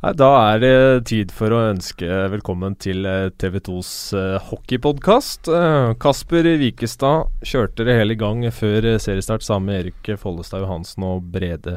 Da 0.00 0.28
er 0.54 0.62
det 0.62 1.08
tid 1.10 1.32
for 1.36 1.52
å 1.52 1.58
ønske 1.74 2.06
velkommen 2.32 2.72
til 2.80 3.04
eh, 3.04 3.26
TV2s 3.36 3.90
uh, 4.16 4.38
hockeypodkast. 4.48 5.50
Uh, 5.52 5.92
Kasper 6.00 6.48
Wikestad 6.62 7.28
kjørte 7.44 7.84
det 7.84 7.98
hele 7.98 8.16
i 8.16 8.20
gang 8.22 8.40
før 8.48 8.94
seriestart 8.96 9.44
sammen 9.44 9.68
med 9.68 9.82
Erik 9.82 10.10
Follestad 10.22 10.64
Johansen 10.64 11.04
og 11.04 11.28
Brede 11.36 11.76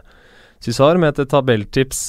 Cysar 0.63 1.01
med 1.03 1.19
et 1.19 1.33
tabelltips 1.35 2.05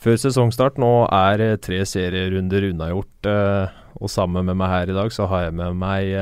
før 0.00 0.20
sesongstart. 0.24 0.80
Nå 0.80 0.94
er 1.12 1.44
tre 1.60 1.84
serierunder 1.84 2.70
unnagjort, 2.70 3.28
og 4.00 4.08
sammen 4.08 4.48
med 4.48 4.56
meg 4.56 4.72
her 4.72 4.94
i 4.94 4.96
dag 4.96 5.12
så 5.12 5.28
har 5.28 5.50
jeg 5.50 5.58
med 5.60 5.76
meg 5.76 6.14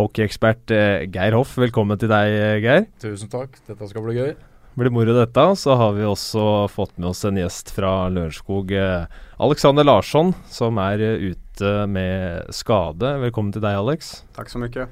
hockeyekspert 0.00 0.72
Geir 1.12 1.36
Hoff. 1.36 1.58
Velkommen 1.60 2.00
til 2.00 2.08
deg, 2.08 2.40
Geir. 2.64 2.88
Tusen 3.04 3.28
takk. 3.28 3.60
Dette 3.68 3.92
skal 3.92 4.08
bli 4.08 4.22
gøy 4.22 4.38
blir 4.78 4.90
moro, 4.94 5.14
dette. 5.14 5.44
Så 5.56 5.74
har 5.74 5.92
vi 5.96 6.06
også 6.06 6.68
fått 6.72 6.96
med 6.98 7.10
oss 7.10 7.24
en 7.26 7.38
gjest 7.38 7.72
fra 7.74 8.08
Lørenskog. 8.12 8.72
Eh, 8.72 9.04
Alexander 9.42 9.86
Larsson, 9.86 10.32
som 10.50 10.78
er 10.82 11.02
eh, 11.04 11.30
ute 11.32 11.74
med 11.90 12.52
skade. 12.54 13.16
Velkommen 13.24 13.52
til 13.54 13.64
deg, 13.64 13.78
Alex. 13.80 14.22
Takk 14.38 14.52
så 14.52 14.62
mye. 14.62 14.88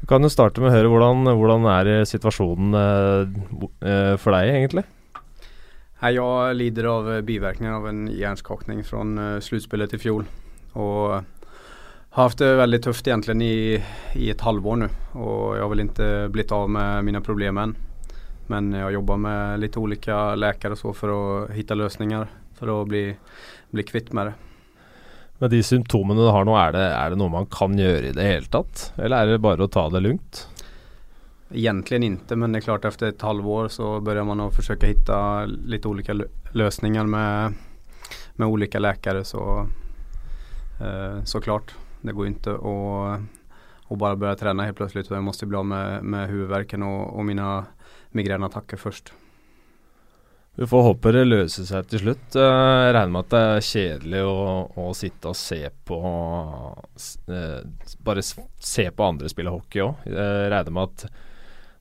Du 0.00 0.06
kan 0.08 0.24
jo 0.24 0.32
starte 0.32 0.62
med 0.62 0.72
å 0.72 0.74
høre 0.74 0.90
hvordan, 0.90 1.28
hvordan 1.36 1.68
er 1.70 1.90
situasjonen 2.08 2.78
eh, 2.80 4.14
for 4.20 4.36
deg, 4.36 4.54
egentlig? 4.56 4.86
Jeg 6.00 6.56
lider 6.56 6.86
av 6.88 7.10
bivirkninger 7.28 7.76
av 7.76 7.90
en 7.90 8.06
hjerneskakning 8.08 8.80
fra 8.88 9.04
sluttspillet 9.44 9.98
i 9.98 10.00
fjor. 10.00 10.24
Og 10.80 11.20
har 12.16 12.30
hatt 12.30 12.40
det 12.40 12.54
veldig 12.56 12.80
tøft 12.86 13.06
egentlig 13.06 13.36
i, 13.44 13.76
i 14.16 14.30
et 14.32 14.42
halvår 14.42 14.80
nå. 14.80 14.88
Og 15.20 15.44
jeg 15.54 15.62
har 15.62 15.70
vel 15.74 15.84
ikke 15.84 16.10
blitt 16.32 16.56
av 16.56 16.72
med 16.72 17.06
mine 17.10 17.20
problemer 17.22 17.68
ennå. 17.68 17.89
Men 18.50 18.72
jeg 18.74 18.96
jobber 18.96 19.18
med 19.22 19.62
litt 19.62 19.76
ulike 19.78 20.20
läkare 20.36 20.78
så 20.78 20.92
for 20.96 21.14
å 21.14 21.22
hitta 21.54 21.76
løsninger 21.78 22.30
for 22.58 22.72
å 22.72 22.78
bli, 22.88 23.04
bli 23.70 23.84
kvitt 23.86 24.12
med 24.16 24.30
det. 24.30 24.38
Med 25.40 25.54
de 25.54 25.62
symptomene 25.64 26.20
du 26.20 26.28
har 26.28 26.44
nå, 26.44 26.52
er 26.58 26.74
det, 26.74 26.86
er 26.92 27.12
det, 27.12 27.18
noe 27.20 27.32
man 27.32 27.46
kan 27.48 27.78
gjøre 27.78 28.10
i 28.10 28.16
det 28.16 28.26
hele 28.26 28.50
tatt? 28.52 28.90
Eller 29.00 29.22
er 29.22 29.30
det 29.30 29.44
bare 29.44 29.64
å 29.64 29.72
ta 29.72 29.86
det 29.88 30.02
lugnt? 30.04 30.42
Egentlig 31.50 32.02
ikke, 32.04 32.36
men 32.36 32.52
det 32.52 32.60
er 32.60 32.66
klart 32.66 32.84
etter 32.86 33.08
et 33.08 33.24
halvår 33.24 33.70
så 33.72 33.94
begynner 34.04 34.28
man 34.28 34.44
å 34.44 34.50
forsøke 34.52 34.90
å 34.90 34.92
finne 34.92 35.70
litt 35.72 35.88
ulike 35.88 36.18
løsninger 36.52 37.08
med, 37.10 37.56
med 38.36 38.52
ulike 38.52 38.82
leger, 38.82 39.22
Så, 39.24 39.46
eh, 40.84 41.22
så 41.24 41.40
klart, 41.40 41.72
det 42.02 42.12
går 42.12 42.34
ikke 42.34 42.58
å, 42.60 42.76
å 43.88 43.96
bare 43.96 44.20
begynne 44.20 44.38
trene 44.42 44.68
helt 44.68 44.76
plutselig. 44.76 45.08
Jeg 45.08 45.24
må 45.24 45.32
bli 45.32 45.62
av 45.62 45.66
med, 45.72 46.04
med 46.04 46.28
hodeverken 46.30 46.84
og, 46.84 47.00
og 47.16 47.26
mine 47.32 47.48
migreneattacker 48.16 48.80
først. 48.80 49.12
Vi 50.60 50.66
får 50.66 50.82
håpe 50.82 51.12
det 51.14 51.22
løser 51.24 51.64
seg 51.64 51.86
til 51.88 52.02
slutt. 52.02 52.34
Eh, 52.36 52.42
jeg 52.84 52.94
regner 52.96 53.12
med 53.14 53.22
at 53.24 53.32
det 53.32 53.40
er 53.40 53.64
kjedelig 53.64 54.22
å, 54.26 54.34
å 54.82 54.86
sitte 54.98 55.30
og 55.30 55.38
se 55.38 55.60
på 55.88 56.00
uh, 56.02 57.60
Bare 58.04 58.24
se 58.26 58.84
på 58.90 59.06
andre 59.06 59.30
spille 59.30 59.54
hockey 59.54 59.84
òg. 59.86 60.02
Jeg 60.10 60.50
regner 60.52 60.74
med 60.74 60.90
at 60.90 61.06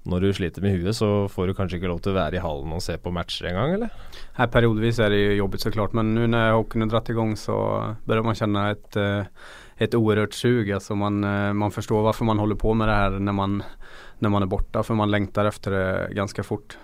når 0.09 0.23
du 0.23 0.29
sliter 0.33 0.63
med 0.63 0.77
huet, 0.79 0.95
så 0.95 1.27
får 1.29 1.49
du 1.49 1.57
kanskje 1.57 1.77
ikke 1.77 1.89
lov 1.91 1.99
til 2.05 2.13
å 2.13 2.19
være 2.21 2.39
i 2.39 2.41
hallen 2.41 2.71
og 2.71 2.81
se 2.81 2.95
på 3.01 3.11
matcher 3.13 3.49
engang, 3.49 3.73
eller? 3.75 4.05
Her 4.37 4.47
Periodevis 4.53 5.01
er 5.03 5.11
det 5.11 5.19
jobbigt 5.41 5.65
så 5.65 5.73
klart, 5.75 5.97
men 5.97 6.13
nå 6.15 6.29
når 6.31 6.55
hockeyen 6.55 6.87
er 6.87 6.93
dratt 6.93 7.11
i 7.11 7.17
gang, 7.17 7.35
så 7.37 7.57
bør 8.07 8.23
man 8.25 8.39
kjenne 8.39 8.63
et, 8.77 8.87
eh, 8.97 9.49
et 9.83 9.97
oerhört 9.99 10.37
sug. 10.37 10.71
Altså 10.77 10.95
man, 10.97 11.19
man 11.19 11.75
forstår 11.75 12.07
hvorfor 12.07 12.29
man 12.31 12.39
holder 12.39 12.57
på 12.63 12.71
med 12.79 12.87
det 12.87 12.95
her 12.95 13.19
når 13.19 13.37
man 13.43 13.59
när 14.19 14.29
man 14.29 14.41
är 14.41 14.47
borta 14.47 14.83
för 14.83 14.93
man 14.93 15.11
längtar 15.11 15.45
efter 15.45 15.71
det 15.71 16.13
ganska 16.13 16.43
fort. 16.43 16.77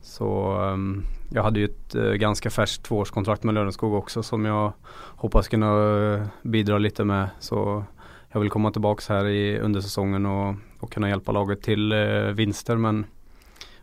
Så 0.00 0.58
um, 0.58 1.04
jag 1.30 1.42
hade 1.42 1.60
ju 1.60 1.64
ett 1.64 1.94
uh, 1.94 2.12
ganska 2.12 2.50
färskt 2.50 2.82
tvåårskontrakt 2.82 3.42
med 3.42 3.54
Lörenskog 3.54 3.94
också 3.94 4.22
som 4.22 4.44
jag 4.44 4.72
hoppas 5.16 5.48
kunna 5.48 5.74
uh, 5.74 6.26
bidra 6.42 6.78
lite 6.78 7.04
med. 7.04 7.30
Så 7.38 7.84
jag 8.32 8.40
vill 8.40 8.50
komma 8.50 8.70
tilbake 8.70 9.12
här 9.12 9.26
i 9.26 9.60
undersesongen 9.60 10.26
og 10.26 10.56
och, 10.80 10.92
kunna 10.92 11.08
hjälpa 11.08 11.32
laget 11.32 11.62
till 11.62 11.92
uh, 11.92 12.32
vinster 12.32 12.76
men 12.76 13.06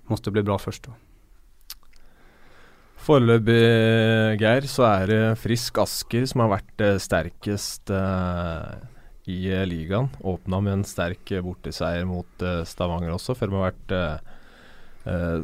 måste 0.04 0.32
bli 0.32 0.44
bra 0.44 0.58
först 0.58 0.84
då. 0.84 0.92
Foreløpig, 3.00 4.42
Geir, 4.42 4.66
så 4.68 4.84
er 4.84 5.08
det 5.08 5.22
Frisk 5.40 5.78
Asker 5.82 6.26
som 6.28 6.44
har 6.44 6.52
vært 6.52 6.82
sterkest 7.02 7.90
eh, 7.96 8.74
i 9.30 9.54
uh, 9.54 9.66
ligaen. 9.68 10.10
Åpna 10.20 10.62
med 10.64 10.80
en 10.80 10.88
sterk 10.88 11.32
uh, 11.36 11.44
borteseier 11.46 12.08
mot 12.10 12.46
uh, 12.46 12.64
Stavanger 12.68 13.14
også, 13.16 13.38
før 13.38 13.52
de 13.52 13.60
har 13.60 13.72
vært 13.72 13.98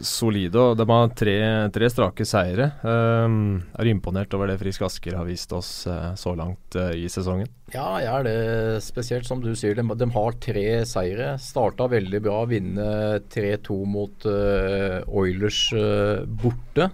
solide. 0.06 0.60
og 0.60 0.76
De 0.78 0.86
har 0.86 1.14
tre, 1.18 1.36
tre 1.74 1.88
strake 1.90 2.26
seire. 2.28 2.68
Eh, 2.86 3.36
er 3.80 3.88
imponert 3.90 4.34
over 4.36 4.52
det 4.52 4.60
Frisk 4.60 4.84
Asker 4.86 5.16
har 5.18 5.26
vist 5.26 5.56
oss 5.56 5.88
så 6.20 6.34
langt 6.38 6.76
i 6.76 7.08
sesongen? 7.10 7.48
Ja, 7.74 7.88
jeg 8.04 8.12
er 8.12 8.28
det. 8.28 8.36
Spesielt 8.86 9.26
som 9.26 9.42
du 9.42 9.56
sier, 9.58 9.74
de, 9.80 9.82
de 9.98 10.10
har 10.14 10.38
tre 10.44 10.66
seire. 10.86 11.32
Starta 11.42 11.88
veldig 11.90 12.22
bra, 12.28 12.44
vinne 12.52 12.90
3-2 13.32 13.80
mot 13.90 14.28
Oilers 14.28 15.64
borte. 16.44 16.92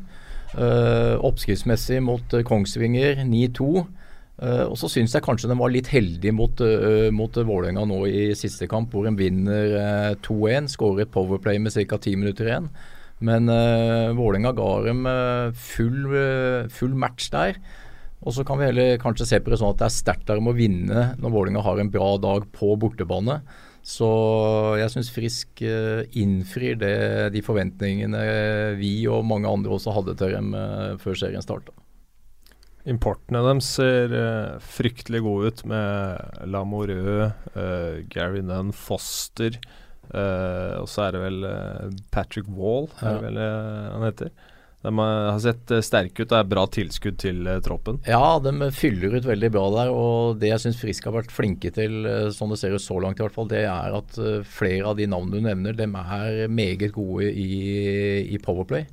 oppskriftsmessig 1.28 2.00
mot 2.06 2.40
Kongsvinger 2.48 3.26
9-2. 3.26 3.74
Uh, 4.42 4.72
og 4.72 4.78
så 4.80 4.88
syns 4.90 5.14
jeg 5.14 5.22
kanskje 5.22 5.52
de 5.52 5.56
var 5.60 5.70
litt 5.70 5.92
heldige 5.94 6.34
mot, 6.34 6.64
uh, 6.66 7.12
mot 7.14 7.36
Vålerenga 7.36 7.84
nå 7.86 8.00
i 8.10 8.24
siste 8.38 8.66
kamp, 8.70 8.90
hvor 8.90 9.06
de 9.06 9.14
vinner 9.20 9.76
uh, 9.78 10.14
2-1. 10.26 10.72
Skårer 10.74 11.06
et 11.06 11.14
powerplay 11.14 11.62
med 11.62 11.76
ca. 11.76 12.00
ti 12.02 12.16
minutter 12.18 12.50
igjen. 12.50 12.72
Men 13.22 13.52
uh, 13.54 14.10
Vålerenga 14.18 14.56
ga 14.58 14.70
dem 14.88 15.06
full, 15.54 16.00
full, 16.74 16.96
match 16.98 17.30
der. 17.34 17.60
Og 18.26 18.34
så 18.34 18.46
kan 18.46 18.58
vi 18.58 18.68
heller 18.70 18.98
kanskje 19.02 19.28
se 19.30 19.42
på 19.42 19.54
det 19.54 19.60
sånn 19.62 19.76
at 19.76 19.82
det 19.82 19.90
er 19.90 19.94
sterkt 19.94 20.26
der 20.30 20.42
å 20.42 20.56
vinne 20.58 21.12
når 21.22 21.36
Vålerenga 21.36 21.64
har 21.66 21.82
en 21.82 21.94
bra 21.94 22.16
dag 22.22 22.50
på 22.54 22.74
bortebane. 22.82 23.44
Så 23.86 24.10
jeg 24.78 24.94
syns 24.94 25.14
Frisk 25.14 25.62
innfrir 25.62 26.82
det, 26.82 26.98
de 27.34 27.42
forventningene 27.46 28.26
vi 28.82 28.94
og 29.10 29.26
mange 29.26 29.50
andre 29.50 29.78
også 29.78 29.94
hadde 29.98 30.18
til 30.22 30.38
dem 30.38 30.54
før 31.02 31.18
serien 31.18 31.46
starta. 31.46 31.74
Importene 32.90 33.44
dem 33.46 33.60
ser 33.62 34.14
uh, 34.16 34.60
fryktelig 34.66 35.22
gode 35.26 35.52
ut, 35.52 35.66
med 35.70 36.46
Lamoureux, 36.50 37.34
uh, 37.54 38.02
Gary 38.10 38.42
Nunn, 38.46 38.72
Foster 38.74 39.60
uh, 40.14 40.82
Og 40.82 40.88
så 40.90 41.06
er 41.08 41.14
det 41.14 41.26
vel 41.28 41.44
Patrick 42.14 42.50
Wall, 42.50 42.90
er 43.02 43.20
det 43.20 43.28
vel 43.28 43.44
han 43.44 44.08
heter. 44.08 44.32
De 44.82 44.90
har 44.98 45.38
sett 45.38 45.70
sterke 45.86 46.24
ut. 46.24 46.32
og 46.32 46.40
er 46.40 46.48
bra 46.50 46.64
tilskudd 46.66 47.20
til 47.22 47.46
troppen. 47.62 48.00
Ja, 48.10 48.40
de 48.42 48.72
fyller 48.74 49.14
ut 49.14 49.28
veldig 49.30 49.52
bra 49.54 49.68
der. 49.76 49.92
Og 49.94 50.40
det 50.42 50.50
jeg 50.50 50.64
syns 50.64 50.80
Frisk 50.82 51.06
har 51.06 51.14
vært 51.20 51.30
flinke 51.30 51.70
til, 51.76 52.00
sånn 52.34 52.50
det 52.50 52.58
ser 52.58 52.74
ut 52.74 52.82
så 52.82 52.98
langt 52.98 53.22
i 53.22 53.24
hvert 53.28 53.36
fall, 53.36 53.52
det 53.52 53.62
er 53.70 53.94
at 53.94 54.18
flere 54.50 54.90
av 54.90 54.98
de 54.98 55.06
navnene 55.06 55.38
du 55.38 55.46
nevner, 55.52 55.78
de 55.78 55.86
er 55.86 56.50
meget 56.50 56.96
gode 56.98 57.30
i, 57.30 58.26
i 58.34 58.42
Powerplay 58.42 58.90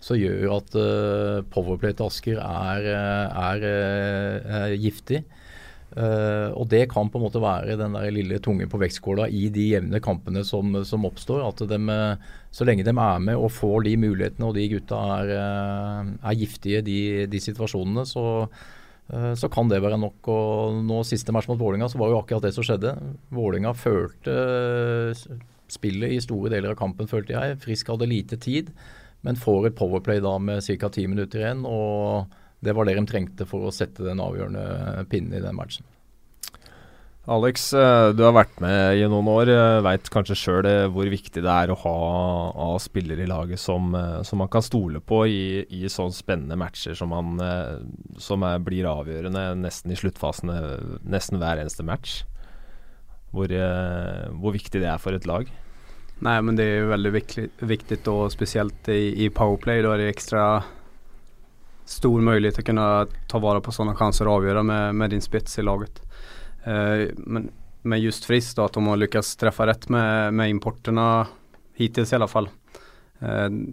som 0.00 0.16
gjør 0.16 0.56
at 0.56 0.78
uh, 0.80 1.42
powerplay 1.52 1.92
til 1.96 2.08
Asker 2.08 2.40
er, 2.40 2.88
eh, 2.88 3.42
er, 3.44 3.66
er, 3.68 4.48
er 4.62 4.74
giftig. 4.80 5.22
Uh, 5.90 6.54
og 6.54 6.68
det 6.70 6.84
kan 6.92 7.08
på 7.10 7.18
en 7.18 7.24
måte 7.26 7.42
være 7.42 7.74
den 7.76 7.96
der 7.96 8.12
lille 8.14 8.38
tunge 8.40 8.68
på 8.70 8.78
vektskåla 8.78 9.26
i 9.26 9.48
de 9.52 9.64
jevne 9.72 10.00
kampene 10.02 10.44
som, 10.46 10.72
som 10.88 11.04
oppstår. 11.08 11.42
At 11.44 11.64
de, 11.68 11.98
så 12.54 12.66
lenge 12.66 12.86
de 12.86 12.94
er 12.94 13.24
med 13.26 13.36
og 13.36 13.52
får 13.52 13.84
de 13.88 13.96
mulighetene, 14.00 14.48
og 14.48 14.56
de 14.56 14.68
gutta 14.72 15.00
er, 15.18 15.34
er 16.16 16.38
giftige 16.38 16.80
de, 16.86 17.00
de 17.28 17.42
situasjonene, 17.42 18.06
så, 18.08 18.46
så, 19.10 19.50
kan 19.52 19.68
det 19.68 19.82
være 19.84 20.00
nok. 20.00 20.30
Og 20.32 20.80
nå 20.86 21.02
Siste 21.10 21.34
match 21.34 21.50
mot 21.50 21.60
Vålinga 21.60 21.90
så 21.90 22.00
var 22.00 22.14
jo 22.14 22.22
akkurat 22.22 22.46
det 22.46 22.54
som 22.56 22.64
skjedde. 22.64 22.94
Vålinga 23.34 23.74
følte 23.76 24.38
spillet 25.70 26.16
i 26.16 26.22
store 26.22 26.54
deler 26.54 26.72
av 26.72 26.80
kampen, 26.80 27.10
følte 27.10 27.36
jeg. 27.36 27.60
Frisk 27.66 27.92
hadde 27.92 28.08
lite 28.08 28.40
tid 28.40 28.72
men 29.26 29.38
får 29.38 29.70
et 29.70 29.78
powerplay 29.78 30.22
da 30.24 30.36
med 30.40 30.64
ca. 30.64 30.88
ti 30.88 31.06
minutter 31.06 31.42
igjen. 31.42 31.64
og 31.68 32.30
Det 32.60 32.74
var 32.76 32.84
det 32.84 32.96
de 32.96 33.06
trengte 33.08 33.46
for 33.48 33.68
å 33.68 33.74
sette 33.74 34.04
den 34.04 34.20
avgjørende 34.20 35.06
pinnen 35.12 35.36
i 35.36 35.44
den 35.44 35.56
matchen. 35.56 35.84
Alex, 37.30 37.74
eh, 37.76 38.10
du 38.16 38.22
har 38.24 38.32
vært 38.32 38.56
med 38.64 38.96
i 38.96 39.04
noen 39.04 39.28
år. 39.28 39.50
Veit 39.84 40.08
kanskje 40.10 40.34
sjøl 40.38 40.66
eh, 40.66 40.86
hvor 40.90 41.06
viktig 41.12 41.42
det 41.44 41.52
er 41.52 41.70
å 41.70 41.76
ha, 41.82 41.92
ha 42.56 42.78
spillere 42.80 43.22
i 43.22 43.28
laget 43.28 43.60
som, 43.60 43.92
eh, 43.94 44.22
som, 44.26 44.40
man 44.40 44.48
kan 44.50 44.64
stole 44.64 45.02
på 45.04 45.20
i, 45.28 45.42
i 45.68 45.84
sånne 45.92 46.16
spennende 46.16 46.56
matcher 46.58 46.96
som, 46.96 47.12
man, 47.12 47.36
som 48.18 48.42
er, 48.48 48.58
blir 48.64 48.88
avgjørende 48.88 49.44
nesten 49.60 49.92
i 49.92 50.00
sluttfasene 50.00 50.56
nesten 51.04 51.38
hver 51.38 51.60
eneste 51.60 51.84
match. 51.86 52.22
Hvor, 53.30 53.52
hvor 54.42 54.56
viktig 54.56 54.80
det 54.82 54.88
er 54.90 54.98
for 54.98 55.14
et 55.14 55.28
lag? 55.28 55.46
Nej 56.22 56.42
men 56.42 56.56
det 56.56 56.64
är 56.64 56.84
väldigt 56.84 57.12
viktigt, 57.12 57.50
viktigt 57.58 58.06
och 58.06 58.32
speciellt 58.32 58.88
i, 58.88 59.24
i 59.24 59.30
powerplay 59.30 59.82
då 59.82 59.92
är 59.92 59.98
det 59.98 60.08
extra 60.08 60.62
stor 61.84 62.20
möjlighet 62.20 62.58
att 62.58 62.64
kunna 62.64 63.06
ta 63.28 63.38
vara 63.38 63.60
på 63.60 63.72
sådana 63.72 63.94
chanser 63.94 64.28
och 64.28 64.34
avgöra 64.34 64.62
med, 64.62 64.94
med 64.94 65.10
din 65.10 65.20
spets 65.20 65.58
i 65.58 65.62
laget. 65.62 66.02
Eh, 66.64 67.08
men, 67.16 67.50
men 67.82 68.00
just 68.00 68.24
Frisk 68.24 68.56
då 68.56 68.64
att 68.64 68.72
de 68.72 68.86
har 68.86 68.96
lyckats 68.96 69.36
träffa 69.36 69.66
rätt 69.66 69.88
med, 69.88 70.34
med 70.34 70.50
importerna 70.50 71.26
hittills 71.74 72.12
i 72.12 72.16
alla 72.16 72.28
fall. 72.28 72.48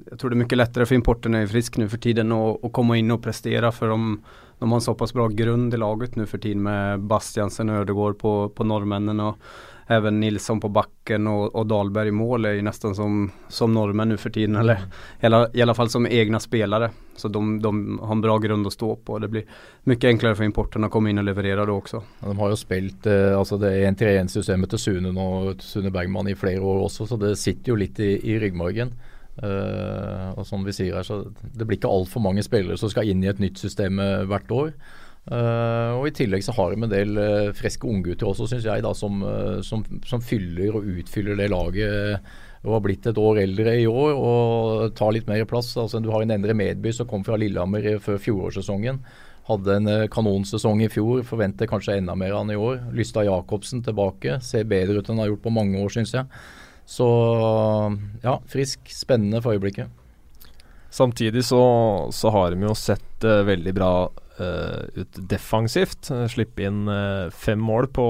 jag 0.09 0.19
tror 0.19 0.29
det 0.29 0.33
är 0.33 0.37
mycket 0.37 0.57
lättare 0.57 0.85
för 0.85 0.95
importen 0.95 1.35
i 1.35 1.47
frisk 1.47 1.77
nu 1.77 1.89
för 1.89 1.97
tiden 1.97 2.31
att 2.31 2.73
komma 2.73 2.97
in 2.97 3.11
och 3.11 3.23
prestera 3.23 3.71
för 3.71 3.87
de, 3.87 4.23
de 4.59 4.71
har 4.71 4.77
en 4.77 4.81
såpass 4.81 5.13
bra 5.13 5.27
grund 5.27 5.73
i 5.73 5.77
laget 5.77 6.15
nu 6.15 6.25
för 6.25 6.37
tiden 6.37 6.63
med 6.63 6.99
Bastiansen 6.99 7.69
och 7.69 7.75
Ödegård 7.75 8.19
på, 8.19 8.49
på 8.49 8.63
norrmännen 8.63 9.19
även 9.87 10.19
Nilsson 10.19 10.59
på 10.59 10.69
backen 10.69 11.27
och, 11.27 11.55
och 11.55 11.65
Dahlberg 11.65 12.07
i 12.07 12.11
mål 12.11 12.45
är 12.45 12.51
ju 12.51 12.61
nästan 12.61 12.95
som, 12.95 13.31
som 13.47 13.73
norrmän 13.73 14.09
nu 14.09 14.17
för 14.17 14.29
tiden. 14.29 14.55
Mm. 14.55 14.61
Eller 14.61 14.79
i 15.19 15.25
alle 15.25 15.49
i 15.53 15.61
alla 15.61 15.73
fall 15.73 15.89
som 15.89 16.07
egna 16.07 16.39
spelare. 16.39 16.91
Så 17.15 17.27
de, 17.27 17.61
de, 17.61 17.99
har 17.99 18.11
en 18.11 18.21
bra 18.21 18.37
grund 18.37 18.67
å 18.67 18.69
stå 18.69 18.95
på. 18.95 19.19
Det 19.19 19.27
blir 19.27 19.47
mye 19.89 20.09
enklere 20.09 20.35
for 20.35 20.45
importen 20.45 20.85
å 20.85 20.91
komme 20.93 21.09
inn 21.09 21.21
og 21.21 21.25
leverere 21.25 21.65
det 21.65 21.73
også. 21.73 22.03
Ja, 22.21 22.27
de 22.29 22.37
har 22.37 22.53
jo 22.53 22.59
spilt 22.59 23.07
eh, 23.09 23.33
altså 23.37 23.57
det 23.61 23.73
1-3-1-systemet 23.87 24.73
til 24.73 24.83
Sune 24.83 25.13
nå, 25.15 25.27
Sune 25.63 25.91
Bergman 25.93 26.29
i 26.29 26.37
flere 26.37 26.61
år 26.61 26.85
også, 26.85 27.07
Så 27.09 27.17
det 27.21 27.37
sitter 27.41 27.73
jo 27.73 27.79
litt 27.79 27.99
i, 28.03 28.17
i 28.21 28.37
ryggmargen. 28.43 28.93
Uh, 29.37 30.33
og 30.33 30.47
som 30.49 30.63
vi 30.65 30.73
sier 30.73 30.95
her, 30.97 31.05
så 31.05 31.27
Det 31.29 31.61
blir 31.61 31.77
ikke 31.77 31.91
altfor 31.93 32.23
mange 32.25 32.41
spillere 32.41 32.73
som 32.81 32.89
skal 32.89 33.05
inn 33.05 33.21
i 33.21 33.29
et 33.29 33.41
nytt 33.41 33.61
system 33.61 34.01
hvert 34.01 34.49
år. 34.51 34.71
Uh, 35.27 35.97
og 35.99 36.05
I 36.07 36.13
tillegg 36.15 36.43
så 36.45 36.53
har 36.55 36.71
de 36.71 36.85
en 36.85 36.91
del 36.91 37.17
uh, 37.19 37.53
friske 37.55 37.83
unggutter 37.87 38.29
også, 38.29 38.45
syns 38.47 38.63
jeg, 38.63 38.83
da, 38.85 38.93
som, 38.95 39.19
uh, 39.27 39.59
som, 39.65 39.81
som, 40.07 40.21
fyller 40.23 40.77
og 40.77 40.85
utfyller 40.87 41.35
det 41.35 41.49
laget. 41.51 42.21
og 42.63 42.77
har 42.77 42.83
blitt 42.85 43.07
et 43.09 43.17
år 43.19 43.41
eldre 43.41 43.73
i 43.75 43.87
år 43.87 44.15
og 44.15 44.93
tar 44.95 45.11
litt 45.11 45.27
mer 45.27 45.43
plass. 45.45 45.73
Altså, 45.77 45.99
du 45.99 46.09
har 46.13 46.23
en 46.23 46.31
Endre 46.31 46.55
Medby 46.55 46.93
som 46.95 47.07
kom 47.07 47.25
fra 47.27 47.35
Lillehammer 47.39 47.99
før 48.03 48.21
fjorårssesongen. 48.23 49.01
Hadde 49.47 49.75
en 49.79 49.89
kanonsesong 50.11 50.81
i 50.83 50.89
fjor, 50.91 51.21
forventer 51.27 51.69
kanskje 51.69 51.99
enda 51.99 52.15
mer 52.19 52.33
av 52.33 52.41
han 52.41 52.51
i 52.51 52.59
år. 52.59 52.81
Lysta 52.95 53.23
Jacobsen 53.23 53.83
tilbake, 53.83 54.39
ser 54.43 54.67
bedre 54.67 54.99
ut 54.99 55.07
enn 55.07 55.15
han 55.15 55.25
har 55.25 55.31
gjort 55.31 55.45
på 55.45 55.53
mange 55.55 55.79
år, 55.79 55.91
syns 55.93 56.15
jeg. 56.15 56.27
Så 56.87 57.07
ja, 58.23 58.37
frisk, 58.51 58.83
spennende 58.91 59.43
for 59.43 59.55
øyeblikket. 59.55 59.91
Samtidig 60.91 61.43
så, 61.47 61.61
så 62.15 62.31
har 62.31 62.51
de 62.51 62.67
jo 62.67 62.75
sett 62.75 63.23
veldig 63.23 63.75
bra 63.75 63.91
ut 64.37 65.19
defensivt. 65.29 66.11
Slippe 66.29 66.67
inn 66.67 66.85
uh, 66.89 67.29
fem 67.33 67.59
mål 67.59 67.89
på, 67.93 68.07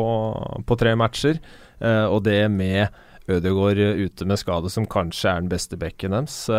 på 0.68 0.78
tre 0.80 0.96
matcher. 1.00 1.40
og 1.80 2.24
det 2.26 2.50
med 2.50 2.88
Ødegaard 3.30 3.78
ute 3.78 4.26
med 4.26 4.40
skade, 4.40 4.70
som 4.70 4.88
kanskje 4.90 5.30
er 5.30 5.42
den 5.44 5.50
beste 5.52 5.78
bekken 5.78 6.16
deres. 6.16 6.50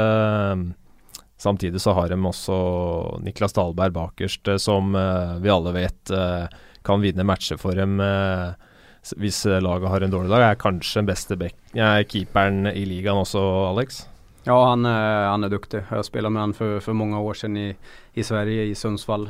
samtidig 1.39 1.81
så 1.81 1.93
har 1.93 2.09
de 2.09 2.15
også 2.15 3.19
Niklas 3.25 3.53
Dahlberg 3.53 3.93
bakerst, 3.93 4.49
som 4.61 4.93
vi 5.43 5.51
alle 5.51 5.73
vet 5.73 6.13
kan 6.85 7.01
vinne 7.03 7.25
matcher 7.27 7.59
for 7.59 7.75
dem 7.75 7.99
hvis 9.17 9.45
laget 9.47 9.89
har 9.89 10.01
en 10.05 10.11
dårlig 10.13 10.31
dag. 10.31 10.45
Er 10.51 10.61
kanskje 10.61 11.01
den 11.01 11.09
beste 11.09 11.37
keeperen 12.07 12.67
i 12.71 12.85
ligaen 12.85 13.25
også, 13.25 13.43
Alex? 13.73 14.05
Ja, 14.45 14.57
han, 14.71 14.85
han 14.85 15.45
er 15.45 15.51
dyktig. 15.53 15.83
Jeg 15.91 16.07
spilte 16.07 16.31
med 16.31 16.41
han 16.41 16.55
for, 16.57 16.79
for 16.85 16.97
mange 16.97 17.19
år 17.19 17.35
siden 17.37 17.57
i, 17.57 17.69
i 18.15 18.23
Sverige, 18.23 18.71
i 18.71 18.75
Sundsvall. 18.75 19.29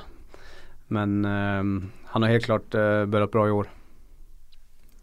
Men 0.94 1.24
eh, 1.24 1.90
han 2.12 2.24
har 2.24 2.32
helt 2.32 2.48
klart 2.48 2.74
eh, 2.74 3.04
börjat 3.06 3.34
bra 3.34 3.48
i 3.48 3.56
år. 3.58 3.68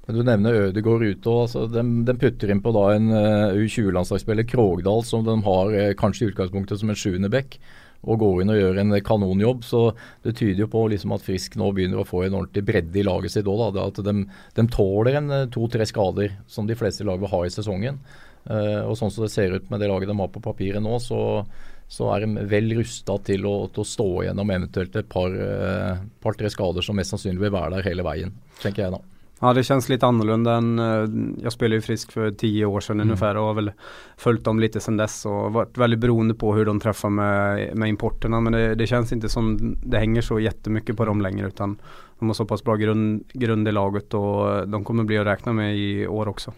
Men 0.05 0.15
Du 0.15 0.23
nevner 0.23 0.53
Ødegaard 0.67 1.03
ute. 1.03 1.29
Altså, 1.29 1.65
de, 1.67 1.83
de, 2.05 2.17
putter 2.21 2.51
inn 2.51 2.61
på 2.61 2.73
da 2.75 2.83
en 2.93 3.09
uh, 3.09 3.57
U20-landslagsspiller, 3.57 4.45
Krogdal, 4.49 5.01
som 5.05 5.25
de 5.25 5.39
har 5.47 5.73
uh, 5.73 5.95
kanskje 5.97 6.27
i 6.27 6.29
utgangspunktet 6.33 6.81
som 6.81 6.91
en 6.93 6.99
sjuende 6.99 7.31
back, 7.33 7.57
og 8.05 8.21
går 8.21 8.43
inn 8.43 8.53
og 8.53 8.59
gjør 8.59 8.81
en 8.83 8.97
kanonjobb. 9.01 9.65
Så 9.65 9.81
det 10.25 10.35
tyder 10.37 10.65
jo 10.65 10.69
på 10.75 10.83
liksom, 10.93 11.15
at 11.15 11.25
Frisk 11.25 11.57
nå 11.57 11.71
begynner 11.73 12.03
å 12.03 12.05
få 12.05 12.21
en 12.27 12.37
ordentlig 12.37 12.67
bredde 12.67 13.01
i 13.01 13.05
laget 13.07 13.33
sitt 13.33 13.49
òg. 13.49 13.79
At 13.81 14.03
de, 14.05 14.15
de, 14.59 14.67
tåler 14.69 15.17
en 15.17 15.33
uh, 15.33 15.41
to-tre 15.53 15.89
skader, 15.89 16.37
som 16.45 16.69
de 16.69 16.77
fleste 16.77 17.07
lag 17.07 17.21
vil 17.21 17.33
ha 17.33 17.41
i 17.45 17.53
sesongen. 17.53 18.01
og 18.45 18.93
sånn 18.93 19.09
som 19.09 19.23
det 19.23 19.31
ser 19.33 19.55
ut 19.57 19.71
med 19.73 19.79
det 19.81 19.87
laget 19.89 20.05
de 20.05 20.13
har 20.19 20.27
på 20.29 20.41
papiret 20.43 20.83
nå, 20.83 20.99
så 21.01 21.17
så 21.87 22.09
er 22.15 22.25
de 22.25 22.45
vel 22.49 22.71
rusta 22.79 23.17
til, 23.23 23.45
til, 23.45 23.81
å 23.83 23.87
stå 23.87 24.07
gjennom 24.25 24.51
eventuelt 24.51 24.95
et 24.95 25.09
par-tre 25.09 25.49
eh, 25.91 26.05
par, 26.23 26.47
skader 26.49 26.85
som 26.85 26.97
mest 26.97 27.13
sannsynlig 27.13 27.45
vil 27.45 27.53
være 27.53 27.77
der 27.77 27.89
hele 27.89 28.05
veien, 28.05 28.33
tenker 28.63 28.87
jeg 28.87 28.95
da. 28.97 29.03
Ja, 29.41 29.53
det 29.53 29.63
känns 29.63 29.89
litt 29.89 30.03
annorlunda 30.03 30.53
än, 30.53 30.79
eh, 30.79 31.43
jag 31.43 31.53
spelade 31.53 31.75
ju 31.75 31.81
Frisk 31.81 32.11
for 32.11 32.31
tio 32.31 32.65
år 32.65 32.79
siden 32.79 33.01
mm. 33.01 33.07
ungefär 33.07 33.37
och 33.37 33.43
har 33.43 33.53
väl 33.53 33.71
följt 34.17 34.43
dem 34.43 34.59
litt 34.59 34.81
siden 34.81 34.97
dess 34.97 35.25
og 35.25 35.53
vært 35.53 35.77
veldig 35.77 35.99
beroende 35.99 36.37
på 36.39 36.53
hvordan 36.55 36.79
de 36.79 36.83
träffar 36.83 37.09
med, 37.09 37.75
med 37.75 37.89
importerna. 37.89 38.39
Men 38.39 38.53
det, 38.53 38.75
det, 38.75 38.87
känns 38.87 39.11
inte 39.11 39.29
som 39.29 39.75
det 39.83 39.99
henger 39.99 40.21
så 40.21 40.39
jättemycket 40.39 40.97
på 40.97 41.05
dem 41.05 41.21
längre 41.21 41.47
utan 41.47 41.77
de 42.19 42.29
har 42.29 42.33
så 42.33 42.45
pass 42.45 42.63
bra 42.63 42.75
grund, 42.75 43.23
grund 43.33 43.67
i 43.67 43.71
laget 43.71 44.13
og 44.13 44.69
de 44.69 44.83
kommer 44.83 45.03
bli 45.03 45.19
å 45.19 45.23
räkna 45.23 45.53
med 45.53 45.77
i 45.77 46.07
år 46.07 46.27
också. 46.27 46.53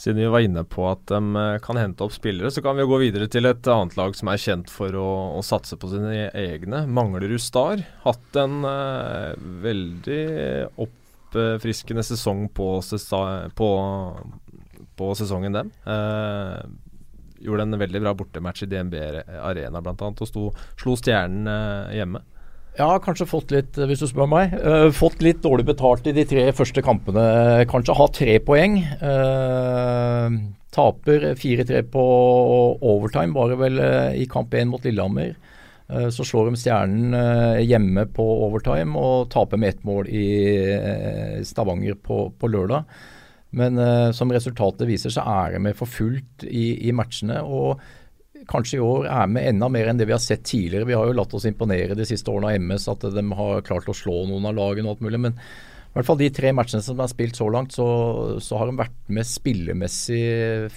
Siden 0.00 0.22
vi 0.22 0.28
var 0.32 0.40
inne 0.40 0.62
på 0.64 0.86
at 0.88 1.02
de 1.10 1.18
eh, 1.36 1.58
kan 1.60 1.76
hente 1.76 2.06
opp 2.06 2.14
spillere, 2.14 2.48
så 2.50 2.62
kan 2.64 2.78
vi 2.78 2.86
gå 2.88 3.00
videre 3.02 3.28
til 3.28 3.44
et 3.50 3.68
annet 3.68 3.98
lag 3.98 4.14
som 4.16 4.30
er 4.32 4.40
kjent 4.40 4.72
for 4.72 4.96
å, 4.96 5.08
å 5.36 5.42
satse 5.44 5.76
på 5.76 5.90
sine 5.92 6.30
egne. 6.32 6.86
Manglerud 6.88 7.40
Star. 7.42 7.82
Hatt 8.06 8.38
en 8.40 8.64
uh, 8.64 9.36
veldig 9.60 10.22
oppfriskende 10.80 12.04
sesong 12.06 12.46
på, 12.56 12.70
på, 13.60 13.70
på 14.96 15.10
sesongen, 15.20 15.58
dem. 15.58 15.74
Uh, 15.84 16.64
gjorde 17.44 17.68
en 17.68 17.80
veldig 17.84 18.00
bra 18.00 18.16
bortematch 18.16 18.64
i 18.64 18.70
DNB 18.72 18.96
Arena 19.36 19.84
bl.a. 19.84 19.94
og 20.10 20.28
sto, 20.28 20.48
slo 20.80 20.96
Stjernen 20.96 21.44
uh, 21.44 21.92
hjemme. 21.92 22.24
Ja, 22.80 22.94
kanskje 23.02 23.28
fått 23.28 23.52
litt, 23.52 23.76
hvis 23.76 24.00
du 24.00 24.06
spør 24.08 24.28
meg. 24.30 24.54
Uh, 24.56 24.88
fått 24.96 25.20
litt 25.24 25.42
dårlig 25.44 25.66
betalt 25.68 26.06
i 26.08 26.14
de 26.16 26.24
tre 26.28 26.46
første 26.56 26.80
kampene. 26.84 27.66
Kanskje 27.68 27.96
ha 27.98 28.06
tre 28.16 28.38
poeng. 28.44 28.78
Uh, 29.02 30.38
taper 30.72 31.32
4-3 31.36 31.82
på 31.92 32.04
overtime, 32.78 33.34
bare 33.36 33.58
vel 33.60 33.82
uh, 33.82 34.16
i 34.16 34.24
kamp 34.30 34.54
1 34.56 34.70
mot 34.72 34.84
Lillehammer. 34.86 35.36
Så 36.14 36.22
slår 36.22 36.46
de 36.46 36.58
Stjernen 36.60 37.14
hjemme 37.66 38.04
på 38.14 38.22
overtime 38.22 38.94
og 38.94 39.24
taper 39.32 39.58
med 39.58 39.72
ett 39.72 39.80
mål 39.82 40.06
i 40.06 41.40
Stavanger 41.42 41.96
på, 41.98 42.28
på 42.38 42.50
lørdag. 42.52 42.84
Men 43.58 43.80
som 44.14 44.30
resultatet 44.30 44.86
viser, 44.86 45.10
så 45.10 45.24
er 45.26 45.56
de 45.56 45.64
med 45.64 45.74
for 45.74 45.90
fullt 45.90 46.46
i, 46.46 46.68
i 46.86 46.94
matchene. 46.94 47.40
og 47.42 47.82
kanskje 48.50 48.78
i 48.78 48.84
år 48.84 49.08
er 49.10 49.30
med 49.30 49.46
enda 49.52 49.70
mer 49.72 49.90
enn 49.90 50.00
det 50.00 50.08
vi 50.08 50.14
har 50.14 50.22
sett 50.22 50.44
tidligere. 50.48 50.88
Vi 50.88 50.96
har 50.98 51.08
jo 51.08 51.16
latt 51.16 51.34
oss 51.36 51.46
imponere 51.48 51.96
de 51.98 52.06
siste 52.08 52.30
årene 52.32 52.50
av 52.50 52.62
MS, 52.62 52.88
at 52.92 53.06
de 53.14 53.24
har 53.38 53.66
klart 53.66 53.90
å 53.90 53.96
slå 53.96 54.24
noen 54.28 54.48
av 54.50 54.56
lagene 54.58 54.90
og 54.90 54.96
alt 54.96 55.04
mulig. 55.06 55.20
Men 55.22 55.36
i 55.90 55.94
hvert 55.96 56.06
fall 56.06 56.20
de 56.20 56.30
tre 56.34 56.52
matchene 56.54 56.84
som 56.86 57.00
er 57.02 57.10
spilt 57.10 57.38
så 57.38 57.48
langt, 57.50 57.74
så, 57.74 57.86
så 58.42 58.58
har 58.60 58.70
de 58.70 58.78
vært 58.78 58.98
med 59.10 59.26
spillemessig 59.26 60.24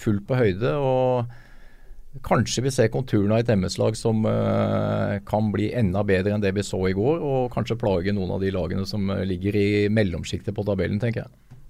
fullt 0.01 0.25
på 0.29 0.37
høyde. 0.39 0.71
og 0.77 2.21
Kanskje 2.25 2.63
vi 2.65 2.71
ser 2.73 2.93
konturene 2.93 3.37
av 3.37 3.43
et 3.43 3.51
MS-lag 3.53 3.97
som 3.97 4.25
uh, 4.25 5.17
kan 5.25 5.49
bli 5.53 5.71
enda 5.73 6.01
bedre 6.05 6.35
enn 6.35 6.43
det 6.43 6.53
vi 6.57 6.65
så 6.65 6.81
i 6.89 6.95
går, 6.98 7.21
og 7.25 7.53
kanskje 7.53 7.77
plage 7.81 8.13
noen 8.13 8.36
av 8.36 8.41
de 8.41 8.53
lagene 8.53 8.86
som 8.89 9.09
ligger 9.25 9.57
i 9.57 9.67
mellomsjiktet 9.93 10.53
på 10.53 10.65
tabellen, 10.65 11.01
tenker 11.01 11.25
jeg. 11.25 11.62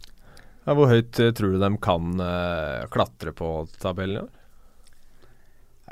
Ja, 0.63 0.75
hvor 0.75 0.91
høyt 0.91 1.19
uh, 1.19 1.31
tror 1.35 1.55
du 1.55 1.59
de 1.63 1.73
kan 1.83 2.15
uh, 2.19 2.87
klatre 2.91 3.35
på 3.35 3.55
tabellen 3.79 4.19
i 4.19 4.23
år? 4.23 4.31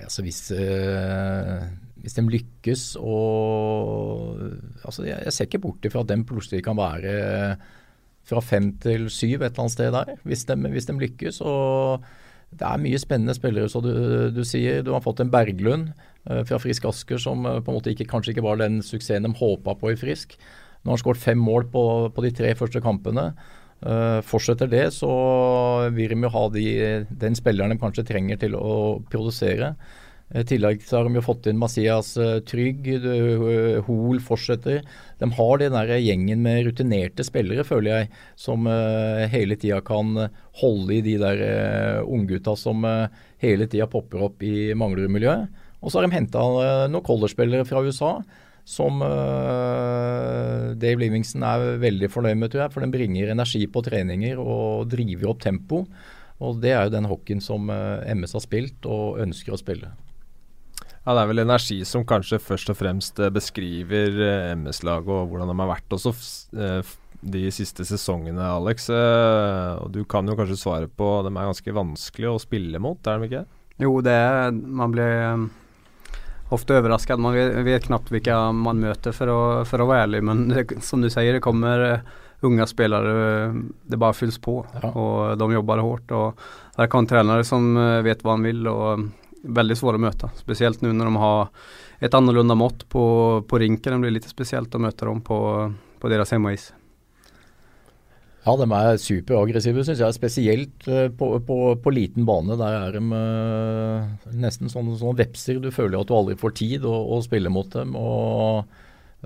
Altså 0.04 0.26
hvis, 0.26 0.42
øh, 0.52 1.62
hvis 2.02 2.18
de 2.18 2.26
lykkes 2.30 2.86
og 3.00 4.40
altså 4.86 5.06
jeg, 5.08 5.22
jeg 5.26 5.34
ser 5.34 5.48
ikke 5.48 5.62
bort 5.64 5.86
ifra 5.86 6.04
at 6.04 6.10
de 6.10 6.24
plutselig 6.26 6.64
kan 6.66 6.78
være 6.78 7.56
fra 8.28 8.42
fem 8.42 8.72
til 8.82 9.10
syv 9.10 9.42
et 9.42 9.52
eller 9.52 9.64
annet 9.64 9.76
sted 9.76 9.94
der, 9.94 10.16
hvis 10.24 10.46
de, 10.46 10.56
hvis 10.56 10.90
de 10.90 11.00
lykkes. 11.00 11.42
og 11.42 12.04
det 12.52 12.68
er 12.68 12.82
mye 12.84 13.00
spennende 13.00 13.36
spillere, 13.36 13.70
så 13.72 13.80
du, 13.84 13.92
du 14.36 14.42
sier. 14.48 14.82
Du 14.84 14.92
har 14.92 15.04
fått 15.04 15.22
en 15.24 15.32
Berglund 15.32 15.94
uh, 16.28 16.42
fra 16.48 16.60
Frisk 16.60 16.86
Asker 16.90 17.22
som 17.22 17.46
uh, 17.48 17.62
på 17.64 17.72
en 17.72 17.78
måte 17.78 17.94
ikke, 17.94 18.10
kanskje 18.12 18.36
ikke 18.36 18.44
var 18.44 18.60
den 18.60 18.82
suksessen 18.84 19.28
de 19.28 19.32
håpa 19.40 19.78
på 19.80 19.94
i 19.94 20.00
Frisk. 20.00 20.36
Nå 20.82 20.92
har 20.92 20.98
han 20.98 21.04
skåret 21.04 21.24
fem 21.24 21.40
mål 21.40 21.70
på, 21.72 21.84
på, 22.12 22.26
de 22.26 22.34
tre 22.36 22.52
første 22.60 22.82
kampene. 22.84 23.30
Uh, 23.82 24.22
fortsetter 24.22 24.70
det, 24.70 24.84
så 24.94 25.10
vil 25.96 26.14
de 26.14 26.22
jo 26.28 26.30
ha 26.36 26.44
de, 26.54 26.66
den 27.10 27.34
spilleren 27.38 27.74
de 27.74 27.82
kanskje 27.82 28.06
trenger 28.06 28.38
til 28.44 28.54
å 28.54 29.02
produsere. 29.10 29.74
I 30.32 30.46
tillegg 30.48 30.84
så 30.86 31.00
har 31.00 31.08
de 31.10 31.18
jo 31.18 31.24
fått 31.26 31.50
inn 31.50 31.58
Masias 31.60 32.12
uh, 32.22 32.38
Trygg, 32.46 32.86
uh, 33.02 33.80
Hol 33.88 34.22
fortsetter. 34.22 34.86
De 35.18 35.30
har 35.34 35.56
den 35.60 35.74
der 35.74 35.96
gjengen 35.98 36.46
med 36.46 36.68
rutinerte 36.70 37.26
spillere, 37.26 37.66
føler 37.66 37.92
jeg, 37.92 38.12
som 38.38 38.70
hele 39.34 39.58
tida 39.58 39.82
kan 39.86 40.14
holde 40.62 41.00
i 41.00 41.02
de 41.06 41.18
der 41.22 42.06
unggutta 42.06 42.56
som 42.58 42.86
hele 43.42 43.68
tida 43.70 43.90
popper 43.90 44.30
opp 44.30 44.46
i 44.46 44.72
Manglerud-miljøet. 44.78 45.50
Og 45.82 45.90
så 45.90 46.00
har 46.00 46.06
de 46.06 46.14
henta 46.14 46.46
noen 46.90 47.06
collegespillere 47.06 47.66
fra 47.66 47.82
USA 47.82 48.14
som 48.68 49.02
uh, 49.02 50.72
Dave 50.80 51.02
Livingston 51.02 51.44
er 51.46 51.82
veldig 51.82 52.10
fornøyd 52.14 52.40
med, 52.40 52.52
tror 52.54 52.66
jeg. 52.66 52.74
For 52.76 52.86
den 52.86 52.94
bringer 52.94 53.34
energi 53.34 53.64
på 53.72 53.84
treninger 53.86 54.40
og 54.42 54.90
driver 54.92 55.34
opp 55.34 55.42
tempo. 55.44 55.84
Og 56.42 56.62
det 56.62 56.74
er 56.74 56.88
jo 56.88 56.96
den 56.96 57.10
hockeyen 57.10 57.44
som 57.44 57.70
uh, 57.74 58.02
MS 58.06 58.38
har 58.38 58.46
spilt 58.46 58.88
og 58.90 59.22
ønsker 59.24 59.56
å 59.56 59.62
spille. 59.62 59.92
Ja, 61.02 61.16
Det 61.16 61.22
er 61.22 61.30
vel 61.32 61.44
energi 61.44 61.80
som 61.90 62.06
kanskje 62.06 62.42
først 62.42 62.70
og 62.74 62.78
fremst 62.78 63.22
uh, 63.22 63.32
beskriver 63.34 64.20
MS-laget 64.58 65.10
og 65.10 65.32
hvordan 65.32 65.50
de 65.50 65.58
har 65.64 65.72
vært 65.76 65.98
også 65.98 66.14
de 67.22 67.42
siste 67.54 67.86
sesongene, 67.86 68.42
Alex. 68.42 68.88
og 68.90 69.92
Du 69.94 70.02
kan 70.10 70.26
jo 70.26 70.34
kanskje 70.34 70.58
svare 70.58 70.88
på 70.90 71.10
De 71.22 71.30
er 71.30 71.50
ganske 71.52 71.74
vanskelig 71.78 72.32
å 72.32 72.40
spille 72.42 72.82
mot, 72.82 72.98
er 73.06 73.22
de 73.22 73.30
ikke? 73.30 73.44
Jo, 73.82 73.92
det 74.02 74.14
er 74.14 74.50
Man 74.52 74.94
blir 74.94 75.50
ofte 76.52 76.78
overrasket. 76.80 77.20
Man 77.22 77.36
vet, 77.38 77.56
vet 77.66 77.88
knapt 77.88 78.12
hvilke 78.12 78.36
man 78.56 78.82
møter, 78.82 79.16
for 79.16 79.32
å, 79.32 79.40
for 79.68 79.84
å 79.84 79.88
være 79.90 80.08
ærlig. 80.08 80.24
Men 80.28 80.44
det, 80.52 80.66
som 80.86 81.04
du 81.04 81.10
sier, 81.12 81.34
det 81.38 81.44
kommer 81.44 82.02
unge 82.46 82.68
spillere. 82.68 83.54
Det 83.84 84.00
bare 84.02 84.18
fylles 84.18 84.40
på, 84.42 84.60
ja. 84.82 84.92
og 84.92 85.38
de 85.40 85.50
jobber 85.56 85.84
hardt. 85.86 86.14
Og 86.18 86.78
der 86.78 86.92
kan 86.92 87.08
trenere 87.10 87.46
som 87.48 87.74
vet 88.06 88.26
hva 88.26 88.38
han 88.38 88.48
vil. 88.48 88.68
og 88.72 89.08
Veldig 89.42 89.74
svåre 89.74 89.98
å 89.98 90.02
møte, 90.04 90.28
spesielt 90.38 90.84
nå 90.84 90.92
når 90.94 91.08
de 91.10 91.18
har 91.18 91.48
et 92.06 92.14
annorlunda 92.14 92.54
mått 92.58 92.84
på, 92.90 93.06
på 93.50 93.62
rinken. 93.62 93.96
Det 93.96 94.04
blir 94.04 94.14
litt 94.20 94.30
spesielt 94.30 94.76
å 94.78 94.82
møte 94.82 95.08
dem 95.08 95.24
på, 95.26 95.40
på 96.02 96.12
deres 96.14 96.34
hjemmeis. 96.34 96.68
Ja, 98.42 98.56
de 98.58 98.66
er 98.74 98.98
superaggressive, 98.98 99.84
syns 99.86 100.00
jeg. 100.02 100.18
Spesielt 100.18 100.88
uh, 100.90 101.08
på, 101.14 101.36
på, 101.46 101.58
på, 101.78 101.92
liten 101.94 102.26
bane. 102.26 102.58
Der 102.58 102.78
er 102.88 102.96
de 102.96 103.02
uh, 103.14 104.32
nesten 104.34 104.72
sånne, 104.72 104.96
sånne 104.98 105.20
vepser. 105.20 105.60
Du 105.62 105.70
føler 105.74 106.00
at 106.00 106.10
du 106.10 106.16
aldri 106.18 106.38
får 106.42 106.56
tid 106.58 106.88
å, 106.90 106.96
å 107.14 107.20
spille 107.22 107.52
mot 107.54 107.70
dem. 107.76 107.94
og 107.94 108.64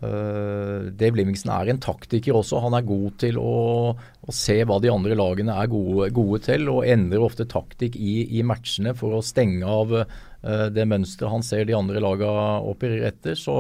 uh, 0.04 0.92
Dave 0.92 1.16
Livingston 1.16 1.54
er 1.56 1.72
en 1.72 1.80
taktiker 1.80 2.36
også. 2.42 2.60
Han 2.66 2.76
er 2.76 2.90
god 2.90 3.16
til 3.24 3.40
å, 3.40 3.56
å 3.96 4.36
se 4.36 4.58
hva 4.68 4.82
de 4.84 4.92
andre 4.92 5.16
lagene 5.16 5.56
er 5.64 5.72
gode, 5.72 6.10
gode, 6.18 6.42
til, 6.50 6.68
og 6.74 6.84
endrer 6.84 7.24
ofte 7.24 7.48
taktikk 7.48 7.96
i, 7.96 8.18
i 8.36 8.44
matchene 8.44 8.92
for 9.00 9.16
å 9.16 9.24
stenge 9.24 9.64
av 9.64 10.02
det 10.46 10.84
mønsteret 10.86 11.32
han 11.32 11.42
ser 11.42 11.64
de 11.66 11.74
andre 11.74 11.98
lagene 12.04 12.60
opererer 12.70 13.08
etter. 13.08 13.40
Så 13.40 13.56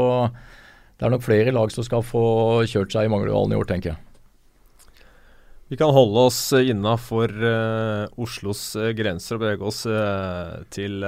det 0.99 1.07
er 1.07 1.15
nok 1.15 1.25
flere 1.25 1.55
lag 1.55 1.71
som 1.73 1.87
skal 1.87 2.05
få 2.05 2.25
kjørt 2.69 2.93
seg 2.93 3.07
i 3.07 3.15
Manglerudhallen 3.15 3.55
i 3.55 3.57
år, 3.63 3.71
tenker 3.71 3.95
jeg. 3.95 4.04
Vi 5.65 5.77
kan 5.81 5.89
holde 5.89 6.27
oss 6.27 6.39
innafor 6.53 7.31
uh, 7.41 8.05
Oslos 8.21 8.59
uh, 8.77 8.91
grenser 8.93 9.39
og 9.39 9.41
bevege 9.41 9.65
oss 9.65 9.79
uh, 9.89 10.61
til 10.69 11.01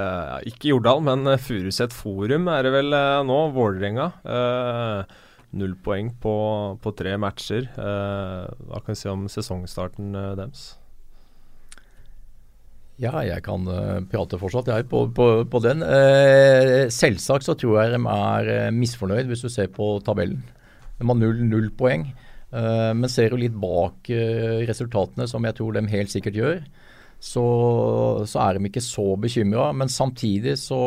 ikke 0.50 0.72
Jordal, 0.72 1.04
men 1.06 1.30
Furuset 1.38 1.94
Forum 1.94 2.50
er 2.50 2.66
det 2.66 2.72
vel 2.74 2.90
nå. 3.30 3.38
Vålerenga. 3.54 4.10
null 5.58 5.76
poeng 5.86 6.10
på, 6.22 6.34
på, 6.82 6.92
tre 6.98 7.14
matcher. 7.22 7.70
hva 7.78 8.82
kan 8.82 8.92
vi 8.92 8.98
si 9.00 9.08
om 9.10 9.30
sesongstarten 9.30 10.18
deres? 10.38 10.66
Ja, 12.98 13.14
jeg 13.22 13.44
kan 13.46 13.66
prate 14.10 14.40
fortsatt, 14.42 14.74
jeg, 14.74 14.90
på, 14.90 15.06
på, 15.14 15.28
på 15.46 15.62
den. 15.64 15.86
selvsagt 16.94 17.46
så 17.46 17.54
tror 17.54 17.84
jeg 17.84 17.94
de 17.94 18.02
er 18.18 18.72
misfornøyd, 18.74 19.30
hvis 19.30 19.46
du 19.46 19.50
ser 19.54 19.70
på 19.70 20.00
tabellen. 20.06 20.42
De 20.98 21.06
har 21.06 21.22
null, 21.22 21.46
null 21.46 21.70
poeng. 21.78 22.10
Uh, 22.48 22.94
men 22.96 23.12
ser 23.12 23.34
jo 23.34 23.40
litt 23.40 23.56
bak 23.60 24.08
uh, 24.08 24.64
resultatene, 24.68 25.28
som 25.28 25.44
jeg 25.44 25.58
tror 25.58 25.76
de 25.76 25.84
helt 25.92 26.14
sikkert 26.14 26.38
gjør, 26.40 26.62
så, 27.20 27.44
så 28.30 28.44
er 28.46 28.56
de 28.56 28.70
ikke 28.70 28.84
så 28.84 29.10
bekymra. 29.20 29.72
Men 29.76 29.92
samtidig 29.92 30.56
så 30.62 30.80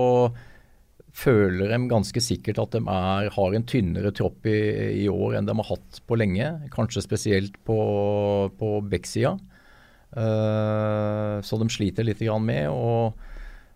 føler 1.21 1.73
de 1.73 1.79
ganske 1.91 2.23
sikkert 2.23 2.61
at 2.63 2.77
de 2.77 2.81
er, 2.87 3.29
har 3.35 3.57
en 3.57 3.67
tynnere 3.67 4.13
tropp 4.15 4.47
i, 4.49 4.61
i, 5.03 5.07
år 5.11 5.37
enn 5.37 5.49
de 5.49 5.57
har 5.59 5.71
hatt 5.73 6.01
på 6.07 6.17
lenge. 6.17 6.49
Kanskje 6.73 7.05
spesielt 7.05 7.59
på, 7.67 7.81
på 8.57 8.75
backsida. 8.89 9.37
Uh, 10.17 11.39
så 11.45 11.61
de 11.61 11.69
sliter 11.71 12.09
litt 12.09 12.23
med. 12.41 12.71
og 12.73 13.19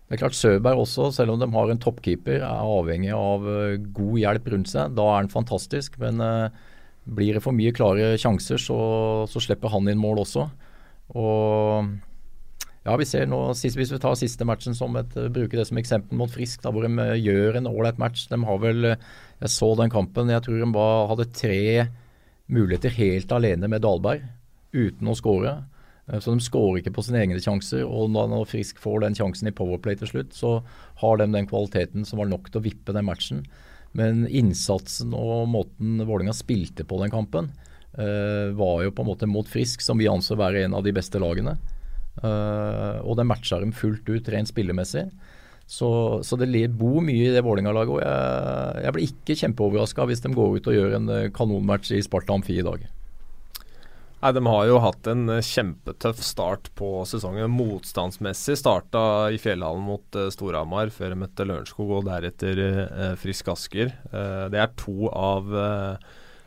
det 0.05 0.17
er 0.17 0.21
klart 0.21 0.37
Søberg 0.37 0.81
også, 0.83 1.11
selv 1.13 1.33
om 1.33 1.39
de 1.41 1.47
har 1.53 1.69
en 1.69 1.81
toppkeeper, 1.81 2.41
er 2.45 2.45
avhengig 2.45 3.13
av 3.13 3.45
god 3.93 4.17
hjelp 4.21 4.49
rundt 4.53 4.69
seg. 4.69 4.93
Da 4.97 5.05
er 5.11 5.21
han 5.23 5.33
fantastisk. 5.33 5.99
men 6.01 6.21
blir 7.05 7.37
det 7.37 7.43
for 7.45 7.55
mye 7.55 7.73
klare 7.75 8.15
sjanser, 8.21 8.59
så, 8.61 8.77
så 9.29 9.41
slipper 9.43 9.73
han 9.73 9.89
inn 9.91 10.01
mål 10.01 10.23
også. 10.25 10.47
Og 11.15 11.91
ja, 12.85 12.93
vi 13.01 13.05
ser 13.09 13.25
nå, 13.29 13.39
Hvis 13.57 13.77
vi 13.77 13.99
tar 14.01 14.17
siste 14.17 14.45
matchen 14.45 14.75
som 14.77 14.95
et, 14.99 15.13
bruker 15.13 15.57
det 15.57 15.67
som 15.69 15.77
eksempel 15.81 16.17
mot 16.17 16.29
Frisk, 16.29 16.61
da, 16.61 16.69
hvor 16.73 16.85
de 16.85 16.91
eh, 17.01 17.17
gjør 17.17 17.57
en 17.57 17.69
ålreit 17.69 18.01
match. 18.01 18.27
De 18.29 18.37
har 18.37 18.59
vel, 18.61 18.91
eh, 18.91 19.05
Jeg 19.41 19.49
så 19.49 19.71
den 19.77 19.89
kampen. 19.89 20.29
Jeg 20.29 20.45
tror 20.45 20.59
de 20.61 20.71
bare 20.73 21.07
hadde 21.09 21.31
tre 21.33 21.87
muligheter 22.45 22.93
helt 22.93 23.31
alene 23.33 23.67
med 23.67 23.81
Dahlberg, 23.81 24.21
uten 24.73 25.09
å 25.09 25.17
skåre. 25.17 25.55
Eh, 26.05 26.19
så 26.21 26.35
de 26.35 26.45
skårer 26.45 26.83
ikke 26.83 26.93
på 26.93 27.05
sine 27.07 27.23
egne 27.23 27.41
sjanser. 27.41 27.81
Og 27.89 28.13
når 28.13 28.45
Frisk 28.53 28.77
får 28.77 29.01
den 29.01 29.17
sjansen 29.17 29.49
i 29.49 29.55
Powerplay 29.55 29.97
til 29.97 30.11
slutt, 30.13 30.37
så 30.37 30.59
har 31.01 31.17
de 31.17 31.31
den 31.33 31.49
kvaliteten 31.49 32.05
som 32.05 32.21
var 32.21 32.29
nok 32.29 32.51
til 32.51 32.61
å 32.61 32.67
vippe 32.69 32.93
den 32.93 33.09
matchen. 33.09 33.47
Men 33.95 34.25
innsatsen 34.27 35.13
og 35.15 35.47
måten 35.51 36.01
Vålerenga 36.03 36.35
spilte 36.35 36.83
på 36.87 36.99
den 36.99 37.13
kampen, 37.13 37.51
uh, 37.95 38.51
var 38.57 38.83
jo 38.83 38.91
på 38.91 39.05
en 39.05 39.11
måte 39.11 39.29
mot 39.29 39.47
Frisk, 39.47 39.83
som 39.85 40.01
vi 40.01 40.09
anser 40.11 40.39
være 40.39 40.65
en 40.65 40.75
av 40.75 40.83
de 40.83 40.93
beste 40.95 41.21
lagene. 41.21 41.55
Uh, 42.19 42.99
og 43.03 43.15
det 43.19 43.27
matcha 43.27 43.59
dem 43.63 43.73
fullt 43.75 44.07
ut 44.11 44.29
rent 44.31 44.51
spillemessig. 44.51 45.07
Så, 45.65 46.21
så 46.21 46.37
det 46.37 46.67
bor 46.77 47.01
mye 47.01 47.29
i 47.29 47.33
det 47.33 47.41
Vålerenga-laget. 47.45 47.95
Og 47.95 48.03
jeg, 48.03 48.83
jeg 48.85 48.95
blir 48.95 49.07
ikke 49.09 49.39
kjempeoverraska 49.41 50.05
hvis 50.09 50.21
de 50.21 50.33
går 50.35 50.59
ut 50.59 50.69
og 50.69 50.77
gjør 50.77 50.99
en 50.99 51.09
eh, 51.09 51.31
kanonmatch 51.33 51.95
i 51.95 52.03
Sparta 52.05 52.35
Amfi 52.37 52.59
i 52.59 52.65
dag. 52.65 52.85
Nei, 54.25 54.31
De 54.33 54.41
har 54.49 54.63
jo 54.65 54.79
hatt 54.81 55.05
en 55.11 55.27
eh, 55.29 55.43
kjempetøff 55.45 56.17
start 56.25 56.71
på 56.73 56.87
sesongen. 57.05 57.51
Motstandsmessig 57.53 58.55
starta 58.57 59.29
i 59.29 59.37
Fjellhallen 59.37 59.85
mot 59.85 60.17
uh, 60.17 60.31
Storhamar 60.33 60.89
før 60.89 61.13
de 61.13 61.19
møtte 61.21 61.45
Lørenskog, 61.45 61.91
og 61.99 62.07
deretter 62.07 62.61
uh, 62.65 63.11
Frisk 63.21 63.51
Asker. 63.53 63.93
Uh, 64.09 64.47
det 64.49 64.63
er 64.63 64.73
to 64.81 65.11
av 65.13 65.53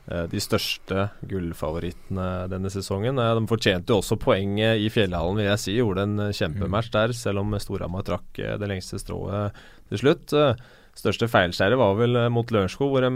de 0.09 0.41
største 0.41 1.03
gullfavorittene 1.29 2.47
denne 2.49 2.71
sesongen. 2.73 3.19
de 3.21 3.43
fortjente 3.51 3.93
jo 3.93 3.99
også 4.01 4.17
poenget 4.17 4.81
i 4.81 4.87
Fjellhallen, 4.89 5.37
vil 5.37 5.51
jeg 5.51 5.61
si. 5.61 5.75
Gjorde 5.77 6.07
en 6.09 6.23
kjempematch 6.33 6.89
der, 6.95 7.13
selv 7.13 7.43
om 7.43 7.53
Storhamar 7.61 8.07
trakk 8.09 8.41
det 8.41 8.71
lengste 8.71 8.97
strået 9.03 9.59
til 9.91 10.01
slutt. 10.01 10.33
Største 10.97 11.29
feilskjæret 11.29 11.77
var 11.77 12.01
vel 12.01 12.23
mot 12.33 12.49
Lørenskog, 12.49 12.89
hvor 12.95 13.05
de 13.05 13.13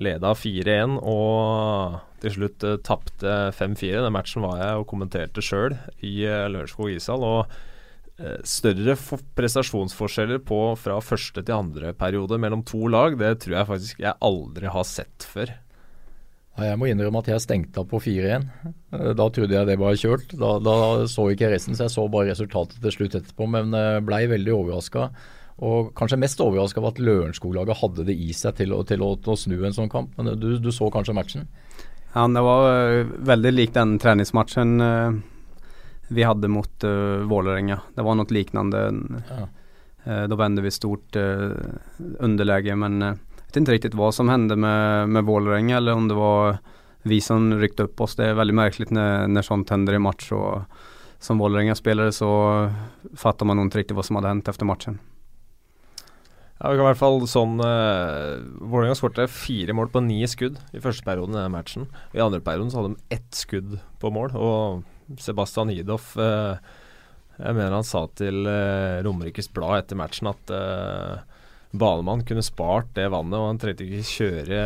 leda 0.00 0.32
4-1 0.34 0.98
og 1.00 2.00
til 2.24 2.34
slutt 2.38 2.64
uh, 2.66 2.78
tapte 2.84 3.34
5-4. 3.56 4.02
Den 4.04 4.14
matchen 4.14 4.44
var 4.46 4.58
jeg 4.60 4.80
og 4.80 4.88
kommenterte 4.90 5.44
sjøl 5.44 5.76
i 6.00 6.16
uh, 6.26 6.46
Lørenskog 6.50 6.94
ishall. 6.94 7.26
Og 7.26 7.42
uh, 8.20 8.38
større 8.48 8.96
prestasjonsforskjeller 9.38 10.40
på 10.46 10.62
fra 10.80 11.00
første 11.04 11.44
til 11.44 11.58
andre 11.58 11.92
periode 11.98 12.40
mellom 12.40 12.64
to 12.66 12.86
lag, 12.90 13.18
det 13.20 13.36
tror 13.44 13.60
jeg 13.60 13.70
faktisk 13.74 14.02
jeg 14.06 14.18
aldri 14.24 14.72
har 14.72 14.88
sett 14.88 15.28
før. 15.28 15.54
Jeg 16.54 16.78
må 16.78 16.86
innrømme 16.86 17.18
at 17.18 17.32
jeg 17.32 17.42
stengte 17.42 17.82
av 17.82 17.88
på 17.90 17.98
4-1. 17.98 18.44
Da 19.18 19.24
trodde 19.26 19.56
jeg 19.56 19.66
det 19.66 19.74
var 19.80 19.96
kjørt. 19.98 20.36
Da, 20.38 20.52
da, 20.62 20.74
så 21.10 21.24
ikke 21.32 21.48
jeg 21.48 21.56
resten, 21.56 21.74
så 21.74 21.88
jeg 21.88 21.94
så 21.96 22.04
bare 22.06 22.28
resultatet 22.30 22.78
til 22.78 22.94
slutt 22.94 23.16
etterpå. 23.18 23.48
Men 23.50 23.74
blei 24.06 24.20
veldig 24.30 24.52
overraska. 24.54 25.08
Og 25.62 25.92
kanskje 25.94 26.18
mest 26.18 26.40
overraska 26.42 26.80
over 26.80 26.94
at 26.94 27.02
Lørenskog-laget 27.02 27.78
hadde 27.78 28.06
det 28.08 28.16
i 28.18 28.32
seg 28.34 28.56
til 28.58 28.74
å, 28.74 28.80
til 28.86 29.04
å, 29.06 29.12
til 29.22 29.34
å 29.34 29.38
snu 29.38 29.58
en 29.60 29.76
sånn 29.76 29.92
kamp. 29.92 30.16
Men 30.18 30.34
du, 30.40 30.56
du, 30.58 30.70
så 30.74 30.88
kanskje 30.90 31.14
matchen? 31.14 31.46
Ja, 32.14 32.26
det 32.30 32.42
var 32.46 32.66
uh, 32.70 33.12
veldig 33.30 33.52
lik 33.54 33.74
den 33.74 33.96
treningsmatchen 34.02 34.74
uh, 34.82 35.14
vi 36.14 36.26
hadde 36.26 36.50
mot 36.50 36.86
uh, 36.86 37.22
Vålerenga. 37.30 37.80
Det 37.94 38.06
var 38.06 38.18
noe 38.18 38.34
lignende. 38.34 38.82
Ja. 39.30 39.46
Uh, 40.04 40.24
da 40.30 40.38
vende 40.38 40.64
vi 40.64 40.74
stort 40.74 41.16
uh, 41.16 41.54
underläge, 42.18 42.74
men 42.78 42.98
uh, 43.02 43.14
jeg 43.14 43.54
vet 43.54 43.62
ikke 43.62 43.76
riktig 43.76 43.94
hva 43.98 44.10
som 44.10 44.30
hendte 44.32 44.58
med, 44.58 45.14
med 45.14 45.26
Vålerenga, 45.28 45.78
eller 45.78 45.94
om 45.94 46.10
det 46.10 46.18
var 46.18 46.58
vi 47.06 47.20
som 47.22 47.52
rykte 47.60 47.86
opp 47.86 48.00
oss. 48.02 48.18
Det 48.18 48.26
er 48.26 48.38
veldig 48.38 48.58
merkelig 48.58 48.90
når, 48.90 49.28
når 49.30 49.46
sånt 49.46 49.70
hender 49.70 49.94
i 49.94 50.02
match. 50.02 50.32
og 50.34 50.64
som 51.24 51.38
Vålerenga-spelare 51.38 52.12
så 52.12 52.30
fatter 53.16 53.48
man 53.48 53.62
ikke 53.62 53.80
riktig 53.80 53.96
hva 53.96 54.04
som 54.04 54.18
hadde 54.18 54.32
hendt 54.32 54.50
etter 54.50 54.68
matchen. 54.68 54.98
Ja, 56.60 56.70
vi 56.70 56.78
kan 56.78 56.84
i 56.84 56.86
hvert 56.86 57.00
fall 57.00 57.24
sånn 57.26 57.58
uh, 57.58 58.38
Vålerenga 58.62 58.94
skåret 58.94 59.32
fire 59.32 59.74
mål 59.74 59.90
på 59.90 60.04
ni 60.06 60.20
skudd 60.30 60.60
i 60.70 60.82
første 60.82 61.02
perioden 61.06 61.36
i 61.40 61.50
matchen. 61.50 61.88
I 62.14 62.22
andre 62.22 62.42
perioden 62.44 62.70
så 62.70 62.80
hadde 62.80 62.94
de 62.94 63.16
ett 63.16 63.34
skudd 63.34 63.74
på 64.00 64.12
mål. 64.14 64.36
Og 64.38 65.18
Sebastian 65.20 65.72
Hidoff 65.74 66.14
uh, 66.16 66.54
Jeg 67.40 67.56
mener 67.58 67.74
han 67.74 67.86
sa 67.86 68.04
til 68.16 68.46
uh, 68.46 69.02
Romerikes 69.04 69.50
Blad 69.52 69.82
etter 69.82 69.98
matchen 69.98 70.30
at 70.30 70.54
uh, 70.54 71.24
Banemann 71.74 72.22
kunne 72.22 72.44
spart 72.46 72.92
det 72.94 73.08
vannet, 73.10 73.34
og 73.34 73.48
han 73.50 73.58
trengte 73.58 73.82
ikke 73.82 74.06
kjøre, 74.06 74.58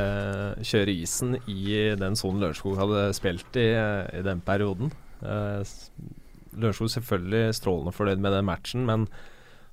kjøre 0.61 0.93
isen 0.93 1.39
i 1.49 1.97
den 1.97 2.19
sonen 2.21 2.45
Lørenskog 2.45 2.77
hadde 2.77 3.07
spilt 3.17 3.57
i, 3.57 3.71
i 3.73 4.21
den 4.27 4.45
perioden. 4.45 4.93
Uh, 5.25 5.65
Lørenskog 6.53 6.93
selvfølgelig 6.93 7.57
strålende 7.57 7.97
fornøyd 7.97 8.21
med 8.21 8.37
den 8.37 8.49
matchen, 8.51 8.85
men 8.85 9.09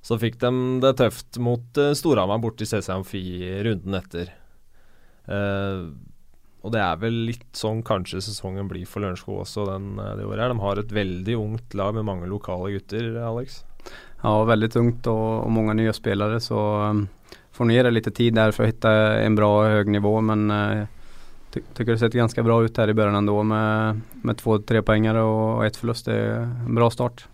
så 0.06 0.18
fikk 0.22 0.38
de 0.42 0.50
det 0.84 0.96
tøft 1.00 1.38
mot 1.42 1.80
uh, 1.80 1.94
Storhamar 1.98 2.38
borte 2.42 2.62
i 2.62 2.68
CC 2.70 2.92
Amfi 2.94 3.22
runden 3.66 3.96
etter. 3.98 4.30
Uh, 5.26 5.90
og 6.62 6.72
det 6.74 6.82
er 6.82 6.98
vel 7.02 7.16
litt 7.28 7.48
sånn 7.58 7.82
kanskje 7.86 8.22
sesongen 8.22 8.68
blir 8.70 8.86
for 8.86 9.02
Lørenskog 9.02 9.42
også 9.42 9.66
den, 9.72 9.96
uh, 9.98 10.14
det 10.18 10.26
året. 10.28 10.44
her. 10.44 10.54
De 10.54 10.62
har 10.62 10.82
et 10.82 10.96
veldig 11.00 11.38
ungt 11.40 11.78
lag 11.78 11.94
med 11.98 12.06
mange 12.06 12.30
lokale 12.30 12.76
gutter, 12.76 13.12
Alex. 13.26 13.64
Ja, 14.22 14.38
veldig 14.46 14.72
ungt 14.78 15.10
og, 15.10 15.26
og 15.44 15.52
mange 15.54 15.74
nye 15.78 15.94
spillere. 15.94 16.38
Så 16.42 16.58
um, 16.58 17.06
får 17.54 17.74
gi 17.74 17.82
det 17.86 17.94
litt 17.96 18.10
tid 18.14 18.38
der 18.38 18.54
for 18.54 18.66
å 18.66 18.70
finne 18.70 19.22
en 19.26 19.38
bra 19.38 19.52
høyt 19.74 19.90
nivå. 19.90 20.18
Men 20.30 20.50
uh, 20.50 20.84
Ty 21.50 21.62
tycker 21.74 21.94
det 21.94 22.02
ser 22.02 22.14
ganske 22.14 22.42
bra 22.44 22.58
ut 22.62 22.78
her 22.78 22.90
i 22.90 22.94
begynnelsen 22.94 23.48
med, 23.48 24.02
med 24.26 24.38
två 24.38 24.58
poenger 24.86 25.18
og 25.22 25.64
ett 25.64 25.78
forlust. 25.78 26.06
Det 26.10 26.14
er 26.14 26.44
en 26.44 26.76
bra 26.76 26.90
start. 26.92 27.26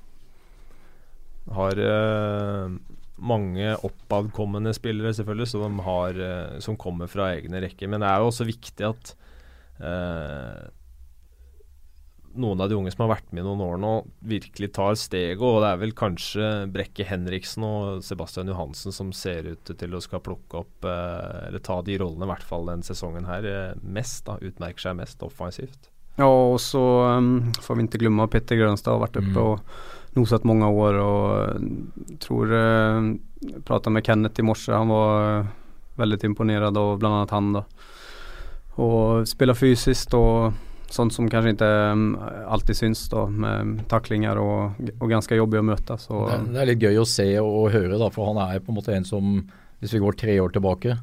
Har 1.51 1.79
uh, 1.79 2.75
mange 3.23 3.73
oppadkommende 3.87 4.75
spillere 4.77 5.15
selvfølgelig 5.15 5.51
som, 5.55 5.81
har, 5.87 6.19
uh, 6.19 6.61
som, 6.63 6.79
kommer 6.79 7.11
fra 7.11 7.33
egne 7.35 7.63
rekker. 7.65 7.91
Men 7.91 8.05
det 8.05 8.11
er 8.11 8.23
jo 8.23 8.31
også 8.31 8.47
viktig 8.49 8.87
at 8.89 9.17
eh, 9.83 10.63
noen 12.33 12.63
av 12.65 12.71
de 12.71 12.77
unge 12.79 12.93
som 12.95 13.05
har 13.05 13.11
vært 13.17 13.33
med 13.35 13.43
i 13.43 13.47
noen 13.47 13.61
år 13.67 13.81
nå, 13.83 13.93
virkelig 14.25 14.71
tar 14.79 14.97
steget. 14.97 15.43
Og 15.43 15.61
det 15.65 15.71
er 15.73 15.81
vel 15.83 15.95
kanskje 15.99 16.51
Brekke 16.73 17.07
Henriksen 17.09 17.67
og 17.67 18.05
Sebastian 18.07 18.49
Johansen 18.49 18.95
som 18.95 19.11
ser 19.17 19.51
ut 19.53 19.75
til 19.79 19.97
å 19.97 20.01
skal 20.03 20.23
plukke 20.25 20.63
opp, 20.63 20.87
eller 20.87 21.61
ta 21.61 21.81
de 21.85 21.99
rollene, 22.01 22.25
i 22.25 22.33
hvert 22.33 22.47
fall 22.47 22.71
den 22.71 22.87
sesongen 22.87 23.29
her, 23.29 23.75
mest. 23.83 24.25
da, 24.31 24.39
Utmerker 24.41 24.87
seg 24.89 24.97
mest 25.03 25.27
offensivt. 25.27 25.93
Ja, 26.21 26.29
og 26.29 26.59
så 26.61 26.83
um, 27.17 27.53
får 27.65 27.79
vi 27.79 27.87
ikke 27.87 28.03
glemme 28.05 28.27
at 28.27 28.33
Petter 28.35 28.59
Grønstad 28.61 28.97
har 28.97 29.05
vært 29.07 29.19
oppe 29.21 29.33
mm. 29.33 29.45
og 29.45 30.02
nosat 30.19 30.47
mange 30.49 30.69
år. 30.69 30.99
og 31.03 31.63
uh, 31.63 32.17
tror 32.23 32.57
jeg 32.57 33.13
Pratet 33.67 33.91
med 33.91 34.05
Kenneth 34.07 34.39
i 34.39 34.47
morse, 34.47 34.71
han 34.71 34.93
var 34.93 35.43
uh, 35.43 35.55
veldig 35.99 36.21
imponert 36.29 36.69
av 36.71 36.99
bl.a. 37.01 37.25
han. 37.31 37.55
da. 37.57 37.65
Og 38.81 39.27
spiller 39.29 39.59
fysisk 39.59 40.15
og 40.17 40.53
sånt 40.93 41.15
som 41.15 41.29
kanskje 41.31 41.55
ikke 41.55 41.71
alltid 42.53 42.79
syns, 42.79 43.07
da, 43.13 43.25
med 43.27 43.85
taklinger 43.91 44.39
og, 44.41 44.81
og 44.99 45.09
ganske 45.11 45.37
jobbig 45.39 45.63
å 45.63 45.67
møte. 45.73 45.97
Så. 46.01 46.21
Det, 46.53 46.61
er 46.61 46.69
litt 46.69 46.85
gøy 46.85 47.01
å 47.01 47.09
se 47.09 47.27
og, 47.41 47.49
og 47.49 47.73
høre, 47.75 47.99
da, 48.01 48.11
for 48.13 48.31
han 48.31 48.41
er 48.45 48.63
på 48.63 48.73
en 48.73 48.79
måte 48.79 48.95
en 48.97 49.09
som, 49.09 49.39
hvis 49.81 49.97
vi 49.97 50.03
går 50.03 50.19
tre 50.21 50.37
år 50.43 50.55
tilbake, 50.55 50.99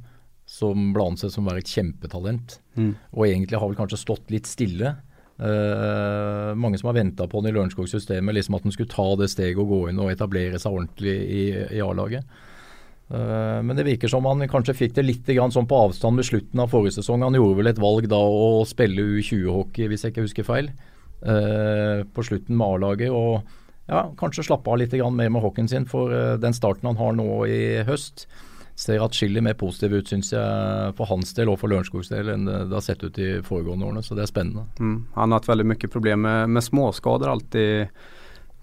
som 0.50 0.92
ble 0.96 1.12
ansett 1.12 1.34
som 1.34 1.46
å 1.46 1.52
være 1.52 1.64
et 1.64 1.74
kjempetalent. 1.74 2.58
Mm. 2.78 2.94
Og 3.18 3.26
egentlig 3.28 3.60
har 3.62 3.70
vel 3.70 3.78
kanskje 3.78 4.02
stått 4.02 4.34
litt 4.34 4.50
stille. 4.50 4.96
Uh, 5.40 6.52
mange 6.60 6.76
som 6.78 6.90
har 6.90 6.98
venta 6.98 7.24
på 7.28 7.40
den 7.40 7.54
i 7.54 7.56
Lørenskog-systemet, 7.56 8.36
liksom 8.36 8.58
at 8.58 8.66
den 8.66 8.74
skulle 8.76 8.92
ta 8.92 9.08
det 9.16 9.30
steget 9.32 9.62
og 9.62 9.72
gå 9.72 9.78
inn 9.88 10.02
og 10.04 10.12
etablere 10.12 10.60
seg 10.60 10.76
ordentlig 10.76 11.16
i, 11.16 11.44
i 11.78 11.80
A-laget. 11.84 12.28
Uh, 13.10 13.64
men 13.64 13.72
det 13.78 13.88
virker 13.88 14.12
som 14.12 14.28
han 14.28 14.44
kanskje 14.52 14.76
fikk 14.82 14.98
det 14.98 15.08
litt 15.08 15.32
sånn 15.40 15.70
på 15.70 15.80
avstand 15.86 16.20
ved 16.20 16.28
slutten 16.28 16.60
av 16.60 16.74
forrige 16.74 16.98
sesong. 17.00 17.24
Han 17.24 17.40
gjorde 17.40 17.62
vel 17.62 17.72
et 17.72 17.80
valg 17.80 18.10
da 18.12 18.20
å 18.20 18.66
spille 18.68 19.08
U20-hockey, 19.16 19.88
hvis 19.88 20.04
jeg 20.04 20.14
ikke 20.14 20.28
husker 20.28 20.50
feil, 20.50 20.70
uh, 21.24 22.04
på 22.04 22.28
slutten 22.28 22.60
med 22.60 22.76
A-laget. 22.76 23.16
Og 23.16 23.40
ja, 23.88 24.10
kanskje 24.20 24.44
slappe 24.50 24.70
av 24.70 24.84
litt 24.84 24.92
mer 24.92 25.32
med 25.32 25.42
hockeyen 25.42 25.72
sin 25.72 25.88
for 25.90 26.12
den 26.38 26.54
starten 26.54 26.92
han 26.92 27.00
har 27.00 27.16
nå 27.18 27.40
i 27.50 27.62
høst 27.88 28.28
ser 28.80 29.02
atskillig 29.04 29.42
mer 29.44 29.58
positiv 29.60 29.98
ut, 29.98 30.08
syns 30.08 30.32
jeg, 30.32 30.92
for 30.96 31.10
hans 31.10 31.34
del 31.36 31.52
og 31.52 31.58
for 31.60 31.72
Lørenskogs 31.72 32.12
del 32.12 32.32
enn 32.32 32.46
det, 32.48 32.62
har 32.72 32.86
sett 32.86 33.04
ut 33.04 33.16
de 33.18 33.42
foregående 33.44 33.90
årene. 33.90 34.04
Så 34.06 34.16
det 34.16 34.24
er 34.24 34.32
spennende. 34.32 34.64
Mm. 34.80 35.02
Han 35.18 35.34
har 35.34 35.42
hatt 35.42 35.50
veldig 35.50 35.66
mye 35.68 35.92
problemer 35.92 36.24
med, 36.24 36.56
med 36.56 36.66
småskader 36.66 37.32
alltid. 37.34 38.00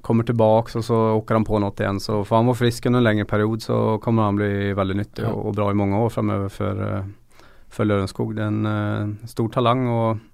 Kommer 0.07 0.25
tilbake 0.25 0.79
og 0.79 0.87
så 0.87 0.97
åker 1.19 1.37
han 1.37 1.45
på 1.45 1.61
noe 1.61 1.75
igjen. 1.77 2.01
Så 2.01 2.23
får 2.25 2.41
han 2.41 2.49
være 2.49 2.61
frisk 2.63 2.89
under 2.89 3.03
en 3.03 3.09
lengre 3.11 3.29
periode, 3.29 3.61
så 3.67 3.81
kommer 4.03 4.31
han 4.31 4.41
bli 4.41 4.73
veldig 4.79 4.97
nyttig 5.03 5.27
ja. 5.27 5.35
og, 5.35 5.51
og, 5.51 5.59
bra 5.59 5.69
i 5.71 5.79
mange 5.83 6.01
år 6.01 6.15
framover 6.15 6.55
for, 6.55 6.83
eh, 6.87 7.53
for 7.77 7.91
Lørenskog. 7.91 8.33
Det 8.39 8.47
er 8.47 8.55
en 8.55 8.71
uh, 8.71 9.29
stor 9.29 9.53
talang. 9.53 9.85
og 9.91 10.25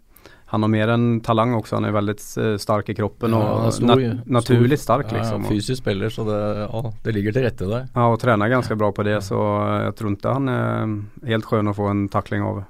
han 0.53 0.67
har 0.67 0.69
mer 0.69 0.91
enn 0.93 1.07
talang 1.25 1.55
også. 1.57 1.79
Han 1.79 1.87
er 1.89 1.95
veldig 1.97 2.15
stark 2.21 2.61
sterk 2.61 2.91
i 2.93 2.97
kroppen 2.99 3.33
og 3.39 3.71
stor, 3.73 3.89
nat 3.97 4.27
naturlig 4.29 4.77
sterk. 4.83 5.09
liksom. 5.09 5.47
Ja, 5.47 5.49
fysisk 5.49 5.81
spiller, 5.81 6.13
så 6.13 6.27
det, 6.29 6.41
ja, 6.61 6.83
det, 7.07 7.15
ligger 7.17 7.33
til 7.33 7.47
rette 7.47 7.69
der. 7.71 7.87
Ja, 7.95 8.09
og 8.13 8.19
trener 8.21 8.53
ganske 8.53 8.77
bra 8.77 8.91
på 8.93 9.07
det, 9.09 9.17
så 9.25 9.39
jeg 9.87 9.97
tror 9.97 10.13
ikke 10.13 10.35
han 10.37 10.53
er 10.53 10.93
helt 11.33 11.49
skjønn 11.49 11.73
å 11.73 11.77
få 11.79 11.89
en 11.89 12.05
takling 12.13 12.45
av. 12.45 12.61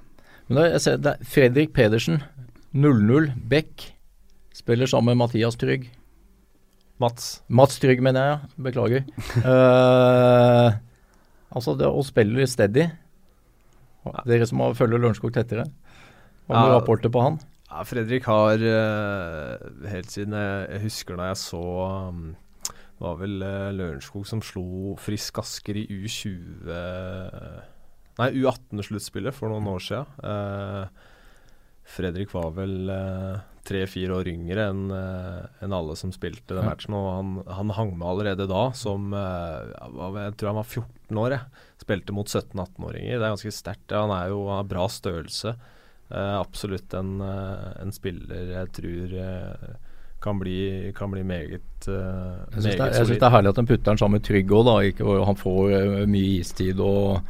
Men 0.46 0.60
da, 0.60 0.68
jeg 0.76 0.84
ser, 0.84 1.02
det 1.02 1.16
er 1.16 1.26
Fredrik 1.34 1.74
Pedersen, 1.74 2.22
0-0, 2.70 3.32
Beck, 3.50 3.88
spiller 4.54 4.86
sammen 4.86 5.16
med 5.16 5.24
Mathias 5.24 5.58
Trygg. 5.58 5.90
Mats. 7.02 7.40
Mats 7.50 7.82
Trygg, 7.82 7.98
mener 8.04 8.28
jeg. 8.28 8.38
ja. 8.38 8.64
Beklager. 8.68 9.06
uh, 9.42 10.78
altså, 11.56 11.74
det 11.74 11.90
å 11.90 12.06
spille 12.06 12.46
steady 12.46 12.92
Dere 14.26 14.46
som 14.50 14.62
følger 14.74 14.98
Lørenskog 14.98 15.30
tettere. 15.34 15.66
Har 16.50 16.56
du 16.56 16.72
ja, 16.72 16.78
rapporter 16.78 17.10
på 17.12 17.22
han? 17.22 17.36
Ja, 17.72 17.84
Fredrik 17.88 18.26
har 18.28 18.60
uh, 18.60 19.86
helt 19.88 20.10
siden 20.12 20.34
jeg, 20.36 20.64
jeg, 20.74 20.80
husker 20.82 21.16
da 21.16 21.30
jeg 21.30 21.38
så 21.40 21.60
um, 22.10 22.34
Det 22.68 23.00
var 23.00 23.14
vel 23.22 23.38
uh, 23.40 23.70
Lørenskog 23.72 24.26
som 24.28 24.42
slo 24.44 24.92
Frisk 25.00 25.40
Asker 25.40 25.78
i 25.80 25.86
U20 25.88 26.68
uh, 26.68 27.62
Nei, 28.18 28.28
U18-sluttspillet 28.42 29.32
for 29.32 29.48
noen 29.48 29.70
år 29.72 29.80
siden. 29.80 30.90
Fredrik 31.88 32.34
var 32.36 32.50
vel 32.58 32.90
tre-fire 33.64 34.18
år 34.18 34.28
yngre 34.28 34.66
enn 34.68 34.82
en 34.92 35.72
alle 35.72 35.96
som 35.96 36.12
spilte 36.12 36.52
den 36.52 36.68
matchen. 36.68 36.92
Og 36.92 37.08
han, 37.08 37.30
han 37.48 37.72
hang 37.72 37.94
med 37.96 38.04
allerede 38.10 38.44
da 38.50 38.66
som 38.76 39.16
Jeg 39.16 40.36
tror 40.36 40.50
han 40.50 40.60
var 40.60 40.68
14 40.68 41.22
år. 41.24 41.38
Jeg. 41.38 41.64
Spilte 41.86 42.12
mot 42.12 42.28
17-18-åringer. 42.28 43.16
Det 43.16 43.24
er 43.24 43.32
ganske 43.32 43.54
sterkt. 43.62 43.96
Han 43.96 44.12
er 44.12 44.28
jo 44.34 44.44
av 44.58 44.68
bra 44.68 44.84
størrelse. 44.92 45.56
Uh, 46.12 46.40
absolutt 46.40 46.92
en, 46.94 47.20
uh, 47.24 47.70
en, 47.80 47.92
spiller 47.94 48.50
jeg 48.52 48.68
tror 48.76 49.12
uh, 49.16 49.68
kan, 50.20 50.36
bli, 50.36 50.90
kan 50.92 51.08
bli, 51.08 51.22
meget 51.24 51.86
uh, 51.88 52.42
Jeg 52.52 52.66
syns 52.66 52.66
det, 52.66 53.06
det, 53.14 53.16
er 53.16 53.32
herlig 53.32 53.52
at 53.54 53.60
han 53.62 53.68
putter 53.70 53.86
den 53.86 54.00
sammen 54.02 54.20
med 54.20 54.26
Trygg 54.26 54.52
òg, 54.52 54.68
da. 54.68 55.14
han 55.24 55.38
får 55.40 55.72
mye 56.10 56.34
istid 56.42 56.82
og 56.84 57.22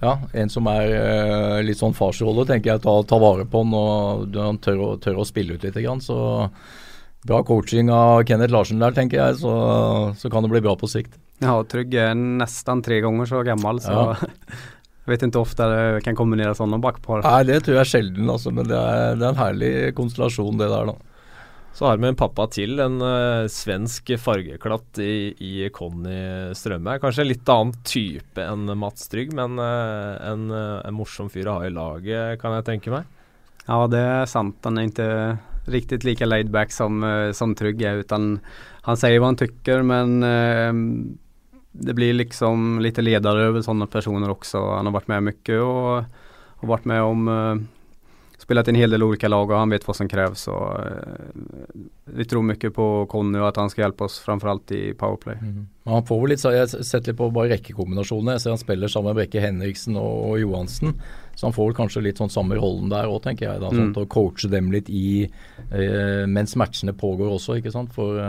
ja, 0.00 0.14
en 0.40 0.50
som 0.52 0.66
er 0.68 1.62
litt 1.64 1.78
sånn 1.80 1.94
farsrolle, 1.96 2.42
tenker 2.48 2.74
jeg. 2.74 2.82
Ta, 2.84 2.92
ta 3.08 3.18
vare 3.22 3.46
på 3.48 3.62
han 3.62 3.76
og 3.78 4.34
han 4.36 4.58
tør, 4.60 4.82
tør 5.00 5.22
å 5.22 5.24
spille 5.24 5.56
ut 5.56 5.62
litt. 5.64 5.78
Grann, 5.78 6.02
så 6.04 6.18
bra 7.24 7.40
coaching 7.46 7.88
av 7.94 8.24
Kenneth 8.28 8.52
Larsen 8.52 8.82
der, 8.82 8.92
tenker 8.92 9.20
jeg. 9.20 9.38
Så, 9.40 9.54
så 10.20 10.32
kan 10.32 10.44
det 10.44 10.52
bli 10.52 10.60
bra 10.66 10.74
på 10.76 10.90
sikt. 10.90 11.16
Ja, 11.40 11.56
Trygg 11.70 11.96
er 11.96 12.12
nesten 12.18 12.82
tre 12.84 13.00
ganger 13.04 13.30
så 13.30 13.40
gammel, 13.46 13.80
så 13.84 13.96
ja. 13.96 14.34
Jeg 15.04 15.12
vet 15.12 15.24
ikke 15.26 15.40
ofte 15.42 15.66
det 15.68 16.04
kan 16.06 16.16
kombinere 16.16 16.54
sånne 16.56 16.78
bakpar. 16.80 17.20
Nei, 17.26 17.42
det 17.44 17.58
tror 17.66 17.82
jeg 17.82 17.90
sjelden, 17.90 18.28
altså, 18.32 18.52
men 18.56 18.70
det 18.70 18.78
er, 18.78 19.18
det 19.20 19.26
er, 19.26 19.34
en 19.34 19.40
herlig 19.42 19.72
konstellasjon, 19.98 20.56
det 20.60 20.70
der, 20.72 20.88
da. 20.88 20.94
Så 21.74 21.88
har 21.88 21.98
vi 21.98 22.06
en 22.08 22.16
pappa 22.16 22.46
til, 22.54 22.78
en 22.80 23.00
uh, 23.02 23.44
svensk 23.50 24.14
fargeklatt 24.22 25.00
i, 25.02 25.34
i 25.42 25.68
Conny 25.74 26.54
Strømberg. 26.56 27.02
Kanskje 27.02 27.24
en 27.24 27.28
litt 27.32 27.50
annen 27.52 27.74
type 27.84 28.40
enn 28.40 28.70
Mats 28.80 29.10
Trygg, 29.12 29.34
men 29.36 29.58
uh, 29.60 30.14
en, 30.22 30.46
uh, 30.54 30.78
en, 30.78 30.96
morsom 30.96 31.28
fyr 31.34 31.50
å 31.50 31.58
ha 31.58 31.66
i 31.66 31.74
laget, 31.74 32.38
kan 32.40 32.54
jeg 32.56 32.68
tenke 32.70 32.94
meg. 32.94 33.10
Ja, 33.66 33.82
det 33.90 34.00
er 34.00 34.30
sant. 34.30 34.56
Han 34.64 34.78
er 34.78 34.88
ikke 34.88 35.10
riktig 35.74 36.00
like 36.06 36.28
laid 36.28 36.54
back 36.54 36.72
som, 36.72 37.04
som 37.36 37.52
Trygg 37.58 37.82
er. 37.82 38.00
Utan 38.06 38.38
han 38.86 39.00
sier 39.00 39.18
hva 39.18 39.32
han 39.32 39.40
tykker, 39.40 39.84
men 39.88 40.16
det 41.76 41.94
blir 41.94 42.12
liksom 42.12 42.80
lite 42.80 43.02
ledare 43.02 43.42
över 43.42 43.62
sådana 43.62 43.86
personer 43.86 44.30
också. 44.30 44.70
Han 44.70 44.86
har 44.86 44.92
varit 44.92 45.08
med 45.08 45.22
mycket 45.22 45.60
och, 45.60 46.04
har 46.56 46.68
varit 46.68 46.84
med 46.84 47.02
om 47.02 47.28
uh, 47.28 47.56
spelat 48.38 48.68
i 48.68 48.70
en 48.70 48.74
hel 48.74 48.90
del 48.90 49.02
olika 49.02 49.28
lag 49.28 49.50
och 49.50 49.58
han 49.58 49.70
vet 49.70 49.86
vad 49.86 49.96
som 49.96 50.08
krävs. 50.08 50.48
Och, 50.48 50.78
uh, 50.78 50.84
vi 52.04 52.24
tror 52.24 52.42
mycket 52.42 52.74
på 52.74 53.06
Conny 53.06 53.38
og 53.38 53.48
at 53.48 53.58
han 53.58 53.70
skal 53.70 53.88
hjelpe 53.88 54.06
oss 54.06 54.20
framförallt 54.22 54.70
i 54.72 54.94
powerplay. 54.94 55.36
Mm. 55.42 55.66
Han 55.84 56.06
får 56.06 56.28
litt, 56.28 56.44
Jeg 56.44 56.62
har 56.62 56.82
sett 56.82 57.06
litt 57.06 57.18
på 57.18 57.30
bare 57.34 57.56
rekkekombinasjonene. 57.56 58.38
Jeg 58.38 58.44
ser 58.44 58.54
han 58.54 58.62
spiller 58.62 58.88
sammen 58.88 59.10
med 59.10 59.24
Brekke 59.24 59.42
Henriksen 59.42 59.98
og, 59.98 60.30
og, 60.30 60.40
Johansen. 60.40 60.94
Så 61.34 61.48
han 61.48 61.56
får 61.56 61.72
vel 61.72 61.78
kanskje 61.82 62.06
litt 62.06 62.22
sånn 62.22 62.30
samme 62.30 62.54
rollen 62.54 62.92
der 62.92 63.10
òg, 63.10 63.24
tenker 63.26 63.50
jeg. 63.50 63.60
da, 63.60 63.74
sånn, 63.74 63.90
mm. 63.90 64.02
Å 64.04 64.10
coache 64.14 64.48
dem 64.52 64.70
litt 64.70 64.86
i 64.94 65.26
uh, 65.26 66.22
mens 66.30 66.54
matchene 66.54 66.94
pågår 66.94 67.34
også, 67.34 67.58
ikke 67.58 67.74
sant. 67.74 67.90
For 67.96 68.22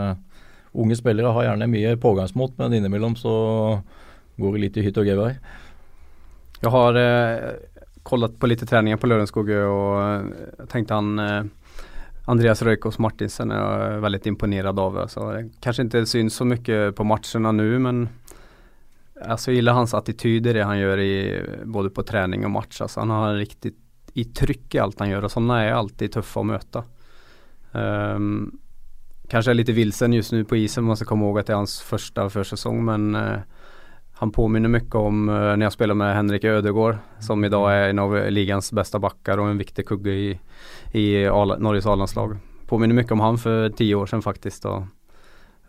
unge 0.76 0.96
spillere 0.98 1.32
har 1.34 1.48
gjerne 1.48 1.70
mye 1.72 1.94
pågangsmot, 2.00 2.56
men 2.60 2.76
innimellom 2.78 3.16
så 3.18 3.36
går 4.36 4.56
det 4.56 4.64
litt 4.64 4.76
i 4.76 4.84
hytt 4.86 5.00
og 5.00 5.08
gevær. 5.08 5.38
Jeg 6.60 6.72
har 6.72 6.98
eh, 7.00 7.54
kollet 8.06 8.36
på 8.40 8.48
litt 8.48 8.64
treninger 8.68 9.00
på 9.00 9.08
Lørenskog 9.10 9.50
og 9.56 9.94
eh, 10.00 10.66
tenkte 10.72 10.98
han 10.98 11.22
eh, 11.22 11.48
Andreas 12.30 12.62
Røykås 12.66 12.98
Martinsen 13.02 13.52
er 13.54 14.00
veldig 14.02 14.22
imponert 14.32 14.72
av. 14.72 15.00
Så 15.12 15.28
kanskje 15.62 15.86
ikke 15.86 16.06
syns 16.10 16.38
så 16.40 16.46
mye 16.48 16.90
på 16.96 17.06
matchene 17.06 17.52
nå, 17.54 17.68
men 17.84 18.06
altså, 19.22 19.52
jeg 19.54 19.62
liker 19.62 19.78
hans 19.78 19.94
attityder, 19.94 20.58
det 20.58 20.66
han 20.66 20.80
gjør 20.80 21.02
i, 21.04 21.14
både 21.70 21.92
på 21.94 22.04
trening 22.08 22.46
og 22.48 22.54
match. 22.58 22.80
Altså, 22.82 23.04
han 23.04 23.14
har 23.14 23.38
riktig 23.38 23.76
i 24.16 24.24
trykk 24.34 24.74
i 24.74 24.80
alt 24.82 25.00
han 25.02 25.12
gjør, 25.12 25.28
og 25.28 25.32
sånne 25.32 25.60
er 25.62 25.76
alltid 25.76 26.16
tøffe 26.16 26.42
å 26.42 26.48
møte. 26.50 26.82
Um, 27.76 28.30
kanske 29.28 29.50
är 29.50 29.54
lite 29.54 29.72
vilsen 29.72 30.12
just 30.12 30.32
nu 30.32 30.44
på 30.44 30.56
isen. 30.56 30.84
Man 30.84 30.96
ska 30.96 31.04
komma 31.04 31.24
ihåg 31.24 31.38
att 31.38 31.46
det 31.46 31.52
är 31.52 31.56
hans 31.56 31.80
första 31.80 32.30
försäsong 32.30 32.84
men 32.84 33.14
eh, 33.14 33.38
han 34.12 34.30
påminner 34.30 34.68
mycket 34.68 34.94
om 34.94 35.28
eh, 35.28 35.34
när 35.34 35.62
jag 35.62 35.72
spelade 35.72 35.98
med 35.98 36.14
Henrik 36.14 36.44
Ödegård 36.44 36.96
som 37.20 37.44
idag 37.44 37.74
är 37.74 37.88
en 37.88 37.98
av 37.98 38.30
ligans 38.30 38.72
bästa 38.72 38.98
backar 38.98 39.38
och 39.38 39.48
en 39.48 39.58
viktig 39.58 39.86
kugge 39.86 40.10
i, 40.10 40.40
i 40.92 41.26
Al 41.26 41.60
Norges 41.60 41.86
A-landslag. 41.86 42.36
Påminner 42.66 42.94
mycket 42.94 43.12
om 43.12 43.20
han 43.20 43.38
för 43.38 43.70
tio 43.70 43.94
år 43.94 44.06
sedan 44.06 44.22
faktiskt. 44.22 44.64
Och 44.64 44.82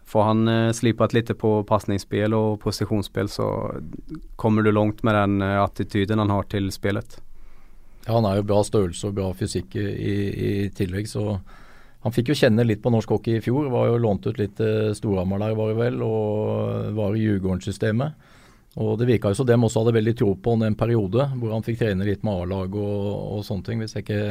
får 0.08 0.24
han 0.24 0.48
eh, 0.48 0.72
slipat 0.72 1.14
lite 1.14 1.34
på 1.34 1.64
passningsspel 1.64 2.34
och 2.34 2.60
positionsspel 2.60 3.30
så 3.30 3.76
kommer 4.36 4.62
du 4.62 4.72
långt 4.72 5.04
med 5.04 5.16
den 5.16 5.42
eh, 5.42 5.62
attityden 5.62 6.20
han 6.20 6.30
har 6.30 6.44
till 6.44 6.72
spelet. 6.72 7.22
Ja, 8.06 8.14
han 8.14 8.26
er 8.26 8.38
jo 8.40 8.46
bra 8.48 8.62
størrelse 8.64 9.10
og 9.10 9.18
bra 9.18 9.34
fysikk 9.36 9.76
i, 9.76 9.88
i, 10.48 10.52
tillegg, 10.72 11.10
så 11.12 11.40
han 12.08 12.16
fikk 12.16 12.32
jo 12.32 12.38
kjenne 12.40 12.64
litt 12.64 12.80
på 12.80 12.92
norsk 12.94 13.12
hockey 13.12 13.38
i 13.38 13.44
fjor. 13.44 13.68
Var 13.74 13.90
jo 13.90 14.00
lånt 14.00 14.28
ut 14.30 14.38
litt 14.40 14.54
til 14.56 14.94
Storhamar 14.96 15.42
der, 15.44 15.58
var 15.60 15.74
det 15.74 15.80
vel, 15.82 15.98
og 16.06 16.94
var 16.96 17.18
i 17.18 17.26
Djurgården-systemet. 17.26 18.30
Og 18.78 18.94
Det 19.00 19.08
virka 19.10 19.32
jo 19.34 19.40
som 19.40 19.48
dem 19.50 19.66
også 19.66 19.82
hadde 19.82 19.96
veldig 19.98 20.14
tro 20.16 20.30
på 20.38 20.54
han 20.54 20.70
en 20.70 20.78
periode, 20.80 21.26
hvor 21.42 21.52
han 21.52 21.66
fikk 21.66 21.82
trene 21.82 22.06
litt 22.08 22.24
med 22.24 22.46
A-lag 22.46 22.78
og, 22.78 23.08
og, 23.34 23.44
sånne 23.44 23.66
ting, 23.66 23.82
hvis 23.82 23.98
jeg 23.98 24.06
ikke 24.06 24.22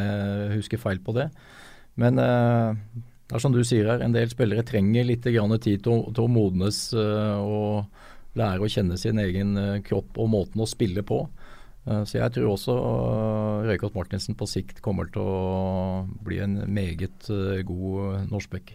husker 0.54 0.80
feil 0.80 1.02
på 1.02 1.16
det. 1.18 1.26
Men 2.00 2.22
eh, 2.22 2.78
det 3.26 3.36
er 3.36 3.42
som 3.42 3.52
du 3.52 3.60
sier 3.66 3.90
her, 3.90 4.04
en 4.06 4.14
del 4.14 4.30
spillere 4.30 4.64
trenger 4.64 5.04
litt 5.08 5.26
tid 5.26 5.82
til, 5.82 6.04
til 6.14 6.22
å 6.22 6.30
modnes 6.30 6.78
eh, 6.94 7.40
og 7.42 8.38
lære 8.38 8.62
å 8.62 8.70
kjenne 8.70 8.96
sin 9.00 9.18
egen 9.18 9.56
eh, 9.58 9.82
kropp 9.82 10.16
og 10.22 10.30
måten 10.30 10.62
å 10.62 10.70
spille 10.70 11.02
på. 11.02 11.24
Eh, 11.86 12.02
så 12.08 12.18
jeg 12.18 12.34
tror 12.34 12.54
også 12.54 12.74
uh, 13.70 13.90
Martinsen 13.94 14.36
på 14.38 14.48
sikt 14.50 14.82
kommer 14.84 15.10
til 15.12 15.22
å 15.22 16.06
bli 16.26 16.40
en 16.42 16.58
meget 16.66 17.30
uh, 17.30 17.62
god 17.66 18.26
norskbekk. 18.32 18.74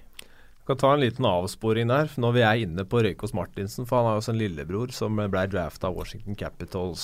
Vi 0.62 0.70
kan 0.70 0.78
ta 0.80 0.94
en 0.94 1.02
liten 1.02 1.26
avsporing 1.26 1.90
der, 1.90 2.12
når 2.22 2.34
vi 2.36 2.44
er 2.46 2.64
inne 2.64 2.86
på 2.86 3.02
Røykås 3.02 3.34
Martinsen. 3.36 3.88
For 3.90 3.98
han 4.00 4.12
har 4.12 4.22
også 4.22 4.32
en 4.36 4.40
lillebror 4.40 4.94
som 4.96 5.18
ble 5.18 5.46
drafta 5.50 5.90
av 5.90 5.98
Washington 5.98 6.38
Capitals 6.38 7.04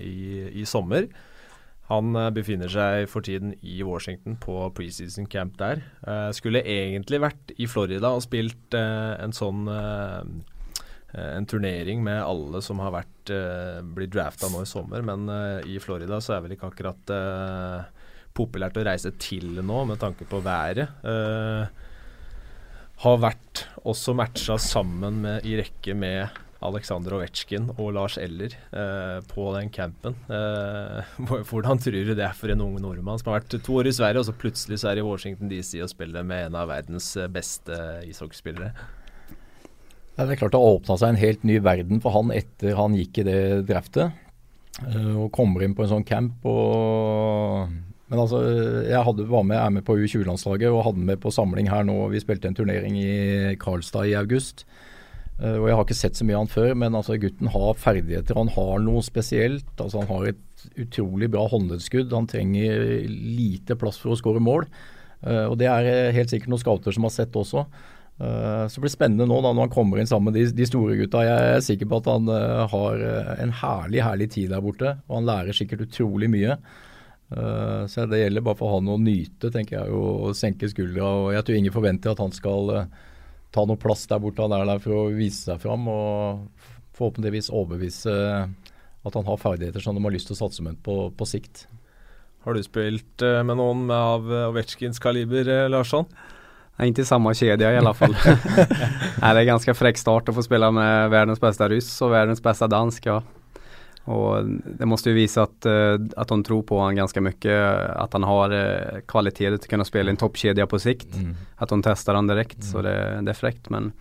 i, 0.00 0.48
i, 0.48 0.64
sommer. 0.66 1.04
Han 1.90 2.16
befinner 2.34 2.72
seg 2.72 3.04
for 3.12 3.22
tiden 3.22 3.52
i 3.60 3.76
Washington 3.86 4.38
på 4.40 4.56
preseason 4.74 5.28
camp 5.30 5.60
der. 5.60 5.84
skulle 6.34 6.64
egentlig 6.64 7.20
vært 7.22 7.52
i 7.60 7.68
Florida 7.70 8.14
og 8.16 8.24
spilt 8.24 8.74
en 8.80 9.36
sånn 9.36 9.68
Eh, 9.68 10.55
en 11.14 11.46
turnering 11.46 12.02
med 12.04 12.22
alle 12.22 12.60
som 12.64 12.80
har 12.82 12.94
vært 12.94 13.32
uh, 13.32 13.80
blitt 13.96 14.12
drafta 14.14 14.50
nå 14.52 14.62
i 14.64 14.68
sommer. 14.68 15.04
Men 15.06 15.28
uh, 15.30 15.60
i 15.66 15.78
Florida 15.82 16.20
så 16.22 16.36
er 16.36 16.44
vel 16.44 16.56
ikke 16.56 16.70
akkurat 16.72 17.14
populært 18.36 18.76
å 18.76 18.84
reise 18.84 19.14
til 19.16 19.62
nå 19.64 19.84
med 19.88 20.00
tanke 20.02 20.26
på 20.28 20.42
været. 20.44 20.90
har 23.00 23.22
vært 23.22 23.62
også 23.80 24.12
matcha 24.12 24.58
sammen 24.60 25.22
med, 25.22 25.46
i 25.48 25.54
rekke 25.56 25.94
med 25.96 26.36
Aleksandr 26.60 27.14
Ovetsjkin 27.16 27.70
og 27.78 27.94
Lars 27.96 28.18
Eller 28.20 28.52
på 29.32 29.46
den 29.56 29.72
campen. 29.72 30.18
hvordan 31.48 31.80
tror 31.80 31.96
du 31.96 32.12
det 32.12 32.26
er 32.28 32.36
for 32.36 32.52
en 32.52 32.66
ung 32.66 32.76
nordmann 32.82 33.16
som 33.22 33.32
har 33.32 33.40
vært 33.40 33.56
to 33.56 33.80
år 33.80 33.88
i 33.88 33.96
Sverige, 33.96 34.20
og 34.20 34.28
så 34.28 34.36
plutselig 34.36 34.82
så 34.82 34.92
er 34.92 35.00
i 35.00 35.08
Washington 35.08 35.48
DC 35.48 35.80
og 35.80 35.88
spiller 35.94 36.28
med 36.28 36.50
en 36.50 36.60
av 36.60 36.68
verdens 36.74 37.14
beste 37.32 37.80
ishockeyspillere? 38.12 38.74
Det 40.16 40.32
er 40.32 40.38
klart 40.40 40.54
det 40.54 40.62
åpna 40.64 40.96
seg 40.96 41.12
en 41.12 41.20
helt 41.20 41.42
ny 41.44 41.58
verden 41.60 42.00
for 42.00 42.14
han 42.14 42.32
etter 42.32 42.76
han 42.78 42.96
gikk 42.96 43.20
i 43.20 43.26
det 43.26 43.40
draftet. 43.68 44.16
Uh, 44.80 45.26
og 45.26 45.32
kommer 45.32 45.64
inn 45.64 45.76
på 45.76 45.84
en 45.84 45.92
sånn 45.94 46.04
camp 46.04 46.44
og 46.44 47.70
Men 48.06 48.20
altså, 48.20 48.42
jeg 48.86 49.00
hadde, 49.02 49.24
var 49.26 49.46
med, 49.48 49.56
er 49.58 49.70
med 49.72 49.84
på 49.86 49.96
U20-landslaget 49.98 50.68
og 50.70 50.84
hadde 50.86 51.06
med 51.08 51.18
på 51.18 51.32
samling 51.34 51.66
her 51.72 51.82
nå. 51.82 51.96
Vi 52.12 52.20
spilte 52.22 52.46
en 52.46 52.54
turnering 52.54 52.94
i 53.00 53.56
Karlstad 53.58 54.06
i 54.06 54.14
august. 54.14 54.62
Uh, 55.40 55.56
og 55.58 55.66
Jeg 55.66 55.74
har 55.74 55.82
ikke 55.84 55.98
sett 55.98 56.20
så 56.20 56.24
mye 56.24 56.36
av 56.38 56.44
han 56.44 56.52
før, 56.52 56.76
men 56.78 56.94
altså, 56.94 57.18
gutten 57.18 57.50
har 57.50 57.80
ferdigheter. 57.82 58.38
Han 58.38 58.52
har 58.54 58.78
noe 58.84 59.02
spesielt. 59.02 59.72
altså 59.74 60.04
Han 60.04 60.12
har 60.12 60.28
et 60.30 60.68
utrolig 60.78 61.32
bra 61.34 61.48
håndleddskudd. 61.50 62.14
Han 62.14 62.30
trenger 62.30 62.86
lite 63.10 63.74
plass 63.80 63.98
for 63.98 64.14
å 64.14 64.20
skåre 64.20 64.44
mål. 64.44 64.68
Uh, 65.26 65.50
og 65.50 65.58
Det 65.58 65.66
er 65.72 66.14
helt 66.14 66.30
sikkert 66.30 66.54
noen 66.54 66.62
scouter 66.62 66.94
som 66.94 67.10
har 67.10 67.16
sett 67.16 67.34
også. 67.34 67.66
Uh, 68.16 68.64
så 68.64 68.78
det 68.78 68.86
blir 68.86 68.94
spennende 68.94 69.26
nå 69.28 69.42
da 69.44 69.50
når 69.52 69.66
han 69.66 69.72
kommer 69.74 70.00
inn 70.00 70.08
sammen 70.08 70.30
med 70.30 70.38
de, 70.38 70.46
de 70.56 70.66
store 70.68 70.96
gutta. 70.96 71.24
Jeg 71.26 71.48
er 71.52 71.64
sikker 71.64 71.88
på 71.90 71.98
at 72.00 72.06
han 72.08 72.30
uh, 72.32 72.64
har 72.72 73.02
uh, 73.02 73.32
en 73.42 73.52
herlig 73.60 74.00
herlig 74.06 74.30
tid 74.32 74.54
der 74.54 74.62
borte, 74.64 74.94
og 75.04 75.18
han 75.18 75.28
lærer 75.28 75.56
sikkert 75.56 75.84
utrolig 75.88 76.30
mye. 76.32 76.58
så 77.90 78.04
det 78.06 78.20
gjelder 78.20 78.42
bare 78.46 78.54
for 78.54 78.76
han 78.76 78.86
å 78.86 79.00
nyte, 79.02 79.48
tenker 79.50 79.80
jeg, 79.80 79.90
og 79.90 80.36
senke 80.38 80.68
skuldra. 80.70 81.02
og 81.02 81.32
Jeg 81.34 81.42
tror 81.42 81.56
ingen 81.58 81.74
forventer 81.74 82.12
at 82.12 82.20
han 82.22 82.30
skal 82.30 82.70
ta 83.50 83.64
noe 83.66 83.80
plass 83.82 84.04
der 84.06 84.20
borte. 84.22 84.44
Han 84.46 84.54
er 84.54 84.62
der 84.68 84.78
for 84.84 84.94
å 84.94 85.08
vise 85.10 85.48
seg 85.48 85.58
fram 85.58 85.88
og 85.90 86.46
forhåpentligvis 86.94 87.50
overbevise 87.50 88.14
at 88.46 89.18
han 89.18 89.26
har 89.26 89.42
ferdigheter 89.42 89.82
som 89.82 89.98
de 89.98 90.04
har 90.06 90.14
lyst 90.14 90.30
til 90.30 90.38
å 90.38 90.40
satse 90.44 90.62
med 90.62 90.78
på, 90.86 91.10
på 91.18 91.26
sikt. 91.26 91.66
Har 92.46 92.54
du 92.54 92.62
spilt 92.62 93.26
med 93.26 93.58
noen 93.58 93.90
av 93.90 94.30
Ovetsjkins 94.52 95.02
kaliber, 95.02 95.50
Larsson? 95.66 96.06
Nej, 96.76 96.88
inte 96.88 97.00
i 97.00 97.04
samma 97.04 97.34
kedja 97.34 97.72
i 97.72 97.76
alla 97.76 97.94
fall. 97.94 98.16
Nej, 99.20 99.34
det 99.34 99.40
är 99.40 99.44
ganska 99.44 99.74
fräck 99.74 99.98
start 99.98 100.28
att 100.28 100.34
få 100.34 100.42
spela 100.42 100.70
med 100.70 101.10
världens 101.10 101.40
bästa 101.40 101.68
ryss 101.68 102.02
och 102.02 102.12
världens 102.12 102.42
bästa 102.42 102.66
dansk. 102.66 103.06
Ja. 103.06 103.22
Och 104.04 104.44
det 104.78 104.86
måste 104.86 105.08
ju 105.08 105.14
visa 105.14 105.42
att, 105.42 105.66
eh, 105.66 105.98
att 106.16 106.28
de 106.28 106.44
tror 106.44 106.62
på 106.62 106.78
honom 106.78 106.94
ganska 106.94 107.20
mycket. 107.20 107.74
Att 107.90 108.12
han 108.12 108.22
har 108.22 108.50
eh, 108.50 109.00
kvaliteter 109.06 109.54
att 109.54 109.68
kunna 109.68 109.84
spela 109.84 110.08
i 110.08 110.10
en 110.10 110.16
toppkedja 110.16 110.66
på 110.66 110.78
sikt. 110.78 111.16
Mm. 111.16 111.34
Att 111.56 111.68
de 111.68 111.82
testar 111.82 112.14
honom 112.14 112.26
direkt. 112.26 112.58
Mm. 112.58 112.66
Så 112.66 112.82
det, 112.82 113.20
det 113.22 113.30
är 113.30 113.34
fräckt. 113.34 113.70
Men 113.70 113.92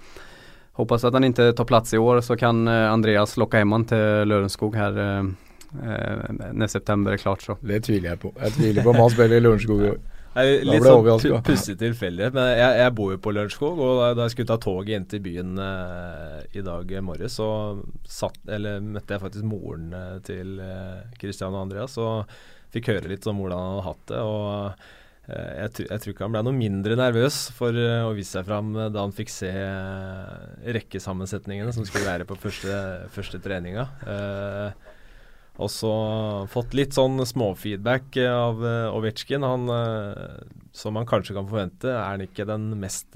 hoppas 0.72 1.04
att 1.04 1.14
han 1.14 1.24
inte 1.24 1.54
tar 1.54 1.66
plats 1.66 1.94
i 1.94 1.98
år 1.98 2.22
så 2.22 2.38
kan 2.38 2.68
eh, 2.68 2.92
Andreas 2.92 3.38
locka 3.38 3.58
hem 3.58 3.72
honom 3.72 3.88
till 3.88 3.98
Lørenskog 3.98 4.76
här 4.76 5.26
när 6.54 6.68
september 6.68 7.12
är 7.12 7.18
klart. 7.18 7.42
Så. 7.42 7.58
Det 7.60 7.82
tviler 7.82 8.10
jag 8.10 8.22
på. 8.22 8.34
Jag 8.40 8.54
tvivlar 8.54 8.84
på 8.84 8.90
om 8.90 8.96
han 8.96 9.10
spelar 9.10 9.36
i 9.36 9.40
Lørenskog. 9.40 9.98
Litt 10.36 10.84
sånn 10.84 11.46
pussig 11.46 11.78
tilfeldighet. 11.80 12.36
Men 12.36 12.50
jeg, 12.58 12.80
jeg, 12.82 12.94
bor 12.98 13.14
jo 13.14 13.20
på 13.24 13.32
Lørenskog, 13.36 13.80
og 13.80 14.02
da, 14.02 14.10
da 14.18 14.26
jeg 14.26 14.36
skulle 14.36 14.52
ta 14.52 14.58
toget 14.66 14.98
inn 14.98 15.08
til 15.12 15.24
byen 15.24 15.56
uh, 15.62 16.42
i 16.52 16.64
dag 16.66 16.92
morges, 17.06 17.38
så 17.40 17.48
satt, 18.04 18.42
eller, 18.52 18.84
møtte 18.84 19.16
jeg 19.16 19.24
faktisk 19.24 19.48
moren 19.48 19.88
uh, 19.96 20.18
til 20.28 20.60
Kristian 21.22 21.54
uh, 21.54 21.62
og 21.62 21.66
Andreas 21.70 21.96
og 22.02 22.36
fikk 22.76 22.92
høre 22.92 23.12
litt 23.14 23.28
om 23.32 23.40
hvordan 23.40 23.62
han 23.62 23.74
hadde 23.78 23.88
hatt 23.88 24.06
det. 24.12 24.22
og 24.28 24.86
jeg, 25.26 25.86
jeg, 25.88 26.02
tror 26.02 26.12
ikke 26.12 26.26
han 26.28 26.34
ble 26.36 26.42
noe 26.46 26.54
mindre 26.54 26.98
nervøs 27.00 27.38
for 27.56 27.74
å 27.74 28.12
vise 28.14 28.36
seg 28.36 28.44
fram 28.46 28.76
da 28.76 29.00
han 29.00 29.16
fikk 29.16 29.32
se 29.34 29.50
rekkesammensetningene 30.76 31.74
som 31.74 31.88
skulle 31.88 32.06
være 32.06 32.28
på 32.30 32.38
første, 32.38 32.76
første 33.16 33.40
treninga. 33.42 33.88
Uh, 34.06 34.85
og 35.56 35.72
så 35.72 35.92
fått 36.52 36.76
litt 36.76 36.96
sånn 36.98 37.22
småfeedback 37.24 38.18
av 38.28 38.60
uh, 38.60 38.96
Ovetsjkin. 38.96 39.46
Han, 39.48 39.70
uh, 39.72 40.44
som 40.76 40.96
man 40.98 41.08
kanskje 41.08 41.38
kan 41.38 41.48
forvente, 41.48 41.88
er 41.88 42.04
han 42.04 42.24
ikke 42.26 42.48
den 42.50 42.68
mest 42.82 43.16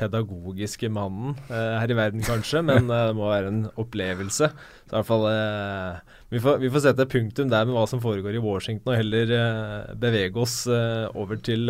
pedagogiske 0.00 0.88
mannen 0.88 1.34
her 1.50 1.92
i 1.92 1.96
verden, 1.98 2.22
kanskje, 2.24 2.62
men 2.64 2.88
det 2.88 3.02
må 3.18 3.26
være 3.28 3.50
en 3.52 3.58
opplevelse. 3.76 4.48
Så 4.48 4.88
i 4.88 4.94
hvert 4.94 5.10
fall 5.10 5.26
vi 6.32 6.40
får, 6.40 6.62
vi, 6.62 6.70
får, 6.72 6.86
sette 6.86 7.08
punktum 7.12 7.52
der 7.52 7.68
med 7.68 7.76
hva 7.76 7.84
som 7.90 8.00
foregår 8.00 8.38
i 8.38 8.40
Washington, 8.40 8.94
og 8.94 9.02
heller 9.02 9.92
bevege 10.00 10.40
oss 10.40 10.62
over 10.72 11.36
til 11.44 11.68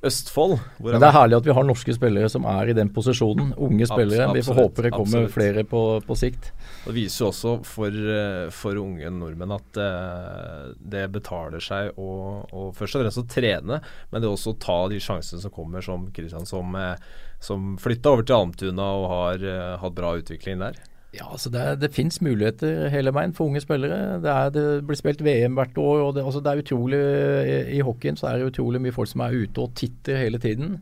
Østfold. 0.00 0.54
Men 0.80 0.96
Det 0.96 1.08
er 1.10 1.12
herlig 1.12 1.36
at 1.36 1.46
vi 1.46 1.54
har 1.56 1.66
norske 1.66 1.92
spillere 1.92 2.28
som 2.32 2.46
er 2.48 2.70
i 2.72 2.74
den 2.76 2.88
posisjonen. 2.94 3.52
Unge 3.60 3.88
spillere. 3.88 4.30
Absolutt, 4.30 4.38
vi 4.38 4.44
får 4.46 4.58
håpe 4.60 4.84
det 4.86 4.92
kommer 4.94 5.26
absolutt. 5.26 5.34
flere 5.34 5.64
på, 5.68 5.82
på, 6.06 6.16
sikt. 6.16 6.50
Det 6.86 6.94
viser 6.96 7.24
jo 7.26 7.28
også 7.28 7.54
for, 7.68 7.98
eh, 8.16 8.46
for 8.56 8.80
unge 8.80 9.10
nordmenn 9.12 9.52
at 9.58 9.80
uh, 9.80 10.70
det 10.80 11.04
betaler 11.12 11.60
seg 11.64 11.98
å, 12.00 12.10
å, 12.48 12.70
først 12.76 12.96
og 12.96 13.04
fremst 13.04 13.20
å 13.20 13.26
trene, 13.28 13.80
men 14.10 14.24
det 14.24 14.30
også 14.30 14.54
å 14.54 14.60
ta 14.62 14.78
de 14.88 15.00
sjansene 15.04 15.44
som 15.44 15.52
kommer, 15.52 15.84
som 15.84 16.08
Kristian 16.16 16.48
som, 16.48 16.72
uh, 16.72 16.96
som 17.44 17.74
flytta 17.80 18.14
over 18.14 18.24
til 18.24 18.38
Almtuna 18.38 18.88
og 19.02 19.10
har 19.12 19.44
uh, 19.44 19.76
hatt 19.84 19.98
bra 20.00 20.16
utvikling 20.22 20.64
der. 20.64 20.80
Ja, 21.10 21.26
altså 21.26 21.50
Det, 21.50 21.80
det 21.82 21.90
finnes 21.90 22.20
muligheter 22.22 22.86
hele 22.92 23.10
veien 23.14 23.32
for 23.34 23.50
unge 23.50 23.60
spillere. 23.62 24.20
Det, 24.22 24.30
er, 24.30 24.52
det 24.54 24.64
blir 24.86 24.98
spilt 24.98 25.24
VM 25.26 25.58
hvert 25.58 25.78
år. 25.78 26.04
og 26.04 26.14
det, 26.14 26.24
altså 26.24 26.40
det 26.40 26.52
er 26.52 26.62
utrolig, 26.62 27.00
I, 27.00 27.56
I 27.78 27.82
hockeyen 27.82 28.18
så 28.18 28.30
er 28.30 28.38
det 28.38 28.52
utrolig 28.52 28.80
mye 28.84 28.94
folk 28.94 29.10
som 29.10 29.24
er 29.26 29.34
ute 29.42 29.64
og 29.64 29.74
titter 29.74 30.22
hele 30.22 30.38
tiden. 30.38 30.78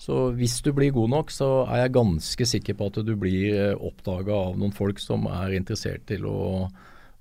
Så 0.00 0.30
hvis 0.36 0.60
du 0.64 0.72
blir 0.76 0.92
god 0.96 1.08
nok, 1.12 1.32
så 1.32 1.48
er 1.64 1.84
jeg 1.84 1.96
ganske 1.96 2.46
sikker 2.52 2.76
på 2.76 2.90
at 2.92 3.00
du 3.04 3.14
blir 3.20 3.56
eh, 3.56 3.74
oppdaga 3.76 4.36
av 4.36 4.60
noen 4.60 4.72
folk 4.76 5.00
som 5.00 5.26
er 5.28 5.56
interessert 5.56 6.06
til 6.08 6.28
å, 6.28 6.68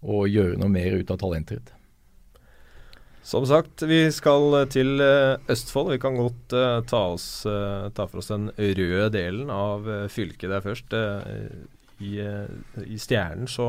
å 0.03 0.21
gjøre 0.27 0.59
noe 0.59 0.71
mer 0.71 0.99
ut 0.99 1.11
av 1.11 1.19
talentet 1.19 1.59
ditt. 1.59 1.73
Som 3.29 3.43
sagt, 3.47 3.83
vi 3.87 4.05
skal 4.15 4.65
til 4.71 4.99
eh, 5.03 5.39
Østfold. 5.51 5.93
Vi 5.95 6.03
kan 6.03 6.19
godt 6.19 6.55
ta, 6.91 7.03
oss, 7.15 7.43
ta, 7.47 8.05
for 8.05 8.19
oss 8.19 8.31
den 8.31 8.51
røde 8.51 9.11
delen 9.15 9.51
av 9.51 9.87
fylket 10.11 10.51
der 10.51 10.63
først 10.63 10.95
i, 11.99 12.17
eh, 12.23 12.83
i 12.87 12.97
Stjernen 12.99 13.47
så 13.49 13.67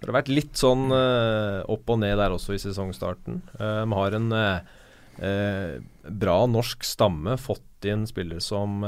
det 0.00 0.08
har 0.08 0.16
vært 0.22 0.32
litt 0.32 0.56
sånn 0.56 0.88
uh, 0.88 1.60
opp 1.68 1.90
og 1.92 1.98
ned 2.00 2.16
der 2.16 2.32
også 2.32 2.54
i 2.56 2.62
sesongstarten. 2.62 3.42
Uh, 3.60 3.84
vi 3.84 3.98
har 3.98 4.20
en 4.20 4.36
bra 5.20 6.36
norsk 6.48 6.86
stamme. 6.86 7.34
Fått 7.36 7.84
inn 7.84 8.06
spillere 8.08 8.40
som, 8.40 8.78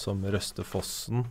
som 0.00 0.22
Røste 0.32 0.64
Fossen, 0.64 1.26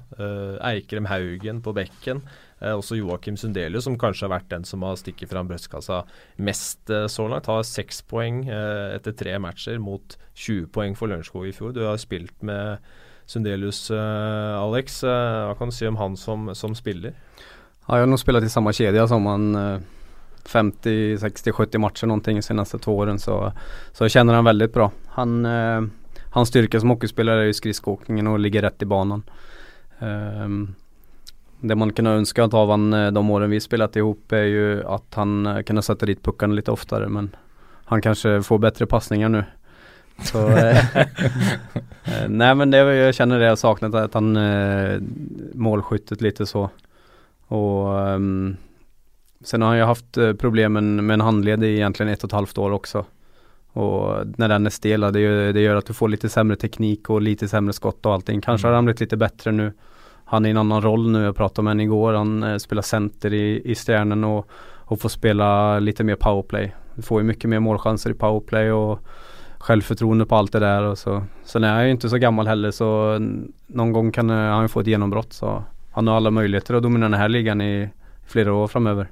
Eikrem 0.65 1.07
Haugen 1.09 1.63
på 1.65 1.73
bekken. 1.73 2.21
også 2.61 2.99
Joakim 2.99 3.37
Sundelius, 3.39 3.87
som 3.87 3.97
kanskje 3.97 4.27
har 4.27 4.35
vært 4.35 4.51
den 4.51 4.67
som 4.67 4.85
har 4.85 4.99
stikket 4.99 5.31
fram 5.33 5.49
brystkassa 5.49 6.03
mest 6.37 6.85
så 7.09 7.27
langt. 7.31 7.49
Har 7.49 7.65
seks 7.65 8.03
poeng 8.05 8.43
etter 8.49 9.17
tre 9.17 9.39
matcher 9.41 9.81
mot 9.81 10.19
20 10.35 10.69
poeng 10.75 10.97
for 10.97 11.09
Lørenskog 11.09 11.49
i 11.49 11.55
fjor. 11.55 11.73
Du 11.73 11.81
har 11.87 11.97
spilt 12.01 12.45
med 12.45 12.77
Sundelius, 13.29 13.83
uh, 13.93 14.57
Alex. 14.57 15.03
Uh, 15.05 15.45
hva 15.49 15.53
kan 15.59 15.69
du 15.69 15.75
si 15.77 15.85
om 15.87 15.99
han 16.01 16.17
som, 16.17 16.49
som 16.57 16.73
spiller? 16.77 17.13
Ja, 17.85 18.01
han 18.01 18.13
har 18.13 18.21
spelat 18.21 18.45
i 18.45 18.49
samme 18.49 18.73
kjede 18.73 19.05
som 19.09 19.29
han 19.29 19.47
uh, 19.53 19.87
50, 20.49 21.17
60, 21.19 21.51
70 21.51 21.77
matcher 21.77 22.07
någonting 22.07 22.35
de 22.35 22.41
siste 22.41 22.79
to 22.79 22.91
årene, 22.91 23.19
så, 23.19 23.51
så 23.93 24.09
kjenner 24.09 24.33
han 24.33 24.45
veldig 24.45 24.71
bra. 24.73 24.91
Han, 25.17 25.45
eh, 25.45 25.81
hans 26.35 26.49
styrke 26.49 26.79
som 26.79 26.93
hockeyspiller 26.93 27.43
er 27.43 27.49
jo 27.49 27.57
skridskåkingen 27.59 28.27
og 28.31 28.39
ligger 28.41 28.65
rett 28.65 28.81
i 28.81 28.89
banen. 28.89 29.23
Um, 29.99 30.75
det 31.59 31.75
man 31.75 31.91
kunne 31.91 32.15
ønske 32.21 32.45
av 32.45 32.71
han 32.71 32.93
eh, 32.93 33.11
de 33.11 33.21
årene 33.21 33.51
vi 33.51 33.61
spilte 33.61 34.01
ihop 34.01 34.33
er 34.33 34.47
jo 34.47 34.65
at 34.95 35.19
han 35.19 35.63
kunne 35.67 35.83
sette 35.83 36.07
dit 36.07 36.21
puckene 36.23 36.55
litt 36.55 36.71
oftere 36.71 37.09
men 37.11 37.33
han 37.89 38.01
kanskje 38.01 38.39
får 38.45 38.61
bättre 38.63 38.85
pasninger 38.87 39.29
nu. 39.29 39.43
Så, 40.23 40.49
eh, 40.49 40.85
nej 42.27 42.55
men 42.55 42.71
det, 42.71 42.77
jag 42.77 43.15
känner 43.15 43.39
det 43.39 43.45
jag 43.45 43.57
saknat 43.57 43.95
att 43.95 44.13
han 44.13 44.37
eh, 44.37 44.99
målskyttet 45.53 46.21
lite 46.21 46.45
så. 46.45 46.69
Och 47.47 47.87
um, 47.87 48.57
sen 49.43 49.61
har 49.61 49.75
ju 49.75 49.83
haft 49.83 50.17
problemen 50.39 51.05
med 51.05 51.13
en 51.13 51.21
handled 51.21 51.63
i 51.63 51.75
egentligen 51.75 52.13
ett 52.13 52.23
och 52.23 52.29
ett 52.29 52.33
halvt 52.33 52.57
år 52.57 52.71
också. 52.71 53.05
Och 53.71 54.27
när 54.37 54.47
den 54.47 54.65
är 54.65 54.69
stel, 54.69 55.01
det 55.01 55.19
gör, 55.19 55.53
det 55.53 55.61
gör 55.61 55.75
att 55.75 55.85
du 55.85 55.93
får 55.93 56.09
lite 56.09 56.29
sämre 56.29 56.55
teknik 56.55 57.09
och 57.09 57.21
lite 57.21 57.47
sämre 57.47 57.73
skott 57.73 58.05
och 58.05 58.13
allting. 58.13 58.41
Kanske 58.41 58.67
mm. 58.67 58.71
har 58.71 58.75
han 58.75 58.85
blivit 58.85 58.99
lite 58.99 59.17
bättre 59.17 59.51
nu. 59.51 59.73
Han 60.25 60.45
är 60.45 60.49
i 60.49 60.51
en 60.51 60.57
annan 60.57 60.81
roll 60.81 61.11
nu, 61.11 61.23
jag 61.23 61.35
pratade 61.35 61.63
med 61.63 61.71
honom 61.71 61.81
igår. 61.81 62.13
Han 62.13 62.43
eh, 62.43 62.57
spelar 62.57 62.81
center 62.81 63.33
i, 63.33 63.71
i 63.71 63.75
Stjärnen 63.75 64.23
och, 64.23 64.49
och 64.61 65.01
får 65.01 65.09
spela 65.09 65.79
lite 65.79 66.03
mer 66.03 66.15
powerplay. 66.15 66.75
Du 66.95 67.01
får 67.01 67.21
ju 67.21 67.27
mycket 67.27 67.49
mer 67.49 67.59
målchanser 67.59 68.09
i 68.09 68.13
powerplay 68.13 68.71
och 68.71 68.99
självförtroende 69.59 70.25
på 70.25 70.35
allt 70.35 70.51
det 70.51 70.59
där. 70.59 70.83
Och 70.83 70.97
så. 70.97 71.23
Sen 71.43 71.63
är 71.63 71.73
han 71.73 71.85
ju 71.85 71.91
inte 71.91 72.09
så 72.09 72.17
gammal 72.17 72.47
heller 72.47 72.71
så 72.71 73.17
någon 73.67 73.91
gång 73.91 74.11
kan 74.11 74.29
han 74.29 74.61
ju 74.61 74.67
få 74.67 74.79
ett 74.79 74.87
genombrott. 74.87 75.33
Så 75.33 75.63
han 75.91 76.07
har 76.07 76.15
alla 76.15 76.31
möjligheter 76.31 76.73
att 76.73 76.83
dominera 76.83 77.09
den 77.09 77.19
här 77.19 77.29
ligan 77.29 77.61
i 77.61 77.89
flera 78.27 78.53
år 78.53 78.67
framöver. 78.67 79.07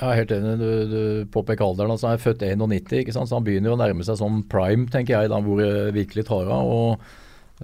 Jeg 0.00 0.08
er 0.08 0.18
helt 0.18 0.32
enig. 0.34 0.52
Du, 0.58 0.70
du 0.90 1.02
påpeker 1.30 1.64
alderen. 1.64 1.92
altså 1.94 2.08
Han 2.08 2.16
er 2.16 2.22
født 2.22 2.42
91, 2.42 2.94
ikke 3.02 3.14
sant? 3.14 3.28
så 3.30 3.38
han 3.38 3.44
begynner 3.46 3.74
å 3.74 3.78
nærme 3.78 4.02
seg 4.06 4.18
som 4.18 4.40
prime, 4.50 4.88
tenker 4.90 5.14
jeg, 5.14 5.30
da 5.30 5.38
hvor 5.44 5.60
det 5.60 5.92
virkelig 5.94 6.24
tar 6.26 6.48
av. 6.50 6.70
og 6.72 7.04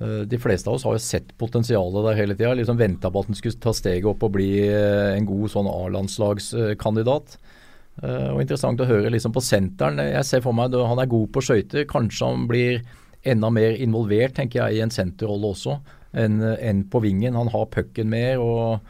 uh, 0.02 0.22
De 0.28 0.38
fleste 0.38 0.70
av 0.70 0.76
oss 0.76 0.86
har 0.86 0.94
jo 0.94 1.02
sett 1.02 1.32
potensialet 1.40 2.06
der 2.06 2.20
hele 2.20 2.36
tida. 2.38 2.52
Liksom 2.54 2.78
venta 2.78 3.10
på 3.10 3.24
at 3.24 3.32
han 3.32 3.38
skulle 3.38 3.62
ta 3.64 3.74
steget 3.74 4.06
opp 4.12 4.22
og 4.28 4.36
bli 4.36 4.52
uh, 4.68 5.16
en 5.16 5.26
god 5.26 5.54
sånn 5.54 5.70
A-landslagskandidat. 5.72 7.38
Uh, 7.38 7.57
og 8.02 8.40
Interessant 8.42 8.80
å 8.80 8.86
høre 8.88 9.10
liksom 9.10 9.32
på 9.34 9.42
senteren. 9.42 9.98
Jeg 9.98 10.26
ser 10.26 10.42
for 10.44 10.54
meg 10.56 10.70
at 10.70 10.86
Han 10.90 11.02
er 11.02 11.10
god 11.10 11.32
på 11.34 11.42
skøyter. 11.42 11.86
Kanskje 11.90 12.28
han 12.30 12.46
blir 12.50 12.82
enda 13.26 13.50
mer 13.50 13.74
involvert 13.74 14.36
tenker 14.38 14.62
jeg, 14.62 14.78
i 14.78 14.84
en 14.84 14.94
senterrolle 14.94 15.50
også 15.50 15.78
enn 16.18 16.40
en 16.40 16.84
på 16.88 17.02
vingen. 17.04 17.36
Han 17.36 17.50
har 17.52 17.70
pucken 17.72 18.08
mer. 18.12 18.38
og 18.38 18.80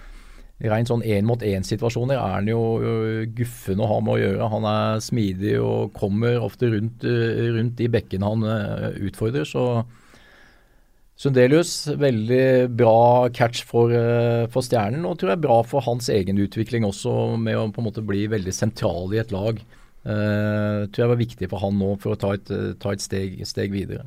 Rent 0.58 0.90
sånn 0.90 1.04
én-mot-én-situasjoner 1.06 2.18
er 2.18 2.32
han 2.34 2.48
jo 2.50 2.60
guffen 3.36 3.78
å 3.78 3.86
ha 3.86 3.98
med 4.02 4.16
å 4.16 4.18
gjøre. 4.18 4.48
Han 4.50 4.64
er 4.66 5.02
smidig 5.04 5.52
og 5.62 5.92
kommer 5.94 6.40
ofte 6.42 6.70
rundt, 6.72 7.06
rundt 7.06 7.76
de 7.78 7.86
bekkene 7.94 8.32
han 8.32 8.42
utfordrer. 9.06 9.46
Så 9.46 9.84
Sundelius, 11.18 11.72
veldig 11.98 12.68
bra 12.78 13.26
catch 13.34 13.64
for, 13.66 13.90
for, 14.52 14.62
Stjernen, 14.62 15.02
og 15.08 15.16
tror 15.18 15.32
jeg 15.32 15.42
bra 15.42 15.56
for 15.66 15.82
hans 15.82 16.06
egen 16.14 16.38
utvikling 16.38 16.86
også, 16.86 17.34
med 17.42 17.58
å 17.58 17.64
på 17.74 17.82
en 17.82 17.88
måte 17.88 18.04
bli 18.06 18.28
veldig 18.30 18.54
sentral 18.54 19.10
i 19.16 19.18
et 19.24 19.34
lag. 19.34 19.58
Uh, 20.06 20.86
tror 20.94 21.02
jeg 21.02 21.10
var 21.10 21.18
viktig 21.18 21.48
for 21.50 21.60
han 21.64 21.74
nå 21.76 21.88
for 21.98 22.14
å 22.14 22.20
ta 22.22 22.30
et, 22.38 22.52
ta 22.78 22.94
et 22.94 23.02
steg, 23.02 23.34
steg 23.50 23.74
videre. 23.74 24.06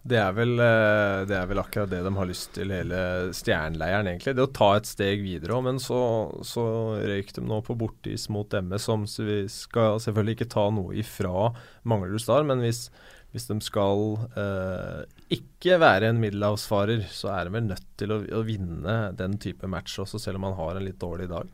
Det 0.00 0.16
er, 0.16 0.30
vel, 0.32 0.54
eh, 0.64 1.26
det 1.28 1.34
er, 1.36 1.48
vel, 1.50 1.58
akkurat 1.60 1.90
det 1.92 1.98
de 2.06 2.10
har 2.16 2.28
lyst 2.28 2.54
til, 2.56 2.70
hele 2.72 3.00
stjerneleiren, 3.36 4.08
egentlig. 4.08 4.32
Det 4.38 4.46
å 4.46 4.52
ta 4.56 4.70
et 4.78 4.88
steg 4.88 5.20
videre 5.20 5.58
òg. 5.58 5.66
Men 5.66 5.80
så, 5.82 5.98
så 6.46 6.64
røyk 7.04 7.34
de 7.36 7.44
nå 7.44 7.58
på 7.66 7.76
bortis 7.76 8.24
mot 8.32 8.48
MS, 8.48 8.86
som 8.88 9.04
vi 9.04 9.42
skal 9.52 10.00
selvfølgelig 10.00 10.38
ikke 10.38 10.52
ta 10.56 10.64
noe 10.72 10.96
ifra 11.02 11.50
Manglerud 11.84 12.24
Star. 12.24 12.48
Men 12.48 12.64
hvis, 12.64 12.86
hvis, 13.34 13.50
de 13.50 13.58
skal 13.66 14.06
eh, 14.40 15.04
ikke 15.30 15.78
være 15.78 16.10
en 16.10 16.20
middelhavsfarer, 16.22 17.04
så 17.12 17.30
er 17.32 17.46
han 17.46 17.54
vel 17.54 17.66
nødt 17.68 17.88
til 18.00 18.14
å, 18.14 18.20
å, 18.38 18.42
vinne 18.46 18.98
den 19.18 19.36
type 19.42 19.68
match 19.70 20.00
også, 20.02 20.18
selv 20.22 20.40
om 20.40 20.48
han 20.48 20.56
har 20.58 20.78
en 20.78 20.86
litt 20.86 21.00
dårlig 21.00 21.28
dag. 21.30 21.50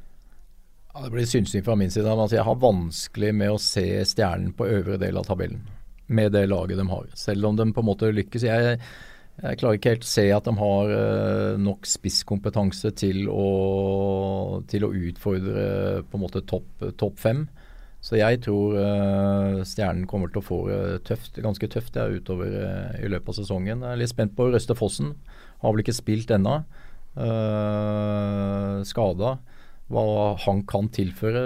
Ja, 0.92 1.02
det 1.04 1.12
blir 1.12 1.28
synsing 1.28 1.64
fra 1.64 1.76
min 1.76 1.92
side. 1.92 2.08
Altså, 2.08 2.38
jeg 2.38 2.46
har 2.48 2.62
vanskelig 2.62 3.34
med 3.36 3.52
å 3.52 3.60
se 3.60 3.84
stjernen 4.08 4.54
på 4.56 4.68
øvre 4.78 4.96
del 5.00 5.20
av 5.20 5.28
tabellen 5.28 5.60
med 6.06 6.32
det 6.32 6.46
laget 6.48 6.78
de 6.78 6.86
har. 6.88 7.10
Selv 7.18 7.50
om 7.50 7.58
de 7.58 7.66
på 7.74 7.82
en 7.82 7.88
måte 7.88 8.12
lykkes. 8.14 8.46
Jeg, 8.46 8.78
jeg 9.42 9.60
klarer 9.60 9.78
ikke 9.78 9.92
helt 9.96 10.06
å 10.06 10.08
se 10.08 10.24
at 10.32 10.48
de 10.48 10.54
har 10.60 10.92
uh, 10.94 11.60
nok 11.60 11.88
spisskompetanse 11.90 12.94
til 12.96 13.26
å, 13.28 14.62
til 14.70 14.86
å 14.86 14.92
utfordre 14.94 15.66
på 16.06 16.18
en 16.18 16.24
måte 16.24 16.44
topp 16.48 16.86
topp 16.96 17.20
fem. 17.20 17.44
Så 18.06 18.20
jeg 18.20 18.38
tror 18.44 18.76
uh, 18.78 19.64
Stjernen 19.66 20.06
kommer 20.06 20.30
til 20.30 20.38
å 20.38 20.46
få 20.46 20.60
det 20.70 21.42
ganske 21.42 21.68
tøft 21.72 21.96
ja, 21.98 22.06
utover 22.06 22.52
uh, 22.54 22.92
i 23.02 23.10
løpet 23.10 23.32
av 23.32 23.38
sesongen. 23.40 23.82
Jeg 23.82 23.96
er 23.96 23.98
litt 23.98 24.12
spent 24.12 24.36
på 24.38 24.46
Røste 24.52 24.76
Fossen. 24.78 25.16
Har 25.64 25.74
vel 25.74 25.82
ikke 25.82 25.96
spilt 25.96 26.30
ennå. 26.36 26.60
Uh, 27.16 28.84
skada 28.86 29.38
hva 29.90 30.04
han 30.42 30.64
kan 30.66 30.88
tilføre. 30.90 31.40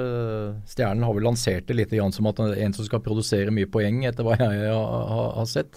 Stjernen 0.69 1.05
har 1.05 1.17
vel 1.17 1.27
lansert 1.29 1.67
det 1.69 1.77
litt 1.77 1.91
som 2.17 2.29
at 2.31 2.39
en 2.41 2.77
som 2.77 2.87
skal 2.87 3.03
produsere 3.05 3.53
mye 3.53 3.69
poeng, 3.69 3.99
etter 4.09 4.25
hva 4.25 4.39
jeg 4.41 4.71
har, 4.73 5.45
sett. 5.45 5.77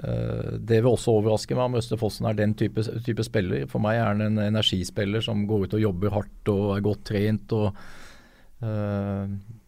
Det 0.00 0.78
vil 0.78 0.88
også 0.88 1.18
overraske 1.18 1.52
meg 1.52 1.66
om 1.68 1.76
Røste 1.76 1.98
Fossen 2.00 2.30
er 2.30 2.38
den 2.38 2.54
type, 2.56 2.80
type, 3.04 3.26
spiller. 3.28 3.66
For 3.68 3.84
meg 3.84 4.00
er 4.00 4.08
han 4.08 4.24
en 4.24 4.40
energispiller 4.40 5.20
som 5.20 5.44
går 5.44 5.66
ut 5.66 5.76
og 5.76 5.84
jobber 5.84 6.16
hardt 6.16 6.52
og 6.54 6.72
er 6.78 6.86
godt 6.88 7.04
trent. 7.12 7.52
Og, 7.60 7.84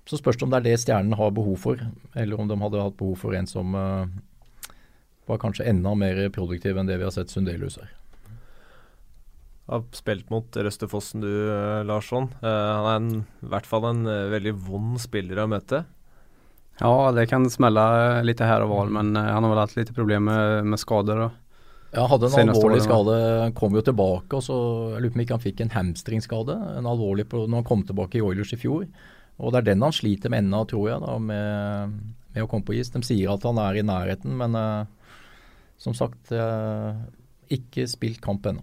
så 0.05 0.21
spørs 0.21 0.37
det 0.37 0.47
om 0.47 0.53
det 0.53 0.61
er 0.61 0.69
det 0.69 0.79
Stjernen 0.83 1.17
har 1.17 1.35
behov 1.35 1.59
for, 1.62 1.81
eller 2.14 2.40
om 2.40 2.49
de 2.51 2.61
hadde 2.61 2.87
hatt 2.87 2.97
behov 3.01 3.17
for 3.23 3.37
en 3.37 3.49
som 3.49 3.77
uh, 3.77 4.05
var 5.29 5.40
kanskje 5.40 5.67
enda 5.71 5.95
mer 5.97 6.27
produktiv 6.35 6.77
enn 6.77 6.90
det 6.90 7.01
vi 7.01 7.07
har 7.09 7.14
sett 7.14 7.33
Sundelius 7.33 7.81
her 7.81 7.93
har 9.71 9.85
spilt 9.97 10.31
mot 10.33 10.57
Røstefossen 10.57 11.25
du, 11.25 11.33
eh, 11.49 11.83
Larsson. 11.88 12.29
Uh, 12.43 12.49
han 12.49 12.88
er 12.88 12.97
en, 12.99 13.12
i 13.45 13.53
hvert 13.53 13.69
fall 13.69 13.87
en 13.88 14.03
uh, 14.07 14.33
veldig 14.33 14.53
vond 14.67 14.99
spiller 15.01 15.40
å 15.40 15.49
møte. 15.51 15.85
Ja, 16.81 17.12
det 17.14 17.29
kan 17.31 17.47
smelle 17.53 17.85
litt 18.27 18.43
her 18.43 18.67
og 18.67 18.75
var, 18.75 18.93
men 18.93 19.14
uh, 19.17 19.23
han 19.23 19.47
har 19.47 19.55
vel 19.55 19.62
hatt 19.62 19.77
litt 19.79 19.95
problemer 19.97 20.61
med, 20.61 20.75
med 20.75 20.83
skader. 20.83 21.25
Og. 21.29 21.40
Ja, 21.95 22.05
hadde 22.11 22.29
en 22.29 22.53
alvorlig 22.53 22.83
skade. 22.85 23.17
Kom 23.57 23.77
jo 23.79 23.85
tilbake, 23.87 24.37
og 24.37 24.45
så 24.45 24.59
jeg 24.97 25.05
lurer 25.05 25.14
på 25.14 25.21
om 25.21 25.25
ikke 25.25 25.38
han 25.38 25.47
fikk 25.47 25.64
en 25.64 25.75
hamstringskade. 25.79 26.59
En 26.81 26.90
alvorlig 26.90 27.29
på, 27.31 27.47
når 27.47 27.62
han 27.62 27.69
kom 27.69 27.87
tilbake 27.88 28.21
i 28.21 28.25
Oilers 28.25 28.53
i 28.57 28.61
fjor. 28.61 28.85
Og 29.38 29.51
det 29.53 29.62
er 29.62 29.70
den 29.73 29.83
han 29.83 29.94
sliter 29.94 30.31
med 30.31 30.44
ennå, 30.44 30.62
tror 30.70 30.90
jeg, 30.90 31.01
da, 31.03 31.16
med, 31.18 31.97
med, 32.31 32.42
å 32.44 32.51
komme 32.51 32.66
på 32.66 32.77
is. 32.79 32.92
De 32.94 33.03
sier 33.07 33.33
at 33.33 33.47
han 33.49 33.59
er 33.62 33.81
i 33.81 33.87
nærheten, 33.87 34.37
men 34.38 34.55
som 35.83 35.97
sagt, 35.97 36.31
ikke 37.53 37.88
spilt 37.90 38.23
kamp 38.25 38.47
ennå. 38.47 38.62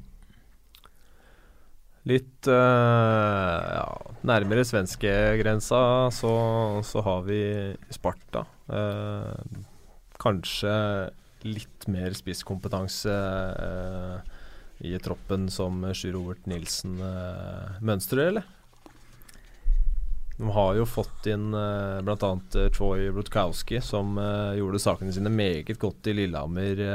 Litt 2.10 2.48
uh, 2.50 3.62
ja, 3.78 3.86
nærmere 4.26 4.64
svenskegrensa 4.66 6.10
så, 6.16 6.32
så 6.86 7.04
har 7.06 7.28
vi 7.28 7.42
Sparta. 7.94 8.48
Uh, 8.66 9.38
kanskje 10.22 10.74
litt 11.46 11.86
mer 11.90 12.14
spisskompetanse 12.18 13.14
uh, 13.14 14.18
i 14.82 14.96
troppen 15.02 15.46
som 15.54 15.84
Sjur 15.94 16.18
Overt 16.24 16.50
Nilsen 16.50 16.98
mønstrer, 17.86 18.32
eller? 18.32 18.50
De 20.42 20.52
har 20.58 20.76
jo 20.80 20.90
fått 20.90 21.30
inn 21.30 21.54
uh, 21.54 22.02
bl.a. 22.02 22.34
Uh, 22.58 22.68
Troy 22.74 23.12
Brutkowski, 23.14 23.80
som 23.86 24.18
gjorde 24.58 24.82
sakene 24.82 25.14
sine 25.14 25.32
meget 25.32 25.78
godt 25.80 26.10
i 26.10 26.18
Lillehammer 26.18 26.86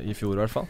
i 0.00 0.14
fjor, 0.16 0.34
i 0.34 0.40
hvert 0.40 0.52
fall. 0.54 0.68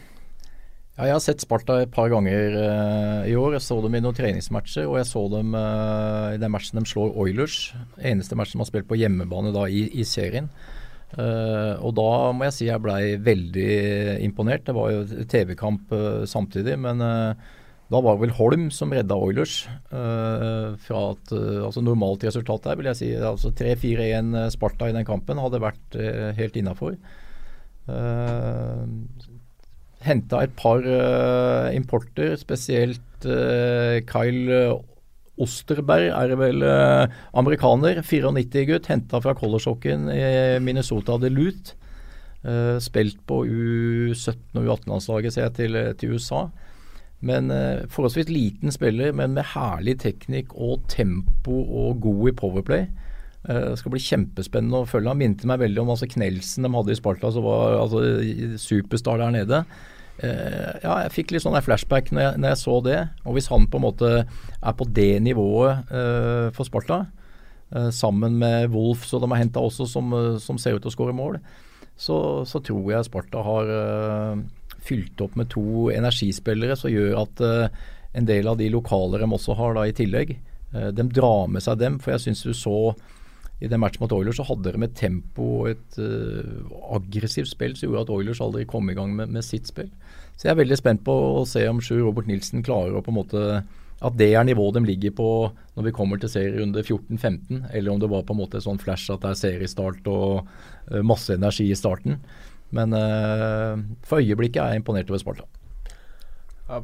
Ja, 1.01 1.07
jeg 1.07 1.15
har 1.15 1.21
sett 1.23 1.41
Sparta 1.41 1.79
et 1.81 1.91
par 1.95 2.11
ganger 2.11 2.53
uh, 2.59 3.21
i 3.25 3.35
år. 3.39 3.55
Jeg 3.55 3.63
så 3.63 3.79
dem 3.81 3.95
i 3.95 4.01
noen 4.03 4.13
treningsmatcher, 4.13 4.89
og 4.89 4.99
jeg 4.99 5.07
så 5.07 5.23
dem 5.31 5.55
uh, 5.55 6.35
i 6.35 6.37
den 6.41 6.51
matchen 6.51 6.77
de 6.77 6.83
slår 6.85 7.15
Oilers. 7.17 7.71
Eneste 7.97 8.35
matchen 8.37 8.59
de 8.59 8.65
har 8.65 8.69
spilt 8.69 8.89
på 8.89 8.99
hjemmebane 8.99 9.53
da 9.55 9.63
i, 9.65 9.85
i 9.97 10.05
serien. 10.05 10.51
Uh, 11.15 11.79
og 11.81 11.95
da 11.97 12.11
må 12.35 12.45
jeg 12.45 12.57
si 12.57 12.67
jeg 12.67 12.83
blei 12.83 13.15
veldig 13.23 13.71
imponert. 14.27 14.67
Det 14.67 14.75
var 14.77 14.91
jo 14.93 15.25
TV-kamp 15.31 15.95
samtidig, 16.29 16.77
men 16.83 17.01
da 17.91 17.99
var 17.99 18.15
det 18.15 18.23
vel 18.23 18.35
Holm 18.37 18.69
som 18.71 18.93
redda 18.95 19.17
Oilers 19.19 19.65
fra 19.91 21.01
at 21.11 21.33
altså 21.35 21.83
Normalt 21.83 22.23
resultat 22.23 22.63
der, 22.63 22.77
vil 22.79 22.87
jeg 22.87 22.99
si. 23.01 23.09
altså 23.15 23.51
3-4-1 23.51 24.37
Sparta 24.55 24.87
i 24.87 24.95
den 24.95 25.07
kampen 25.07 25.41
hadde 25.43 25.59
vært 25.59 25.97
helt 26.37 26.55
innafor. 26.55 26.95
Uh, 27.91 28.85
henta 30.05 30.45
et 30.45 30.53
par 30.57 30.85
uh, 30.85 31.69
importer, 31.75 32.35
spesielt 32.39 33.27
uh, 33.27 33.99
Kyle 34.09 34.79
Osterberg 35.41 36.09
er 36.13 36.35
vel 36.39 36.65
uh, 36.65 37.05
amerikaner. 37.37 38.01
94-gutt, 38.05 38.89
henta 38.91 39.21
fra 39.23 39.35
Collershocken 39.37 40.09
i 40.13 40.23
Minnesota 40.63 41.17
Duluth. 41.21 41.77
Uh, 42.41 42.77
spilt 42.81 43.19
på 43.29 43.43
U17- 43.45 44.57
og 44.57 44.65
U18-landslaget, 44.65 45.35
ser 45.35 45.47
jeg, 45.47 45.57
til, 45.59 45.79
til 46.01 46.17
USA. 46.17 46.47
Men 47.21 47.53
eh, 47.53 47.85
forholdsvis 47.91 48.31
liten 48.31 48.73
spiller, 48.73 49.13
men 49.13 49.35
med 49.37 49.51
herlig 49.53 49.99
teknikk 50.01 50.55
og 50.57 50.87
tempo 50.91 51.61
og 51.83 52.01
god 52.01 52.31
i 52.31 52.35
powerplay. 52.37 52.87
Eh, 53.45 53.63
det 53.69 53.79
skal 53.81 53.93
bli 53.93 54.03
kjempespennende 54.03 54.81
å 54.81 54.89
følge. 54.89 55.13
Han 55.13 55.21
minte 55.21 55.49
meg 55.49 55.61
veldig 55.61 55.83
om 55.83 55.93
altså, 55.93 56.09
Knelsen 56.09 56.65
de 56.65 56.73
hadde 56.73 56.93
i 56.93 56.99
Sparta, 56.99 57.33
som 57.33 57.45
var 57.45 57.79
altså, 57.83 58.03
superstar 58.61 59.21
der 59.21 59.35
nede. 59.37 59.63
Eh, 60.21 60.73
ja, 60.83 60.97
jeg 61.05 61.13
fikk 61.15 61.33
litt 61.33 61.41
sånn 61.41 61.57
flashback 61.65 62.11
når 62.13 62.23
jeg, 62.23 62.41
når 62.41 62.53
jeg, 62.53 62.61
så 62.61 62.77
det. 62.85 62.99
Og 63.25 63.37
hvis 63.37 63.49
han 63.49 63.65
på 63.71 63.79
en 63.79 63.87
måte 63.87 64.11
er 64.21 64.77
på 64.77 64.87
det 64.89 65.15
nivået 65.25 65.89
eh, 65.89 66.47
for 66.55 66.67
Sparta, 66.67 67.03
eh, 67.73 67.89
sammen 67.95 68.37
med 68.41 68.69
Wolf, 68.75 69.07
som 69.09 69.23
de 69.23 69.31
har 69.33 69.41
henta 69.41 69.63
også, 69.63 69.89
som, 69.89 70.13
som, 70.43 70.61
ser 70.61 70.77
ut 70.77 70.83
til 70.85 70.91
å 70.91 70.95
skåre 70.97 71.17
mål, 71.17 71.39
så, 71.97 72.17
så, 72.49 72.61
tror 72.65 72.93
jeg 72.93 73.07
Sparta 73.07 73.41
har 73.45 73.71
fylt 74.85 75.21
opp 75.23 75.37
med 75.39 75.51
to 75.53 75.89
energispillere 75.93 76.77
som 76.79 76.91
gjør 76.91 77.19
at 77.21 77.43
uh, 77.45 77.87
en 78.17 78.27
del 78.27 78.49
av 78.49 78.59
de 78.59 78.69
lokaler 78.73 79.23
de 79.23 79.29
også 79.31 79.55
har 79.59 79.77
da 79.77 79.87
i 79.87 79.95
tillegg, 79.95 80.35
uh, 80.75 80.89
de 80.95 81.07
drar 81.13 81.49
med 81.51 81.63
seg 81.63 81.79
dem. 81.81 81.99
For 82.01 82.15
jeg 82.15 82.25
syns 82.25 82.45
du 82.47 82.53
så 82.57 82.77
i 83.61 83.69
den 83.69 83.81
matchen 83.83 84.01
mot 84.01 84.13
Oilers 84.15 84.39
så 84.41 84.47
hadde 84.47 84.73
de 84.73 84.81
et 84.87 84.95
tempo 84.97 85.47
og 85.59 85.69
et 85.75 85.99
uh, 86.01 86.71
aggressivt 86.97 87.51
spill 87.51 87.77
som 87.77 87.89
gjorde 87.89 88.07
at 88.07 88.15
Oilers 88.15 88.41
aldri 88.41 88.65
kom 88.69 88.89
i 88.89 88.97
gang 88.97 89.13
med, 89.17 89.29
med, 89.29 89.45
sitt 89.45 89.69
spill. 89.69 89.91
Så 90.35 90.47
jeg 90.47 90.55
er 90.55 90.63
veldig 90.63 90.79
spent 90.79 91.05
på 91.05 91.13
å 91.13 91.45
se 91.45 91.67
om 91.69 91.81
Sjur 91.83 92.01
Robert 92.07 92.29
Nilsen 92.29 92.65
klarer 92.65 92.97
å 92.97 93.05
på 93.05 93.13
en 93.13 93.19
måte 93.21 93.45
at 94.01 94.15
det 94.17 94.31
er 94.33 94.45
nivået 94.47 94.79
de 94.79 94.87
ligger 94.87 95.11
på 95.13 95.27
når 95.75 95.85
vi 95.85 95.93
kommer 95.93 96.17
til 96.17 96.31
serierunde 96.33 96.81
14-15, 96.81 97.67
eller 97.69 97.91
om 97.91 97.99
det 98.01 98.09
var 98.09 98.23
på 98.25 98.33
en 98.33 98.39
måte 98.39 98.61
sånn 98.63 98.81
flash 98.81 99.13
at 99.13 99.21
det 99.21 99.29
er 99.29 99.37
seriestart 99.43 100.07
og 100.09 101.03
masse 101.05 101.35
energi 101.37 101.67
i 101.69 101.77
starten. 101.77 102.17
Men 102.75 102.95
uh, 102.95 103.81
for 104.07 104.23
øyeblikket 104.23 104.61
er 104.63 104.73
jeg 104.73 104.83
imponert 104.83 105.11
over 105.11 105.21
Sparta. 105.21 105.47
Ja, 106.69 106.81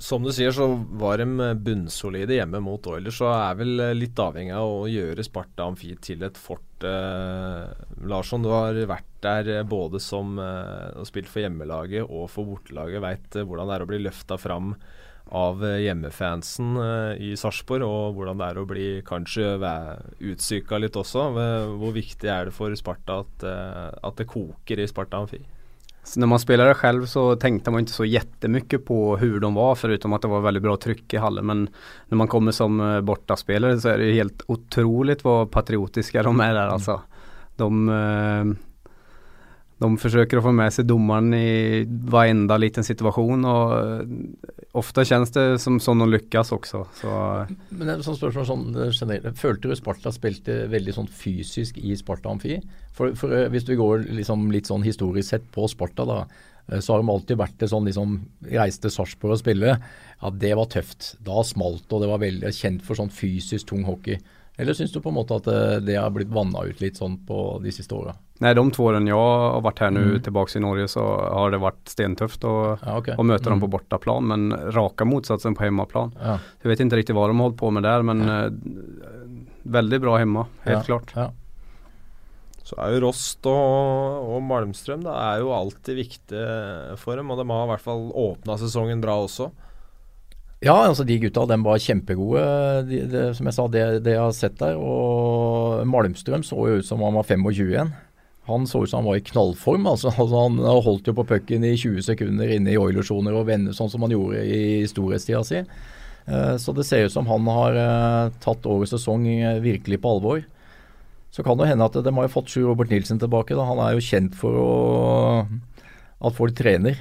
som 0.00 0.24
du 0.24 0.30
sier, 0.32 0.52
så 0.56 0.64
var 0.96 1.20
de 1.20 1.52
bunnsolide 1.60 2.38
hjemme 2.38 2.62
mot 2.64 2.86
Oilers, 2.88 3.18
så 3.20 3.28
er 3.34 3.58
vel 3.58 3.82
litt 3.98 4.20
avhengig 4.20 4.54
av 4.56 4.72
å 4.78 4.88
gjøre 4.88 5.24
Sparta 5.26 5.66
Amfi 5.68 5.92
til 6.00 6.24
et 6.24 6.40
fort. 6.40 6.64
Eh, 6.88 7.66
Larsson, 8.08 8.40
du 8.40 8.48
har 8.48 8.78
vært 8.88 9.10
der 9.20 9.50
både 9.68 10.00
som 10.00 10.40
eh, 10.40 11.02
spilt 11.04 11.28
for 11.28 11.44
hjemmelaget 11.44 12.08
og 12.08 12.30
for 12.32 12.48
bortelaget. 12.48 13.04
Veit 13.04 13.36
eh, 13.36 13.44
hvordan 13.44 13.68
det 13.68 13.76
er 13.76 13.84
å 13.84 13.90
bli 13.90 14.00
løfta 14.06 14.40
fram 14.40 14.72
av 15.30 15.64
eh, 15.64 15.80
hjemmefansen 15.84 16.76
eh, 16.76 17.22
i 17.22 17.30
Sarpsborg, 17.38 17.86
og 17.86 18.18
hvordan 18.18 18.40
det 18.40 18.48
er 18.50 18.60
å 18.60 18.66
bli 18.68 18.88
kanskje 19.06 19.54
utsyka 20.32 20.80
litt 20.80 20.98
også. 20.98 21.30
Hvor 21.78 21.94
viktig 21.94 22.30
er 22.30 22.50
det 22.50 22.56
for 22.56 22.74
Sparta 22.78 23.22
at, 23.24 23.46
eh, 23.46 23.88
at 24.02 24.20
det 24.20 24.28
koker 24.30 24.82
i 24.82 24.88
Sparta 24.90 25.22
Amfi? 25.22 25.42
Så 26.02 26.20
när 26.20 26.26
man 26.26 26.38
spelade 26.38 26.74
själv 26.74 27.06
så 27.06 27.36
tänkte 27.36 27.70
man 27.70 27.80
inte 27.80 27.92
så 27.92 28.04
jättemycket 28.04 28.84
på 28.84 29.16
hur 29.16 29.40
de 29.40 29.54
var 29.54 29.74
förutom 29.74 30.12
att 30.12 30.22
det 30.22 30.28
var 30.28 30.40
väldigt 30.40 30.62
bra 30.62 30.76
tryck 30.76 31.14
i 31.14 31.16
hallen. 31.16 31.46
Men 31.46 31.68
när 32.08 32.16
man 32.16 32.28
kommer 32.28 32.52
som 32.52 33.00
bortaspelare 33.04 33.80
så 33.80 33.88
är 33.88 33.98
det 33.98 34.12
helt 34.12 34.42
otroligt 34.46 35.24
vad 35.24 35.50
patriotiska 35.50 36.22
de 36.22 36.40
är 36.40 36.54
där 36.54 36.66
alltså. 36.66 37.00
De, 37.56 37.88
de 39.80 39.98
försöker 39.98 40.36
att 40.36 40.42
få 40.42 40.52
med 40.52 40.72
sig 40.72 40.84
domaren 40.84 41.34
i 41.34 41.86
varenda 41.88 42.56
liten 42.56 42.84
situation 42.84 43.44
og 43.48 43.70
eh, 43.78 44.02
ofte 44.76 45.06
kjennes 45.08 45.32
det 45.32 45.44
som 45.62 45.78
sånn 45.80 46.02
de 46.02 46.08
lykkes 46.12 46.52
også. 46.52 46.82
Så. 46.98 47.14
Men 47.72 47.88
er 47.88 48.02
sånn 48.04 48.18
spørsmål 48.18 48.44
sånn 48.50 48.66
generelt. 48.92 49.38
Følte 49.40 49.70
du 49.70 49.78
Sparta 49.78 50.12
spilte 50.12 50.66
veldig 50.68 50.94
sånn 50.98 51.08
fysisk 51.08 51.80
i 51.80 51.96
Sparta 51.96 52.28
Amfi? 52.28 52.58
For, 52.92 53.16
for 53.16 53.32
eh, 53.32 53.48
Hvis 53.54 53.64
du 53.70 53.72
går 53.80 54.04
liksom 54.20 54.50
litt 54.52 54.68
sånn 54.68 54.84
historisk 54.84 55.32
sett 55.32 55.48
på 55.54 55.64
Sparta, 55.72 56.04
da, 56.04 56.18
eh, 56.68 56.84
så 56.84 56.92
har 56.92 57.00
de 57.00 57.14
alltid 57.14 57.40
vært 57.40 57.56
det 57.64 57.70
sånn 57.72 57.88
liksom 57.88 58.18
Reiste 58.52 58.92
Sarpsborg 58.92 59.38
og 59.38 59.40
spille. 59.40 59.78
Ja, 60.20 60.34
det 60.44 60.52
var 60.60 60.68
tøft. 60.76 61.14
Da 61.24 61.40
smalt 61.40 61.86
det, 61.86 61.94
og 61.96 62.04
det 62.04 62.12
var 62.12 62.20
veldig 62.26 62.52
kjent 62.52 62.84
for 62.84 63.00
sånn 63.00 63.16
fysisk 63.16 63.72
tung 63.72 63.88
hockey. 63.88 64.20
Eller 64.60 64.76
syns 64.76 64.92
du 64.92 65.00
på 65.00 65.08
en 65.08 65.16
måte 65.16 65.38
at 65.40 65.46
det 65.86 65.96
har 65.96 66.12
blitt 66.12 66.28
vanna 66.32 66.66
ut 66.68 66.82
litt 66.82 67.00
sånn 67.00 67.16
på 67.26 67.60
de 67.64 67.72
siste 67.72 67.96
åra? 67.96 68.12
Nei, 68.40 68.54
de 68.56 68.62
to 68.72 68.86
årene 68.88 69.10
jeg 69.10 69.16
har 69.20 69.60
vært 69.64 69.82
her 69.84 69.90
nå 69.92 70.02
mm. 70.06 70.20
tilbake 70.24 70.56
i 70.56 70.62
Norge, 70.64 70.86
så 70.88 71.02
har 71.04 71.52
det 71.52 71.60
vært 71.60 71.92
stentøft 71.92 72.44
å, 72.48 72.54
ja, 72.80 72.94
okay. 72.96 73.16
å 73.20 73.26
møte 73.26 73.44
mm. 73.44 73.52
dem 73.52 73.64
på 73.64 73.68
borteplan. 73.74 74.30
Men 74.30 74.46
raka 74.76 75.04
motsatsen 75.08 75.56
på 75.56 75.66
hjemmeplan. 75.66 76.14
Ja. 76.16 76.38
Jeg 76.62 76.72
vet 76.72 76.84
ikke 76.84 77.00
riktig 77.02 77.16
hva 77.16 77.26
de 77.28 77.36
har 77.36 77.48
holdt 77.48 77.60
på 77.60 77.72
med 77.76 77.84
der, 77.84 78.06
men 78.08 78.24
ja. 78.24 78.38
uh, 78.48 79.28
veldig 79.76 80.00
bra 80.06 80.16
hjemme. 80.22 80.46
Helt 80.64 80.88
klart. 80.88 81.12
Så 82.64 82.78
er 82.80 82.94
jo 82.94 83.02
Rost 83.08 83.44
og, 83.50 84.28
og 84.30 84.44
Malmstrøm 84.46 85.02
det 85.02 85.14
er 85.16 85.40
jo 85.42 85.50
alltid 85.56 85.96
viktig 85.98 86.44
for 87.02 87.18
dem, 87.18 87.32
og 87.32 87.40
de 87.40 87.48
har 87.50 87.66
i 87.66 87.72
hvert 87.74 87.84
fall 87.84 88.08
åpna 88.14 88.56
sesongen 88.60 89.02
bra 89.04 89.18
også. 89.24 89.50
Ja, 90.60 90.74
altså 90.84 91.06
de 91.08 91.16
gutta 91.22 91.46
de 91.48 91.56
var 91.64 91.80
kjempegode, 91.80 92.40
de, 92.84 92.98
de, 93.08 93.20
som 93.36 93.48
jeg 93.48 93.56
sa, 93.56 93.64
det, 93.72 93.84
det, 94.04 94.12
jeg 94.12 94.20
har 94.20 94.34
sett 94.36 94.58
der. 94.60 94.76
Og 94.76 95.86
Malmstrøm 95.88 96.44
så 96.44 96.58
jo 96.68 96.80
ut 96.82 96.88
som 96.88 97.00
han 97.04 97.16
var 97.16 97.24
25 97.24 97.62
igjen. 97.64 97.94
Han 98.50 98.66
så 98.68 98.82
ut 98.84 98.90
som 98.90 99.00
han 99.00 99.08
var 99.08 99.20
i 99.20 99.24
knallform. 99.24 99.88
altså, 99.88 100.12
altså 100.20 100.42
Han 100.44 100.58
holdt 100.60 101.08
jo 101.08 101.16
på 101.16 101.24
pucken 101.32 101.64
i 101.64 101.72
20 101.78 102.04
sekunder 102.10 102.52
inne 102.52 102.74
i 102.74 102.80
oilersoner 102.80 103.38
og 103.38 103.48
vende 103.48 103.72
sånn 103.76 103.88
som 103.92 104.04
han 104.04 104.12
gjorde 104.12 104.44
i 104.44 104.84
storhetstida 104.90 105.40
si. 105.48 105.62
Uh, 106.28 106.56
så 106.60 106.74
det 106.76 106.84
ser 106.84 107.08
ut 107.08 107.14
som 107.14 107.28
han 107.30 107.48
har 107.48 107.78
uh, 107.80 108.34
tatt 108.44 108.68
årets 108.68 108.92
sesong 108.92 109.24
uh, 109.40 109.62
virkelig 109.64 109.96
på 110.02 110.12
alvor. 110.12 110.42
Så 111.32 111.46
kan 111.46 111.56
det 111.56 111.70
hende 111.70 111.88
at 111.88 111.96
de 112.04 112.12
har 112.12 112.28
fått 112.28 112.52
Sjur 112.52 112.68
Robert 112.68 112.92
Nilsen 112.92 113.22
tilbake. 113.22 113.56
Da. 113.56 113.64
Han 113.64 113.80
er 113.80 113.96
jo 113.96 114.04
kjent 114.04 114.36
for 114.36 114.60
å, 114.60 114.68
at 116.20 116.36
folk 116.36 116.52
trener. 116.58 117.00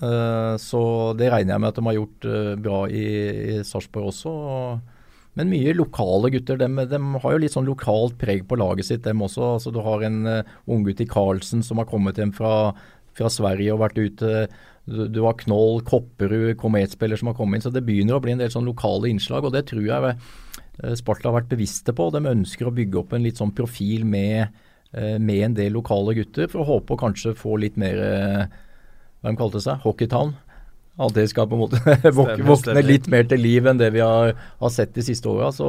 Eh, 0.00 0.54
så 0.62 0.82
det 1.18 1.28
regner 1.32 1.54
jeg 1.54 1.62
med 1.62 1.72
at 1.72 1.78
de 1.78 1.86
har 1.88 1.98
gjort 1.98 2.26
eh, 2.30 2.54
bra 2.62 2.80
i, 2.88 3.06
i 3.58 3.60
Sarpsborg 3.66 4.12
også. 4.12 4.32
Men 5.38 5.48
mye 5.48 5.72
lokale 5.76 6.28
gutter. 6.34 6.58
De, 6.60 6.68
de, 6.88 6.98
har 7.22 7.34
jo 7.34 7.40
litt 7.40 7.54
sånn 7.54 7.68
lokalt 7.68 8.18
preg 8.20 8.44
på 8.48 8.58
laget 8.60 8.88
sitt, 8.88 9.04
dem 9.06 9.22
også. 9.24 9.54
Altså, 9.56 9.72
du 9.72 9.80
har 9.84 10.04
en 10.04 10.18
uh, 10.28 10.58
unggutt 10.68 11.00
i 11.00 11.08
Karlsen 11.08 11.64
som 11.64 11.80
har 11.80 11.88
kommet 11.88 12.20
hjem 12.20 12.34
fra, 12.36 12.74
fra 13.16 13.30
Sverige 13.32 13.72
og 13.72 13.80
vært 13.80 14.00
ute. 14.00 14.42
Du, 14.84 15.06
du 15.08 15.22
har 15.24 15.38
Knoll, 15.40 15.80
Kopperud, 15.88 16.58
kometspiller 16.60 17.20
som 17.20 17.30
har 17.30 17.38
kommet 17.38 17.58
inn. 17.60 17.64
Så 17.64 17.72
det 17.72 17.84
begynner 17.86 18.18
å 18.18 18.24
bli 18.24 18.34
en 18.34 18.42
del 18.42 18.52
sånn 18.52 18.68
lokale 18.68 19.08
innslag, 19.08 19.48
og 19.48 19.56
det 19.56 19.64
tror 19.70 19.86
jeg 19.88 20.12
uh, 20.12 20.92
Sparta 21.00 21.30
har 21.30 21.38
vært 21.40 21.54
bevisste 21.54 21.96
på. 21.96 22.10
De 22.12 22.20
ønsker 22.34 22.68
å 22.68 22.74
bygge 22.76 23.00
opp 23.00 23.16
en 23.16 23.24
litt 23.24 23.40
sånn 23.40 23.54
profil 23.56 24.04
med, 24.04 24.52
uh, 24.92 25.16
med 25.16 25.46
en 25.48 25.56
del 25.62 25.72
lokale 25.78 26.12
gutter, 26.20 26.52
for 26.52 26.60
å 26.60 26.68
håpe 26.74 26.92
å 26.92 27.02
kanskje 27.06 27.32
få 27.40 27.56
litt 27.64 27.80
mer 27.80 28.04
hva 29.22 29.30
de 29.30 29.38
kalte 29.38 29.62
seg, 29.62 29.82
Hockeytown. 29.84 30.34
At 31.00 31.14
det 31.16 31.28
skal 31.30 31.46
på 31.48 31.56
en 31.56 31.62
måte 31.62 31.78
våkne 32.18 32.82
litt 32.84 33.06
mer 33.12 33.24
til 33.30 33.40
liv 33.40 33.68
enn 33.70 33.80
det 33.80 33.92
vi 33.94 34.02
har, 34.04 34.34
har 34.34 34.72
sett 34.74 34.92
de 34.96 35.04
siste 35.06 35.30
åra. 35.30 35.48
Så 35.54 35.68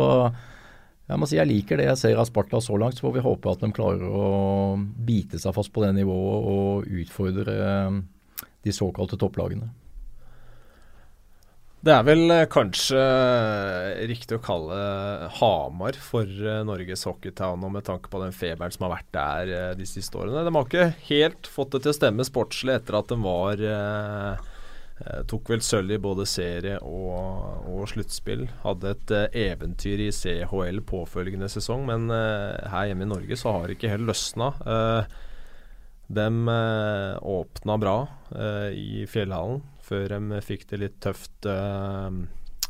jeg 1.07 1.19
må 1.19 1.29
si 1.29 1.37
jeg 1.37 1.49
liker 1.49 1.79
det 1.79 1.87
jeg 1.91 1.99
ser 2.01 2.19
av 2.19 2.27
Sparta 2.27 2.59
så 2.63 2.75
langt. 2.79 2.97
Så 2.97 3.07
får 3.07 3.15
vi 3.19 3.27
håpe 3.27 3.53
at 3.53 3.63
de 3.63 3.71
klarer 3.75 4.03
å 4.03 4.25
bite 4.79 5.39
seg 5.39 5.55
fast 5.55 5.71
på 5.75 5.85
det 5.85 5.93
nivået 5.99 6.49
og 6.55 6.99
utfordre 7.03 7.55
eh, 7.69 8.01
de 8.63 8.75
såkalte 8.75 9.19
topplagene. 9.21 9.69
Det 11.83 11.91
er 11.91 12.03
vel 12.07 12.31
eh, 12.31 12.45
kanskje 12.47 12.95
eh, 12.95 14.03
riktig 14.07 14.37
å 14.37 14.43
kalle 14.43 14.77
Hamar 15.41 15.97
for 15.99 16.23
eh, 16.23 16.61
Norges 16.63 17.03
hockeytown, 17.09 17.65
og 17.67 17.73
med 17.75 17.83
tanke 17.89 18.07
på 18.11 18.21
den 18.21 18.31
feberen 18.31 18.71
som 18.71 18.85
har 18.87 18.93
vært 18.93 19.09
der 19.17 19.75
de 19.75 19.87
siste 19.87 20.15
årene. 20.15 20.45
De 20.47 20.53
har 20.55 20.69
ikke 20.69 20.85
helt 21.09 21.49
fått 21.51 21.75
det 21.75 21.83
til 21.83 21.91
å 21.91 21.97
stemme 21.97 22.27
sportslig 22.27 22.77
etter 22.77 22.99
at 23.01 23.11
de 23.11 23.19
var 23.23 23.65
Tok 25.27 25.49
vel 25.49 25.63
sølv 25.65 25.91
i 25.91 25.99
både 25.99 26.23
serie 26.29 26.77
og, 26.85 27.65
og 27.67 27.87
sluttspill. 27.91 28.45
Hadde 28.61 28.93
et 28.93 29.13
eventyr 29.41 30.03
i 30.05 30.11
CHL 30.15 30.79
påfølgende 30.87 31.49
sesong, 31.51 31.83
men 31.89 32.05
her 32.13 32.87
hjemme 32.87 33.03
i 33.03 33.09
Norge 33.09 33.35
så 33.41 33.55
har 33.57 33.65
det 33.67 33.75
ikke 33.75 33.91
helt 33.91 34.07
løsna. 34.07 34.51
de 36.07 36.29
åpna 37.35 37.77
bra 37.81 37.97
i 38.69 39.03
Fjellhallen 39.09 39.59
før 39.83 40.15
de 40.15 40.39
fikk 40.43 40.67
det 40.71 40.79
litt 40.81 40.99
tøft 41.03 41.47
eh, 41.49 42.21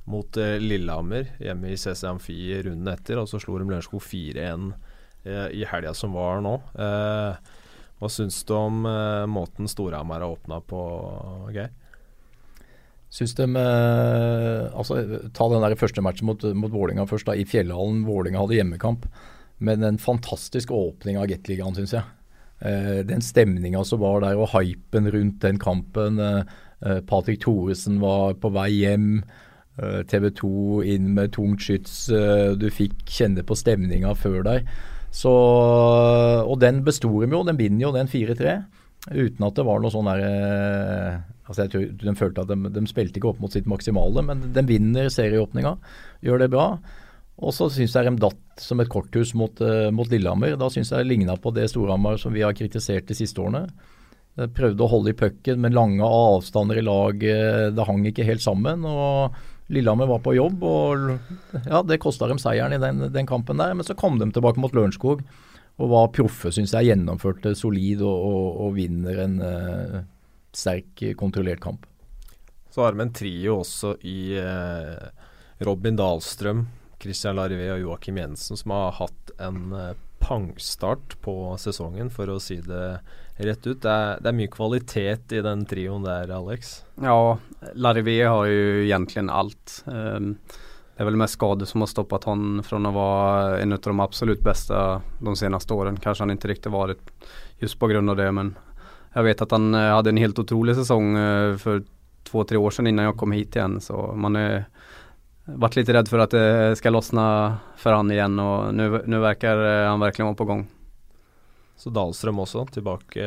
mot 0.09 0.39
Lillehammer 0.59 1.29
hjemme 1.39 1.71
i 1.71 1.77
CC 1.79 2.07
Amfi 2.09 2.37
runden 2.65 2.89
etter. 2.91 3.21
Og 3.21 3.29
så 3.29 3.41
slo 3.41 3.59
de 3.59 3.69
Lørenskog 3.69 4.01
4-1 4.03 4.71
eh, 5.27 5.47
i 5.61 5.63
helga 5.69 5.93
som 5.97 6.17
var 6.17 6.41
nå. 6.43 6.57
hva 6.73 8.09
syns 8.11 8.41
du 8.43 8.55
om 8.57 8.81
måten 9.31 9.69
Storhamar 9.69 10.25
har 10.25 10.33
åpna 10.35 10.59
på, 10.67 10.81
Geir? 11.55 11.71
Syns 13.13 13.35
de 13.37 13.45
altså, 13.53 14.97
Ta 15.37 15.45
den 15.51 15.61
der 15.61 15.77
første 15.77 16.01
matchen 16.01 16.25
mot, 16.25 16.41
mot 16.57 16.73
Vålinga 16.73 17.05
først, 17.05 17.27
da, 17.29 17.37
i 17.37 17.45
Fjellhallen. 17.45 18.01
Vålinga 18.07 18.41
hadde 18.41 18.57
hjemmekamp. 18.57 19.05
Men 19.63 19.85
en 19.85 20.01
fantastisk 20.01 20.73
åpning 20.73 21.19
av 21.21 21.29
Gateligaen, 21.29 21.77
syns 21.77 21.93
jeg. 21.93 22.09
den 23.05 23.21
stemninga 23.21 23.83
som 23.85 24.01
var 24.01 24.25
der, 24.25 24.41
og 24.41 24.49
hypen 24.55 25.11
rundt 25.13 25.39
den 25.45 25.61
kampen. 25.61 26.17
Eh, 26.85 26.99
Patrick 27.07 27.41
Thoresen 27.43 27.99
var 28.03 28.35
på 28.41 28.51
vei 28.53 28.69
hjem. 28.81 29.09
Eh, 29.79 30.01
TV 30.09 30.29
2 30.35 30.83
inn 30.95 31.13
med 31.15 31.33
tungt 31.35 31.63
skyts. 31.63 32.09
Eh, 32.13 32.53
du 32.59 32.67
fikk 32.73 33.05
kjenne 33.09 33.45
på 33.45 33.57
stemninga 33.57 34.13
før 34.19 34.43
der. 34.45 34.65
Så, 35.13 35.29
og 35.29 36.57
den 36.61 36.81
besto 36.85 37.11
dem 37.21 37.35
jo. 37.35 37.43
Den 37.45 37.59
vinner 37.59 37.87
jo 37.87 37.93
den 37.95 38.09
4-3. 38.09 38.57
Uten 39.13 39.45
at 39.45 39.55
det 39.55 39.67
var 39.67 39.81
noe 39.83 39.91
sånn 39.91 40.07
derre 40.07 41.23
Altså 41.43 41.65
jeg 41.65 41.71
tror 41.73 41.81
De 41.99 42.11
følte 42.15 42.43
at 42.45 42.47
de, 42.53 42.69
de 42.71 42.81
spilte 42.87 43.19
ikke 43.19 43.33
opp 43.33 43.41
mot 43.43 43.51
sitt 43.51 43.65
maksimale, 43.67 44.21
men 44.23 44.45
de 44.55 44.61
vinner 44.63 45.09
serieåpninga. 45.11 45.73
Gjør 46.23 46.39
det 46.39 46.47
bra. 46.53 46.67
Og 47.43 47.51
så 47.51 47.67
syns 47.73 47.97
jeg 47.97 48.07
de 48.07 48.21
datt 48.23 48.63
som 48.63 48.79
et 48.79 48.87
korthus 48.89 49.33
mot, 49.35 49.59
mot 49.91 50.07
Lillehammer. 50.07 50.55
Da 50.55 50.69
syns 50.71 50.93
jeg 50.93 51.03
det 51.03 51.09
ligna 51.11 51.35
på 51.35 51.51
det 51.51 51.67
Storhamar 51.73 52.15
som 52.21 52.31
vi 52.31 52.45
har 52.45 52.55
kritisert 52.55 53.09
de 53.11 53.17
siste 53.17 53.43
årene. 53.43 53.65
De 54.39 54.47
prøvde 54.49 54.81
å 54.81 54.89
holde 54.89 55.11
i 55.13 55.17
pucken 55.17 55.59
men 55.61 55.75
lange 55.75 56.05
avstander 56.05 56.79
i 56.79 56.85
laget. 56.85 57.73
Det 57.77 57.87
hang 57.87 58.05
ikke 58.09 58.25
helt 58.25 58.43
sammen. 58.43 58.85
og 58.85 59.35
Lillehammer 59.73 60.09
var 60.09 60.19
på 60.23 60.35
jobb, 60.35 60.63
og 60.67 61.63
ja, 61.65 61.79
det 61.87 62.01
kosta 62.03 62.27
dem 62.27 62.41
seieren 62.41 62.75
i 62.75 62.81
den, 62.81 63.07
den, 63.13 63.29
kampen 63.29 63.61
der. 63.61 63.73
Men 63.77 63.87
så 63.87 63.95
kom 63.97 64.19
de 64.19 64.27
tilbake 64.33 64.61
mot 64.61 64.73
Lørenskog 64.75 65.23
og 65.81 65.89
var 65.89 66.11
proffe, 66.13 66.51
syns 66.53 66.75
jeg. 66.75 66.91
Gjennomførte 66.91 67.55
solid 67.57 68.03
og, 68.05 68.27
og, 68.27 68.47
og 68.65 68.75
vinner 68.77 69.23
en 69.23 69.39
eh, 69.47 69.97
sterk, 70.53 71.05
kontrollert 71.17 71.63
kamp. 71.63 71.87
Så 72.73 72.83
har 72.83 72.97
vi 72.97 73.05
en 73.05 73.13
trio 73.13 73.59
også 73.61 73.95
i 74.09 74.33
eh, 74.41 75.09
Robin 75.65 75.97
Dahlstrøm, 75.97 76.65
Christian 77.01 77.37
Larivé 77.37 77.71
og 77.75 77.83
Joakim 77.83 78.19
Jensen, 78.21 78.59
som 78.59 78.73
har 78.75 78.97
hatt 78.99 79.33
en 79.41 79.73
eh, 79.77 79.93
pangstart 80.23 81.17
på 81.23 81.35
sesongen, 81.61 82.11
for 82.13 82.31
å 82.31 82.39
si 82.41 82.59
det 82.63 82.85
rett 83.37 83.67
ut. 83.67 83.81
Det 83.81 83.89
er, 83.89 84.19
det 84.21 84.29
er 84.29 84.37
mye 84.37 84.51
kvalitet 84.51 85.33
i 85.33 85.41
den 85.45 85.63
trioen 85.69 86.05
der, 86.05 86.29
Alex. 86.35 86.81
Ja, 87.01 87.37
Larivé 87.73 88.19
har 88.21 88.49
jo 88.49 88.83
egentlig 88.83 89.25
alt. 89.29 89.79
Um, 89.87 90.35
det 90.93 91.01
er 91.01 91.09
vel 91.09 91.17
mest 91.17 91.39
skade 91.39 91.65
som 91.65 91.81
har 91.81 91.89
stoppet 91.89 92.27
han 92.29 92.61
fra 92.65 92.77
å 92.77 92.93
være 92.93 93.63
en 93.63 93.73
av 93.73 93.81
de 93.81 93.95
absolutt 94.03 94.43
beste 94.45 94.77
de 95.25 95.33
seneste 95.39 95.73
årene. 95.73 96.01
Kanskje 96.01 96.27
han 96.27 96.35
ikke 96.35 96.51
riktig 96.53 96.73
vært 96.73 97.01
just 97.63 97.81
av 97.81 98.17
det, 98.17 98.29
men 98.31 98.53
jeg 99.13 99.25
vet 99.25 99.41
at 99.41 99.51
han 99.53 99.73
eh, 99.73 99.93
hadde 99.93 100.13
en 100.13 100.21
helt 100.21 100.39
utrolig 100.39 100.75
sesong 100.77 101.17
eh, 101.17 101.55
for 101.61 101.81
to-tre 102.29 102.57
år 102.57 102.71
siden 102.73 102.91
innan 102.91 103.09
jeg 103.09 103.17
kom 103.17 103.33
hit 103.33 103.57
igjen. 103.57 103.79
Så 103.81 103.97
man 104.13 104.37
har 104.37 104.67
vært 105.45 105.79
litt 105.79 105.89
redd 105.89 106.09
for 106.09 106.21
at 106.23 106.33
det 106.33 106.77
skal 106.77 106.93
løsne 106.93 107.25
for 107.81 107.97
han 107.97 108.13
igjen, 108.13 108.37
og 108.39 108.73
nå 108.77 109.19
virker 109.25 109.65
han 109.89 110.01
virkelig 110.01 110.29
være 110.29 110.39
på 110.39 110.49
gang. 110.49 110.63
Så 111.83 111.91
Dahlstrøm 111.91 112.39
også 112.39 112.63
tilbake, 112.71 113.23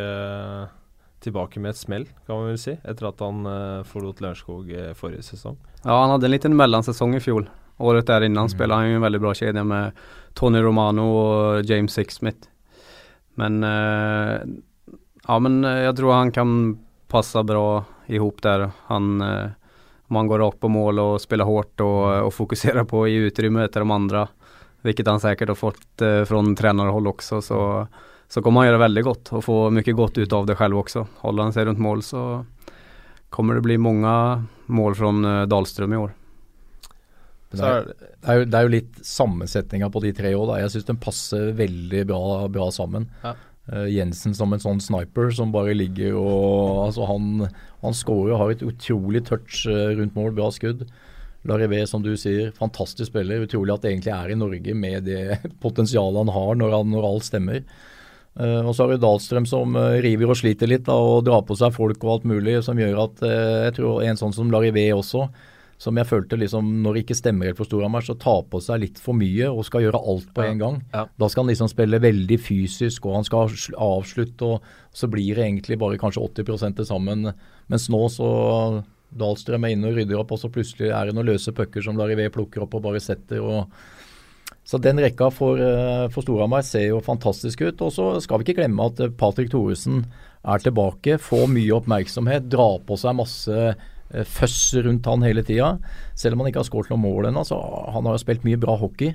tilbake 1.21 1.61
med 1.61 1.75
et 1.75 1.81
smell, 1.81 2.07
kan 2.25 2.39
man 2.39 2.55
vel 2.55 2.61
si, 2.61 2.73
etter 2.89 3.11
at 3.11 3.21
han 3.21 3.43
uh, 3.45 3.85
forlot 3.85 4.23
Lørenskog 4.25 4.71
uh, 4.73 4.95
forrige 4.97 5.27
sesong. 5.27 5.59
Ja, 5.83 5.93
han 5.93 6.15
hadde 6.15 6.31
en 6.31 6.33
liten 6.33 6.57
mellansesong 6.57 7.19
i 7.19 7.21
fjor. 7.21 7.51
Året 7.77 8.09
der 8.09 8.25
innan 8.25 8.49
mm. 8.49 8.55
spilte 8.55 8.79
han 8.79 8.89
jo 8.89 8.97
en 8.97 9.05
veldig 9.05 9.21
bra 9.21 9.35
kjede 9.37 9.67
med 9.69 10.01
Tony 10.39 10.63
Romano 10.65 11.05
og 11.19 11.69
James 11.69 11.93
Sixsmith. 11.99 12.49
Men 13.37 13.61
uh, 13.61 14.41
ja, 15.27 15.39
men 15.45 15.61
jeg 15.61 15.93
tror 15.99 16.17
han 16.17 16.33
kan 16.33 16.57
passe 17.13 17.45
bra 17.45 17.85
ihop 18.09 18.41
der. 18.41 18.71
Han 18.89 19.21
om 20.09 20.17
han 20.17 20.27
går 20.27 20.41
opp 20.41 20.61
på 20.61 20.71
mål 20.71 21.01
og 21.03 21.21
spiller 21.23 21.49
hardt 21.49 21.83
og, 21.83 22.03
og 22.29 22.35
fokuserer 22.35 22.87
på 22.89 23.03
å 23.03 23.09
gi 23.11 23.25
utrymme 23.27 23.67
til 23.69 23.83
de 23.83 23.95
andre, 23.95 24.27
hvilket 24.87 25.09
han 25.11 25.23
sikkert 25.23 25.53
har 25.53 25.59
fått 25.59 26.05
eh, 26.05 26.23
fra 26.29 26.43
trenerhold 26.59 27.11
også, 27.11 27.41
så 27.43 27.61
så 28.29 28.43
kommer 28.43 28.63
han 28.63 28.73
gjøre 28.73 28.83
veldig 28.83 29.03
godt 29.07 29.33
og 29.39 29.45
få 29.47 29.57
mye 29.75 29.97
godt 29.97 30.19
ut 30.19 30.35
av 30.35 30.47
det 30.49 30.59
selv 30.59 30.83
også. 30.83 31.07
Holder 31.23 31.47
han 31.47 31.55
seg 31.55 31.69
rundt 31.69 31.83
mål 31.83 32.05
så 32.07 32.23
kommer 33.31 33.59
det 33.59 33.67
bli 33.67 33.77
mange 33.79 34.13
mål 34.73 34.97
fra 34.99 35.11
eh, 35.13 35.43
Dahlstrøm 35.51 35.95
i 35.95 36.01
år. 36.01 36.15
Det 37.57 37.63
er, 37.63 37.85
det, 37.87 38.07
er 38.27 38.39
jo, 38.41 38.47
det 38.51 38.59
er, 38.59 38.65
jo, 38.67 38.73
litt 38.75 38.97
sammensetninga 39.07 39.89
på 39.95 40.03
de 40.03 40.11
tre 40.17 40.33
òg. 40.37 40.51
Jeg 40.61 40.73
syns 40.75 40.89
den 40.89 40.99
passer 41.01 41.53
veldig 41.57 42.03
bra, 42.09 42.23
bra 42.53 42.67
sammen. 42.75 43.07
Ja. 43.23 43.37
Uh, 43.67 43.87
Jensen 43.91 44.35
som 44.37 44.53
en 44.55 44.63
sånn 44.63 44.83
sniper 44.83 45.33
som 45.35 45.51
bare 45.51 45.73
ligger 45.75 46.15
og 46.21 46.85
altså 46.85 47.07
Han, 47.09 47.49
han 47.83 47.97
skårer 47.99 48.37
og 48.37 48.39
har 48.39 48.53
et 48.53 48.63
utrolig 48.63 49.25
touch 49.27 49.65
uh, 49.67 49.91
rundt 49.99 50.15
mål, 50.19 50.35
bra 50.37 50.53
skudd. 50.55 50.85
Larivé, 51.47 51.81
som 51.87 52.03
du 52.03 52.13
sier, 52.19 52.53
fantastisk 52.55 53.13
spiller. 53.13 53.47
Utrolig 53.47 53.75
at 53.75 53.87
det 53.87 53.93
egentlig 53.93 54.15
er 54.15 54.33
i 54.33 54.39
Norge 54.39 54.75
med 54.75 55.07
det 55.07 55.39
potensialet 55.65 56.25
han 56.25 56.35
har 56.35 56.59
når, 56.59 56.79
han, 56.81 56.95
når 56.95 57.11
alt 57.11 57.29
stemmer. 57.31 57.63
Uh, 58.37 58.61
og 58.67 58.75
så 58.77 58.85
har 58.85 58.93
vi 58.93 59.01
Dahlstrøm 59.01 59.47
som 59.49 59.77
uh, 59.79 59.97
river 60.05 60.29
og 60.29 60.37
sliter 60.37 60.69
litt 60.69 60.85
da, 60.85 60.97
og 61.01 61.25
drar 61.25 61.45
på 61.49 61.57
seg 61.57 61.73
folk 61.73 62.03
og 62.05 62.11
alt 62.19 62.27
mulig, 62.29 62.59
som 62.67 62.77
gjør 62.77 62.99
at 63.07 63.23
uh, 63.25 63.63
jeg 63.65 63.77
tror 63.79 64.03
en 64.05 64.21
sånn 64.21 64.35
som 64.37 64.51
Larivé 64.53 64.91
også, 64.93 65.25
som 65.81 65.97
jeg 65.97 66.09
følte 66.09 66.39
liksom 66.41 66.69
når 66.85 66.97
det 66.97 67.05
ikke 67.05 67.17
stemmer 67.17 67.49
helt 67.49 67.59
for 67.61 67.69
Storhamar, 67.69 68.05
så 68.05 68.17
tar 68.21 68.43
på 68.53 68.61
seg 68.65 68.83
litt 68.85 69.01
for 69.01 69.17
mye 69.17 69.49
og 69.49 69.65
skal 69.69 69.87
gjøre 69.87 70.01
alt 70.13 70.29
på 70.37 70.45
en 70.45 70.61
gang. 70.61 70.79
Ja. 70.93 71.07
Da 71.21 71.29
skal 71.33 71.45
han 71.45 71.53
liksom 71.53 71.73
spille 71.73 72.01
veldig 72.01 72.39
fysisk, 72.41 73.09
og 73.09 73.19
han 73.19 73.29
skal 73.29 73.53
avslutte, 73.73 74.53
og 74.53 74.97
så 74.97 75.09
blir 75.13 75.37
det 75.37 75.45
egentlig 75.45 75.81
bare 75.81 76.01
kanskje 76.01 76.25
80 76.25 76.77
til 76.81 76.89
sammen. 76.89 77.31
Mens 77.73 77.91
nå 77.93 78.03
så 78.13 78.31
Dahlstrøm 79.17 79.65
er 79.65 79.77
inne 79.77 79.93
og 79.93 80.01
rydder 80.01 80.21
opp, 80.21 80.33
og 80.37 80.41
så 80.41 80.53
plutselig 80.53 80.91
er 80.91 81.09
det 81.09 81.17
noen 81.17 81.29
løse 81.29 81.53
pucker 81.57 81.85
som 81.85 81.97
Larivé 81.97 82.29
plukker 82.33 82.65
opp 82.65 82.77
og 82.77 82.89
bare 82.89 83.01
setter. 83.01 83.41
og 83.41 83.71
så 84.67 84.81
den 84.83 84.99
rekka 84.99 85.29
for, 85.31 85.61
eh, 85.63 86.09
for 86.11 86.27
Storhamar 86.27 86.65
ser 86.67 86.89
jo 86.89 87.03
fantastisk 87.05 87.61
ut. 87.63 87.83
Og 87.87 87.93
så 87.95 88.07
skal 88.23 88.41
vi 88.41 88.49
ikke 88.49 88.61
glemme 88.61 88.89
at 88.91 88.99
eh, 89.01 89.13
Patrick 89.15 89.53
Thoresen 89.53 90.05
er 90.43 90.63
tilbake, 90.63 91.21
får 91.23 91.47
mye 91.53 91.77
oppmerksomhet, 91.77 92.49
drar 92.51 92.81
på 92.87 92.99
seg 92.99 93.15
masse 93.15 93.55
eh, 93.55 94.27
føss 94.27 94.75
rundt 94.83 95.07
han 95.07 95.23
hele 95.23 95.47
tida. 95.47 95.77
Selv 96.19 96.35
om 96.35 96.43
han 96.43 96.51
ikke 96.51 96.65
har 96.65 96.71
skåret 96.71 96.91
noe 96.91 96.99
mål 96.99 97.31
ennå, 97.31 97.47
så 97.47 97.61
han 97.95 98.11
har 98.11 98.19
spilt 98.23 98.47
mye 98.47 98.59
bra 98.59 98.75
hockey. 98.79 99.15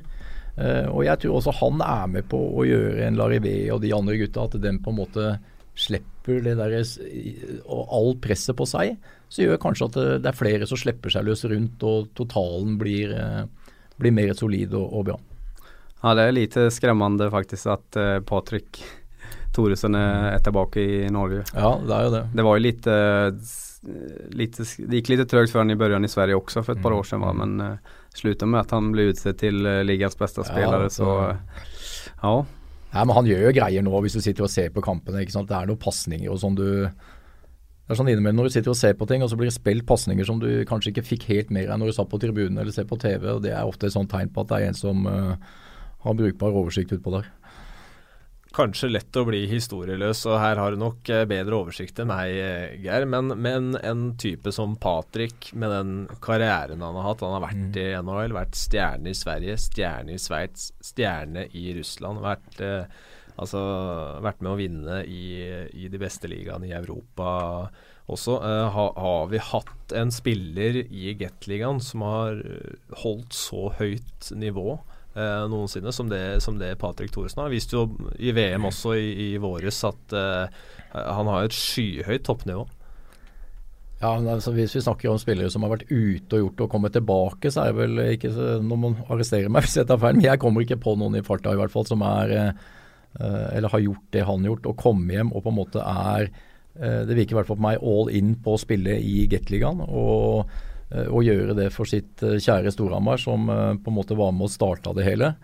og 0.61 1.05
jeg 1.05 1.17
tror 1.17 1.37
også 1.37 1.53
han 1.61 1.79
er 1.81 2.07
med 2.11 2.25
på 2.27 2.37
å 2.37 2.65
gjøre 2.67 3.05
en 3.07 3.15
Larivé 3.15 3.71
og 3.71 3.79
de 3.81 3.93
andre 3.95 4.17
gutta 4.19 4.43
at 4.43 4.57
den 4.61 4.81
på 4.83 4.91
en 4.91 4.97
måte 4.99 5.29
slipper 5.79 6.41
det 6.43 6.57
der, 6.59 6.75
og 7.63 7.87
all 7.87 8.11
presset 8.19 8.57
på 8.59 8.67
seg. 8.67 8.97
Så 9.31 9.45
gjør 9.45 9.61
kanskje 9.63 9.87
at 9.87 9.95
det, 10.21 10.27
er 10.27 10.37
flere 10.37 10.67
som 10.67 10.77
slipper 10.77 11.09
seg 11.09 11.23
løs 11.23 11.45
rundt, 11.47 11.81
og 11.87 12.11
totalen 12.19 12.75
blir, 12.77 13.15
blir 14.01 14.15
mer 14.15 14.33
solid 14.37 14.73
og, 14.77 14.87
og 14.89 15.05
bra. 15.11 15.19
Ja, 16.01 16.15
det 16.17 16.25
er 16.25 16.33
litt 16.33 16.57
skremmende 16.73 17.29
faktisk 17.33 17.69
at 17.69 17.99
uh, 17.99 18.17
Patrik 18.25 18.81
Thoresen 19.53 19.97
er, 19.99 20.31
er 20.35 20.43
tilbake 20.43 20.81
i 20.81 21.09
Norge. 21.11 21.43
Ja, 21.51 21.75
det 21.83 21.97
er 21.97 22.07
jo 22.07 22.13
det. 22.15 22.23
Det 22.37 22.45
var 22.47 22.57
jo 22.57 22.63
litt, 22.65 22.87
uh, 22.87 24.31
lite, 24.39 24.65
Det 24.87 25.01
gikk 25.01 25.11
litt 25.11 25.25
trøgt 25.29 25.53
for 25.53 25.61
han 25.61 25.73
i 25.73 25.77
begynnelsen 25.79 26.09
i 26.09 26.13
Sverige 26.15 26.39
også 26.39 26.63
for 26.63 26.77
et 26.77 26.83
par 26.83 26.95
mm. 26.95 26.97
år 27.01 27.09
siden, 27.09 27.25
va? 27.25 27.35
men 27.43 27.65
uh, 27.65 27.99
sluttet 28.15 28.47
med 28.47 28.63
at 28.63 28.73
han 28.75 28.89
ble 28.95 29.09
utsett 29.11 29.41
til 29.43 29.61
uh, 29.67 29.81
ligas 29.87 30.17
beste 30.19 30.45
spillere, 30.47 30.87
ja, 30.87 30.95
så 30.95 31.11
ja. 32.21 32.35
Nei, 32.91 33.05
men 33.07 33.15
han 33.15 33.27
gjør 33.27 33.45
jo 33.47 33.55
greier 33.55 33.83
nå 33.85 33.99
hvis 34.03 34.17
du 34.17 34.23
sitter 34.23 34.47
og 34.47 34.51
ser 34.51 34.71
på 34.75 34.83
kampene. 34.83 35.23
ikke 35.23 35.35
sant? 35.35 35.47
Det 35.47 35.55
er 35.55 35.69
noen 35.69 35.79
pasninger 35.79 36.31
og 36.31 36.41
sånn 36.41 36.57
du 36.57 36.67
det 37.91 37.97
er 37.97 37.99
sånn 37.99 38.09
innimellom 38.13 38.39
når 38.39 38.47
du 38.47 38.53
sitter 38.53 38.71
og 38.71 38.77
ser 38.79 38.93
på 38.95 39.05
ting, 39.09 39.19
og 39.19 39.27
så 39.27 39.35
blir 39.35 39.49
det 39.49 39.57
spilt 39.57 39.83
pasninger 39.83 40.27
som 40.27 40.37
du 40.39 40.47
kanskje 40.67 40.93
ikke 40.93 41.03
fikk 41.09 41.25
helt 41.27 41.49
mer 41.51 41.73
av 41.73 41.81
når 41.81 41.91
du 41.91 41.95
satt 41.97 42.07
på 42.07 42.21
tribunen 42.23 42.61
eller 42.61 42.71
ser 42.71 42.87
på 42.87 42.95
TV. 43.01 43.25
og 43.33 43.41
Det 43.43 43.51
er 43.51 43.67
ofte 43.67 43.89
et 43.89 43.95
sånt 43.97 44.07
tegn 44.13 44.31
på 44.31 44.45
at 44.45 44.47
det 44.47 44.59
er 44.61 44.69
en 44.69 44.79
som 44.79 45.03
uh, 45.03 45.35
har 46.05 46.15
brukbar 46.15 46.55
oversikt 46.55 46.95
utpå 46.95 47.11
der. 47.17 47.27
Kanskje 48.55 48.93
lett 48.93 49.15
å 49.19 49.25
bli 49.27 49.41
historieløs, 49.47 50.25
og 50.27 50.39
her 50.39 50.59
har 50.59 50.71
du 50.71 50.79
nok 50.79 51.07
eh, 51.11 51.23
bedre 51.27 51.55
oversikt 51.55 52.01
enn 52.03 52.09
meg, 52.09 52.31
eh, 52.35 52.73
Geir. 52.83 53.05
Men, 53.07 53.31
men, 53.39 53.69
en 53.79 54.09
type 54.19 54.51
som 54.55 54.77
Patrick, 54.79 55.51
med 55.51 55.71
den 55.71 55.93
karrieren 56.23 56.83
han 56.83 56.97
har 56.99 57.07
hatt 57.09 57.23
Han 57.23 57.37
har 57.37 57.45
vært 57.45 57.61
mm. 57.61 57.79
i 57.79 57.85
NHL, 58.03 58.35
vært 58.35 58.59
stjerne 58.59 59.11
i 59.11 59.15
Sverige, 59.15 59.55
stjerne 59.55 60.15
i 60.15 60.19
Sveits, 60.19 60.71
stjerne 60.83 61.45
i 61.55 61.71
Russland. 61.77 62.23
Vært, 62.23 62.59
eh, 62.59 63.07
altså, 63.41 63.61
vært 64.23 64.43
med 64.43 64.51
å 64.53 64.59
vinne 64.59 65.01
i, 65.05 65.23
i 65.73 65.89
de 65.91 66.01
beste 66.01 66.29
ligaene 66.31 66.69
i 66.69 66.75
Europa 66.77 67.31
også. 68.11 68.37
Uh, 68.43 68.67
har, 68.75 68.93
har 69.01 69.29
vi 69.31 69.41
hatt 69.51 69.95
en 69.97 70.13
spiller 70.13 70.83
i 70.85 71.15
Gateligaen 71.19 71.81
som 71.83 72.05
har 72.07 72.41
holdt 73.03 73.35
så 73.37 73.69
høyt 73.79 74.31
nivå? 74.37 74.79
Uh, 75.11 75.43
noensinne, 75.51 75.91
som 75.91 76.07
det, 76.07 76.39
som 76.39 76.55
det 76.59 76.77
Patrick 76.79 77.11
Thoresen 77.11 77.43
har. 77.43 77.51
Viste 77.51 77.75
jo 77.75 77.87
i 78.15 78.31
VM 78.35 78.69
også 78.69 78.95
i, 78.95 79.09
i 79.25 79.31
våres 79.43 79.81
at 79.89 80.15
uh, 80.15 80.61
han 80.95 81.27
har 81.27 81.49
et 81.49 81.57
skyhøyt 81.57 82.23
toppnivå. 82.29 82.67
Ja, 84.01 84.15
altså 84.17 84.51
Hvis 84.51 84.75
vi 84.75 84.81
snakker 84.81 85.11
om 85.11 85.19
spillere 85.21 85.51
som 85.53 85.61
har 85.61 85.75
vært 85.75 85.91
ute 85.91 86.37
og 86.37 86.45
gjort 86.45 86.63
og 86.65 86.71
kommet 86.73 86.95
tilbake, 86.95 87.51
så 87.53 87.67
er 87.67 87.73
det 87.73 87.81
vel 87.83 87.99
ikke 88.15 88.31
Nå 88.65 88.73
må 88.73 88.89
man 88.89 89.03
arrestere 89.13 89.51
meg 89.51 89.67
hvis 89.67 89.77
jeg 89.77 89.89
tar 89.89 89.99
feil, 90.01 90.17
men 90.17 90.25
jeg 90.25 90.41
kommer 90.41 90.65
ikke 90.65 90.79
på 90.81 90.95
noen 90.97 91.19
i 91.19 91.25
farta 91.25 91.53
i 91.53 91.59
hvert 91.59 91.73
fall 91.73 91.85
som 91.85 92.01
er 92.07 92.33
eh, 92.33 92.63
Eller 93.19 93.69
har 93.69 93.83
gjort 93.83 94.05
det 94.15 94.23
han 94.23 94.45
har 94.45 94.53
gjort, 94.53 94.67
og 94.71 94.79
komme 94.79 95.15
hjem 95.15 95.33
og 95.35 95.43
på 95.43 95.51
en 95.51 95.57
måte 95.57 95.83
er 95.83 96.29
eh, 96.79 97.01
Det 97.07 97.17
virker 97.17 97.35
i 97.35 97.39
hvert 97.41 97.49
fall 97.49 97.59
på 97.59 97.67
meg 97.67 97.81
all 97.83 98.11
in 98.15 98.35
på 98.39 98.55
å 98.55 98.61
spille 98.61 98.95
i 98.95 99.25
Gateligaen. 99.31 99.83
Og 99.87 100.45
eh, 100.93 101.09
gjøre 101.27 101.57
det 101.57 101.71
for 101.75 101.89
sitt 101.89 102.23
eh, 102.23 102.39
kjære 102.39 102.71
Storhamar, 102.75 103.19
som 103.21 103.49
eh, 103.51 103.73
på 103.81 103.91
en 103.91 103.97
måte 103.99 104.17
var 104.19 104.31
med 104.35 104.47
og 104.47 104.55
starta 104.55 104.95
det 104.97 105.07
hele. 105.07 105.35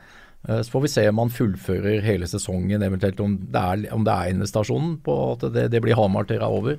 Så 0.47 0.69
får 0.71 0.83
vi 0.83 0.89
se 0.93 1.01
om 1.09 1.17
han 1.19 1.31
fullfører 1.33 2.05
hele 2.05 2.27
sesongen, 2.29 2.83
eventuelt 2.85 3.17
om 3.19 3.33
det 3.51 3.59
er, 3.59 3.81
om 3.91 4.03
det 4.05 4.13
er 4.13 4.29
endestasjonen 4.31 4.93
på 5.03 5.15
at 5.33 5.41
det, 5.51 5.65
det 5.73 5.81
blir 5.83 5.97
Hamar 5.97 6.27
til 6.29 6.45
over. 6.45 6.77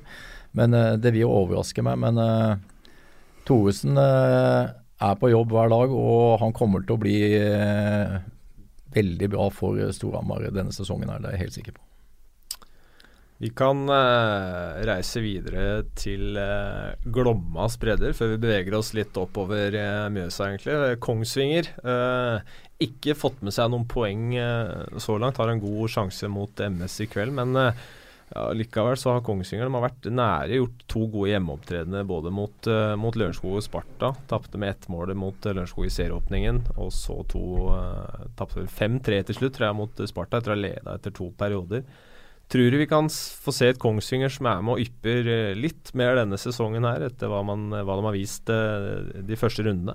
Men 0.57 0.73
det 0.97 1.11
vil 1.11 1.27
jo 1.27 1.33
overraske 1.43 1.83
meg. 1.85 1.99
Men 2.01 2.17
uh, 2.17 2.55
Thoresen 3.45 3.99
uh, 3.99 4.71
er 4.73 5.19
på 5.19 5.29
jobb 5.29 5.53
hver 5.53 5.69
dag, 5.69 5.93
og 5.93 6.39
han 6.41 6.55
kommer 6.55 6.81
til 6.85 6.95
å 6.95 7.01
bli 7.03 7.19
uh, 7.37 8.17
veldig 8.95 9.29
bra 9.35 9.49
for 9.53 9.79
Storhamar 9.95 10.49
denne 10.53 10.73
sesongen, 10.75 11.11
er 11.11 11.21
det 11.21 11.31
er 11.31 11.37
jeg 11.37 11.47
helt 11.47 11.57
sikker 11.59 11.77
på. 11.77 11.85
Vi 13.39 13.53
kan 13.55 13.85
uh, 13.87 14.81
reise 14.83 15.21
videre 15.23 15.85
til 15.95 16.35
uh, 16.35 16.91
Glommas 17.07 17.77
bredder 17.79 18.11
før 18.11 18.33
vi 18.33 18.41
beveger 18.43 18.75
oss 18.75 18.91
litt 18.97 19.15
oppover 19.15 19.77
uh, 19.79 20.09
Mjøsa, 20.11 20.49
egentlig. 20.49 20.97
Kongsvinger. 20.99 21.71
ikke 22.83 23.15
fått 23.15 23.39
med 23.39 23.55
seg 23.55 23.71
noen 23.71 23.87
poeng 23.87 24.35
så 24.99 25.15
langt. 25.19 25.39
Har 25.39 25.53
en 25.53 25.63
god 25.63 25.95
sjanse 25.95 26.27
mot 26.31 26.51
MS 26.51 26.99
i 27.05 27.07
kveld, 27.11 27.31
men 27.39 27.55
ja, 28.29 28.43
likevel 28.53 28.97
så 28.99 29.15
har 29.15 29.23
Kongsvinger 29.25 29.65
de 29.65 29.73
har 29.73 29.85
vært 29.87 30.09
nære 30.13 30.59
gjort 30.59 30.83
to 30.91 31.05
gode 31.09 31.31
hjemmeopptredener 31.31 32.03
både 32.09 32.33
mot, 32.33 32.69
uh, 32.69 32.93
mot 32.99 33.15
Lørenskog 33.17 33.57
og 33.57 33.65
Sparta. 33.65 34.11
Tapte 34.29 34.61
med 34.61 34.75
ett 34.75 34.85
mål 34.91 35.15
mot 35.17 35.47
uh, 35.47 35.53
Lørenskog 35.55 35.87
i 35.87 35.93
serieåpningen, 35.93 36.61
og 36.77 36.91
så 36.93 37.17
to 37.31 37.41
uh, 37.73 38.27
Tapte 38.37 38.61
vel 38.61 38.69
5-3 38.69 39.23
til 39.29 39.39
slutt, 39.39 39.55
tror 39.57 39.69
jeg, 39.71 39.79
mot 39.81 40.05
Sparta 40.11 40.37
etter 40.37 40.53
å 40.53 40.57
ha 40.57 40.61
leda 40.61 40.99
etter 40.99 41.15
to 41.15 41.31
perioder. 41.39 41.87
Tror 42.49 42.71
du 42.73 42.79
vi 42.81 42.89
kan 42.89 43.09
få 43.09 43.53
se 43.53 43.67
et 43.69 43.81
Kongsvinger 43.81 44.31
som 44.33 44.47
er 44.49 44.61
med 44.65 44.73
og 44.73 44.81
ypper 44.81 45.27
eh, 45.29 45.57
litt 45.57 45.91
mer 45.97 46.15
denne 46.17 46.37
sesongen 46.41 46.87
her, 46.87 47.03
etter 47.05 47.29
hva, 47.29 47.43
man, 47.45 47.67
hva 47.69 47.97
de 47.99 48.07
har 48.07 48.15
vist 48.15 48.49
uh, 48.49 49.05
de 49.25 49.37
første 49.37 49.65
rundene? 49.67 49.93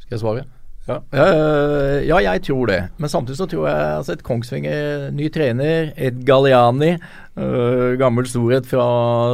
Skal 0.00 0.16
jeg 0.16 0.22
svare? 0.22 0.46
Ja. 0.86 1.00
Uh, 1.10 2.02
ja. 2.06 2.20
jeg 2.22 2.42
tror 2.46 2.70
det. 2.70 2.80
Men 3.02 3.10
samtidig 3.10 3.38
så 3.40 3.48
tror 3.50 3.64
jeg 3.68 3.86
altså 4.00 4.14
et 4.14 4.26
Kongsvinger, 4.26 5.08
ny 5.14 5.30
trener, 5.34 5.90
Ed 5.98 6.20
Galliani, 6.28 6.92
uh, 7.38 7.96
gammel 8.00 8.28
storhet 8.30 8.68
fra 8.70 8.86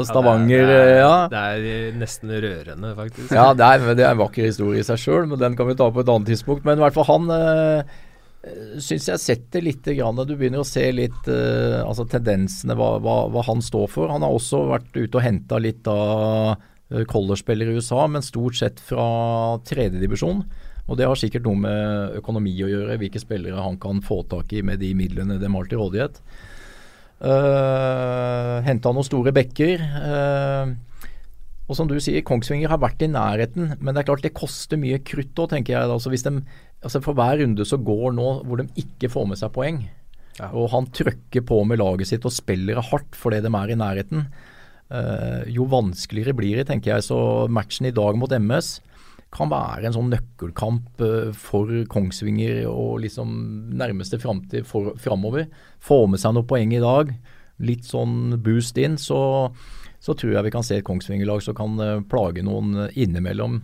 Stavanger. 0.09 0.65
Ja, 0.65 0.71
det, 0.71 0.79
er, 0.79 0.95
ja. 1.03 1.19
det 1.33 1.43
er 1.43 1.99
nesten 2.01 2.33
rørende, 2.33 2.95
faktisk. 2.97 3.35
Ja, 3.37 3.51
det 3.57 3.69
er, 3.69 3.91
det 3.93 4.07
er 4.07 4.15
en 4.15 4.25
vakker 4.25 4.49
historie 4.49 4.81
i 4.81 4.89
seg 4.89 5.03
sjøl, 5.03 5.29
men 5.29 5.43
den 5.43 5.59
kan 5.59 5.69
vi 5.69 5.77
ta 5.77 5.91
på 5.93 6.05
et 6.05 6.15
annet 6.15 6.33
tidspunkt. 6.33 6.65
Men 6.69 6.81
i 6.81 6.87
hvert 6.87 6.97
fall 6.97 7.11
han 7.11 7.29
uh, 7.29 8.01
Eh, 8.43 8.79
syns 8.83 9.07
jeg 9.07 9.23
setter 9.23 9.63
litt 9.63 9.87
grann, 9.95 10.19
Du 10.27 10.35
begynner 10.35 10.65
å 10.65 10.67
se 10.67 10.83
litt 10.91 11.29
uh, 11.31 11.79
altså 11.87 12.09
tendensene, 12.11 12.75
hva, 12.75 12.97
hva, 12.99 13.17
hva, 13.31 13.45
han 13.47 13.63
står 13.63 13.87
for. 13.93 14.11
Han 14.11 14.27
har 14.27 14.35
også 14.35 14.65
vært 14.73 14.91
ute 14.97 15.19
og 15.19 15.23
henta 15.23 15.61
litt 15.63 15.87
av 15.91 16.57
uh, 16.57 17.05
collegespillere 17.07 17.71
i 17.71 17.79
USA, 17.79 18.09
men 18.11 18.27
stort 18.27 18.59
sett 18.59 18.83
fra 18.83 19.07
tredjedivisjon. 19.69 20.43
Og 20.91 20.99
det 20.99 21.07
har 21.07 21.19
sikkert 21.19 21.47
noe 21.47 21.61
med 21.63 22.17
økonomi 22.19 22.55
å 22.65 22.71
gjøre, 22.71 22.99
hvilke 23.01 23.21
spillere 23.23 23.63
han 23.63 23.79
kan 23.83 24.03
få 24.05 24.23
tak 24.31 24.51
i 24.57 24.65
med 24.67 24.83
de 24.83 24.91
midlene 24.99 25.39
de 25.41 25.51
har 25.53 25.69
til 25.71 25.81
rådighet. 25.83 26.19
Uh, 27.23 28.59
henta 28.67 28.91
noen 28.91 29.07
store 29.07 29.31
bekker. 29.35 29.85
Uh, 30.03 30.75
og 31.71 31.79
som 31.79 31.87
du 31.89 31.95
sier, 32.03 32.25
Kongsvinger 32.27 32.73
har 32.73 32.83
vært 32.83 33.05
i 33.07 33.11
nærheten, 33.11 33.77
men 33.79 33.95
det 33.95 34.03
er 34.03 34.09
klart 34.11 34.25
det 34.27 34.35
koster 34.37 34.81
mye 34.81 34.99
krutt 35.07 35.39
òg, 35.39 35.53
tenker 35.55 35.77
jeg. 35.77 35.87
Altså 35.87 36.11
hvis 36.13 36.27
de 36.27 36.41
altså 36.83 36.99
For 37.05 37.15
hver 37.15 37.39
runde 37.39 37.65
så 37.69 37.79
går 37.79 38.17
nå 38.17 38.31
hvor 38.43 38.59
de 38.59 38.67
ikke 38.83 39.11
får 39.13 39.29
med 39.31 39.39
seg 39.39 39.53
poeng, 39.55 39.85
ja. 40.41 40.49
og 40.51 40.73
han 40.73 40.89
trøkker 40.91 41.45
på 41.47 41.61
med 41.69 41.79
laget 41.79 42.11
sitt 42.11 42.27
og 42.27 42.35
spiller 42.35 42.81
hardt 42.83 43.15
fordi 43.15 43.39
de 43.45 43.53
er 43.55 43.71
i 43.71 43.79
nærheten, 43.79 44.27
uh, 44.91 45.47
jo 45.47 45.69
vanskeligere 45.71 46.35
blir 46.35 46.59
det, 46.59 46.67
tenker 46.73 46.97
jeg. 46.97 47.07
Så 47.07 47.47
matchen 47.47 47.87
i 47.87 47.95
dag 47.95 48.19
mot 48.19 48.35
MS 48.35 48.81
kan 49.33 49.51
være 49.53 49.89
en 49.89 49.95
sånn 49.97 50.11
nøkkelkamp 50.13 51.03
uh, 51.03 51.31
for 51.37 51.71
Kongsvinger 51.93 52.67
og 52.69 53.01
liksom 53.05 53.31
nærmeste 53.81 54.21
framtid 54.23 54.69
framover. 54.69 55.49
Få 55.83 56.05
med 56.11 56.21
seg 56.23 56.37
noen 56.37 56.49
poeng 56.49 56.75
i 56.77 56.83
dag, 56.83 57.15
litt 57.65 57.89
sånn 57.89 58.37
boost 58.45 58.79
inn, 58.81 58.99
så, 59.01 59.49
så 60.03 60.17
tror 60.19 60.37
jeg 60.37 60.49
vi 60.49 60.55
kan 60.55 60.67
se 60.67 60.81
et 60.81 60.87
Kongsvinger-lag 60.87 61.45
som 61.45 61.57
kan 61.59 61.81
uh, 61.81 61.99
plage 62.09 62.45
noen 62.47 62.89
innimellom 62.93 63.63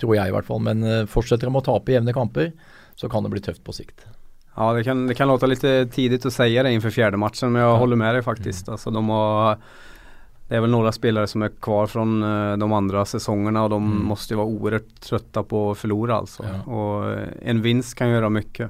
Tror 0.00 0.14
jeg 0.16 0.30
i 0.30 0.32
hvert 0.32 0.46
fall. 0.48 0.62
Men 0.64 0.80
uh, 0.80 1.02
fortsetter 1.04 1.44
de 1.44 1.58
å 1.58 1.60
tape 1.60 1.92
jevne 1.92 2.14
kamper, 2.16 2.54
så 2.96 3.08
kan 3.12 3.20
det 3.20 3.34
bli 3.34 3.42
tøft 3.44 3.60
på 3.66 3.74
sikt. 3.76 4.06
Ja, 4.54 4.70
det 4.72 4.86
kan, 4.86 5.02
det 5.04 5.12
kan 5.18 5.28
låte 5.28 5.50
litt 5.50 5.60
tidlig 5.92 6.22
å 6.24 6.32
si 6.32 6.46
det 6.48 6.62
innenfor 6.64 6.94
fjerde 6.94 7.20
matchen, 7.20 7.52
men 7.52 7.60
jeg 7.60 7.82
holder 7.82 8.00
med 8.00 8.16
deg 8.16 8.24
faktisk. 8.24 8.70
Altså, 8.72 8.88
de 8.96 9.02
har, 9.10 9.60
det 10.50 10.58
er 10.58 10.64
vel 10.64 10.72
noen 10.72 10.90
spillere 10.90 11.30
som 11.30 11.44
er 11.46 11.52
kvar 11.62 11.86
fra 11.86 12.02
uh, 12.02 12.56
de 12.58 12.66
andre 12.74 13.04
sesongene, 13.06 13.62
og 13.62 13.70
de 13.70 13.78
mm. 13.84 13.98
måste 14.10 14.34
vara 14.34 14.50
oerhört 14.50 14.88
trøtte 14.98 15.44
på 15.46 15.60
å 15.68 15.76
förlora 15.78 16.16
alltså. 16.16 16.42
Ja. 16.42 16.72
Och 16.72 17.28
en 17.42 17.62
vinst 17.62 17.94
kan 17.94 18.10
gjøre 18.10 18.32
mye. 18.34 18.66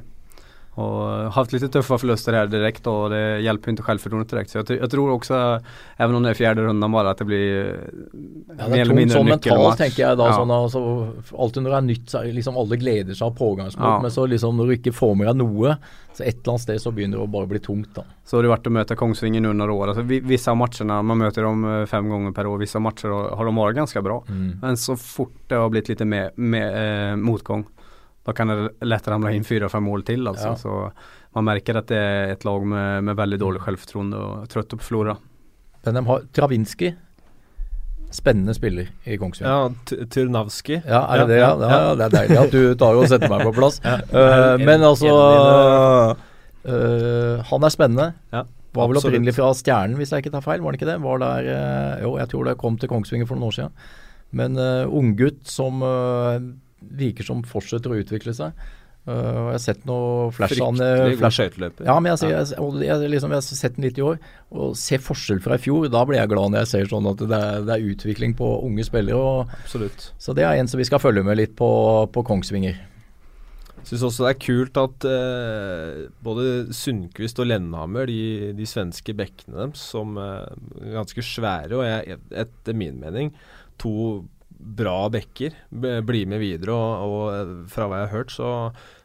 Och 0.75 1.33
haft 1.33 1.53
lite 1.53 1.69
tuffa 1.69 1.99
förluster 1.99 2.33
här 2.33 2.47
direkt 2.47 2.87
och 2.87 3.11
det 3.11 3.41
hjälper 3.41 3.71
inte 3.71 3.83
självförtroendet 3.83 4.31
direkt. 4.31 4.51
Så 4.51 4.59
jag, 4.59 4.71
jag, 4.71 4.91
tror 4.91 5.11
också, 5.11 5.61
även 5.97 6.17
om 6.17 6.23
det 6.23 6.31
är 6.31 6.35
fjärde 6.35 6.63
rundan 6.63 6.93
bara, 6.93 7.11
att 7.11 7.19
det 7.19 7.25
blir 7.25 7.81
ja, 8.59 8.69
mer 8.69 8.81
eller 8.81 8.95
mindre 8.95 9.25
mentalt, 9.25 9.79
tenker 9.79 10.03
jeg 10.03 10.19
da. 10.19 10.29
Ja. 10.31 10.37
Sånn, 10.39 10.53
altså, 10.55 10.83
alltid 11.35 11.65
når 11.65 11.75
det 11.75 11.81
er 11.81 11.89
nytt, 11.89 12.05
så 12.13 12.23
liksom 12.23 12.61
alle 12.61 12.79
gleder 12.79 13.19
seg 13.19 13.27
av 13.27 13.35
pågangsmot. 13.41 13.87
Ja. 13.87 13.97
Men 14.05 14.15
så 14.15 14.29
liksom 14.31 14.61
når 14.61 14.71
du 14.71 14.77
ikke 14.77 14.95
får 14.95 15.17
med 15.19 15.29
deg 15.33 15.41
noe, 15.43 15.75
så 16.15 16.23
et 16.23 16.39
eller 16.39 16.55
annet 16.55 16.65
sted 16.69 16.85
så 16.85 16.95
begynner 16.95 17.19
det 17.19 17.27
å 17.27 17.35
bare 17.35 17.51
bli 17.51 17.63
tungt. 17.67 17.91
da. 17.99 18.07
Så 18.23 18.39
har 18.39 18.47
det 18.47 18.55
vært 18.55 18.71
å 18.71 18.75
møte 18.79 18.99
Kongsvinger 19.03 19.51
under 19.51 19.75
året. 19.75 19.97
Altså, 19.97 20.23
visse 20.31 20.55
av 20.55 20.59
matchene, 20.63 21.03
man 21.03 21.19
møter 21.19 21.51
dem 21.51 21.67
eh, 21.67 21.83
fem 21.91 22.15
ganger 22.15 22.37
per 22.37 22.47
år, 22.47 22.63
visse 22.63 22.79
matcher 22.79 23.11
har 23.11 23.51
de 23.51 23.59
vært 23.59 23.83
ganske 23.83 24.07
bra. 24.07 24.23
Mm. 24.31 24.49
Men 24.63 24.79
så 24.79 24.95
fort 24.95 25.35
det 25.51 25.59
har 25.59 25.75
blitt 25.75 25.91
litt 25.91 26.07
mer, 26.07 26.31
mer 26.39 26.79
eh, 26.79 27.19
motgang 27.19 27.67
da 28.27 28.35
kan 28.37 28.51
det 28.53 28.57
lett 28.85 29.07
ramle 29.09 29.33
inn 29.37 29.47
fire-fem 29.47 29.85
mål 29.85 30.05
til. 30.09 30.27
Altså. 30.29 30.53
Ja. 30.53 30.57
Så 30.61 31.37
man 31.37 31.47
merker 31.49 31.79
at 31.81 31.89
det 31.91 32.01
er 32.01 32.35
et 32.35 32.45
lag 32.45 32.65
med, 32.67 33.05
med 33.09 33.17
veldig 33.19 33.39
dårlig 33.41 33.63
selvfortroende 33.65 34.25
og 34.25 34.51
trøtt 34.53 34.75
på 34.77 34.89
Flora. 34.91 35.17
Men 35.87 35.97
de 35.97 36.03
har 36.11 36.27
Travinski. 36.37 36.93
Spennende 38.11 38.55
spiller 38.57 38.89
i 39.07 39.17
Kongsvinger. 39.21 39.51
Ja, 39.55 40.05
Turnavski. 40.11 40.81
Ja, 40.83 41.05
er 41.15 41.23
det 41.23 41.29
det? 41.31 41.37
Ja, 41.39 41.53
ja, 41.55 41.69
ja, 41.71 41.93
det 41.95 42.09
er 42.09 42.15
deilig 42.17 42.39
at 42.41 42.55
du 42.57 42.75
tar 42.75 42.99
og 42.99 43.07
setter 43.09 43.31
meg 43.31 43.45
på 43.47 43.53
plass. 43.55 43.79
uh, 43.87 44.59
men 44.59 44.83
altså 44.83 45.13
uh, 46.67 47.45
Han 47.53 47.67
er 47.69 47.73
spennende. 47.73 48.09
Ja, 48.35 48.43
var 48.75 48.91
vel 48.91 48.99
opprinnelig 48.99 49.37
fra 49.39 49.53
Stjernen, 49.55 49.95
hvis 49.99 50.11
jeg 50.11 50.25
ikke 50.25 50.35
tar 50.35 50.43
feil. 50.43 50.61
Var 50.65 50.75
det 50.75 50.81
ikke 50.81 50.91
det? 50.91 50.99
Var 51.07 51.23
der, 51.23 51.53
uh, 51.55 51.95
jo, 52.03 52.17
jeg 52.19 52.33
tror 52.35 52.51
det 52.51 52.59
kom 52.59 52.81
til 52.83 52.91
Kongsvinger 52.91 53.31
for 53.31 53.39
noen 53.39 53.53
år 53.53 53.57
siden. 53.61 53.79
Men 54.43 54.59
uh, 54.59 54.91
unggutt 54.91 55.47
som 55.47 55.79
virker 56.81 57.27
som 57.27 57.43
fortsetter 57.47 57.93
å 57.93 57.99
utvikle 58.01 58.35
seg. 58.37 58.57
Uh, 59.09 59.15
jeg 59.17 59.55
har 59.55 59.63
sett 59.65 59.87
noe 59.89 60.29
flash 60.37 60.59
skøyteløper. 60.61 61.87
Ja, 61.89 61.95
men 61.97 62.13
jeg, 62.13 62.29
jeg, 62.35 62.51
jeg, 62.53 62.83
jeg, 62.85 63.09
liksom, 63.15 63.33
jeg, 63.33 63.41
har 63.41 63.61
sett 63.63 63.79
den 63.79 63.87
litt 63.89 63.99
i 63.99 64.05
år. 64.05 64.21
Og 64.53 64.77
ser 64.79 65.01
forskjell 65.03 65.41
fra 65.45 65.57
i 65.57 65.63
fjor. 65.63 65.89
Da 65.93 66.05
blir 66.09 66.21
jeg 66.21 66.31
glad 66.33 66.53
når 66.53 66.65
jeg 66.65 66.73
ser 66.75 66.93
sånn 66.93 67.09
at 67.11 67.25
det 67.25 67.41
er, 67.41 67.65
det 67.67 67.77
er 67.77 67.89
utvikling 67.95 68.37
på 68.39 68.53
unge 68.67 68.85
spillere. 68.87 69.17
Og. 69.17 69.57
Så 70.21 70.37
det 70.37 70.45
er 70.47 70.61
en 70.61 70.71
som 70.71 70.81
vi 70.81 70.89
skal 70.89 71.03
følge 71.03 71.25
med 71.27 71.41
litt 71.41 71.57
på, 71.59 71.71
på 72.13 72.25
Kongsvinger. 72.29 72.87
Jeg 73.81 73.89
syns 73.89 74.03
også 74.11 74.27
det 74.27 74.31
er 74.35 74.41
kult 74.45 74.77
at 74.77 75.05
eh, 75.09 76.03
både 76.21 76.45
Sundquist 76.77 77.41
og 77.41 77.49
Lennhammer, 77.49 78.11
de, 78.11 78.53
de 78.57 78.67
svenske 78.69 79.15
bekkene 79.17 79.57
deres, 79.57 79.81
som 79.95 80.19
er 80.21 80.53
ganske 80.99 81.25
svære, 81.25 81.79
og 81.79 81.87
jeg, 81.89 82.19
etter 82.45 82.77
min 82.77 83.01
mening 83.01 83.33
to 83.81 83.95
bra 84.61 85.09
backer 85.13 85.55
blir 85.71 86.29
med 86.31 86.43
videre. 86.43 86.75
Og, 86.75 87.05
og, 87.05 87.53
fra 87.73 87.89
hva 87.89 88.01
jeg 88.01 88.09
har 88.09 88.17
hørt, 88.19 88.35
så, 88.35 88.51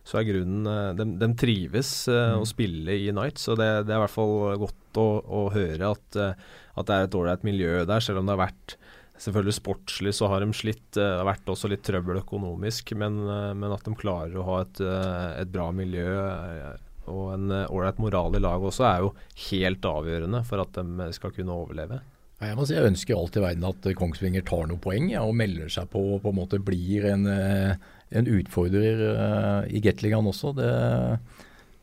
så 0.07 0.19
er 0.19 0.27
grunnen 0.29 0.67
de, 0.97 1.05
eh, 1.07 1.19
de 1.21 1.29
trives 1.39 1.91
uh, 2.11 2.35
mm. 2.35 2.43
å 2.43 2.49
spille 2.49 2.97
i 3.05 3.11
Nights 3.15 3.47
Så 3.47 3.57
det, 3.59 3.69
det, 3.87 3.93
er 3.93 3.99
i 3.99 4.03
hvert 4.05 4.15
fall 4.15 4.35
godt 4.61 5.01
å, 5.01 5.07
å 5.23 5.45
høre 5.55 5.93
at, 5.95 6.19
at, 6.19 6.87
det 6.87 6.97
er 6.97 7.07
et 7.07 7.17
ålreit 7.17 7.45
miljø 7.47 7.83
der, 7.87 8.03
selv 8.03 8.21
om 8.21 8.27
det 8.27 8.37
har 8.37 8.47
vært 8.47 8.79
Selvfølgelig 9.15 9.53
sportslig 9.55 10.11
så 10.11 10.27
har 10.27 10.43
de 10.43 10.49
slitt. 10.51 10.89
Det 10.97 10.99
har 10.99 11.23
vært 11.23 11.47
også 11.47 11.69
litt 11.71 11.85
trøbbel 11.87 12.17
økonomisk, 12.19 12.89
men, 12.99 13.21
men 13.55 13.71
at 13.71 13.85
de 13.87 13.93
klarer 13.95 14.35
å 14.35 14.43
ha 14.43 14.57
et, 14.65 14.81
et 15.39 15.53
bra 15.53 15.69
miljø 15.71 16.03
og 17.07 17.29
en 17.31 17.53
ålreit 17.61 18.01
moral 18.03 18.35
i 18.35 18.41
laget 18.43 18.73
også, 18.73 18.83
er 18.89 19.05
jo 19.05 19.13
helt 19.45 19.87
avgjørende 19.87 20.43
for 20.49 20.65
at 20.65 20.75
de 20.75 21.07
skal 21.15 21.31
kunne 21.31 21.55
overleve. 21.55 22.01
Jeg 22.43 22.57
må 22.57 22.65
si 22.67 22.75
jeg 22.75 22.89
ønsker 22.89 23.15
alt 23.15 23.37
i 23.39 23.43
verden 23.43 23.67
at 23.69 23.85
Kongsvinger 23.95 24.43
tar 24.43 24.67
noen 24.67 24.81
poeng 24.83 25.07
ja, 25.13 25.23
og 25.23 25.37
melder 25.39 25.69
seg 25.71 25.87
på 25.93 26.01
og 26.15 26.21
på 26.25 26.33
en 26.33 26.39
måte 26.41 26.59
blir 26.59 27.07
en, 27.07 27.23
eh, 27.31 27.77
en 28.11 28.27
utfordrer 28.27 29.03
uh, 29.15 29.61
i 29.71 29.79
Gateligaen 29.83 30.27
også. 30.27 30.51
Det, 30.57 30.71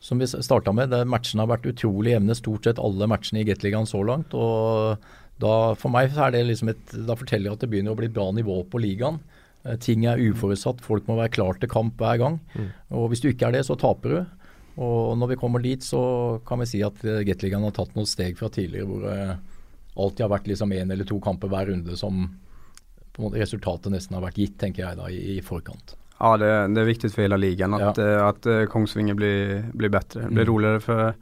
som 0.03 0.21
vi 0.21 0.29
starta 0.29 0.73
med, 0.75 0.91
det, 0.93 1.01
matchene 1.09 1.41
har 1.41 1.49
vært 1.55 1.65
utrolig 1.71 2.13
jevne, 2.13 2.37
stort 2.37 2.69
sett 2.69 2.81
alle 2.81 3.09
matchene 3.09 3.41
i 3.41 3.47
Gateligaen 3.49 3.89
så 3.89 4.03
langt. 4.05 4.35
og 4.37 5.01
da, 5.41 5.73
For 5.79 5.89
meg 5.93 6.13
er 6.13 6.35
det 6.35 6.43
liksom 6.51 6.69
et, 6.69 6.83
da 7.07 7.17
forteller 7.17 7.49
jeg 7.49 7.57
at 7.57 7.65
det 7.65 7.71
begynner 7.71 7.97
å 7.97 7.99
bli 8.03 8.11
bra 8.13 8.27
nivå 8.37 8.59
på 8.69 8.81
ligaen. 8.83 9.17
Uh, 9.65 9.73
ting 9.81 10.05
er 10.05 10.21
uforutsatt, 10.21 10.85
folk 10.85 11.09
må 11.09 11.17
være 11.17 11.33
klar 11.33 11.57
til 11.57 11.71
kamp 11.71 11.97
hver 11.97 12.21
gang. 12.21 12.37
Mm. 12.53 12.69
Og 12.99 13.09
Hvis 13.09 13.25
du 13.25 13.31
ikke 13.31 13.49
er 13.49 13.57
det, 13.57 13.65
så 13.65 13.79
taper 13.79 14.13
du. 14.13 14.21
Og 14.83 15.17
når 15.17 15.33
vi 15.33 15.39
kommer 15.41 15.65
dit, 15.65 15.81
så 15.81 16.03
kan 16.45 16.61
vi 16.61 16.69
si 16.69 16.85
at 16.85 17.01
Gateligaen 17.01 17.65
har 17.65 17.73
tatt 17.73 17.97
noen 17.97 18.09
steg 18.09 18.37
fra 18.37 18.53
tidligere 18.53 18.89
hvor 18.89 19.09
uh, 19.09 19.33
alltid 19.95 20.25
har 20.25 20.31
vært 20.33 20.47
liksom 20.49 20.73
én 20.73 20.91
eller 20.91 21.07
to 21.07 21.19
kamper 21.21 21.51
hver 21.51 21.69
runde 21.71 21.97
som 21.97 22.25
resultatet 23.13 23.93
nesten 23.93 24.17
har 24.17 24.23
vært 24.25 24.39
gitt, 24.41 24.57
tenker 24.61 24.87
jeg 24.87 24.97
da, 24.97 25.09
i, 25.11 25.37
i 25.37 25.41
forkant. 25.45 25.95
Ja, 26.17 26.37
det, 26.37 26.49
det, 26.73 26.81
er 26.81 26.87
viktig 26.87 27.11
for 27.11 27.25
hele 27.25 27.37
ligaen 27.37 27.75
at, 27.75 27.83
ja. 27.83 27.91
at, 27.91 28.01
at, 28.39 28.49
eh, 28.49 28.65
Kongsvinger 28.71 29.17
blir, 29.17 29.63
blir 29.73 29.91
bedre. 29.93 30.23
Det 30.23 30.31
blir 30.31 30.47
mm. 30.47 30.49
roligere 30.49 30.81
for, 30.81 31.13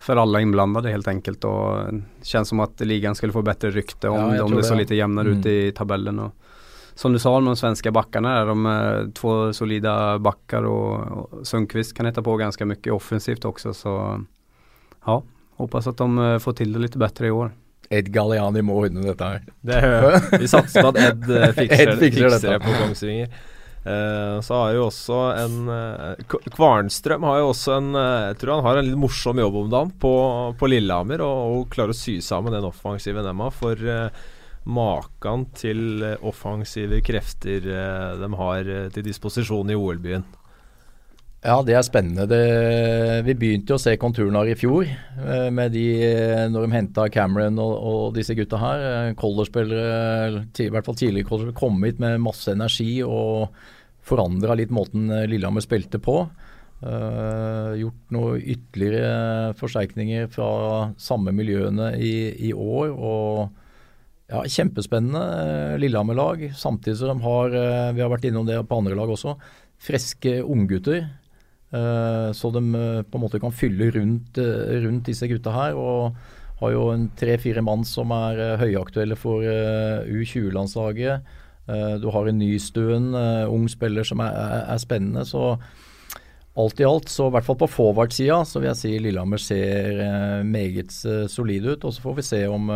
for 0.00 0.20
alle 0.22 0.40
innblandede 0.42 0.94
helt 0.94 1.10
enkelt. 1.10 1.44
Og 1.46 1.98
det 1.98 2.30
kjennes 2.30 2.50
som 2.50 2.62
at 2.64 2.82
ligaen 2.86 3.18
skulle 3.18 3.36
få 3.36 3.44
bedre 3.46 3.72
rykte 3.74 4.10
om, 4.10 4.34
ja, 4.34 4.44
om 4.46 4.54
det, 4.54 4.62
det 4.62 4.70
så 4.70 4.78
litt 4.78 4.94
jevnere 4.96 5.34
mm. 5.34 5.38
ut 5.38 5.50
i 5.50 5.58
tabellen. 5.76 6.22
Og, 6.24 6.56
som 6.98 7.14
du 7.14 7.20
sa 7.22 7.34
om 7.36 7.46
de 7.46 7.54
svenske 7.56 7.92
backene, 7.94 8.32
de 8.48 8.56
er 8.72 9.10
to 9.16 9.34
solide 9.56 9.92
backer 10.24 10.66
og, 10.68 10.88
og 11.20 11.44
Sundqvist 11.48 11.94
kan 11.96 12.08
hette 12.08 12.24
på 12.24 12.38
ganske 12.40 12.66
mye 12.66 12.96
offensivt 12.96 13.46
også. 13.48 13.76
Så 13.76 13.94
ja, 15.06 15.20
Håper 15.60 15.90
at 15.90 16.00
de 16.00 16.24
eh, 16.24 16.38
får 16.40 16.56
til 16.56 16.72
det 16.72 16.86
litt 16.86 16.96
bedre 17.00 17.28
i 17.28 17.34
år. 17.36 17.52
Ed 17.90 18.10
Galliani 18.14 18.62
må 18.62 18.76
ordne 18.84 19.04
dette 19.06 19.30
her. 19.32 19.46
Det, 19.66 19.78
vi 20.38 20.50
satser 20.50 20.84
på 20.84 20.92
at 20.92 21.00
Ed 21.00 21.30
eh, 21.30 21.54
fikser, 21.56 21.80
Ed 21.94 22.02
fikser 22.02 22.28
fikser 22.28 22.54
det 22.54 22.60
på 22.64 22.74
Kongsvinger. 22.82 23.40
Uh, 23.80 24.36
så 24.44 24.58
har 24.58 24.74
jo 24.76 24.82
også 24.90 25.18
en 25.40 25.54
uh, 25.72 26.34
Kvarnstrøm 26.52 27.22
har 27.24 27.38
jo 27.40 27.46
også 27.48 27.78
en 27.78 27.86
uh, 27.96 28.26
Jeg 28.26 28.36
tror 28.42 28.58
han 28.58 28.66
har 28.66 28.76
en 28.76 28.84
litt 28.84 29.00
morsom 29.00 29.40
jobb 29.40 29.56
om 29.56 29.70
dagen 29.72 29.94
på, 30.02 30.10
på 30.60 30.68
Lillehammer, 30.68 31.24
og, 31.24 31.54
og 31.54 31.70
klarer 31.72 31.96
å 31.96 31.96
sy 31.96 32.18
sammen 32.20 32.52
den 32.52 32.68
offensive 32.68 33.24
dem 33.24 33.40
har. 33.40 33.56
For 33.56 33.80
eh, 33.80 34.20
maken 34.68 35.46
til 35.56 36.02
eh, 36.04 36.18
offensive 36.26 37.00
krefter 37.04 37.64
eh, 37.64 38.18
de 38.20 38.28
har 38.36 38.68
eh, 38.68 38.88
til 38.92 39.06
disposisjon 39.06 39.72
i 39.72 39.78
OL-byen. 39.78 40.26
Ja, 41.40 41.56
det 41.64 41.72
er 41.72 41.84
spennende. 41.86 42.26
Det, 42.28 42.40
vi 43.24 43.34
begynte 43.38 43.72
jo 43.72 43.78
å 43.78 43.80
se 43.80 43.94
konturene 44.00 44.42
i 44.50 44.56
fjor, 44.60 44.84
eh, 44.84 45.48
med 45.48 45.72
de, 45.72 45.84
eh, 46.04 46.44
når 46.52 46.66
de 46.66 46.74
henta 46.74 47.06
Cameron 47.08 47.56
og, 47.62 47.72
og 47.90 48.02
disse 48.18 48.36
gutta 48.36 48.60
her. 48.60 49.14
Colorspillere, 49.16 50.44
i 50.44 50.68
hvert 50.68 50.84
fall 50.84 50.98
tidligere 51.00 51.30
colorspillere, 51.30 51.56
kom 51.56 51.80
hit 51.86 52.02
med 52.02 52.20
masse 52.20 52.52
energi 52.52 53.00
og 53.06 53.48
forandra 54.04 54.58
litt 54.58 54.74
måten 54.74 55.08
eh, 55.08 55.24
Lillehammer 55.32 55.64
spilte 55.64 56.02
på. 56.02 56.22
Uh, 56.80 57.76
gjort 57.76 58.12
noen 58.14 58.40
ytterligere 58.40 59.50
forsterkninger 59.58 60.30
fra 60.32 60.46
samme 60.96 61.34
miljøene 61.36 61.90
i, 62.00 62.14
i 62.48 62.54
år. 62.56 62.94
og 62.96 63.50
ja, 64.30 64.44
Kjempespennende 64.46 65.20
eh, 65.20 65.78
Lillehammer-lag, 65.82 66.44
samtidig 66.56 67.00
som 67.00 67.18
de 67.18 67.24
har 67.24 67.56
eh, 67.56 67.88
vi 67.96 68.02
har 68.04 68.12
vært 68.12 68.28
innom 68.28 68.46
det 68.46 68.60
på 68.68 68.78
andre 68.78 68.94
lag 68.98 69.10
også, 69.10 69.34
friske 69.80 70.36
unggutter. 70.44 71.08
Eh, 71.70 72.28
så 72.34 72.50
de 72.50 72.62
eh, 72.74 73.02
på 73.06 73.18
en 73.18 73.22
måte 73.22 73.40
kan 73.42 73.54
fylle 73.54 73.92
rundt, 73.94 74.38
eh, 74.38 74.80
rundt 74.84 75.06
disse 75.06 75.28
gutta 75.30 75.54
her. 75.54 75.78
Og 75.78 76.16
har 76.60 76.74
jo 76.74 76.88
en 76.92 77.06
tre-fire 77.16 77.62
mann 77.64 77.86
som 77.88 78.12
er 78.12 78.58
høyaktuelle 78.60 79.16
for 79.18 79.46
eh, 79.46 80.08
U20-landslaget. 80.10 81.30
Eh, 81.70 81.94
du 82.02 82.10
har 82.12 82.26
en 82.26 82.40
nystuen 82.40 83.14
ung 83.48 83.68
spiller 83.70 84.04
som 84.04 84.20
er, 84.24 84.34
er, 84.66 84.82
spennende. 84.82 85.24
Så 85.28 85.54
alt 86.58 86.82
i 86.82 86.84
alt, 86.84 87.08
så 87.08 87.30
i 87.30 87.36
hvert 87.36 87.46
fall 87.46 87.60
på 87.60 87.70
forward-sida, 87.70 88.42
så 88.44 88.60
vil 88.60 88.72
jeg 88.72 88.80
si 88.80 88.94
Lillehammer 88.98 89.40
ser 89.40 90.42
meget 90.44 90.92
solid 91.30 91.70
ut. 91.70 91.84
Og 91.86 91.94
så 91.94 92.02
får 92.02 92.18
vi 92.18 92.26
se 92.26 92.40
om 92.50 92.66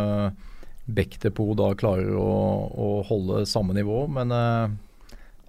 Bektepo 0.85 1.51
da 1.59 1.73
klarer 1.77 2.15
å, 2.17 2.31
å 2.71 2.89
holde 3.11 3.43
samme 3.51 3.75
nivå. 3.77 4.05
Men 4.15 4.33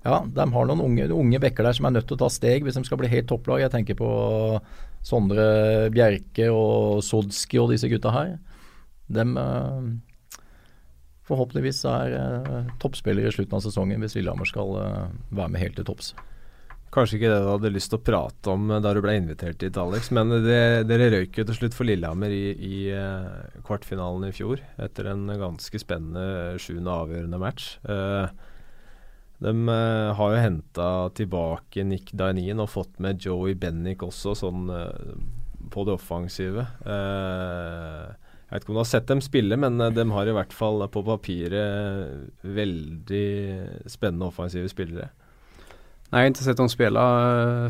ja, 0.05 0.19
de 0.29 0.45
har 0.53 0.67
noen 0.69 0.83
unge, 0.85 1.07
unge 1.09 1.39
bekker 1.41 1.65
der 1.65 1.73
som 1.73 1.87
er 1.87 1.95
nødt 1.95 2.05
til 2.09 2.19
å 2.19 2.25
ta 2.25 2.27
steg 2.29 2.65
hvis 2.65 2.77
de 2.77 2.83
skal 2.85 2.99
bli 3.01 3.09
helt 3.09 3.25
topplag. 3.31 3.63
Jeg 3.63 3.73
tenker 3.73 3.97
på 3.97 4.09
Sondre 5.05 5.89
Bjerke 5.93 6.51
og 6.53 7.01
Sodski 7.05 7.57
og 7.61 7.71
disse 7.73 7.89
gutta 7.89 8.13
her. 8.13 8.35
De 9.09 9.25
eh, 9.25 9.89
forhåpentligvis 11.25 11.81
er 11.89 12.15
eh, 12.19 12.71
toppspillere 12.81 13.33
i 13.33 13.35
slutten 13.35 13.57
av 13.57 13.65
sesongen 13.65 14.05
hvis 14.05 14.17
Lillehammer 14.19 14.49
skal 14.49 14.77
eh, 14.83 15.03
være 15.41 15.53
med 15.55 15.65
helt 15.65 15.77
til 15.81 15.89
topps. 15.89 16.13
Kanskje 16.93 17.17
ikke 17.17 17.33
det 17.33 17.41
du 17.41 17.49
hadde 17.49 17.73
lyst 17.73 17.89
til 17.91 17.99
å 17.99 18.05
prate 18.05 18.53
om 18.53 18.69
da 18.69 18.93
du 18.95 19.01
ble 19.03 19.17
invitert 19.17 19.57
dit, 19.59 19.77
Alex. 19.81 20.13
Men 20.15 20.29
det, 20.45 20.85
dere 20.87 21.09
røyk 21.11 21.41
jo 21.41 21.49
til 21.49 21.57
slutt 21.57 21.75
for 21.75 21.89
Lillehammer 21.89 22.31
i, 22.31 22.45
i 22.53 22.77
kvartfinalen 23.65 24.29
i 24.29 24.35
fjor, 24.37 24.61
etter 24.79 25.09
en 25.11 25.25
ganske 25.33 25.81
spennende 25.81 26.59
sjuende 26.61 26.93
avgjørende 26.93 27.41
match. 27.41 27.73
Eh, 27.89 28.53
de 29.43 29.69
eh, 29.69 30.11
har 30.15 30.31
jo 30.31 30.43
henta 30.43 30.89
tilbake 31.17 31.83
Nick 31.87 32.13
Dainien 32.15 32.61
og 32.63 32.71
fått 32.71 33.01
med 33.03 33.19
Joey 33.23 33.55
Bennick 33.59 34.05
også, 34.05 34.35
sånn 34.39 34.69
eh, 34.71 35.17
på 35.73 35.83
det 35.87 35.95
offensive. 35.97 36.63
Eh, 36.85 38.05
jeg 38.45 38.53
vet 38.53 38.63
ikke 38.63 38.71
om 38.71 38.79
du 38.79 38.83
har 38.83 38.91
sett 38.93 39.09
dem 39.09 39.23
spille, 39.25 39.57
men 39.59 39.81
de 39.81 40.03
har 40.13 40.29
i 40.29 40.35
hvert 40.37 40.53
fall 40.55 40.85
på 40.93 41.01
papiret 41.03 42.45
veldig 42.45 43.27
spennende 43.89 44.29
offensive 44.29 44.69
spillere. 44.71 45.09
Nei, 46.11 46.21
jeg 46.21 46.29
har 46.29 46.29
ikke 46.29 46.45
sett 46.45 46.61
dem 46.61 46.69
spille 46.71 47.05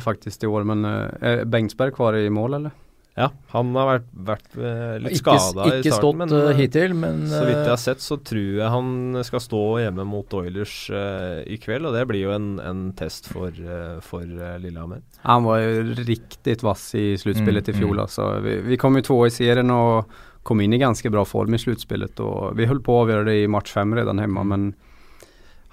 faktisk 0.04 0.44
i 0.44 0.50
år, 0.52 0.68
men 0.68 0.84
er 0.86 1.46
Bengtsberg 1.48 1.96
kvar 1.96 2.20
i 2.20 2.28
mål, 2.30 2.60
eller? 2.60 2.76
Ja, 3.16 3.30
han 3.54 3.70
har 3.80 3.88
vært, 3.88 4.08
vært 4.28 4.56
eh, 4.60 4.96
litt 5.00 5.22
skada 5.22 5.70
i 5.72 5.78
ikke 5.80 5.96
stått 6.02 6.18
men 6.20 6.34
eh, 6.36 6.50
eh, 6.50 6.58
hittil, 6.60 6.92
men 7.00 7.22
så 7.32 7.46
vidt 7.48 7.62
jeg 7.62 7.72
har 7.72 7.80
sett, 7.80 8.02
så 8.04 8.18
tror 8.20 8.58
jeg 8.60 8.72
han 8.74 9.22
skal 9.24 9.40
stå 9.40 9.62
hjemme 9.86 10.04
mot 10.10 10.36
Oilers 10.36 10.74
uh, 10.92 11.40
i 11.48 11.56
kveld, 11.64 11.88
og 11.88 11.96
det 11.96 12.04
blir 12.10 12.26
jo 12.26 12.34
en, 12.36 12.50
en 12.60 12.82
test 13.00 13.30
for, 13.32 13.56
uh, 13.56 14.02
for 14.04 14.28
eh, 14.28 14.58
Lillehammer. 14.60 15.00
Han 15.24 15.48
var 15.48 15.62
jo 15.64 15.96
riktig 16.02 16.58
vass 16.66 16.90
i 17.00 17.14
sluttspillet 17.22 17.72
Mm, 17.72 17.72
i 17.72 17.78
fjol. 17.78 17.96
mm. 17.96 18.02
Altså. 18.04 18.28
Vi, 18.44 18.58
vi 18.68 18.80
kom 18.84 19.00
jo 19.00 19.06
to 19.08 19.22
i 19.30 19.32
serien 19.32 19.72
og 19.72 20.12
kom 20.46 20.60
inn 20.62 20.76
i 20.76 20.82
ganske 20.84 21.10
bra 21.10 21.24
form 21.26 21.56
i 21.56 21.62
sluttspillet. 21.62 22.20
Og 22.20 22.52
vi 22.60 22.68
holdt 22.68 22.84
på 22.84 22.98
å 22.98 23.06
avgjøre 23.06 23.30
det 23.30 23.38
i 23.46 23.48
match 23.50 23.72
fem 23.74 23.96
redan 23.96 24.20
hjemme, 24.20 24.44
men 24.52 24.68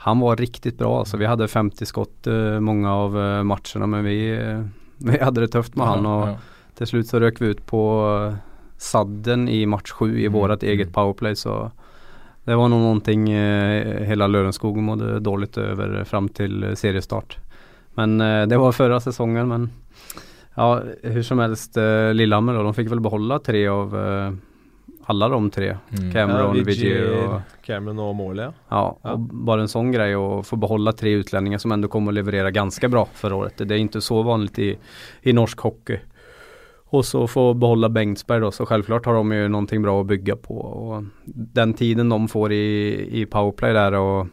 han 0.06 0.22
var 0.22 0.38
riktig 0.38 0.76
bra. 0.78 1.00
Altså. 1.02 1.18
Vi 1.18 1.26
hadde 1.26 1.50
50 1.50 1.90
skott 1.90 2.30
uh, 2.30 2.62
mange 2.62 2.86
av 2.86 3.18
matchene, 3.50 3.90
men 3.90 4.06
vi, 4.06 4.16
vi 5.10 5.18
hadde 5.18 5.42
det 5.42 5.52
tøft 5.58 5.74
med 5.74 5.90
han. 5.90 6.06
og 6.06 6.26
ja. 6.30 6.40
Till 6.78 6.86
slut 6.86 7.06
så 7.06 7.20
rök 7.20 7.40
vi 7.40 7.46
ut 7.46 7.66
på 7.66 8.08
eh, 8.30 8.36
sadden 8.76 9.48
i 9.48 9.66
match 9.66 9.90
sju 9.90 10.18
i 10.18 10.26
Mm, 10.26 10.32
vårat 10.32 10.62
eget 10.62 10.86
mm. 10.86 10.92
powerplay. 10.92 11.36
Så 11.36 11.70
det 12.44 12.54
var 12.54 12.68
nog 12.68 12.80
någonting 12.80 13.30
eh, 13.30 14.00
hela 14.06 14.26
Lörenskog 14.26 14.76
mådde 14.76 15.20
dåligt 15.20 15.58
över 15.58 15.98
eh, 15.98 16.04
fram 16.04 16.28
till 16.28 16.64
eh, 16.64 16.74
seriestart. 16.74 17.36
Men 17.94 18.20
eh, 18.20 18.46
det 18.46 18.56
var 18.58 18.72
förra 18.72 19.00
säsongen 19.00 19.48
men 19.48 19.70
ja, 20.54 20.82
hur 21.02 21.22
som 21.22 21.38
helst 21.38 21.76
eh, 21.76 22.14
Lillehammer 22.14 22.54
då, 22.54 22.62
de 22.62 22.74
fick 22.74 22.90
väl 22.90 23.00
behålla 23.00 23.38
tre 23.38 23.68
av 23.68 23.96
eh, 23.96 24.32
alla 25.04 25.28
de 25.28 25.50
tre. 25.50 25.76
Mm. 25.98 26.12
Cameron, 26.12 26.56
Ja, 26.56 26.64
Vigier 26.64 27.28
och 27.28 27.40
Cameron 27.64 27.98
og 27.98 28.14
Morley, 28.14 28.44
ja. 28.44 28.52
Ja, 28.68 28.98
Ja. 29.02 29.10
och 29.12 29.18
bara 29.18 29.60
en 29.60 29.68
sån 29.68 29.92
grej 29.92 30.16
å 30.16 30.42
få 30.42 30.56
behålla 30.56 30.92
tre 30.92 31.10
utlänningar 31.12 31.58
som 31.58 31.72
ändå 31.72 31.88
kommer 31.88 32.10
att 32.10 32.14
leverera 32.14 32.50
ganska 32.50 32.88
bra 32.88 33.08
förra 33.14 33.34
året. 33.34 33.52
Det 33.56 33.74
är 33.74 33.78
inte 33.78 34.00
så 34.00 34.22
vanligt 34.22 34.58
i, 34.58 34.78
i 35.22 35.32
norsk 35.32 35.58
hockey. 35.58 35.98
Och 36.92 37.04
så 37.04 37.26
få 37.26 37.54
behålla 37.54 37.88
Bengtsberg 37.88 38.40
då, 38.40 38.50
så 38.50 38.66
självklart 38.66 39.06
har 39.06 39.14
de 39.14 39.32
ju 39.32 39.48
någonting 39.48 39.82
bra 39.82 40.00
att 40.00 40.06
bygga 40.06 40.36
på. 40.36 40.54
Och 40.54 41.04
den 41.24 41.74
tiden 41.74 42.08
de 42.08 42.28
får 42.28 42.52
i, 42.52 43.08
i 43.20 43.26
powerplay 43.26 43.72
där 43.72 43.92
och 43.92 44.26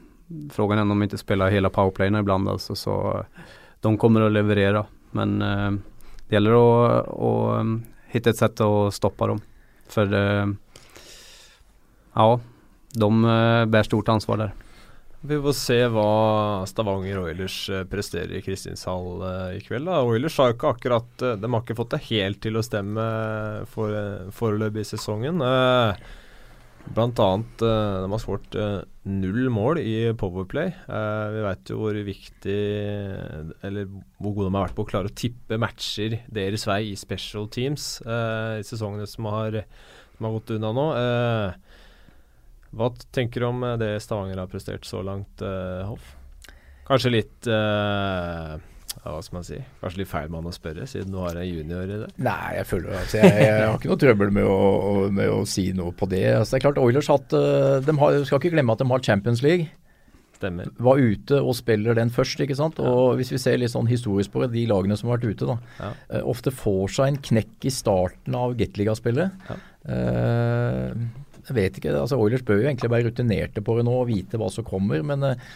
frågan 0.52 0.78
är 0.78 0.82
om 0.82 0.90
de 0.90 1.04
inte 1.04 1.18
spelar 1.18 1.50
hela 1.50 1.70
powerplayen 1.70 2.16
ibland 2.16 2.50
alltså, 2.50 2.76
så 2.76 3.26
de 3.82 3.98
kommer 3.98 4.22
att 4.22 4.32
leverera. 4.32 4.86
Men 5.12 5.42
eh, 5.42 5.72
det 6.28 6.36
gäller 6.36 6.52
att, 6.52 7.08
att 7.08 7.60
um, 7.60 7.84
hitta 8.08 8.30
ett 8.30 8.38
sätt 8.38 8.62
att 8.62 8.94
stoppa 8.94 9.28
dem. 9.28 9.42
För 9.88 10.14
eh, 10.14 10.48
ja, 12.14 12.40
de 12.94 13.26
eh, 13.26 13.66
bär 13.66 13.84
stort 13.84 14.10
ansvar 14.10 14.38
der. 14.38 14.54
Vi 15.22 15.36
får 15.44 15.56
se 15.58 15.78
hva 15.92 16.64
Stavanger 16.70 17.18
Oilers 17.20 17.58
eh, 17.74 17.84
presterer 17.92 18.38
i 18.38 18.44
Kristinshall 18.44 19.26
eh, 19.28 19.58
i 19.58 19.64
kveld. 19.66 19.90
da. 19.90 20.00
Oilers 20.08 20.38
har 20.40 20.54
ikke 20.54 20.72
akkurat 20.72 21.26
eh, 21.26 21.36
De 21.36 21.50
har 21.52 21.66
ikke 21.66 21.76
fått 21.76 21.92
det 21.92 22.06
helt 22.08 22.40
til 22.46 22.56
å 22.56 22.64
stemme 22.64 23.04
for, 23.68 23.92
foreløpig 24.36 24.86
i 24.86 24.90
sesongen. 24.94 25.44
Blant 26.90 27.20
annet 27.20 27.60
de 27.60 28.08
har 28.08 28.22
skåret 28.24 28.56
null 29.04 29.50
mål 29.52 29.82
i 29.84 29.98
Powerplay. 30.18 30.72
Vi 30.88 31.44
veit 31.44 31.70
jo 31.70 31.82
hvor 31.82 31.98
viktig 32.08 32.56
Eller 33.68 33.90
hvor 34.18 34.32
gode 34.32 34.48
de 34.48 34.56
har 34.56 34.70
vært 34.70 34.78
på 34.78 34.86
å 34.88 34.90
klare 34.90 35.12
å 35.12 35.18
tippe 35.20 35.60
matcher 35.62 36.22
deres 36.32 36.64
vei 36.70 36.94
i 36.94 36.98
special 36.98 37.50
teams 37.52 37.98
i 38.08 38.64
sesongene 38.66 39.06
som 39.12 39.28
har, 39.30 39.60
som 40.16 40.30
har 40.30 40.40
gått 40.40 40.56
unna 40.56 40.72
nå. 40.80 40.88
Eh, 42.70 42.76
hva 42.78 42.90
tenker 43.16 43.42
du 43.42 43.50
om 43.50 43.64
eh, 43.64 43.78
det 43.82 43.92
Stavanger 44.04 44.38
har 44.44 44.50
prestert 44.52 44.86
så 44.88 45.02
langt, 45.06 45.42
eh, 45.42 45.86
Hoff? 45.90 46.16
Kanskje 46.90 47.12
litt 47.14 47.46
eh, 47.46 48.54
ja, 48.58 49.12
Hva 49.14 49.20
skal 49.22 49.36
man 49.38 49.44
si? 49.46 49.60
Kanskje 49.82 50.02
litt 50.02 50.10
feil 50.10 50.32
mann 50.34 50.48
å 50.50 50.54
spørre, 50.54 50.88
siden 50.90 51.12
du 51.14 51.20
har 51.22 51.38
en 51.38 51.46
junior 51.46 51.84
i 51.86 52.00
det? 52.02 52.08
Nei, 52.26 52.56
jeg 52.58 52.66
føler 52.72 52.96
altså, 52.98 53.20
jeg, 53.22 53.36
jeg 53.46 53.60
har 53.68 53.76
ikke 53.78 53.92
noe 53.92 54.02
trøbbel 54.02 54.32
med 54.40 54.48
å, 54.50 54.58
med 55.14 55.30
å 55.34 55.44
si 55.50 55.68
noe 55.78 55.94
på 55.94 56.10
det. 56.10 56.24
Altså, 56.40 56.56
det 56.56 56.60
er 56.62 56.66
klart 56.66 56.82
Oilers 56.82 57.12
hatt 57.14 57.36
eh, 57.38 57.76
de 57.86 57.96
har, 58.02 58.18
Skal 58.26 58.42
ikke 58.42 58.56
glemme 58.56 58.74
at 58.74 58.82
de 58.82 58.90
har 58.90 59.06
Champions 59.06 59.44
League. 59.46 59.70
Stemmer. 60.40 60.70
Var 60.80 61.02
ute 61.04 61.36
og 61.44 61.52
spiller 61.58 61.98
den 62.00 62.10
først, 62.16 62.40
ikke 62.40 62.56
sant. 62.56 62.78
Og 62.80 63.18
hvis 63.20 63.34
vi 63.36 63.40
ser 63.44 63.58
litt 63.60 63.74
sånn 63.74 63.90
historisk 63.92 64.32
på 64.32 64.46
det, 64.46 64.54
de 64.56 64.62
lagene 64.72 64.96
som 64.96 65.10
har 65.12 65.18
vært 65.20 65.34
ute, 65.36 65.50
da. 65.50 65.58
Ja. 65.84 65.90
eh, 66.16 66.24
ofte 66.32 66.54
får 66.56 66.94
seg 66.96 67.10
en 67.12 67.18
knekk 67.30 67.68
i 67.68 67.74
starten 67.76 68.38
av 68.40 68.56
Gateliga-spillet. 68.60 69.36
Ja. 69.52 69.58
Eh, 69.96 70.94
jeg 71.54 71.58
vet 71.60 71.82
ikke, 71.82 71.96
altså 72.00 72.20
Oilers 72.22 72.46
bør 72.48 72.62
jo 72.64 72.70
egentlig 72.70 72.92
være 72.94 73.10
rutinerte 73.10 73.62
på 73.66 73.78
det 73.80 73.86
nå 73.90 73.98
og 74.04 74.08
vite 74.12 74.40
hva 74.40 74.50
som 74.54 74.66
kommer. 74.68 75.02
Men 75.06 75.24
eh, 75.24 75.50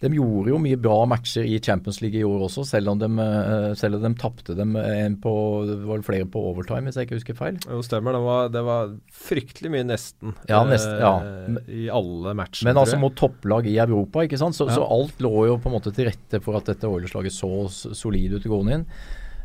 de 0.00 0.08
gjorde 0.16 0.48
jo 0.48 0.56
mye 0.56 0.78
bra 0.80 1.02
matcher 1.04 1.44
i 1.44 1.58
Champions 1.60 1.98
League 2.00 2.16
i 2.16 2.24
år 2.24 2.46
også, 2.46 2.62
selv 2.64 2.88
om 2.88 3.00
de, 3.02 3.08
eh, 3.20 3.66
selv 3.76 3.98
om 3.98 4.06
de 4.06 4.10
tapte 4.16 4.54
dem 4.56 4.72
en 4.80 5.18
på, 5.20 5.32
det 5.68 5.74
var 5.84 6.00
flere 6.06 6.24
på 6.32 6.40
overtime, 6.54 6.86
hvis 6.88 6.96
jeg 6.96 7.04
ikke 7.10 7.18
husker 7.18 7.36
feil. 7.36 7.58
Jo, 7.68 7.82
stemmer. 7.84 8.16
Det 8.16 8.22
var, 8.24 8.48
det 8.54 8.62
var 8.64 8.94
fryktelig 9.12 9.74
mye 9.74 9.84
nesten 9.90 10.32
Ja, 10.48 10.62
nesten, 10.64 10.96
ja. 11.04 11.12
eh, 11.20 11.60
i 11.82 11.86
alle 11.92 12.32
matchene. 12.38 12.70
Men 12.70 12.80
altså 12.80 12.96
mot 13.02 13.12
topplag 13.20 13.68
i 13.68 13.76
Europa, 13.76 14.24
ikke 14.24 14.40
sant. 14.40 14.56
Så, 14.56 14.70
Ja. 14.70 14.78
så 14.80 14.88
alt 14.88 15.20
lå 15.20 15.34
jo 15.50 15.58
på 15.60 15.68
en 15.68 15.76
måte 15.76 15.92
til 15.92 16.08
rette 16.08 16.40
for 16.40 16.56
at 16.56 16.72
dette 16.72 16.88
Oilers-laget 16.88 17.36
så 17.36 17.68
solid 17.92 18.38
ut 18.40 18.48
gående 18.48 18.80
inn. 18.80 18.86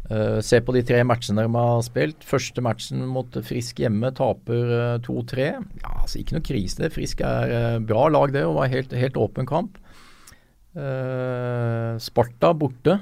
Uh, 0.05 0.37
se 0.45 0.59
på 0.61 0.73
de 0.75 0.83
tre 0.85 0.99
matchene 1.07 1.45
de 1.45 1.49
har 1.55 1.79
spilt. 1.85 2.25
Første 2.27 2.61
matchen 2.61 3.01
mot 3.09 3.39
Frisk 3.47 3.79
hjemme 3.81 4.11
taper 4.13 4.73
uh, 4.99 4.99
2-3. 5.05 5.47
Ja, 5.81 5.95
altså 6.03 6.21
Ikke 6.21 6.37
noe 6.37 6.45
krise, 6.45 6.83
det. 6.83 6.91
Frisk 6.93 7.23
er 7.25 7.55
uh, 7.55 7.79
bra 7.81 8.05
lag, 8.13 8.35
det, 8.35 8.45
og 8.45 8.59
var 8.59 8.71
helt, 8.73 8.93
helt 8.93 9.17
åpen 9.17 9.49
kamp. 9.49 9.81
Sparta 10.75 12.49
borte. 12.59 12.97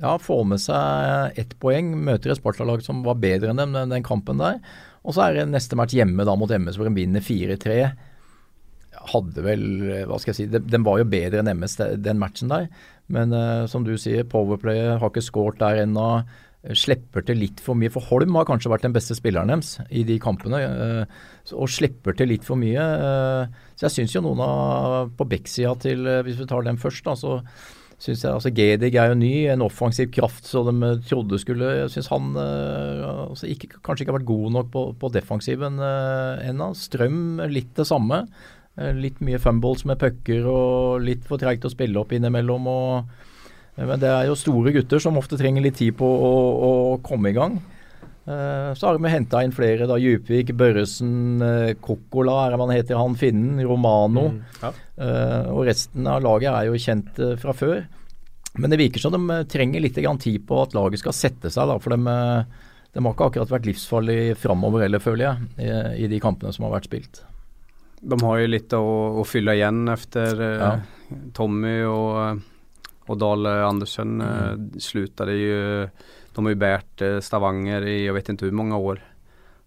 Ja, 0.00 0.14
får 0.18 0.40
med 0.48 0.62
seg 0.62 1.36
ett 1.38 1.52
poeng. 1.60 1.92
Møter 2.06 2.32
et 2.32 2.40
Sparta-lag 2.40 2.80
som 2.82 3.02
var 3.04 3.20
bedre 3.20 3.52
enn 3.52 3.60
dem 3.60 3.76
den, 3.76 3.92
den 3.92 4.06
kampen 4.06 4.40
der. 4.40 4.56
Og 5.04 5.12
så 5.14 5.26
er 5.26 5.36
det 5.36 5.50
neste 5.52 5.76
match 5.76 5.92
hjemme 5.94 6.24
da 6.24 6.32
mot 6.38 6.50
MS 6.50 6.80
hvor 6.80 6.88
de 6.88 6.96
vinner 6.96 7.22
4-3 7.22 7.76
hadde 9.12 9.42
vel 9.44 9.64
Hva 10.08 10.18
skal 10.20 10.32
jeg 10.32 10.38
si 10.38 10.60
Den 10.70 10.84
var 10.86 11.00
jo 11.00 11.08
bedre 11.10 11.42
enn 11.42 11.50
MS 11.58 11.76
den 12.00 12.20
matchen 12.20 12.52
der. 12.52 12.68
Men 13.12 13.34
uh, 13.36 13.66
som 13.70 13.84
du 13.84 13.94
sier, 14.00 14.24
Powerplay 14.28 14.96
har 14.96 15.10
ikke 15.10 15.24
skåret 15.24 15.60
der 15.60 15.82
ennå. 15.84 16.08
Slipper 16.72 17.20
til 17.28 17.42
litt 17.42 17.60
for 17.60 17.76
mye. 17.76 17.92
For 17.92 18.06
Holm 18.08 18.38
har 18.38 18.46
kanskje 18.48 18.70
vært 18.72 18.86
den 18.86 18.94
beste 18.94 19.16
spilleren 19.18 19.52
deres 19.52 19.76
i 19.92 20.04
de 20.08 20.16
kampene. 20.22 20.62
Uh, 20.64 21.22
og 21.52 21.68
slipper 21.68 22.16
til 22.16 22.32
litt 22.32 22.46
for 22.46 22.60
mye. 22.60 22.80
Uh, 22.80 23.64
så 23.76 23.88
jeg 23.88 23.98
syns 23.98 24.16
jo 24.16 24.24
noen 24.24 24.40
av 24.44 25.14
på 25.18 25.28
backsida 25.28 25.74
til 25.82 26.08
Hvis 26.24 26.40
vi 26.40 26.48
tar 26.48 26.64
dem 26.64 26.80
først, 26.80 27.04
da, 27.04 27.16
så 27.18 27.42
syns 28.00 28.24
jeg 28.24 28.32
altså 28.32 28.50
Gedig 28.54 28.90
er 28.98 29.12
jo 29.12 29.18
ny, 29.18 29.32
en 29.52 29.62
offensiv 29.64 30.08
kraft 30.12 30.48
så 30.48 30.64
de 30.66 30.90
trodde 31.06 31.38
skulle 31.40 31.68
Jeg 31.78 31.92
syns 31.94 32.08
han 32.10 32.34
altså 32.36 33.46
ikke, 33.48 33.78
kanskje 33.86 34.02
ikke 34.02 34.12
har 34.12 34.18
vært 34.18 34.28
god 34.28 34.56
nok 34.56 34.72
på, 34.74 34.82
på 34.98 35.12
defensiven 35.14 35.78
ennå. 35.78 36.72
Strøm 36.78 37.44
litt 37.52 37.74
det 37.76 37.86
samme. 37.88 38.24
Eh, 38.74 38.90
litt 38.98 39.20
mye 39.22 39.38
fumbles 39.38 39.84
med 39.86 40.00
pucker 40.00 40.48
og 40.50 41.04
litt 41.06 41.22
for 41.28 41.38
treigt 41.38 41.66
å 41.66 41.70
spille 41.70 42.00
opp 42.00 42.14
innimellom. 42.14 42.66
Og, 42.70 43.12
eh, 43.76 43.84
men 43.86 44.00
det 44.02 44.10
er 44.10 44.26
jo 44.26 44.38
store 44.38 44.74
gutter 44.74 45.02
som 45.02 45.20
ofte 45.20 45.38
trenger 45.38 45.62
litt 45.62 45.78
tid 45.78 45.94
på 45.98 46.08
å, 46.08 46.34
å 46.70 46.72
komme 47.04 47.30
i 47.30 47.36
gang. 47.36 47.60
Uh, 48.24 48.72
så 48.72 48.86
har 48.88 48.96
vi 48.96 49.10
henta 49.12 49.42
inn 49.44 49.52
flere. 49.52 49.84
da, 49.84 49.98
Djupvik, 50.00 50.54
Børresen, 50.56 51.42
Kokkola 51.84 52.46
er 52.46 52.56
man 52.56 52.70
heter 52.72 52.96
han 52.96 53.12
finnen, 53.20 53.58
Romano. 53.68 54.30
Mm, 54.32 54.38
ja. 54.62 54.70
og 55.52 55.66
resten 55.68 56.08
av 56.08 56.22
laget 56.24 56.48
er 56.48 56.70
jo 56.70 56.80
kjent 56.80 57.20
fra 57.42 57.52
før. 57.52 57.82
Men 58.56 58.72
det 58.72 58.80
virker 58.80 59.04
som 59.04 59.12
de 59.12 59.42
trenger 59.52 59.84
litt 59.84 60.00
tid 60.00 60.40
på 60.48 60.62
at 60.62 60.72
laget 60.72 61.04
skal 61.04 61.12
sette 61.12 61.52
seg. 61.52 61.68
da, 61.68 61.76
For 61.76 61.92
de, 61.92 62.00
de 62.00 63.04
har 63.04 63.12
ikke 63.12 63.28
akkurat 63.28 63.52
vært 63.58 63.68
livsfarlige 63.68 64.40
framover 64.40 64.86
heller, 64.86 65.04
føler 65.04 65.26
jeg, 65.26 65.52
i, 65.60 65.70
i 66.06 66.08
de 66.08 66.24
kampene 66.24 66.56
som 66.56 66.64
har 66.64 66.78
vært 66.78 66.88
spilt. 66.88 67.26
De 68.04 68.18
har 68.20 68.40
jo 68.42 68.50
litt 68.50 68.74
å, 68.76 68.84
å 69.20 69.24
fylle 69.26 69.54
igjen 69.56 69.86
etter 69.88 70.42
eh, 70.44 70.60
ja. 70.60 70.72
Tommy 71.36 71.78
og, 71.88 72.42
og 73.08 73.18
Dahl 73.20 73.48
Andersen 73.54 74.18
mm. 74.18 74.28
Eh, 74.28 74.78
slutade 74.82 75.36
ju, 75.38 75.88
de 76.34 76.44
har 76.44 76.54
ju 76.54 76.60
bärt 76.60 77.02
eh, 77.02 77.18
Stavanger 77.24 77.86
i 77.88 78.04
jag 78.06 78.14
vet 78.14 78.28
inte 78.28 78.44
hur 78.44 78.52
många 78.52 78.76
år. 78.76 79.02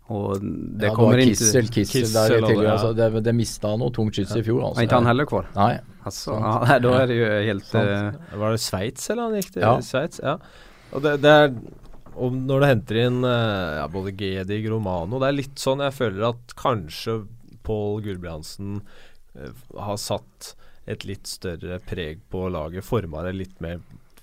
Og 0.08 0.38
det 0.42 0.88
ja, 0.88 0.94
kommer 0.96 1.20
ikke 1.20 1.34
Kissel, 1.34 1.68
Kissel, 1.68 2.06
Kissel 2.06 2.14
der 2.16 2.64
ja. 2.64 2.76
altså, 2.76 2.94
det, 2.96 3.10
det 3.26 3.34
mista 3.36 3.74
noe 3.76 3.92
tungt 3.92 4.16
skyts 4.16 4.38
i 4.40 4.44
fjor. 4.46 4.62
Altså. 4.70 4.80
Er 4.80 4.88
ikke 4.88 5.02
han 5.02 5.10
heller 5.10 5.28
kvar? 5.28 5.50
Nei. 5.58 5.74
Altså, 6.08 6.38
ja, 6.38 6.78
da 6.86 6.94
er 7.02 7.10
det 7.10 7.18
jo 7.18 7.32
helt 7.50 7.74
uh, 7.76 8.38
Var 8.40 8.54
det 8.56 8.62
Sveits, 8.64 9.10
eller 9.12 9.28
han 9.28 9.42
gikk 9.42 9.50
til 9.58 9.66
ja. 9.66 9.74
Sveits? 9.84 10.22
Ja. 10.24 10.38
Og 10.96 11.04
det, 11.04 11.18
det, 11.26 11.34
er 11.34 11.52
og 12.18 12.34
når 12.34 12.64
du 12.64 12.66
henter 12.66 12.98
inn 13.02 13.18
ja, 13.28 13.84
både 13.94 14.10
Gedig 14.18 14.64
Romano 14.72 15.20
Det 15.22 15.28
er 15.28 15.36
litt 15.36 15.60
sånn 15.62 15.84
jeg 15.86 15.94
føler 15.94 16.32
at 16.32 16.56
kanskje 16.58 17.20
Pål 17.68 18.02
Gulbrandsen 18.08 18.82
uh, 18.82 19.54
har 19.76 20.02
satt 20.02 20.56
et 20.88 21.04
litt 21.04 21.28
større 21.28 21.82
preg 21.84 22.24
på 22.32 22.48
laget, 22.52 22.86
forma 22.88 23.26
det 23.26 23.36
litt 23.36 23.58
mer 23.64 23.82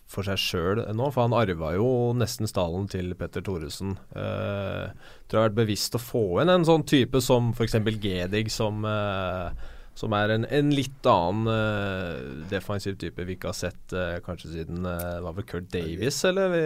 for 0.09 0.27
seg 0.27 0.41
sjøl 0.41 0.83
nå. 0.97 1.11
For 1.13 1.27
han 1.27 1.37
arva 1.37 1.75
jo 1.77 1.89
nesten 2.17 2.49
stallen 2.51 2.89
til 2.93 3.13
Petter 3.19 3.45
Thoresen. 3.45 3.97
Uh, 4.15 4.93
tror 5.29 5.39
jeg 5.39 5.41
har 5.41 5.49
vært 5.51 5.61
bevisst 5.63 5.97
å 5.99 6.03
få 6.03 6.25
inn 6.43 6.53
en 6.53 6.67
sånn 6.67 6.87
type 6.89 7.21
som 7.25 7.53
f.eks. 7.55 7.79
Gedig, 8.01 8.47
som 8.53 8.85
uh, 8.89 9.53
som 9.95 10.15
er 10.17 10.33
en, 10.35 10.45
en 10.51 10.71
litt 10.75 11.07
annen 11.07 11.47
uh, 11.47 12.47
defensiv 12.51 12.97
type 12.99 13.23
vi 13.23 13.37
ikke 13.37 13.53
har 13.53 13.57
sett 13.57 13.95
uh, 13.95 14.17
kanskje 14.25 14.51
siden 14.51 14.83
uh, 14.83 15.21
Var 15.23 15.37
vel 15.37 15.47
Kurt 15.47 15.69
Davies, 15.71 16.19
eller? 16.27 16.51
Vi, 16.51 16.63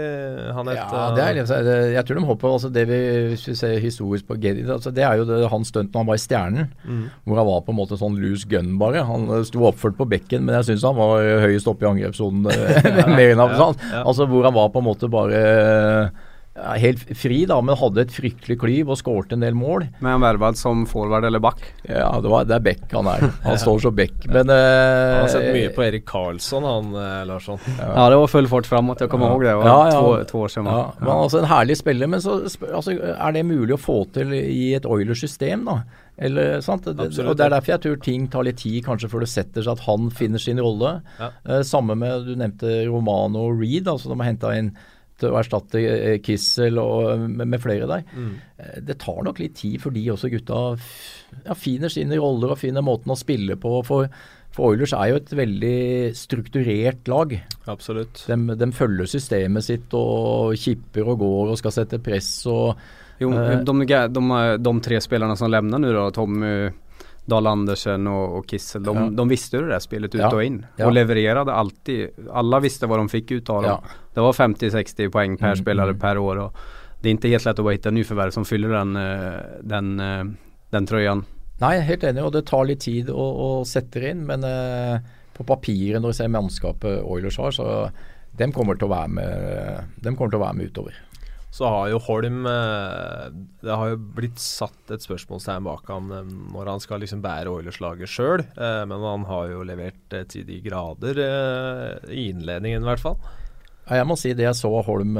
han 0.57 0.71
het 0.73 0.79
Ja, 0.81 1.03
det 1.13 1.25
er 1.27 1.37
liksom, 1.37 1.69
Jeg 1.93 2.05
tror 2.09 2.19
de 2.21 2.25
håper 2.31 2.55
altså 2.55 2.71
det 2.73 2.87
vi, 2.89 3.01
Hvis 3.35 3.45
vi 3.51 3.57
ser 3.61 3.75
historisk 3.85 4.31
på 4.31 4.39
Geddy, 4.41 4.65
altså 4.73 4.93
det 4.95 5.05
er 5.05 5.21
jo 5.21 5.27
det, 5.29 5.43
han 5.53 5.67
stunt 5.69 5.93
når 5.93 6.05
han 6.05 6.09
var 6.09 6.19
i 6.19 6.23
Stjernen. 6.23 6.71
Mm. 6.85 7.05
Hvor 7.25 7.41
han 7.41 7.49
var 7.49 7.61
på 7.67 7.75
en 7.75 7.79
måte 7.79 7.99
sånn 8.01 8.17
loose 8.21 8.49
gun, 8.49 8.73
bare. 8.81 9.03
Han 9.09 9.29
sto 9.47 9.63
oppført 9.69 9.99
på 9.99 10.07
bekken, 10.09 10.47
men 10.47 10.57
jeg 10.59 10.71
syns 10.71 10.87
han 10.89 10.97
var 10.97 11.23
høyest 11.45 11.69
oppe 11.71 11.85
i 11.85 11.91
angrepssonen. 11.91 12.49
enn 12.49 13.21
ja, 13.25 13.49
ja. 13.49 14.03
Altså 14.03 14.29
hvor 14.31 14.49
han 14.49 14.57
var 14.57 14.73
på 14.73 14.83
en 14.83 14.89
måte 14.89 15.11
bare 15.13 15.43
helt 16.83 17.03
fri, 17.19 17.43
da, 17.49 17.59
men 17.65 17.77
hadde 17.79 18.03
et 18.05 18.13
fryktelig 18.13 18.59
klyv 18.61 18.93
og 18.93 18.99
skåret 19.01 19.35
en 19.35 19.45
del 19.45 19.57
mål. 19.59 19.87
Men 20.01 20.17
han 20.17 20.25
vervet 20.25 20.59
som 20.61 20.85
forward 20.89 21.27
eller 21.29 21.43
back? 21.43 21.63
Ja, 21.87 22.11
det, 22.23 22.31
var, 22.33 22.49
det 22.49 22.57
er 22.59 22.65
back 22.65 22.95
han 22.95 23.11
er. 23.11 23.27
Han 23.45 23.61
står 23.65 23.85
som 23.87 23.97
back. 23.97 24.17
Men 24.27 24.51
uh, 24.51 24.57
Han 24.57 25.23
har 25.25 25.33
sett 25.33 25.49
mye 25.55 25.71
på 25.75 25.85
Erik 25.87 26.07
Karlsson, 26.09 26.67
han 26.67 26.91
uh, 26.97 27.23
Larsson. 27.29 27.61
Ja. 27.79 27.93
ja. 27.95 28.09
det 28.13 28.21
var 28.23 28.33
full 28.33 28.51
fart 28.51 28.69
framåt. 28.71 29.05
Jeg 29.05 29.13
kommer 29.13 29.33
ihåg 29.33 29.47
det. 29.47 29.55
var 29.61 29.71
ja, 29.71 29.79
ja. 29.93 30.03
To, 30.03 30.27
to, 30.33 30.43
år 30.47 30.55
siden. 30.55 30.73
Ja, 30.73 30.83
men 31.01 31.15
altså 31.15 31.43
En 31.43 31.49
herlig 31.53 31.79
spiller, 31.81 32.11
men 32.11 32.25
så 32.25 32.41
altså, 32.43 32.99
er 32.99 33.39
det 33.39 33.47
mulig 33.47 33.77
å 33.77 33.81
få 33.81 34.03
til 34.15 34.35
i 34.39 34.75
et 34.79 34.89
Oilers-system, 34.89 35.67
da? 35.69 35.81
Eller, 36.19 36.61
sant? 36.67 36.83
Det, 36.85 37.13
og 37.23 37.37
Det 37.39 37.45
er 37.45 37.53
derfor 37.53 37.77
jeg 37.77 37.83
tror 37.85 37.99
ting 38.03 38.27
tar 38.31 38.47
litt 38.49 38.59
tid 38.59 38.83
kanskje 38.87 39.11
før 39.13 39.23
det 39.23 39.31
setter 39.31 39.63
seg 39.63 39.79
at 39.79 39.85
han 39.87 40.09
finner 40.11 40.43
sin 40.43 40.59
rolle. 40.63 40.97
Ja. 41.21 41.31
Eh, 41.47 41.63
samme 41.67 41.95
med 41.99 42.27
du 42.27 42.35
nevnte 42.35 42.81
Romano 42.89 43.47
og 43.47 43.61
Reed, 43.63 43.87
altså 43.87 44.11
de 44.11 44.19
har 44.19 44.33
henta 44.33 44.55
inn 44.59 44.73
å 45.27 45.37
erstatte 45.41 45.81
eh, 45.83 46.19
Kissel 46.25 46.79
og 46.83 47.25
med, 47.25 47.47
med 47.51 47.63
flere 47.63 47.89
der. 47.91 48.05
Mm. 48.15 48.33
Eh, 48.59 48.81
det 48.87 48.99
tar 49.03 49.23
nok 49.27 49.41
litt 49.43 49.57
tid 49.59 49.81
for 49.83 49.95
de 49.95 50.05
også 50.13 50.31
gutta 50.33 50.61
ja, 50.77 51.57
finner 51.59 51.93
sine 51.93 52.19
roller 52.21 52.55
og 52.55 52.61
finner 52.61 52.87
måten 52.87 53.15
å 53.15 53.19
spille 53.19 53.59
på. 53.61 53.75
For, 53.89 54.11
for 54.55 54.73
Oilers 54.73 54.95
er 54.97 55.13
jo 55.13 55.21
et 55.21 55.35
veldig 55.41 55.79
strukturert 56.19 57.11
lag. 57.11 57.35
Absolutt. 57.71 58.25
De, 58.31 58.59
de 58.59 58.71
følger 58.77 59.11
systemet 59.11 59.67
sitt 59.67 59.99
og 59.99 60.55
kipper 60.59 61.15
og 61.15 61.23
går 61.25 61.55
og 61.55 61.61
skal 61.61 61.79
sette 61.81 62.03
press 62.03 62.33
og 62.51 62.75
Jo, 63.19 63.33
de, 63.35 63.57
de, 63.67 63.87
de, 64.15 64.43
de, 64.63 64.73
tre 64.87 65.01
spillerne 65.03 65.35
som 65.35 65.51
levner 65.51 65.83
nå, 65.83 65.91
da, 65.91 66.11
Tommy 66.15 66.53
Dahl 67.29 67.47
Andersen 67.47 68.07
og 68.07 68.39
och 68.39 68.47
Kissel, 68.49 68.83
de, 68.83 68.97
ja. 68.97 69.07
de 69.11 69.29
visste 69.29 69.57
jo 69.57 69.63
det 69.63 69.75
där 69.75 69.85
spelet 69.85 70.15
ut 70.15 70.21
ja. 70.21 70.31
og 70.33 70.45
inn. 70.45 70.67
Ja. 70.77 70.87
Och 70.87 70.93
levererade 70.93 71.53
alltid. 71.53 72.09
Alla 72.33 72.61
visste 72.65 72.89
hva 72.89 72.97
de 72.97 73.09
fikk 73.09 73.31
ut 73.31 73.51
av 73.53 73.63
dem. 73.63 73.89
Det 74.15 74.25
var 74.25 74.33
50-60 74.33 75.11
poeng 75.13 75.37
per 75.37 75.53
mm, 75.53 75.63
spelare 75.63 75.97
mm. 75.97 76.01
per 76.01 76.19
år. 76.19 76.37
Och 76.37 76.57
det 77.01 77.11
er 77.11 77.19
ikke 77.19 77.31
helt 77.31 77.47
lett 77.47 77.61
å 77.61 77.67
bare 77.67 77.79
hitta 77.79 77.93
nyförvärv 77.95 78.35
som 78.35 78.47
fyller 78.49 78.73
den, 78.75 78.97
eh, 78.97 79.41
den, 79.63 80.01
eh, 80.01 80.25
den 80.75 80.87
trøyen. 80.87 81.25
Nei, 81.61 81.79
helt 81.83 82.05
enig, 82.05 82.25
og 82.25 82.33
det 82.33 82.47
tar 82.47 82.67
litt 82.67 82.81
tid 82.81 83.11
å, 83.11 83.65
sette 83.67 84.03
inn. 84.11 84.25
Men 84.27 84.45
eh, 84.47 84.99
på 85.35 85.47
papiret, 85.47 86.01
når 86.03 86.15
vi 86.15 86.19
ser 86.19 86.33
mannskapet 86.35 87.03
Oilers 87.05 87.39
har, 87.39 87.55
så 87.55 87.91
dem 88.39 88.53
kommer 88.55 88.79
til 88.79 88.89
å 88.89 88.95
være 88.95 89.09
med, 89.15 89.95
dem 90.03 90.17
kommer 90.17 90.35
til 90.35 90.41
å 90.41 90.47
være 90.47 90.59
med 90.59 90.73
utover. 90.73 90.99
Så 91.55 91.65
har 91.65 91.89
jo 91.89 92.01
Holm 92.05 92.45
eh, 92.47 93.25
Det 93.65 93.73
har 93.81 93.93
jo 93.93 93.99
blitt 94.19 94.41
satt 94.43 94.93
et 94.93 95.05
spørsmålstegn 95.05 95.65
bak 95.67 95.89
ham 95.89 96.13
eh, 96.13 96.31
når 96.53 96.73
han 96.75 96.85
skal 96.85 97.03
liksom 97.03 97.25
bære 97.25 97.53
Oilers-laget 97.53 98.13
sjøl, 98.13 98.45
eh, 98.45 98.85
men 98.89 99.05
han 99.05 99.25
har 99.31 99.49
jo 99.55 99.65
levert 99.67 100.17
til 100.33 100.47
de 100.49 100.61
grader 100.65 101.21
i 102.13 102.29
innledningen 102.29 102.85
i 102.85 102.91
hvert 102.91 103.03
fall. 103.03 103.19
Ja, 103.89 104.03
jeg 104.03 104.09
må 104.11 104.19
si 104.21 104.35
det 104.37 104.45
jeg 104.45 104.59
så 104.59 104.71
Holm 104.85 105.17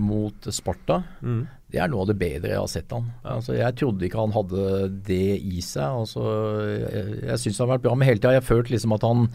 mot 0.00 0.48
Sparta, 0.56 1.02
mm. 1.20 1.40
det 1.68 1.82
er 1.84 1.90
noe 1.92 2.06
av 2.06 2.10
det 2.10 2.18
bedre 2.22 2.54
jeg 2.54 2.62
har 2.62 2.70
sett 2.72 2.94
han. 2.96 3.10
Altså, 3.28 3.58
jeg 3.58 3.76
trodde 3.76 4.06
ikke 4.06 4.22
han 4.22 4.32
hadde 4.32 4.66
det 5.04 5.36
i 5.36 5.60
seg. 5.60 6.00
Altså, 6.00 6.24
jeg 6.80 7.18
jeg 7.28 7.42
syns 7.42 7.58
det 7.58 7.66
har 7.66 7.72
vært 7.74 7.84
bra, 7.84 7.96
men 7.98 8.08
hele 8.08 8.22
tida 8.22 8.32
har 8.32 8.40
jeg 8.40 8.48
følt 8.48 8.72
liksom 8.72 8.96
at 8.96 9.04
han 9.04 9.28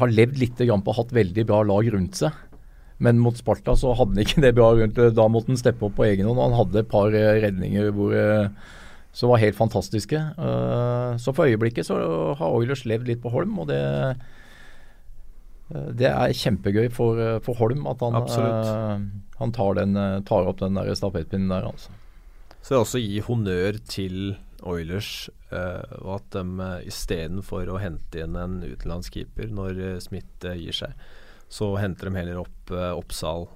har 0.00 0.10
levd 0.10 0.40
litt 0.40 0.58
på 0.58 0.64
å 0.72 0.96
ha 0.96 1.02
hatt 1.02 1.12
veldig 1.14 1.44
bra 1.46 1.60
lag 1.68 1.92
rundt 1.92 2.16
seg. 2.24 2.44
Men 2.98 3.20
mot 3.22 3.36
Sparta 3.38 3.76
så 3.78 3.92
hadde 3.98 4.16
han 4.16 4.24
ikke 4.24 4.42
det 4.46 4.56
bra 4.58 4.72
rundt 4.74 4.98
Da 5.16 5.28
måtte 5.30 5.52
han 5.52 5.60
steppe 5.60 5.86
opp 5.88 5.98
på 5.98 6.08
egen 6.08 6.28
hånd. 6.28 6.42
Han 6.42 6.58
hadde 6.58 6.82
et 6.82 6.90
par 6.90 7.14
eh, 7.14 7.38
redninger 7.44 7.92
hvor, 7.94 8.14
eh, 8.14 8.48
som 9.14 9.32
var 9.32 9.42
helt 9.42 9.58
fantastiske. 9.58 10.18
Eh, 10.18 11.12
så 11.22 11.34
for 11.34 11.46
øyeblikket 11.46 11.88
så 11.88 12.00
har 12.38 12.58
Oilers 12.58 12.84
levd 12.88 13.12
litt 13.12 13.22
på 13.22 13.32
Holm, 13.34 13.56
og 13.62 13.70
det, 13.70 13.78
det 15.98 16.10
er 16.10 16.34
kjempegøy 16.36 16.90
for, 16.94 17.22
for 17.46 17.58
Holm 17.60 17.86
at 17.90 18.02
han, 18.04 18.18
han 19.38 19.54
tar, 19.54 19.78
den, 19.78 20.02
tar, 20.26 20.50
opp 20.50 20.60
den 20.62 20.78
der 20.78 20.92
stafettpinnen 20.98 21.54
der. 21.54 21.70
altså. 21.70 21.94
Så 22.58 22.74
jeg 22.74 22.82
også 22.82 23.00
gi 23.00 23.22
honnør 23.24 23.78
til 23.88 24.36
Oilers, 24.66 25.30
og 26.02 26.08
at 26.16 26.32
de 26.34 26.42
uh, 26.58 26.80
istedenfor 26.84 27.70
å 27.70 27.78
hente 27.78 28.24
inn 28.24 28.34
en 28.36 28.58
utenlandsk 28.66 29.14
keeper 29.14 29.52
når 29.54 30.00
Smith 30.02 30.42
gir 30.58 30.74
seg, 30.74 30.98
så 31.48 31.72
henter 31.80 32.10
de 32.10 32.18
heller 32.18 32.42
opp 32.42 32.72
uh, 32.74 32.92
Oppsal 32.98 33.46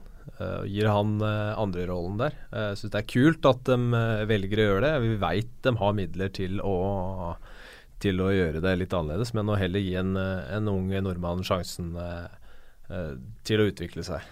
uh, 0.40 0.64
gir 0.68 0.88
han 0.88 1.16
uh, 1.20 1.52
andrerollen 1.60 2.18
der. 2.20 2.36
Jeg 2.50 2.74
uh, 2.74 2.76
syns 2.80 2.94
det 2.94 3.02
er 3.02 3.10
kult 3.12 3.48
at 3.50 3.64
de 3.68 3.78
uh, 3.92 4.26
velger 4.30 4.62
å 4.62 4.68
gjøre 4.68 4.84
det. 4.86 4.92
Vi 5.04 5.16
veit 5.22 5.56
de 5.66 5.74
har 5.80 5.96
midler 5.98 6.32
til 6.34 6.62
å, 6.64 6.76
til 8.02 8.22
å 8.24 8.30
gjøre 8.32 8.62
det 8.64 8.76
litt 8.80 8.96
annerledes, 8.96 9.34
men 9.36 9.52
å 9.52 9.58
heller 9.60 9.84
gi 9.84 9.96
en, 10.00 10.14
en 10.16 10.70
ung 10.72 10.92
nordmann 11.04 11.44
sjansen 11.46 11.96
til 13.46 13.62
å 13.62 13.68
utvikle 13.70 14.02
seg. 14.04 14.24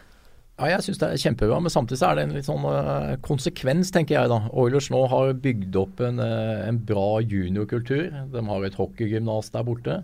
Ja, 0.60 0.74
jeg 0.74 0.84
syns 0.84 0.98
det 1.00 1.08
er 1.08 1.20
kjempebra, 1.22 1.56
men 1.64 1.72
samtidig 1.72 2.04
er 2.04 2.18
det 2.18 2.24
en 2.26 2.34
litt 2.36 2.44
sånn 2.44 2.66
uh, 2.68 3.14
konsekvens, 3.24 3.88
tenker 3.94 4.18
jeg 4.18 4.28
da. 4.28 4.42
Oilers 4.52 4.90
nå 4.92 5.06
har 5.08 5.32
bygd 5.40 5.78
opp 5.80 6.02
en, 6.04 6.20
uh, 6.20 6.66
en 6.66 6.80
bra 6.84 7.22
juniorkultur. 7.24 8.10
De 8.34 8.42
har 8.44 8.66
et 8.66 8.76
hockeygymnas 8.76 9.48
der 9.54 9.64
borte. 9.64 9.96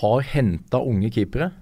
Har 0.00 0.26
henta 0.32 0.80
unge 0.82 1.12
keepere. 1.14 1.52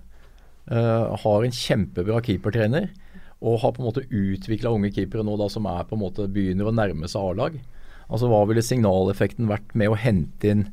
Uh, 0.69 1.16
har 1.23 1.45
en 1.45 1.55
kjempebra 1.55 2.23
keepertrener. 2.25 2.91
Og 3.39 3.61
har 3.62 3.75
på 3.75 3.83
en 3.83 3.89
måte 3.89 4.07
utvikla 4.09 4.73
unge 4.75 4.91
keepere 4.95 5.25
nå 5.25 5.37
da 5.41 5.47
som 5.53 5.69
er 5.71 5.87
på 5.89 5.97
en 5.97 6.03
måte 6.03 6.27
begynner 6.33 6.69
å 6.69 6.75
nærme 6.75 7.11
seg 7.11 7.23
A-lag. 7.23 7.61
Altså 8.09 8.31
Hva 8.31 8.43
ville 8.49 8.64
signaleffekten 8.64 9.49
vært 9.51 9.75
med 9.79 9.93
å 9.93 9.99
hente 10.01 10.53
inn 10.53 10.66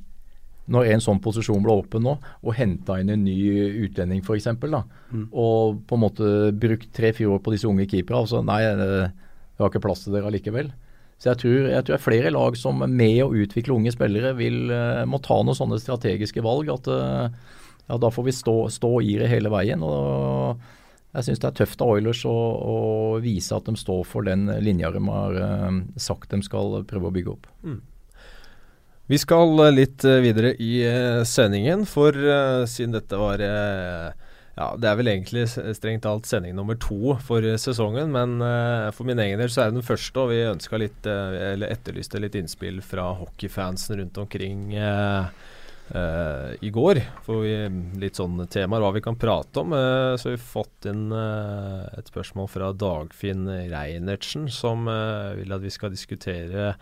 når 0.72 0.88
en 0.96 1.04
sånn 1.04 1.20
posisjon 1.22 1.62
ble 1.62 1.76
åpen 1.78 2.02
nå, 2.02 2.16
og 2.18 2.56
henta 2.58 2.98
inn 2.98 3.12
en 3.14 3.22
ny 3.22 3.36
utlending 3.86 4.24
f.eks., 4.26 4.48
mm. 4.50 5.28
og 5.30 5.84
på 5.86 5.98
en 5.98 6.02
måte 6.02 6.30
brukt 6.58 6.90
tre-fire 6.96 7.36
år 7.36 7.44
på 7.46 7.54
disse 7.54 7.70
unge 7.70 7.86
keeperne, 7.92 8.24
altså 8.24 8.42
nei, 8.42 8.64
det 8.74 9.62
har 9.62 9.70
ikke 9.70 9.84
plass 9.84 10.02
til 10.06 10.16
dere 10.16 10.32
allikevel. 10.32 10.72
Så 11.22 11.30
jeg 11.32 11.42
tror, 11.44 11.60
jeg 11.70 11.84
tror 11.86 11.94
det 11.94 12.00
er 12.00 12.04
flere 12.04 12.32
lag 12.34 12.58
som 12.60 12.82
med 12.82 13.20
å 13.24 13.30
utvikle 13.44 13.78
unge 13.78 13.94
spillere 13.96 14.34
vil, 14.36 14.66
eh, 14.74 15.06
må 15.08 15.22
ta 15.24 15.38
noen 15.40 15.56
sånne 15.56 15.80
strategiske 15.80 16.44
valg. 16.44 16.70
at 16.74 16.90
eh, 16.92 17.30
ja, 17.88 17.98
Da 17.98 18.12
får 18.12 18.24
vi 18.24 18.34
stå, 18.34 18.56
stå 18.70 18.92
i 19.02 19.18
det 19.22 19.30
hele 19.30 19.52
veien. 19.54 19.84
og 19.84 20.62
Jeg 21.16 21.28
syns 21.28 21.42
det 21.42 21.50
er 21.50 21.58
tøft 21.62 21.82
av 21.82 21.96
Oilers 21.96 22.26
å, 22.28 22.36
å, 22.36 22.78
vise 23.24 23.56
at 23.56 23.68
de 23.70 23.76
står 23.80 24.04
for 24.10 24.28
den 24.28 24.50
linja 24.64 24.92
de 24.92 25.04
har 25.08 25.38
uh, 25.40 25.82
sagt 25.96 26.34
de 26.34 26.42
skal 26.44 26.82
prøve 26.90 27.12
å 27.12 27.16
bygge 27.16 27.36
opp. 27.36 27.52
Mm. 27.64 27.82
Vi 29.06 29.18
skal 29.22 29.60
eh, 29.62 29.74
litt 29.74 30.04
eh, 30.04 30.22
videre 30.24 30.56
i 30.58 30.80
uh, 30.90 31.22
sendingen, 31.30 31.86
for 31.86 32.16
uh, 32.18 32.66
siden 32.66 32.96
dette 32.96 33.20
var 33.22 33.42
ja, 34.56 34.70
Det 34.80 34.88
er 34.88 34.98
vel 34.98 35.12
egentlig 35.12 35.44
strengt 35.52 36.06
talt 36.08 36.26
sending 36.26 36.56
nummer 36.56 36.78
to 36.80 37.14
for 37.22 37.44
sesongen, 37.60 38.14
men 38.16 38.40
for 38.96 39.04
min 39.04 39.20
egen 39.20 39.42
del 39.42 39.52
så 39.52 39.66
er 39.66 39.70
det 39.70 39.82
den 39.82 39.86
første, 39.86 40.16
og 40.16 40.32
vi 40.32 40.38
ønska 40.48 40.80
litt 40.80 41.10
Eller 41.12 41.74
etterlyste 41.76 42.22
litt 42.24 42.38
innspill 42.40 42.80
fra 42.80 43.10
hockeyfansen 43.20 44.00
rundt 44.00 44.22
omkring 44.24 44.72
i 45.86 46.70
går. 46.74 46.98
For 47.22 47.44
vi, 47.46 47.54
litt 48.02 48.18
sånne 48.18 48.48
temaer 48.50 48.82
hva 48.82 48.90
vi 48.96 49.04
kan 49.06 49.18
prate 49.22 49.62
om. 49.62 49.76
så 50.18 50.32
vi 50.32 50.40
fått 50.42 50.88
inn 50.90 51.12
et 51.14 52.10
spørsmål 52.10 52.50
fra 52.50 52.72
Dagfinn 52.74 53.46
Reinertsen, 53.70 54.48
som 54.50 54.90
vil 54.90 55.54
at 55.54 55.62
vi 55.62 55.74
skal 55.76 55.94
diskutere 55.94 56.74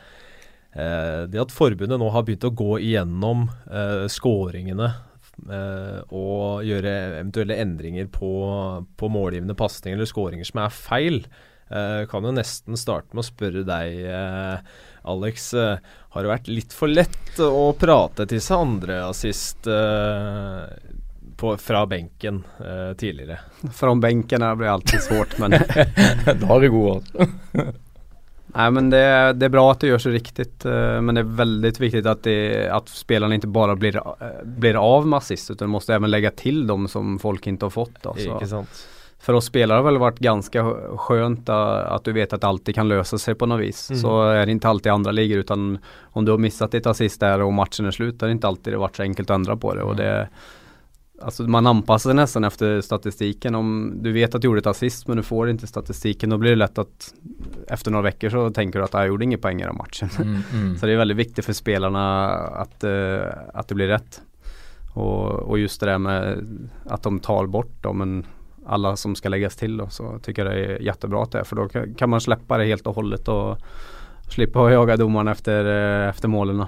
Eh, 0.74 1.24
det 1.30 1.42
at 1.42 1.54
forbundet 1.54 2.02
nå 2.02 2.10
har 2.14 2.26
begynt 2.26 2.48
å 2.48 2.54
gå 2.58 2.80
igjennom 2.82 3.46
eh, 3.70 4.06
skåringene 4.10 4.88
eh, 4.90 6.00
og 6.10 6.66
gjøre 6.66 6.94
eventuelle 7.20 7.60
endringer 7.62 8.10
på, 8.14 8.32
på 8.98 9.10
målgivende 9.14 9.58
pasninger 9.58 10.00
eller 10.00 10.10
skåringer 10.10 10.50
som 10.50 10.64
er 10.64 10.74
feil, 10.74 11.20
eh, 11.70 12.02
kan 12.10 12.26
jo 12.26 12.34
nesten 12.34 12.80
starte 12.80 13.14
med 13.14 13.22
å 13.22 13.28
spørre 13.30 13.62
deg, 13.70 14.02
eh, 14.10 14.82
Alex. 15.04 15.54
Eh, 15.54 15.78
har 16.14 16.24
det 16.24 16.32
vært 16.32 16.50
litt 16.52 16.74
for 16.74 16.92
lett 16.92 17.40
å 17.42 17.72
prate 17.80 18.28
til 18.30 18.42
seg 18.44 18.66
andre 18.68 19.00
assist 19.08 19.66
på, 21.38 21.54
fra 21.58 21.86
benken 21.90 22.44
tidligere? 23.00 23.40
Fra 23.80 23.96
benken 23.96 24.46
blir 24.60 24.70
alltid 24.70 25.02
svårt, 25.02 25.34
men 25.42 25.52
Da 26.44 26.54
er 26.54 26.62
det 26.62 26.70
god 26.76 26.86
råd. 26.92 27.74
Nej 28.56 28.72
men 28.72 28.90
det, 28.90 29.34
det, 29.34 29.46
är 29.46 29.50
bra 29.50 29.72
att 29.72 29.80
det 29.80 29.88
görs 29.88 30.06
riktigt 30.06 30.66
eh, 30.66 31.02
men 31.02 31.16
det 31.16 31.22
är 31.22 31.36
väldigt 31.36 31.80
viktigt 31.80 32.06
att, 32.06 32.24
det, 32.24 32.70
att 32.70 32.90
spelarna 32.90 33.36
inte 33.36 33.48
bara 33.48 33.76
blir, 33.76 33.98
eh, 33.98 34.28
blir 34.44 34.76
av 34.76 35.08
med 35.08 35.18
assist 35.18 35.52
utan 35.52 35.70
måste 35.70 35.96
även 35.96 36.12
lägga 36.12 36.32
till 36.32 36.68
dem 36.68 36.88
som 36.88 37.20
folk 37.20 37.48
inte 37.48 37.66
har 37.66 37.70
fått. 37.70 38.06
Alltså. 38.06 38.66
För 39.24 39.34
oss 39.34 39.46
spelare 39.46 39.76
har 39.76 39.84
det 39.84 39.92
väl 39.92 39.98
varit 39.98 40.20
ganska 40.20 40.74
skönt 40.98 41.50
att 41.50 42.04
du 42.04 42.12
vet 42.14 42.34
att 42.34 42.42
det 42.42 42.48
alltid 42.48 42.76
kan 42.76 42.88
lösa 42.88 43.18
sig 43.18 43.36
på 43.36 43.46
något 43.46 43.62
vis. 43.62 43.90
Mm. 43.90 44.02
Så 44.02 44.24
är 44.24 44.46
det 44.46 44.52
inte 44.52 44.68
alltid 44.68 44.92
andra 44.92 45.12
ligor 45.12 45.38
utan 45.38 45.78
om 46.02 46.26
du 46.26 46.32
har 46.32 46.38
missat 46.38 46.72
ditt 46.72 46.86
assist 46.86 47.20
där 47.20 47.42
och 47.42 47.54
matchen 47.54 47.86
är 47.86 47.92
slut 47.92 48.24
är 48.24 48.28
det 48.28 48.32
inte 48.32 48.48
alltid 48.48 48.74
det 48.74 48.78
varit 48.78 48.96
så 48.96 49.04
enkelt 49.04 49.30
att 49.30 49.36
ändra 49.36 49.58
på 49.58 49.74
det. 49.74 49.82
Mm. 49.82 49.90
Och 49.90 49.96
det 49.96 50.30
Alltså 51.22 51.44
man 51.44 51.68
anpassar 51.68 52.10
sig 52.10 52.16
nästan 52.16 52.44
efter 52.44 52.82
statistiken. 52.82 53.56
Om 53.56 53.94
du 54.02 54.12
vet 54.12 54.36
att 54.36 54.42
du 54.42 54.46
gjorde 54.46 54.60
ett 54.60 54.68
assist 54.68 55.08
men 55.08 55.18
du 55.18 55.24
får 55.24 55.50
inte 55.50 55.68
statistiken 55.68 56.30
då 56.30 56.38
blir 56.38 56.50
det 56.50 56.56
lätt 56.56 56.78
att 56.78 57.14
efter 57.68 57.92
några 57.92 58.04
veckor 58.04 58.30
så 58.30 58.50
tänker 58.50 58.80
du 58.80 58.86
att 58.86 58.94
jag 58.94 59.08
gjorde 59.08 59.24
inget 59.24 59.42
poäng 59.42 59.62
i 59.62 59.64
den 59.64 59.78
matchen. 59.78 60.10
Mm, 60.22 60.42
mm. 60.54 60.78
så 60.80 60.86
det 60.86 60.92
är 60.92 60.98
väldigt 60.98 61.18
viktigt 61.18 61.46
för 61.46 61.54
spelarna 61.54 62.30
att, 62.36 62.84
uh, 62.84 63.22
att 63.54 63.68
det 63.68 63.76
blir 63.76 63.88
rätt. 63.88 64.22
Och, 64.94 65.26
och, 65.26 65.60
just 65.60 65.80
det 65.80 65.86
där 65.86 65.98
med 65.98 66.46
att 66.86 67.04
de 67.04 67.20
tar 67.20 67.46
bort 67.48 67.84
dem, 67.84 67.98
men 67.98 68.26
alla 68.66 68.96
som 68.96 69.16
ska 69.16 69.30
läggas 69.30 69.56
till 69.56 69.78
då, 69.78 69.88
så 69.90 70.20
tycker 70.20 70.46
jag 70.46 70.56
det 70.56 70.66
är 70.66 70.80
jättebra 70.80 71.24
att 71.24 71.32
det 71.32 71.40
är. 71.40 71.44
För 71.44 71.56
då 71.56 71.70
kan 71.98 72.10
man 72.10 72.22
släppa 72.22 72.58
det 72.58 72.66
helt 72.66 72.88
och 72.88 72.96
hållet 72.96 73.28
och 73.28 73.58
slippa 74.30 74.72
jaga 74.72 74.96
jage 74.96 75.32
efter, 75.32 75.66
uh, 75.66 76.10
efter 76.10 76.28
målen. 76.28 76.66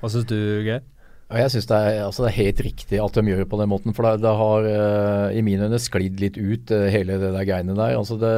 Hva 0.00 0.08
syns 0.08 0.26
du 0.26 0.38
Geir? 0.64 0.82
Jeg 1.30 1.50
syns 1.52 1.68
det, 1.70 1.78
altså 2.02 2.24
det, 2.24 2.30
er 2.32 2.40
helt 2.40 2.60
riktig 2.66 2.98
at 2.98 3.14
de 3.14 3.30
gjør 3.30 3.44
det 3.44 3.50
på 3.52 3.58
den 3.60 3.68
måten. 3.70 3.94
For 3.94 4.02
det, 4.02 4.24
det 4.24 4.32
har 4.40 4.64
uh, 4.66 5.28
i 5.30 5.42
mine 5.46 5.68
øyne 5.68 5.78
sklidd 5.78 6.18
litt 6.18 6.34
ut, 6.40 6.72
uh, 6.74 6.88
hele 6.90 7.20
det 7.22 7.30
der 7.36 7.46
greiene 7.46 7.76
der. 7.78 7.94
Altså 7.94 8.16
det, 8.18 8.32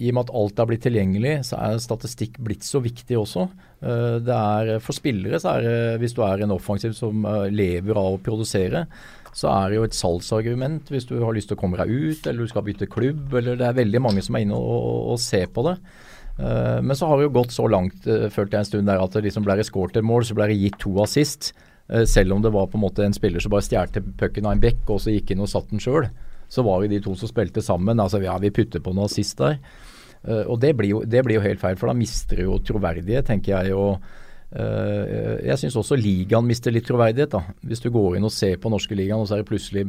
I 0.00 0.08
og 0.08 0.16
med 0.16 0.22
at 0.24 0.32
alt 0.40 0.62
er 0.62 0.70
blitt 0.70 0.84
tilgjengelig, 0.86 1.34
så 1.50 1.58
er 1.60 1.82
statistikk 1.84 2.38
blitt 2.40 2.64
så 2.64 2.80
viktig 2.80 3.18
også. 3.20 3.50
Uh, 3.84 4.16
det 4.24 4.38
er 4.38 4.80
For 4.80 4.96
spillere 4.96 5.42
så 5.42 5.58
er 5.58 5.66
det, 5.66 5.76
hvis 6.00 6.16
du 6.16 6.24
er 6.24 6.40
en 6.40 6.56
offensiv 6.56 6.96
som 6.96 7.26
lever 7.52 8.00
av 8.00 8.16
å 8.16 8.22
produsere, 8.24 8.86
så 9.36 9.50
er 9.52 9.70
det 9.70 9.78
jo 9.78 9.86
et 9.86 9.96
salgsargument 9.96 10.90
hvis 10.90 11.06
du 11.08 11.16
har 11.22 11.34
lyst 11.36 11.50
til 11.50 11.58
å 11.58 11.60
komme 11.60 11.78
deg 11.80 11.90
ut, 11.90 12.26
eller 12.26 12.44
du 12.44 12.50
skal 12.50 12.66
bytte 12.66 12.90
klubb, 12.90 13.34
eller 13.38 13.58
det 13.60 13.68
er 13.68 13.76
veldig 13.78 14.02
mange 14.02 14.24
som 14.26 14.36
er 14.36 14.46
inne 14.46 14.58
og, 14.58 14.70
og, 14.74 15.00
og 15.14 15.20
ser 15.22 15.50
på 15.54 15.66
det. 15.68 15.76
Men 16.40 16.96
så 16.96 17.04
har 17.04 17.18
det 17.18 17.26
jo 17.26 17.32
gått 17.34 17.52
så 17.52 17.66
langt, 17.68 18.06
følte 18.32 18.56
jeg 18.56 18.64
en 18.64 18.68
stund 18.68 18.86
der, 18.88 19.02
at 19.02 19.12
det 19.12 19.26
liksom 19.26 19.44
ble 19.44 19.58
det 19.58 19.66
skåret 19.68 19.98
et 20.00 20.06
mål, 20.08 20.24
så 20.24 20.32
ble 20.38 20.46
det 20.48 20.56
gitt 20.56 20.78
to 20.80 20.94
assist. 21.02 21.50
Uh, 21.90 22.04
selv 22.06 22.32
om 22.32 22.42
det 22.42 22.52
var 22.54 22.68
på 22.70 22.78
en 22.78 22.84
måte 22.84 23.04
en 23.04 23.14
spiller 23.14 23.42
som 23.42 23.50
bare 23.50 23.66
stjal 23.66 23.90
pucken 23.90 24.46
av 24.46 24.54
en 24.54 24.62
bekk 24.62 24.92
og 24.94 25.00
så 25.02 25.10
gikk 25.10 25.32
inn 25.34 25.42
og 25.42 25.50
satt 25.50 25.72
den 25.72 25.82
sjøl, 25.82 26.06
så 26.50 26.62
var 26.66 26.82
det 26.82 26.92
de 26.94 27.00
to 27.02 27.16
som 27.18 27.30
spilte 27.30 27.62
sammen. 27.62 28.02
Altså 28.02 28.20
ja, 28.22 28.36
vi 28.42 28.52
putter 28.54 28.82
på 28.82 28.94
noe 28.94 29.08
assist 29.10 29.38
der. 29.42 29.58
Uh, 30.22 30.44
og 30.44 30.60
det 30.62 30.74
blir, 30.78 30.92
jo, 30.94 31.02
det 31.02 31.24
blir, 31.26 31.38
jo, 31.38 31.46
helt 31.46 31.62
feil, 31.62 31.78
for 31.80 31.90
da 31.90 31.96
mister 31.98 32.38
det 32.38 32.46
jo 32.46 32.60
troverdighet, 32.62 33.26
tenker 33.26 33.56
jeg. 33.56 33.74
og 33.74 33.98
uh, 33.98 34.18
Jeg 34.50 35.60
syns 35.60 35.76
også 35.78 35.94
ligaen 35.94 36.46
mister 36.48 36.74
litt 36.74 36.88
troverdighet. 36.88 37.30
da. 37.30 37.54
Hvis 37.62 37.82
du 37.84 37.90
går 37.94 38.16
inn 38.18 38.26
og 38.26 38.34
ser 38.34 38.56
på 38.58 38.72
norske 38.72 38.96
ligaen, 38.98 39.22
og 39.22 39.28
så 39.28 39.36
er 39.36 39.44
det 39.44 39.50
plutselig 39.50 39.84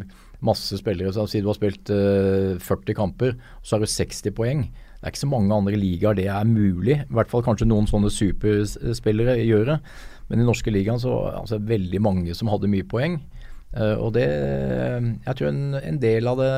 masse 0.45 0.77
spillere 0.77 1.13
som 1.13 1.29
sier 1.29 1.45
du 1.45 1.49
har 1.51 1.57
spilt 1.57 1.91
uh, 1.93 2.57
40 2.61 2.97
kamper, 2.97 3.35
og 3.37 3.65
så 3.65 3.77
har 3.77 3.85
du 3.85 3.89
60 3.89 4.35
poeng. 4.37 4.65
Det 4.69 5.07
er 5.07 5.13
ikke 5.13 5.23
så 5.23 5.31
mange 5.31 5.55
andre 5.55 5.77
ligaer 5.81 6.17
det 6.17 6.27
er 6.29 6.45
mulig. 6.49 6.99
I 7.01 7.15
hvert 7.17 7.31
fall 7.31 7.45
kanskje 7.45 7.69
noen 7.69 7.89
sånne 7.89 8.11
superspillere 8.13 9.39
gjør 9.41 9.73
det. 9.73 9.77
Men 10.29 10.43
i 10.43 10.47
norske 10.47 10.73
ligaen 10.73 11.01
så 11.01 11.15
altså, 11.31 11.57
veldig 11.57 12.01
mange 12.05 12.37
som 12.37 12.51
hadde 12.53 12.69
mye 12.71 12.85
poeng. 12.85 13.17
Uh, 13.73 13.95
og 13.97 14.13
det 14.17 14.27
Jeg 14.27 15.35
tror 15.37 15.49
en, 15.49 15.65
en 15.79 15.99
del 16.01 16.27
av 16.27 16.41
det 16.41 16.53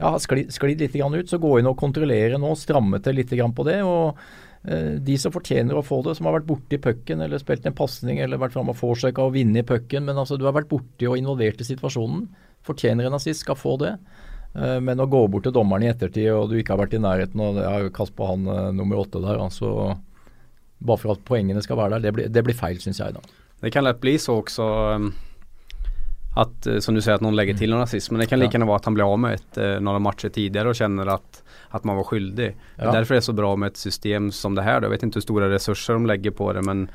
ja, 0.00 0.14
sklidd, 0.22 0.52
sklidd 0.54 0.82
litt 0.82 0.96
ut. 0.96 1.30
Så 1.30 1.40
gå 1.42 1.58
inn 1.58 1.70
og 1.70 1.78
kontrollere 1.80 2.38
nå, 2.40 2.54
stramme 2.58 3.02
til 3.02 3.18
litt 3.20 3.34
på 3.34 3.66
det. 3.66 3.82
og 3.82 4.16
De 4.60 5.14
som 5.16 5.32
fortjener 5.32 5.72
å 5.72 5.80
få 5.80 6.02
det, 6.04 6.12
som 6.18 6.26
har 6.28 6.34
vært 6.34 6.48
borti 6.50 6.76
pucken 6.84 7.22
eller 7.24 7.40
spilt 7.40 7.64
en 7.64 7.76
pasning 7.76 8.18
eller 8.20 8.36
vært 8.42 8.52
framme 8.52 8.74
og 8.74 8.76
forsøka 8.76 9.24
å 9.24 9.32
vinne 9.32 9.62
i 9.62 9.64
pucken, 9.64 10.04
men 10.04 10.20
altså 10.20 10.36
du 10.36 10.44
har 10.44 10.52
vært 10.52 10.68
borti 10.68 11.08
og 11.08 11.16
involvert 11.16 11.62
i 11.64 11.64
situasjonen, 11.64 12.26
fortjener 12.68 13.08
en 13.08 13.16
assist, 13.16 13.40
skal 13.40 13.56
få 13.56 13.78
det. 13.80 13.94
Uh, 14.52 14.76
men 14.84 15.00
å 15.00 15.08
gå 15.08 15.22
bort 15.32 15.46
til 15.48 15.54
dommeren 15.56 15.86
i 15.86 15.88
ettertid 15.88 16.28
og 16.34 16.52
du 16.52 16.58
ikke 16.60 16.74
har 16.74 16.82
vært 16.82 16.98
i 16.98 17.00
nærheten, 17.00 17.40
og 17.40 17.56
ja, 17.56 17.72
kast 17.96 18.12
på 18.18 18.28
han 18.28 18.44
nummer 18.76 19.00
åtte 19.00 19.24
der, 19.24 19.40
altså 19.40 19.96
bare 20.80 21.00
for 21.00 21.14
at 21.14 21.24
poengene 21.28 21.62
skal 21.64 21.78
være 21.80 21.96
der. 21.96 22.06
Det 22.08 22.14
blir, 22.16 22.30
det 22.32 22.44
blir 22.44 22.56
feil, 22.56 22.80
syns 22.82 23.00
jeg. 23.00 23.16
da. 23.16 23.24
Det 23.60 23.72
kan 23.72 23.84
lett 23.84 24.00
bli 24.00 24.16
så 24.20 24.38
også 24.40 24.66
um, 24.96 25.10
at, 26.40 26.66
eh, 26.66 26.80
som 26.80 26.96
du 26.96 27.02
sier, 27.02 27.18
at 27.18 27.24
noen 27.24 27.36
legger 27.36 27.58
til 27.58 27.74
en. 27.76 27.84
Men 27.84 28.22
det 28.22 28.30
kan 28.30 28.40
like 28.40 28.56
gjerne 28.56 28.68
være 28.68 28.82
at 28.82 28.88
han 28.88 28.96
blir 28.96 29.08
av 29.08 29.18
med 29.20 29.40
et, 29.40 29.60
når 29.60 29.98
noen 29.98 30.06
matcher 30.06 30.32
tidligere 30.32 30.72
og 30.72 30.80
kjenner 30.80 31.12
at, 31.16 31.42
at 31.70 31.86
man 31.86 31.98
var 32.00 32.08
skyldig. 32.08 32.50
Ja. 32.78 32.90
Er 32.92 33.06
det 33.06 33.22
så 33.24 33.34
bra 33.36 33.54
med 33.56 33.72
et 33.72 33.80
system 33.80 34.30
som 34.34 34.56
det 34.58 34.66
her. 34.66 34.82
Jeg 34.82 34.92
vet 34.92 35.06
ikke 35.06 35.20
hvor 35.20 35.26
store 35.28 35.50
ressurser 35.52 35.98
de 35.98 36.10
legger 36.10 36.34
på 36.34 36.50
det, 36.56 36.64
men 36.66 36.88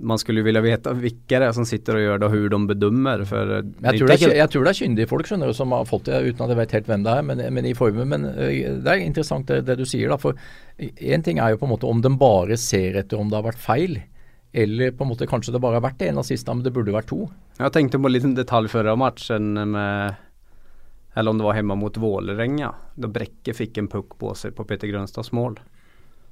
man 0.00 0.20
skulle 0.20 0.44
vilja 0.44 0.62
vite 0.64 0.92
hvilke 0.96 1.40
det 1.40 1.48
er 1.48 1.54
som 1.56 1.66
sitter 1.68 1.98
og 1.98 2.04
gjør 2.04 2.20
det, 2.20 2.28
og 2.28 2.36
hvordan 2.36 2.64
de 2.64 2.74
bedømmer. 2.74 3.24
For 3.28 3.50
jeg, 3.52 3.98
tror 3.98 4.12
det 4.12 4.16
er, 4.16 4.36
jeg 4.38 4.52
tror 4.52 4.64
det 4.64 4.72
er 4.72 4.78
kyndige 4.78 5.10
folk 5.10 5.28
skjønner 5.28 5.50
du, 5.50 5.56
som 5.56 5.74
har 5.76 5.88
fått 5.88 6.06
det, 6.08 6.20
uten 6.30 6.44
at 6.46 6.54
jeg 6.54 6.60
vet 6.60 6.76
helt 6.78 6.88
hvem 6.92 7.04
det 7.04 7.16
er. 7.16 7.26
Men, 7.26 7.42
men, 7.56 7.68
i 7.68 7.74
formen, 7.76 8.08
men 8.12 8.28
det 8.30 8.94
er 8.94 9.04
interessant 9.04 9.50
det, 9.50 9.62
det, 9.68 9.76
du 9.80 9.84
sier. 9.88 10.08
da, 10.12 10.20
for 10.20 10.38
Én 10.80 11.24
ting 11.26 11.42
er 11.42 11.52
jo 11.52 11.60
på 11.60 11.68
en 11.68 11.74
måte 11.74 11.90
om 11.90 12.00
de 12.00 12.12
bare 12.16 12.56
ser 12.60 12.96
etter 13.02 13.20
om 13.20 13.28
det 13.28 13.36
har 13.36 13.50
vært 13.50 13.60
feil. 13.60 13.98
Eller 14.56 14.94
på 14.96 15.04
en 15.04 15.12
måte 15.12 15.28
kanskje 15.30 15.52
det 15.54 15.60
bare 15.62 15.78
har 15.78 15.84
vært 15.84 16.02
ene 16.06 16.24
siste, 16.26 16.54
men 16.54 16.64
det 16.64 16.72
burde 16.74 16.94
vært 16.94 17.10
to. 17.10 17.26
Jeg 17.60 17.74
tenkte 17.74 18.00
på 18.00 18.08
en 18.08 18.16
liten 18.16 18.34
detalj 18.38 18.72
før 18.72 18.94
matchen 18.98 19.52
med 19.74 20.16
Eller 21.14 21.30
om 21.30 21.38
det 21.38 21.44
var 21.44 21.58
hjemme 21.58 21.74
mot 21.74 21.96
Vålerenga. 21.96 22.72
Da 22.94 23.10
Brekke 23.10 23.54
fikk 23.56 23.78
en 23.78 23.88
puck 23.90 24.16
på 24.18 24.34
seg 24.38 24.54
på 24.54 24.64
Peter 24.64 24.88
Grønstads 24.90 25.32
mål. 25.34 25.58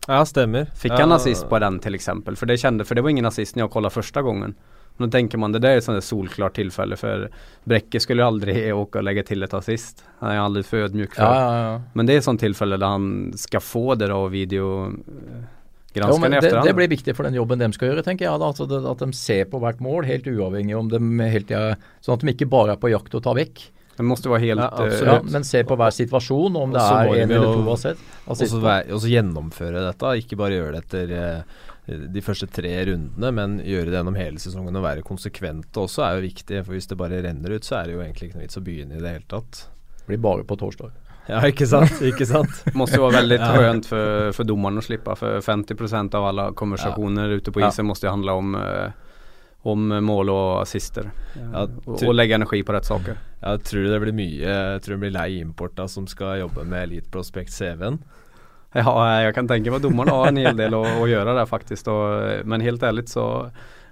Ja, 0.07 0.23
stemmer. 0.25 0.71
Fikk 0.79 0.95
han 0.97 1.11
nazist 1.13 1.49
på 1.51 1.59
den 1.61 1.81
eksempel? 1.83 2.37
For 2.37 2.47
det, 2.47 2.57
kände, 2.59 2.85
for 2.85 2.95
det 2.95 3.03
var 3.03 3.11
ingen 3.11 3.27
nazist 3.27 3.57
når 3.57 3.67
jeg 3.67 3.75
kollade 3.75 3.97
første 3.99 4.23
gangen. 4.23 4.55
Nå 4.99 5.07
tenker 5.15 5.39
man 5.39 5.53
det 5.55 5.61
der 5.63 5.77
er 5.77 5.81
et 5.81 5.87
sånt 5.87 6.03
solklart 6.03 6.57
tilfelle, 6.59 6.97
for 6.99 7.29
Brekke 7.69 8.01
skulle 8.03 8.25
jo 8.25 8.31
aldri 8.33 8.55
åke 8.75 8.99
og 8.99 9.07
legge 9.07 9.27
til 9.29 9.47
et 9.47 9.55
assist. 9.55 10.03
Han 10.23 10.33
er 10.33 10.41
aldri 10.43 10.65
for 10.67 10.89
ødmjuk 10.89 11.15
for. 11.15 11.23
Ja, 11.23 11.39
ja, 11.39 11.61
ja. 11.69 11.77
Men 11.95 12.09
det 12.09 12.17
er 12.17 12.23
et 12.23 12.27
sånt 12.27 12.43
tilfelle 12.43 12.81
der 12.81 12.97
han 12.97 13.13
skal 13.39 13.63
få 13.63 13.85
det 14.01 14.11
og 14.15 14.31
videogranske 14.35 16.03
Jo, 16.03 16.19
men 16.23 16.39
det, 16.39 16.51
det 16.51 16.75
blir 16.75 16.91
viktig 16.91 17.15
for 17.15 17.29
den 17.29 17.39
jobben 17.39 17.63
de 17.63 17.71
skal 17.77 17.93
gjøre, 17.93 18.07
tenker 18.07 18.27
jeg. 18.27 18.43
da, 18.43 18.51
altså 18.51 18.67
det, 18.71 18.83
At 18.91 19.05
de 19.05 19.11
ser 19.15 19.47
på 19.53 19.61
hvert 19.63 19.83
mål, 19.85 20.09
helt 20.09 20.27
uavhengig 20.27 20.79
om 20.79 20.91
de 20.91 21.03
hele 21.29 21.47
tida 21.47 21.77
Sånn 22.01 22.19
at 22.19 22.25
de 22.25 22.35
ikke 22.35 22.51
bare 22.51 22.75
er 22.75 22.83
på 22.83 22.91
jakt 22.91 23.15
og 23.19 23.27
tar 23.29 23.39
vekk. 23.39 23.69
Det 23.99 24.07
måste 24.07 24.31
være 24.31 24.45
helt 24.47 24.63
Ja, 24.63 24.69
eh. 24.87 25.01
Ja, 25.07 25.17
men 25.27 25.47
se 25.47 25.65
på 25.67 25.77
hver 25.79 25.95
situasjon, 25.95 26.57
om 26.57 26.75
det 26.75 26.83
er 26.83 27.11
én 27.15 27.33
eller 27.35 27.57
to 27.59 27.73
assist. 27.75 28.05
Og 28.29 29.03
så 29.03 29.11
gjennomføre 29.11 29.83
dette, 29.89 30.13
ikke 30.23 30.39
bare 30.39 30.61
gjøre 30.61 30.77
det 30.77 30.85
etter 30.85 31.15
eh, 31.17 31.59
de 31.89 32.23
første 32.23 32.47
tre 32.53 32.75
rundene, 32.85 33.33
men 33.33 33.59
gjøre 33.65 33.89
det 33.89 33.97
gjennom 33.97 34.19
hele 34.19 34.41
sesongen 34.43 34.77
og 34.77 34.85
være 34.85 35.05
konsekvente 35.07 35.81
også 35.81 36.05
er 36.05 36.19
jo 36.19 36.27
viktig. 36.29 36.63
For 36.67 36.77
hvis 36.77 36.89
det 36.91 36.99
bare 37.01 37.23
renner 37.25 37.57
ut, 37.57 37.65
så 37.67 37.81
er 37.81 37.89
det 37.89 37.97
jo 37.97 38.03
egentlig 38.05 38.29
ikke 38.29 38.39
noe 38.39 38.47
vits 38.47 38.61
å 38.61 38.65
begynne 38.65 38.99
i 38.99 39.03
det 39.03 39.15
hele 39.17 39.29
tatt. 39.31 39.63
Blir 40.09 40.21
bare 40.23 40.45
på 40.49 40.59
torsdag. 40.61 40.93
Ja, 41.29 41.43
ikke 41.45 41.67
sant? 41.69 41.99
Ikke 42.11 42.25
sant? 42.29 42.63
måste 42.79 43.01
vara 43.01 43.19
väldigt 43.21 43.41
Ja. 43.41 43.53
skönt 43.57 43.87
för, 43.87 44.33
för 44.33 44.45
domaren 44.45 44.79
att 44.79 44.85
slippa 44.85 45.17
för 45.17 45.41
50% 45.41 46.15
av 46.15 46.53
konversasjoner 46.55 47.29
ja. 47.29 47.35
ute 47.35 47.53
på 47.53 47.61
Ja. 47.61 47.69
isen 47.69 47.87
måste 47.87 48.09
handle 48.09 48.33
handla 48.33 48.33
om, 48.33 48.55
eh, 48.55 48.91
om 49.63 49.89
mål 50.05 50.31
og 50.31 50.61
assister. 50.63 51.11
Ty- 51.35 52.07
och 52.07 52.15
lägga 52.15 52.35
energi 52.35 52.63
på 52.63 52.73
rett 52.73 52.85
saker. 52.85 53.17
Jeg 53.41 53.63
tror 53.65 53.85
det 53.91 54.01
blir 54.01 54.13
mye 54.13 54.43
Jeg 54.43 54.83
tror 54.83 54.95
det 54.97 55.01
blir 55.01 55.15
lei 55.15 55.41
importa 55.41 55.89
som 55.89 56.07
skal 56.07 56.41
jobbe 56.41 56.65
med 56.65 56.83
Elite 56.83 57.11
Prospect 57.11 57.53
CV-en. 57.53 57.99
Ja, 58.77 58.93
jeg 59.25 59.35
kan 59.35 59.49
tenke 59.49 59.71
meg 59.71 59.81
at 59.81 59.87
dommerne 59.87 60.13
har 60.13 60.29
en 60.29 60.41
hel 60.43 60.57
del 60.59 60.77
å, 60.77 60.83
å 60.85 61.09
gjøre 61.09 61.35
der, 61.39 61.49
faktisk. 61.49 61.89
Og, 61.89 62.45
men 62.45 62.65
helt 62.65 62.83
ærlig 62.85 63.07
så 63.09 63.25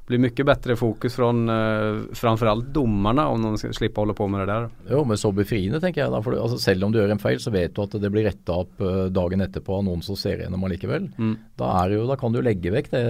blir 0.07 0.21
mye 0.23 0.47
bedre 0.47 0.77
fokus 0.79 1.17
fra 1.19 1.33
uh, 1.33 2.05
framfor 2.15 2.51
alt 2.51 2.69
dommerne, 2.75 3.25
om 3.27 3.43
de 3.43 3.73
slipper 3.75 4.03
å 4.03 4.05
holde 4.05 4.17
på 4.19 4.29
med 4.31 4.45
det 4.45 4.53
der. 4.53 4.69
Jo, 4.93 5.03
men 5.09 5.19
så 5.19 5.33
befriende, 5.35 5.81
tenker 5.83 6.05
jeg. 6.05 6.13
da, 6.13 6.21
for 6.23 6.37
altså, 6.39 6.61
Selv 6.63 6.87
om 6.87 6.95
du 6.95 7.01
gjør 7.01 7.17
en 7.17 7.23
feil, 7.23 7.41
så 7.43 7.51
vet 7.55 7.75
du 7.75 7.83
at 7.83 7.97
det 7.99 8.13
blir 8.15 8.29
retta 8.29 8.61
opp 8.63 8.85
eh, 8.85 9.07
dagen 9.15 9.43
etterpå 9.43 9.81
av 9.81 9.87
noen 9.89 10.05
som 10.07 10.19
ser 10.19 10.45
gjennom 10.45 10.63
allikevel. 10.69 11.09
Mm. 11.17 11.35
Da, 11.59 11.73
er 11.81 11.91
det 11.91 11.99
jo, 11.99 12.07
da 12.13 12.19
kan 12.21 12.37
du 12.37 12.43
legge 12.45 12.75
vekk 12.77 12.93
det. 12.95 13.07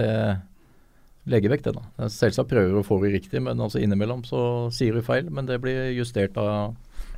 Legge 1.27 1.51
vekk 1.51 1.65
det, 1.65 1.73
da. 1.75 2.09
Selvsagt 2.11 2.49
prøver 2.51 2.71
du 2.71 2.81
å 2.81 2.85
få 2.87 3.01
det 3.03 3.13
riktig, 3.17 3.41
men 3.43 3.59
altså 3.59 3.81
innimellom 3.83 4.23
så 4.27 4.41
sier 4.73 4.95
du 4.95 5.03
feil. 5.03 5.27
Men 5.33 5.49
det 5.49 5.59
blir 5.63 5.91
justert 5.97 6.37
av 6.39 6.75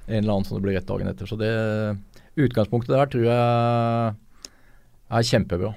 en 0.10 0.24
eller 0.24 0.34
annen 0.34 0.47
som 0.47 0.57
det 0.57 0.64
blir 0.66 0.78
rett 0.80 0.89
dagen 0.89 1.12
etter. 1.12 1.30
Så 1.30 1.38
det 1.38 1.51
utgangspunktet 2.39 2.95
der 2.95 3.12
tror 3.12 3.28
jeg 3.28 4.16
er 5.10 5.30
kjempebra. 5.30 5.76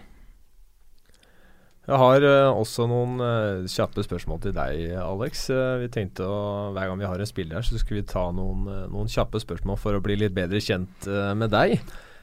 Jeg 1.83 1.99
har 1.99 2.23
eh, 2.23 2.61
også 2.63 2.85
noen 2.87 3.19
eh, 3.27 3.65
kjappe 3.71 4.05
spørsmål 4.07 4.39
til 4.45 4.55
deg, 4.55 4.93
Alex. 5.03 5.49
Eh, 5.51 5.81
vi 5.83 5.89
tenkte 5.91 6.29
å, 6.31 6.71
Hver 6.77 6.89
gang 6.89 7.01
vi 7.01 7.09
har 7.11 7.19
en 7.19 7.29
spiller 7.29 7.59
her, 7.59 7.67
så 7.67 7.81
skulle 7.81 8.05
vi 8.05 8.13
ta 8.13 8.29
noen, 8.35 8.69
noen 8.93 9.11
kjappe 9.11 9.43
spørsmål 9.43 9.81
for 9.83 9.99
å 9.99 10.03
bli 10.05 10.21
litt 10.21 10.37
bedre 10.37 10.63
kjent 10.63 11.11
med 11.37 11.51
deg. 11.51 11.83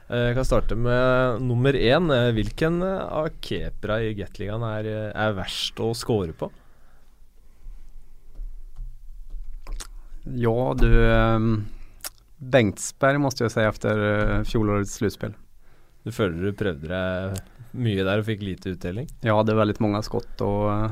Eh, 0.09 0.29
Jeg 0.29 0.35
kan 0.39 0.47
starte 0.47 0.75
med 0.75 1.41
nummer 1.45 1.73
én. 1.77 2.09
Eh, 2.09 2.31
Hvilken 2.33 2.81
av 2.83 3.29
keepera 3.45 3.99
i 4.01 4.15
Gateligaen 4.17 4.65
er, 4.65 4.89
eh, 4.89 5.11
er 5.13 5.35
verst 5.37 5.77
å 5.77 5.93
score 5.95 6.33
på? 6.33 6.49
Ja 10.25 10.73
du, 10.73 10.89
eh, 11.11 11.39
Bengtsberg 12.37 13.17
måste 13.17 13.43
jag 13.43 13.51
säga 13.51 13.69
efter 13.69 14.43
fjolårets 14.43 14.93
slutspel. 14.93 15.33
Du 16.03 16.11
føler 16.11 16.43
du 16.43 16.53
prøvde 16.53 16.87
deg 16.87 17.41
mye 17.75 18.03
der 18.03 18.21
og 18.21 18.25
fikk 18.25 18.41
lite 18.41 18.73
uttelling? 18.73 19.07
Jag 19.21 19.35
hade 19.35 19.55
väldigt 19.55 19.79
mange 19.83 20.01
skott 20.03 20.41
og 20.41 20.69
uh, 20.71 20.91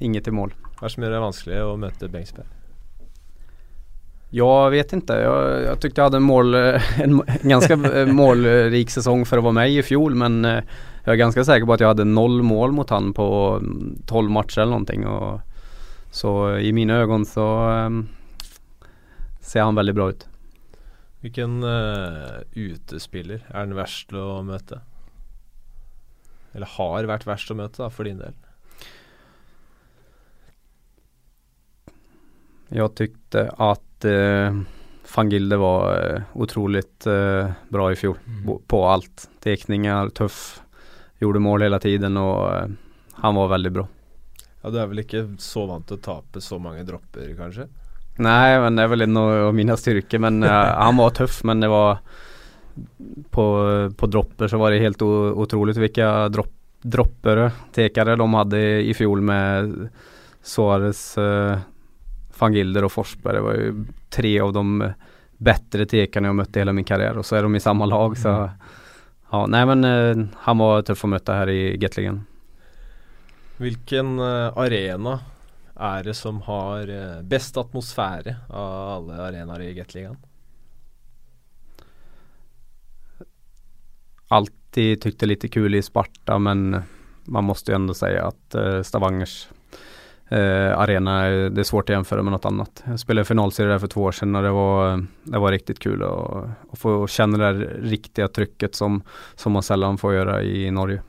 inget 0.00 0.28
i 0.28 0.34
mål. 0.34 0.50
Hva 0.76 0.82
er 0.84 0.88
det 0.88 0.94
som 0.96 1.04
gjør 1.04 1.14
det 1.14 1.20
vanskelig 1.22 1.60
å 1.62 1.76
møte 1.78 2.10
Bengsberg? 2.10 2.59
Jag 4.30 4.70
vet 4.70 4.92
inte. 4.92 5.12
Jag, 5.12 5.62
jag 5.62 5.80
tyckte 5.80 6.00
jag 6.00 6.06
hade 6.06 6.16
en, 6.16 6.22
mål, 6.22 6.54
en, 6.54 7.22
ganske 7.42 7.48
ganska 7.48 7.74
eh, 7.74 8.06
målrik 8.06 8.90
säsong 8.90 9.26
för 9.26 9.36
att 9.36 9.42
vara 9.42 9.52
med 9.52 9.70
i 9.70 9.82
fjol 9.82 10.14
men 10.14 10.44
jeg 10.44 10.64
jag 11.04 11.12
är 11.12 11.18
ganska 11.18 11.44
säker 11.44 11.66
på 11.66 11.72
att 11.72 11.80
jag 11.80 11.88
hade 11.88 12.04
noll 12.04 12.42
mål 12.42 12.72
mot 12.72 12.90
han 12.90 13.12
på 13.12 13.58
mm, 13.62 14.02
12 14.06 14.30
matcher 14.30 14.58
eller 14.58 14.70
någonting. 14.70 15.06
Och, 15.06 15.40
så 16.10 16.56
i 16.56 16.72
mina 16.72 16.94
ögon 16.94 17.26
så 17.26 17.68
um, 17.68 18.08
ser 19.40 19.62
han 19.62 19.74
väldigt 19.74 19.94
bra 19.94 20.10
ut. 20.10 20.28
Hvilken 21.20 21.64
uh, 21.64 22.40
utespiller 22.52 23.42
er 23.48 23.66
den 23.66 23.74
verst 23.76 24.12
å 24.12 24.40
møte? 24.42 24.80
Eller 26.52 26.66
har 26.76 27.08
vært 27.10 27.26
verst 27.28 27.50
å 27.52 27.58
møte, 27.58 27.82
da, 27.82 27.90
for 27.90 28.08
din 28.08 28.18
del? 28.18 28.34
Jag 32.68 32.94
tyckte 32.94 33.50
att 33.56 33.89
eh, 34.04 34.54
van 35.14 35.30
Gilde 35.30 35.56
var 35.56 35.86
eh, 36.14 36.22
otroligt 36.34 37.06
eh, 37.06 37.50
bra 37.68 37.92
i 37.92 37.96
fjol 37.96 38.16
bo- 38.46 38.60
på 38.66 38.84
allt. 38.88 39.28
Tekninger, 39.44 40.08
tuff, 40.08 40.60
gjorde 41.18 41.38
mål 41.40 41.62
hela 41.62 41.78
tiden 41.78 42.16
och 42.16 42.54
eh, 42.56 42.66
han 43.12 43.34
var 43.34 43.48
väldigt 43.48 43.72
bra. 43.72 43.88
Ja, 44.62 44.70
Du 44.70 44.78
er 44.78 44.86
vel 44.86 44.98
ikke 45.04 45.24
så 45.40 45.66
vant 45.66 45.86
til 45.88 45.96
å 45.96 46.04
tape 46.04 46.40
så 46.40 46.58
mange 46.60 46.84
dropper, 46.84 47.34
kanskje? 47.38 47.68
Nej, 48.20 48.60
men 48.60 48.76
det 48.76 48.82
är 48.82 48.88
väl 48.88 49.02
en 49.02 49.16
av 49.16 49.54
mina 49.54 49.76
styrkor. 49.76 50.18
Men 50.18 50.42
eh, 50.42 50.50
han 50.84 50.96
var 50.96 51.10
tuff, 51.10 51.44
men 51.44 51.60
det 51.60 51.68
var 51.68 51.98
på, 53.30 53.44
på 53.96 54.06
dropper 54.06 54.48
så 54.48 54.58
var 54.58 54.70
det 54.70 54.78
helt 54.78 55.02
otroligt 55.02 55.76
vilka 55.76 56.28
dropp, 56.28 56.52
droppare, 56.82 57.50
tekare 57.74 58.16
de 58.16 58.34
hade 58.34 58.60
i 58.82 58.94
fjol 58.94 59.20
med 59.20 59.88
Suarez, 60.42 61.18
eh, 61.18 61.58
van 62.38 62.54
Gilder 62.54 62.84
och 62.84 62.92
Forsberg. 62.92 63.34
Det 63.34 63.40
var 63.40 63.54
ju 63.54 63.84
tre 64.08 64.40
av 64.40 64.52
de 64.52 64.92
bättre 65.36 65.86
tekarna 65.86 66.28
jag 66.28 66.36
mött 66.36 66.56
i 66.56 66.58
hela 66.58 66.72
min 66.72 66.84
karriär 66.84 67.18
och 67.18 67.26
så 67.26 67.36
är 67.36 67.42
de 67.42 67.56
i 67.56 67.60
samma 67.60 67.86
lag. 67.86 68.18
Så, 68.18 68.50
ja, 69.30 69.46
nej 69.46 69.66
men 69.66 69.84
eh, 69.84 70.26
han 70.36 70.58
var 70.58 70.82
tøff 70.82 71.04
å 71.04 71.10
møte 71.10 71.36
her 71.36 71.48
i 71.48 71.76
Gatligen. 71.76 72.24
Hvilken 73.60 74.18
eh, 74.18 74.58
arena 74.58 75.18
er 75.80 76.04
det 76.04 76.16
som 76.16 76.42
har 76.44 76.88
eh, 76.88 77.20
best 77.22 77.56
atmosfære 77.56 78.36
av 78.48 78.96
alle 78.96 79.22
arenaer 79.28 79.68
i 79.68 79.74
Gateligaen? 79.74 80.20
alltid 84.30 85.00
tykte 85.00 85.26
lite 85.26 85.48
kul 85.48 85.74
i 85.74 85.82
Sparta 85.82 86.38
men 86.38 86.82
man 87.24 87.44
måste 87.44 87.72
ju 87.72 87.74
ändå 87.74 87.94
säga 87.94 88.26
att 88.26 88.54
eh, 88.54 88.82
Stavangers 88.82 89.48
eh, 90.30 90.78
arena, 90.78 91.22
det 91.28 91.60
är 91.60 91.64
svårt 91.64 91.90
att 91.90 91.94
jämföra 91.94 92.22
med 92.22 92.32
något 92.32 92.44
annat. 92.44 92.82
Jag 92.86 93.00
spelade 93.00 93.24
finalserie 93.24 93.70
där 93.70 93.78
för 93.78 93.86
två 93.86 94.02
år 94.02 94.12
sedan 94.12 94.36
och 94.36 94.42
det 94.42 94.50
var, 94.50 95.06
det 95.22 95.38
var 95.38 95.52
riktigt 95.52 95.78
kul 95.78 96.02
att, 96.02 96.78
få 96.78 97.06
känna 97.06 97.38
det 97.38 97.44
där 97.44 97.80
riktiga 97.82 98.28
trycket 98.28 98.74
som, 98.74 99.02
som 99.34 99.52
man 99.52 99.62
sällan 99.62 99.98
får 99.98 100.14
göra 100.14 100.42
i 100.42 100.70
Norge. 100.70 101.02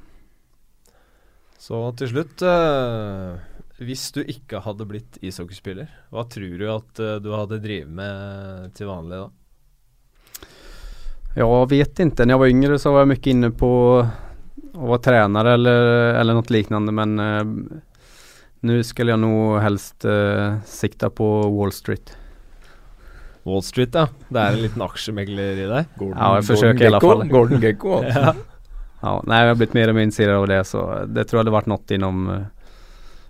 Så 1.61 1.77
til 1.93 2.09
slutt 2.09 2.41
eh, 2.41 3.35
Hvis 3.81 4.07
du 4.15 4.23
ikke 4.25 4.63
hadde 4.65 4.87
blitt 4.89 5.19
ishockeyspiller, 5.21 5.91
hva 6.09 6.23
tror 6.25 6.55
du 6.57 6.65
at 6.73 7.01
eh, 7.01 7.19
du 7.21 7.29
hadde 7.35 7.61
drevet 7.61 7.93
med 7.93 8.73
til 8.77 8.89
vanlig 8.89 9.19
da? 9.21 9.29
Jag 11.35 11.69
vet 11.69 11.99
inte, 11.99 12.25
när 12.25 12.33
jag 12.33 12.39
var 12.39 12.47
yngre 12.47 12.79
så 12.79 12.91
var 12.91 12.99
jag 12.99 13.07
mycket 13.07 13.27
inne 13.27 13.51
på 13.51 13.99
att 14.73 14.81
vara 14.81 14.97
tränare 14.97 15.53
eller, 15.53 15.81
eller 16.13 16.33
något 16.33 16.49
liknande 16.49 16.91
men 16.91 17.19
eh, 17.19 17.43
nu 18.61 18.83
skulle 18.83 19.11
jag 19.11 19.19
nog 19.19 19.59
helst 19.61 20.05
eh, 20.05 20.61
sikta 20.65 21.09
på 21.09 21.27
Wall 21.49 21.71
Street. 21.71 22.17
Wall 23.43 23.63
Street, 23.65 23.95
ja. 23.95 24.07
Det 24.29 24.39
er 24.39 24.53
en 24.55 24.61
liten 24.61 24.83
aksjemegler 24.85 25.57
i 25.63 25.67
deg. 25.69 25.91
Gordon, 25.97 26.17
Ja, 26.19 26.35
jeg 26.37 26.47
forsøker 26.51 26.83
i 26.85 26.89
alle 26.91 27.01
fall. 27.01 27.27
Gordon 27.29 27.61
Gekko. 27.63 27.95
altså. 28.03 28.25
Ja. 28.27 28.33
Ja, 29.01 29.15
Nei, 29.25 29.39
jeg 29.41 29.49
har 29.49 29.57
blitt 29.57 29.73
mer 29.73 29.89
og 29.89 29.97
mer 29.97 30.05
innsider 30.05 30.35
av 30.37 30.43
det 30.45 30.59
så 30.69 30.81
det 31.09 31.23
tror 31.25 31.39
jeg 31.39 31.45
hadde 31.47 31.53
vært 31.55 31.69
noe 31.71 31.95
innom 31.95 32.25
eh, 32.29 32.73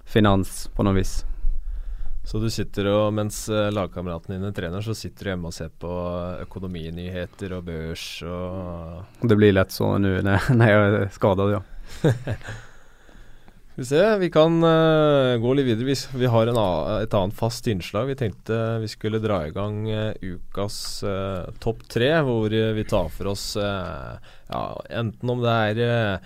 finans 0.04 0.66
på 0.76 0.84
noe 0.84 0.98
vis. 0.98 1.22
Så 2.28 2.42
du 2.44 2.50
sitter 2.54 2.90
og, 2.92 3.14
mens 3.16 3.46
eh, 3.50 3.70
lagkameratene 3.74 4.36
dine 4.36 4.52
trener, 4.56 4.84
så 4.84 4.94
sitter 4.98 5.30
du 5.30 5.32
hjemme 5.32 5.48
og 5.48 5.56
ser 5.56 5.72
på 5.72 5.94
økonominyheter 6.44 7.56
og 7.56 7.64
børs 7.72 8.04
og 8.28 9.24
Det 9.32 9.40
blir 9.40 9.56
lett 9.56 9.72
så 9.72 9.94
nå 9.96 10.12
når 10.28 10.52
jeg 10.52 10.76
er 10.76 11.08
skada, 11.16 11.48
ja. 11.56 11.64
Vi 13.76 13.86
se, 13.86 14.18
vi 14.18 14.28
kan 14.30 14.64
uh, 14.64 15.38
gå 15.40 15.54
litt 15.56 15.66
videre. 15.66 15.86
Vi, 15.88 15.96
vi 16.20 16.28
har 16.28 16.50
en, 16.52 16.58
et 17.00 17.14
annet 17.16 17.36
fast 17.38 17.68
innslag. 17.72 18.10
Vi 18.10 18.18
tenkte 18.20 18.58
vi 18.84 18.90
skulle 18.92 19.22
dra 19.24 19.46
i 19.48 19.54
gang 19.56 19.86
uh, 19.88 20.12
ukas 20.20 20.76
uh, 21.08 21.48
topp 21.64 21.86
tre, 21.88 22.10
hvor 22.28 22.52
vi 22.52 22.84
tar 22.84 23.08
for 23.16 23.32
oss 23.32 23.56
ja, 23.56 24.64
enten 24.92 25.32
om 25.32 25.40
det 25.44 25.54
er 25.72 26.20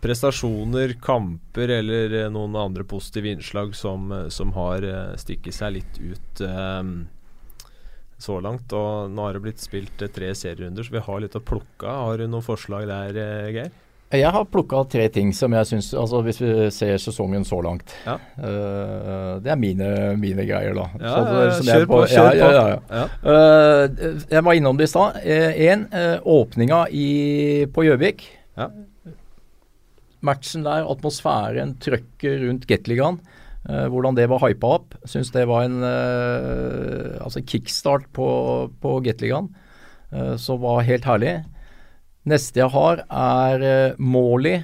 prestasjoner, 0.00 0.94
kamper 1.02 1.74
eller 1.80 2.14
noen 2.32 2.54
andre 2.56 2.86
positive 2.88 3.34
innslag 3.34 3.74
som, 3.76 4.14
som 4.32 4.54
har 4.56 4.86
stikket 5.20 5.58
seg 5.58 5.74
litt 5.74 5.98
ut 5.98 6.42
så 8.22 8.38
langt. 8.40 8.72
Og 8.72 9.10
nå 9.12 9.26
har 9.26 9.36
det 9.36 9.44
blitt 9.44 9.60
spilt 9.60 10.06
tre 10.14 10.30
serierunder, 10.32 10.86
så 10.86 10.94
vi 10.94 11.04
har 11.10 11.20
litt 11.26 11.36
å 11.36 11.44
plukke 11.44 11.90
av. 11.90 12.06
Har 12.06 12.22
du 12.22 12.30
noen 12.30 12.46
forslag 12.46 12.88
der, 12.88 13.20
Geir? 13.52 13.74
Jeg 14.08 14.30
har 14.32 14.46
plukka 14.48 14.80
tre 14.88 15.04
ting 15.12 15.34
som 15.36 15.52
jeg 15.52 15.68
syns 15.68 15.90
altså 15.92 16.22
Hvis 16.24 16.38
vi 16.40 16.52
ser 16.72 16.96
sesongen 17.02 17.44
så 17.44 17.58
langt. 17.64 17.92
Ja. 18.06 18.16
Uh, 18.40 19.36
det 19.44 19.52
er 19.52 19.58
mine, 19.60 19.88
mine, 20.20 20.46
greier, 20.48 20.72
da. 20.76 20.86
Ja, 20.96 21.16
så, 21.58 21.66
kjør 21.66 21.88
på. 21.90 21.98
Kjør 22.08 22.38
ja, 22.38 22.48
ja, 22.88 23.02
uh, 23.26 24.22
jeg 24.30 24.44
var 24.46 24.56
innom 24.56 24.80
det 24.80 24.88
i 24.88 24.92
stad. 24.94 25.18
Én, 25.28 25.84
uh, 25.92 26.16
åpninga 26.24 26.86
i, 26.88 27.08
på 27.72 27.84
Gjøvik. 27.84 28.24
Matchen 30.24 30.64
der, 30.64 30.88
atmosfæren, 30.88 31.76
trøkket 31.78 32.40
rundt 32.46 32.64
Gateligaen. 32.66 33.20
hvordan 33.68 34.16
det 34.16 34.24
var 34.30 34.40
hypa 34.40 34.72
opp. 34.78 34.96
Syns 35.04 35.30
det 35.30 35.44
var 35.46 35.68
en 35.68 35.84
altså 35.84 37.44
kickstart 37.44 38.08
på, 38.16 38.26
på 38.80 38.96
Gateligaen 39.04 39.52
som 40.40 40.62
var 40.64 40.80
helt 40.88 41.04
herlig. 41.04 41.36
Neste 42.28 42.60
jeg 42.60 42.72
har, 42.74 43.04
er 43.08 43.94
Måli 43.96 44.58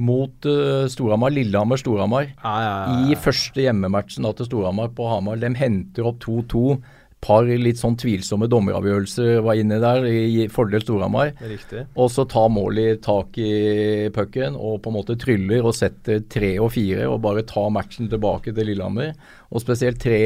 mot 0.00 0.46
uh, 0.48 0.86
Storhamar. 0.88 1.34
Lillehammer-Storhamar. 1.34 2.30
Ja, 2.30 2.54
ja, 2.64 2.72
ja, 2.86 3.10
I 3.10 3.18
første 3.20 3.66
hjemmematchen 3.66 4.24
da, 4.24 4.32
til 4.36 4.48
Storhamar 4.48 4.94
på 4.96 5.08
Hamar. 5.10 5.40
De 5.42 5.52
henter 5.60 6.08
opp 6.08 6.22
2-2 6.24 6.80
par 7.20 7.44
litt 7.44 7.76
sånn 7.76 7.98
tvilsomme 8.00 8.48
dommeravgjørelser 8.48 9.42
var 9.44 9.58
inne 9.60 9.76
der, 9.82 10.06
i 10.08 10.46
fordel 10.52 10.80
Storhamar. 10.80 11.34
Og 12.00 12.08
så 12.12 12.24
tar 12.28 12.48
Måli 12.52 12.86
tak 13.04 13.36
i 13.40 14.08
pucken 14.14 14.56
og 14.56 14.80
på 14.84 14.90
en 14.90 14.96
måte 14.96 15.18
tryller 15.20 15.66
og 15.68 15.76
setter 15.76 16.22
tre 16.32 16.54
og 16.62 16.72
fire 16.74 17.10
og 17.10 17.20
bare 17.26 17.44
tar 17.48 17.68
matchen 17.74 18.08
tilbake 18.10 18.54
til 18.56 18.70
Lillehammer. 18.72 19.12
Og 19.50 19.60
spesielt 19.60 20.00
tre, 20.00 20.20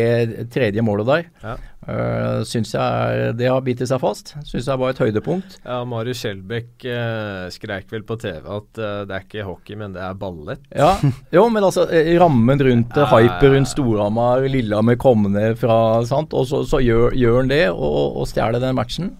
tredje 0.52 0.84
målet 0.86 1.10
der 1.10 1.26
ja. 1.42 1.56
Uh, 1.88 2.42
syns 2.48 2.74
jeg 2.74 3.34
det 3.38 3.48
har 3.50 3.62
bitt 3.64 3.82
seg 3.84 4.00
fast. 4.02 4.34
Syns 4.48 4.68
jeg 4.70 4.80
var 4.80 4.94
et 4.94 5.02
høydepunkt. 5.02 5.58
Ja, 5.64 5.82
Marius 5.88 6.22
Skjelbæk 6.22 6.86
uh, 6.88 7.46
skreik 7.54 7.92
vel 7.92 8.04
på 8.06 8.16
TV 8.22 8.40
at 8.42 8.80
uh, 8.80 9.02
det 9.08 9.16
er 9.16 9.26
ikke 9.26 9.46
hockey, 9.48 9.78
men 9.80 9.96
det 9.96 10.02
er 10.04 10.16
ballett. 10.18 10.64
Ja, 10.74 10.94
jo, 11.34 11.46
men 11.52 11.66
altså 11.66 11.86
rammen 12.20 12.64
rundt 12.68 12.98
uh, 12.98 13.06
hype 13.14 13.52
rundt 13.54 13.72
Storhamar, 13.72 14.46
Lillehammer 14.50 14.98
kommer 15.00 15.32
ned 15.32 15.58
fra 15.60 15.78
sant, 16.08 16.34
og 16.36 16.48
så, 16.50 16.64
så 16.68 16.82
gjør, 16.84 17.14
gjør 17.18 17.40
han 17.42 17.52
det 17.52 17.64
og, 17.72 18.20
og 18.20 18.28
stjeler 18.30 18.62
den 18.62 18.76
matchen. 18.78 19.14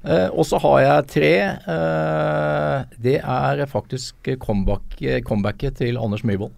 Uh, 0.00 0.32
og 0.32 0.46
så 0.48 0.60
har 0.62 0.78
jeg 0.80 1.08
tre. 1.12 1.32
Uh, 1.66 2.96
det 3.04 3.18
er 3.20 3.66
faktisk 3.68 4.32
comeback, 4.40 4.96
comebacket 5.28 5.76
til 5.82 6.00
Anders 6.00 6.24
Myhrvold. 6.24 6.56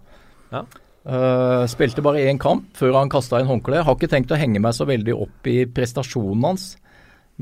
Ja. 0.53 0.63
Uh, 1.03 1.65
spilte 1.67 1.99
bare 1.99 2.21
én 2.29 2.37
kamp 2.39 2.77
før 2.79 2.95
han 2.95 3.11
kasta 3.11 3.41
inn 3.41 3.49
håndkleet. 3.49 3.83
Har 3.83 3.97
ikke 3.97 4.11
tenkt 4.11 4.31
å 4.31 4.39
henge 4.39 4.61
meg 4.63 4.75
så 4.75 4.87
veldig 4.87 5.15
opp 5.25 5.49
i 5.51 5.63
prestasjonen 5.67 6.47
hans. 6.47 6.67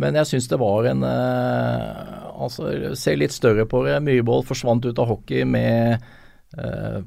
Men 0.02 0.16
jeg 0.18 0.30
syns 0.30 0.48
det 0.48 0.58
var 0.62 0.88
en 0.88 1.04
uh, 1.04 2.30
Altså, 2.42 2.72
se 2.98 3.14
litt 3.20 3.36
større 3.36 3.68
på 3.70 3.84
det. 3.86 4.00
Myhrvold 4.02 4.48
forsvant 4.50 4.88
ut 4.88 5.02
av 5.04 5.12
hockey 5.12 5.46
med 5.46 6.02
uh, 6.58 7.02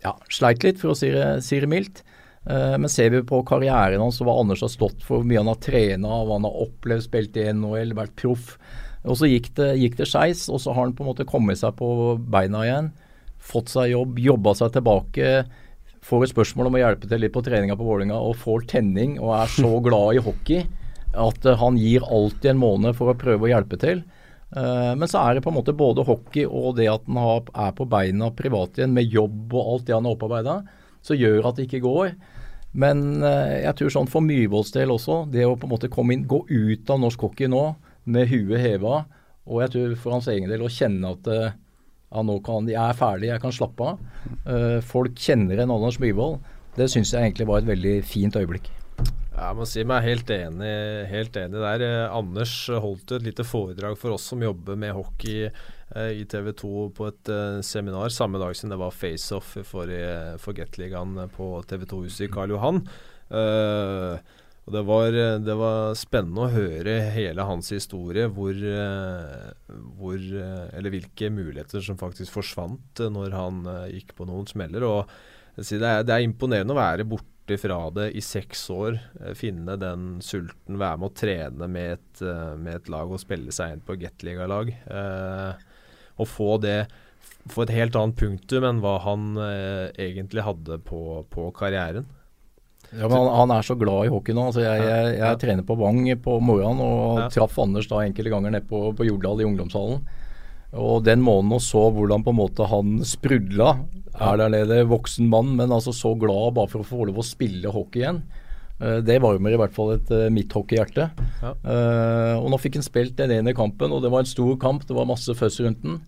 Ja, 0.00 0.14
sleit 0.32 0.64
litt, 0.64 0.80
for 0.80 0.94
å 0.94 0.96
si 0.96 1.10
det, 1.12 1.26
si 1.44 1.60
det 1.60 1.68
mildt. 1.68 2.04
men 2.48 2.88
ser 2.88 3.10
vi 3.10 3.18
på 3.26 3.42
karrieren 3.44 4.00
hans, 4.00 4.16
så 4.16 4.24
hva 4.24 4.38
Anders 4.40 4.62
har 4.62 4.70
stått 4.72 5.02
for 5.04 5.18
hvor 5.18 5.26
mye 5.26 5.40
han 5.42 5.50
har 5.50 5.58
trena, 5.60 6.20
hva 6.24 6.38
han 6.38 6.46
har 6.46 6.60
opplevd, 6.62 7.04
spilt 7.04 7.36
i 7.36 7.48
NHL, 7.50 7.92
vært 7.98 8.14
proff. 8.16 8.54
Og 9.04 9.18
så 9.18 9.28
gikk 9.28 9.50
det, 9.58 9.66
gikk 9.82 9.98
det 9.98 10.06
skeis, 10.08 10.46
og 10.48 10.62
så 10.62 10.72
har 10.72 10.86
han 10.86 10.94
på 10.96 11.04
en 11.04 11.10
måte 11.10 11.26
kommet 11.28 11.58
seg 11.60 11.74
på 11.76 12.14
beina 12.30 12.62
igjen. 12.64 12.92
Fått 13.50 13.74
seg 13.74 13.90
jobb, 13.90 14.22
jobba 14.22 14.54
seg 14.56 14.72
tilbake 14.78 15.32
får 16.08 16.24
et 16.24 16.32
spørsmål 16.32 16.70
om 16.70 16.78
å 16.78 16.82
hjelpe 16.82 17.08
til 17.08 17.20
litt 17.20 17.34
på 17.34 17.42
treninga 17.44 17.76
på 17.76 17.86
Vålerenga 17.86 18.18
og 18.18 18.38
får 18.40 18.64
tenning 18.70 19.18
og 19.20 19.34
er 19.36 19.50
så 19.52 19.72
glad 19.86 20.16
i 20.16 20.22
hockey 20.24 20.64
at 21.18 21.44
uh, 21.48 21.56
han 21.60 21.78
gir 21.80 22.04
alltid 22.04 22.52
en 22.52 22.62
måned 22.62 22.96
for 22.96 23.10
å 23.10 23.18
prøve 23.18 23.46
å 23.46 23.50
hjelpe 23.50 23.78
til. 23.80 24.02
Uh, 24.54 24.94
men 24.96 25.08
så 25.10 25.20
er 25.22 25.36
det 25.36 25.44
på 25.44 25.52
en 25.52 25.58
måte 25.58 25.76
både 25.76 26.06
hockey 26.08 26.46
og 26.46 26.76
det 26.78 26.88
at 26.92 27.04
han 27.08 27.52
er 27.52 27.76
på 27.76 27.88
beina 27.88 28.30
privat 28.36 28.78
igjen 28.78 28.96
med 28.96 29.12
jobb 29.12 29.54
og 29.54 29.72
alt 29.74 29.86
det 29.88 29.96
han 29.96 30.08
har 30.08 30.16
opparbeida, 30.16 30.58
som 31.04 31.18
gjør 31.18 31.50
at 31.50 31.58
det 31.58 31.68
ikke 31.68 31.84
går. 31.84 32.12
Men 32.78 33.22
uh, 33.24 33.56
jeg 33.60 33.76
tror 33.80 33.94
sånn 33.96 34.12
for 34.12 34.24
Myhrvolds 34.24 34.72
del 34.76 34.92
også, 34.94 35.22
det 35.32 35.46
å 35.48 35.56
på 35.56 35.68
en 35.68 35.74
måte 35.76 35.92
komme 35.92 36.16
inn, 36.16 36.28
gå 36.28 36.44
ut 36.48 36.92
av 36.92 37.00
norsk 37.04 37.28
hockey 37.28 37.50
nå 37.50 37.64
med 38.08 38.28
huet 38.30 38.60
heva, 38.62 39.02
og 39.48 39.64
jeg 39.64 39.74
tror 39.74 39.96
for 40.00 40.16
hans 40.16 40.28
egen 40.32 40.48
del 40.48 40.64
å 40.64 40.72
kjenne 40.72 41.16
at 41.16 41.28
ja, 42.08 42.24
nå 42.24 42.38
kan, 42.44 42.68
jeg 42.70 42.80
er 42.80 42.96
ferdig, 42.96 43.28
jeg 43.32 43.42
kan 43.42 43.54
slappe 43.54 43.92
av. 43.92 44.02
Uh, 44.48 44.78
folk 44.84 45.18
kjenner 45.20 45.60
en 45.62 45.74
Anders 45.74 46.00
Myhrvold. 46.02 46.40
Det 46.78 46.88
syns 46.92 47.12
jeg 47.12 47.24
egentlig 47.24 47.48
var 47.48 47.60
et 47.60 47.68
veldig 47.68 47.94
fint 48.06 48.36
øyeblikk. 48.38 48.70
Jeg 49.38 49.54
må 49.54 49.66
si 49.70 49.84
meg 49.86 50.02
helt 50.02 50.30
enig, 50.34 50.70
helt 51.12 51.36
enig 51.38 51.60
der. 51.62 51.82
Eh, 51.86 52.10
Anders 52.10 52.52
holdt 52.82 53.12
et 53.14 53.22
lite 53.22 53.44
foredrag 53.46 53.94
for 54.00 54.16
oss 54.16 54.24
som 54.32 54.42
jobber 54.42 54.74
med 54.74 54.96
hockey 54.96 55.44
eh, 55.46 56.10
i 56.18 56.24
TV 56.26 56.50
2 56.58 56.72
på 56.96 57.06
et 57.06 57.30
seminar 57.66 58.10
samme 58.10 58.40
dag 58.42 58.56
som 58.58 58.72
det 58.72 58.80
var 58.80 58.94
face-off 58.94 59.52
for, 59.62 59.94
for 60.42 60.58
Gateligaen 60.58 61.14
på 61.36 61.52
TV 61.70 61.86
2-huset 61.86 62.26
i 62.26 62.30
Karl 62.34 62.56
Johan. 62.56 62.82
Uh, 63.30 64.18
og 64.68 64.74
det 64.74 64.82
var, 64.84 65.14
det 65.40 65.54
var, 65.56 65.94
spennende 65.96 66.44
å 66.44 66.52
høre 66.52 66.98
hele 67.14 67.44
hans 67.48 67.70
historie, 67.72 68.26
hvor, 68.28 68.52
eh, 68.52 69.46
hvor, 69.96 70.18
eh, 70.18 70.66
Eller 70.76 70.92
hvilke 70.92 71.30
muligheter 71.32 71.80
som 71.80 71.96
faktisk 71.96 72.34
forsvant 72.36 73.00
eh, 73.00 73.08
når 73.08 73.32
han 73.32 73.62
gikk 73.94 74.12
på 74.18 74.26
noen 74.28 74.44
smeller. 74.50 74.84
Og 74.84 75.08
det 75.56 75.80
er, 75.80 76.04
det 76.04 76.12
er 76.12 76.26
imponerende 76.26 76.76
å 76.76 76.80
være 76.82 77.08
borte 77.08 77.56
fra 77.56 77.78
det 77.96 78.10
i 78.12 78.20
seks 78.20 78.66
år. 78.74 79.00
Finne 79.40 79.78
den 79.80 80.20
sulten, 80.20 80.76
være 80.76 81.00
med 81.00 81.08
å 81.08 81.16
trene 81.16 81.70
med 81.72 81.96
et, 81.96 82.22
med 82.60 82.74
et 82.74 82.92
lag 82.92 83.08
og 83.08 83.24
spille 83.24 83.54
seg 83.56 83.72
inn 83.72 83.86
på 83.88 83.96
Gateliga-lag. 84.04 84.74
Og 86.20 86.28
få 86.28 86.58
det 86.60 86.82
få 87.48 87.64
et 87.64 87.72
helt 87.72 87.96
annet 87.96 88.20
punktum 88.20 88.68
enn 88.68 88.84
hva 88.84 88.98
han 89.00 89.30
egentlig 89.96 90.44
hadde 90.44 90.76
på, 90.84 91.24
på 91.32 91.48
karrieren. 91.56 92.04
Ja, 92.90 93.04
men 93.04 93.18
han, 93.18 93.28
han, 93.36 93.50
er 93.52 93.66
så 93.66 93.76
glad 93.76 94.06
i 94.06 94.12
hockey 94.12 94.36
nå. 94.36 94.46
Altså 94.48 94.62
jeg, 94.64 94.80
jeg, 94.80 95.16
jeg, 95.18 95.40
trener 95.42 95.66
på 95.66 95.76
Vang 95.76 96.00
på 96.24 96.38
morgenen 96.40 96.80
og 96.80 97.20
ja. 97.20 97.26
traff 97.34 97.58
Anders 97.60 97.88
da 97.90 98.00
enkelte 98.04 98.32
ganger 98.32 98.54
nede 98.54 98.68
på, 98.68 98.88
på 98.96 99.08
Jordal 99.08 99.42
i 99.42 99.48
ungdomshallen. 99.48 100.00
Og 100.78 101.04
den 101.04 101.22
måneden 101.24 101.56
og 101.56 101.62
så 101.64 101.86
hvordan 101.92 102.24
på 102.24 102.32
en 102.34 102.42
måte 102.42 102.68
han 102.68 102.98
sprudla. 103.06 103.68
Er 104.18 104.40
der 104.40 104.52
nede 104.52 104.82
voksen 104.88 105.28
mann, 105.30 105.54
men 105.56 105.72
altså 105.72 105.92
så 105.94 106.14
glad 106.18 106.56
bare 106.56 106.70
for 106.72 106.82
å 106.82 106.88
få 106.88 107.08
lov 107.08 107.22
å 107.22 107.26
spille 107.26 107.72
hockey 107.72 108.02
igjen. 108.02 108.22
Uh, 108.78 108.98
det 109.02 109.18
varmer 109.22 109.54
i 109.54 109.58
hvert 109.58 109.74
fall 109.74 109.96
et 109.96 110.10
uh, 110.14 110.28
mitt 110.30 110.52
hockeyhjerte. 110.54 111.08
Ja. 111.42 111.54
Uh, 111.64 112.34
og 112.38 112.52
nå 112.52 112.60
fikk 112.62 112.78
han 112.78 112.86
spilt 112.86 113.16
den 113.18 113.32
ene 113.34 113.54
kampen, 113.56 113.92
og 113.94 114.04
det 114.04 114.12
var 114.12 114.22
en 114.22 114.30
stor 114.30 114.54
kamp. 114.60 114.86
Det 114.86 114.96
var 114.96 115.08
masse 115.08 115.34
føss 115.34 115.60
rundt 115.64 115.82
den. 115.84 116.00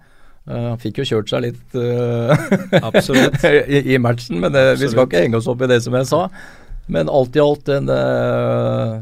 Han 0.51 0.79
fikk 0.81 0.99
jo 0.99 1.05
kjørt 1.07 1.29
seg 1.31 1.43
litt 1.45 1.75
i, 1.77 3.81
i, 3.93 3.99
matchen, 4.03 4.41
men 4.41 4.57
vi 4.81 4.89
skal 4.89 5.05
ikke 5.05 5.21
henge 5.21 5.39
oss 5.39 5.47
opp 5.53 5.61
i 5.63 5.69
det 5.71 5.77
som 5.85 5.95
jeg 5.95 6.09
sa. 6.09 6.23
Men 6.91 7.11
alt 7.13 7.37
i 7.39 7.43
alt 7.43 7.71
en 7.71 7.91
uh, 7.91 8.99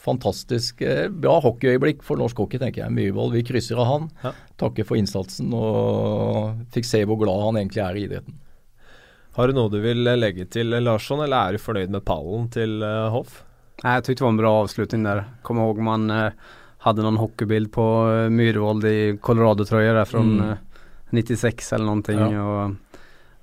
fantastisk 0.00 0.82
uh, 0.84 1.08
bra 1.08 1.38
hockeyøyeblikk 1.44 2.04
for 2.06 2.20
norsk 2.20 2.42
hockey, 2.42 2.60
tenker 2.60 2.84
jeg. 2.84 2.94
Myhrvold, 2.96 3.34
vi 3.36 3.44
krysser 3.48 3.80
av 3.80 3.88
han. 3.88 4.08
Ja. 4.24 4.34
Takker 4.60 4.88
for 4.88 5.00
innsatsen 5.00 5.52
og 5.56 6.60
fikk 6.74 6.88
se 6.88 7.02
hvor 7.08 7.20
glad 7.22 7.46
han 7.46 7.60
egentlig 7.62 7.84
er 7.84 7.98
i 7.98 8.06
idretten. 8.08 8.38
Har 9.38 9.48
du 9.48 9.56
noe 9.56 9.72
du 9.72 9.78
vil 9.80 10.04
legge 10.18 10.44
til, 10.52 10.74
Larsson, 10.82 11.22
eller 11.24 11.38
er 11.38 11.56
du 11.56 11.62
fornøyd 11.62 11.92
med 11.94 12.04
pallen 12.04 12.48
til 12.52 12.80
uh, 12.84 13.08
Hoff? 13.14 13.42
Nei, 13.80 13.96
jeg 13.96 14.10
tyckte 14.10 14.20
det 14.20 14.26
var 14.26 14.34
en 14.34 14.42
bra 14.42 14.56
avslutning 14.60 15.06
der. 15.06 15.22
Kommer 15.46 15.68
ihåg 15.68 15.84
man 15.86 16.10
uh, 16.12 16.56
hadde 16.84 17.04
noen 17.06 17.20
hockeybild 17.20 17.70
på 17.72 17.86
uh, 18.10 18.26
Myhrvold 18.32 18.84
i 18.90 18.98
Colorado-trøye 19.22 19.94
der 19.96 20.08
fra 20.08 20.24
mm. 20.24 20.42
96 21.10 21.72
eller 21.72 21.86
noe. 21.86 22.32
Ja. 22.34 22.44
Och 22.44 22.70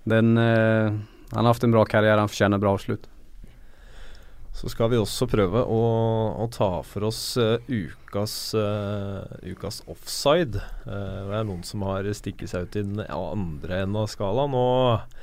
den, 0.04 0.38
eh, 0.38 0.94
han 1.32 1.46
har 1.46 1.48
haft 1.48 1.64
en 1.64 1.72
bra 1.72 1.86
karriere, 1.86 2.20
han 2.20 2.30
fortjener 2.30 2.58
bra 2.58 2.74
avslut. 2.74 3.10
Så 4.58 4.72
skal 4.74 4.90
vi 4.90 4.98
også 4.98 5.28
prøve 5.30 5.62
å, 5.70 5.82
å 6.42 6.46
ta 6.50 6.80
for 6.88 7.06
oss 7.12 7.22
uh, 7.38 7.62
ukas, 7.70 8.34
uh, 8.58 9.22
ukas, 9.46 9.84
offside. 9.86 10.58
Uh, 10.88 11.28
det 11.30 11.36
er 11.38 11.46
noen 11.46 11.62
som 11.68 11.86
har 11.86 12.08
stikket 12.18 12.50
seg 12.50 12.66
ut 12.66 12.78
i 12.80 12.86
den 12.88 13.04
andre 13.06 13.84
enden 13.84 14.00
av 14.02 14.10
skalaen. 14.10 14.58
Og 14.58 15.18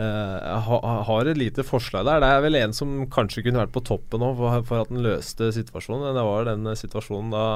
jeg 0.00 0.58
ha, 0.68 0.76
har 1.08 1.26
et 1.26 1.38
lite 1.40 1.64
forslag 1.66 2.04
der. 2.06 2.20
Det 2.22 2.28
er 2.30 2.44
vel 2.44 2.58
en 2.60 2.74
som 2.76 2.92
kanskje 3.10 3.42
kunne 3.42 3.58
vært 3.58 3.72
på 3.74 3.82
toppen 3.88 4.22
nå 4.22 4.28
for, 4.38 4.60
for, 4.68 4.84
at 4.84 4.92
den 4.92 5.02
løste 5.02 5.48
situasjonen. 5.56 6.12
Det 6.14 6.22
var 6.28 6.46
den 6.46 6.68
situasjonen 6.78 7.32
da, 7.34 7.48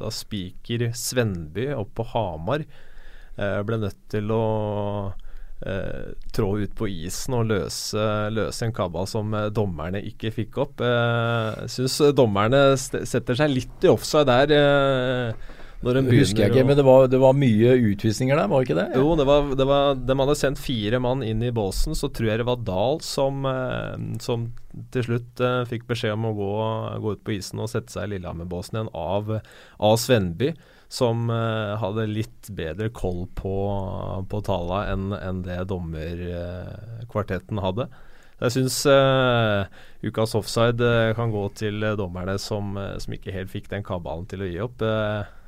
da 0.00 0.08
spiker 0.14 0.86
Svenby 0.96 1.68
opp 1.76 1.92
på 1.98 2.06
Hamar 2.14 2.64
ble 3.36 3.78
nødt 3.82 4.00
til 4.14 4.30
å 4.32 4.42
trå 6.34 6.50
ut 6.60 6.74
på 6.76 6.88
isen 6.90 7.36
og 7.38 7.48
løse, 7.48 8.04
løse 8.34 8.66
en 8.66 8.74
kabal 8.74 9.08
som 9.08 9.34
eh, 9.36 9.50
dommerne 9.54 10.02
ikke 10.04 10.32
fikk 10.34 10.60
opp. 10.64 10.84
Jeg 10.84 11.64
eh, 11.64 11.68
syns 11.72 12.00
dommerne 12.16 12.66
setter 12.78 13.38
seg 13.38 13.52
litt 13.54 13.86
i 13.86 13.92
offside 13.92 14.28
der. 14.28 14.54
Eh, 14.58 15.52
når 15.84 15.98
de 15.98 16.16
Husker 16.16 16.46
jeg 16.46 16.52
ikke, 16.54 16.64
men 16.64 16.78
det 16.78 16.84
var, 16.86 17.06
det 17.12 17.18
var, 17.20 17.34
mye 17.36 17.74
utvisninger 17.90 18.38
der, 18.38 18.48
var 18.48 18.62
det 18.62 18.68
ikke 18.68 18.78
det? 18.78 18.86
Jo, 18.96 19.10
det 19.20 19.26
var, 19.28 19.50
det 19.58 19.66
var, 19.68 19.98
de 20.00 20.16
hadde 20.20 20.36
sendt 20.40 20.62
fire 20.62 21.00
mann 21.02 21.24
inn 21.26 21.42
i 21.44 21.52
båsen, 21.52 21.96
så 21.98 22.08
tror 22.08 22.30
jeg 22.30 22.40
det 22.40 22.46
var 22.48 22.62
Dahl 22.64 23.02
som, 23.04 23.44
eh, 23.48 24.06
som 24.24 24.48
til 24.94 25.04
slutt 25.06 25.42
uh, 25.44 25.60
fikk 25.70 25.84
beskjed 25.86 26.16
om 26.16 26.30
å 26.30 26.32
gå, 26.34 26.52
gå, 27.04 27.12
ut 27.14 27.26
på 27.26 27.36
isen 27.36 27.60
og 27.62 27.68
sette 27.70 27.92
seg 27.92 28.08
i 28.08 28.14
Lillehammer-båsen 28.14 28.80
igjen 28.80 28.88
av, 28.96 29.36
av 29.78 29.98
Svenby 30.00 30.54
som 30.94 31.28
uh, 31.30 31.74
hadde 31.82 32.06
litt 32.10 32.50
bedre 32.54 32.90
koll 32.94 33.24
på, 33.34 33.54
på 34.30 34.42
tallene 34.46 34.92
enn 34.92 35.14
en 35.18 35.44
det 35.46 35.60
dommerkvartetten 35.70 37.58
uh, 37.58 37.64
hadde. 37.66 37.88
Jeg 38.42 38.54
syns 38.56 38.80
uh, 38.90 39.64
ukas 40.04 40.34
offside 40.38 40.90
kan 41.16 41.32
gå 41.32 41.46
til 41.58 41.86
dommerne 41.98 42.36
som, 42.42 42.74
som, 43.00 43.16
ikke 43.16 43.34
helt 43.34 43.50
fikk 43.50 43.70
den 43.72 43.86
kabalen 43.86 44.26
til 44.30 44.44
å 44.44 44.50
gi 44.50 44.60
opp. 44.62 44.82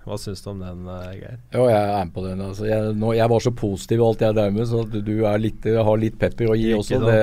hva 0.06 0.18
syns 0.23 0.43
du 0.43 0.51
om 0.55 0.62
den, 0.62 0.86
Geir? 1.18 1.40
Jo, 1.55 1.66
jeg 1.70 1.82
er 1.82 2.06
med 2.06 2.14
på 2.14 2.24
den. 2.24 2.43
Altså, 2.47 2.66
jeg, 2.70 2.94
nå, 2.98 3.12
jeg, 3.18 3.31
var 3.31 3.44
så 3.47 3.52
positiv 3.59 4.02
og 4.02 4.09
alt 4.12 4.24
jeg 4.27 4.39
drev 4.39 4.55
med, 4.55 4.70
så 4.70 4.85
du 4.86 5.12
litt, 5.43 5.66
har 5.90 6.01
litt 6.01 6.18
pepper 6.18 6.55
å 6.55 6.59
gi 6.59 6.73
ikke 6.73 6.81
også. 6.82 7.02
Det, 7.05 7.20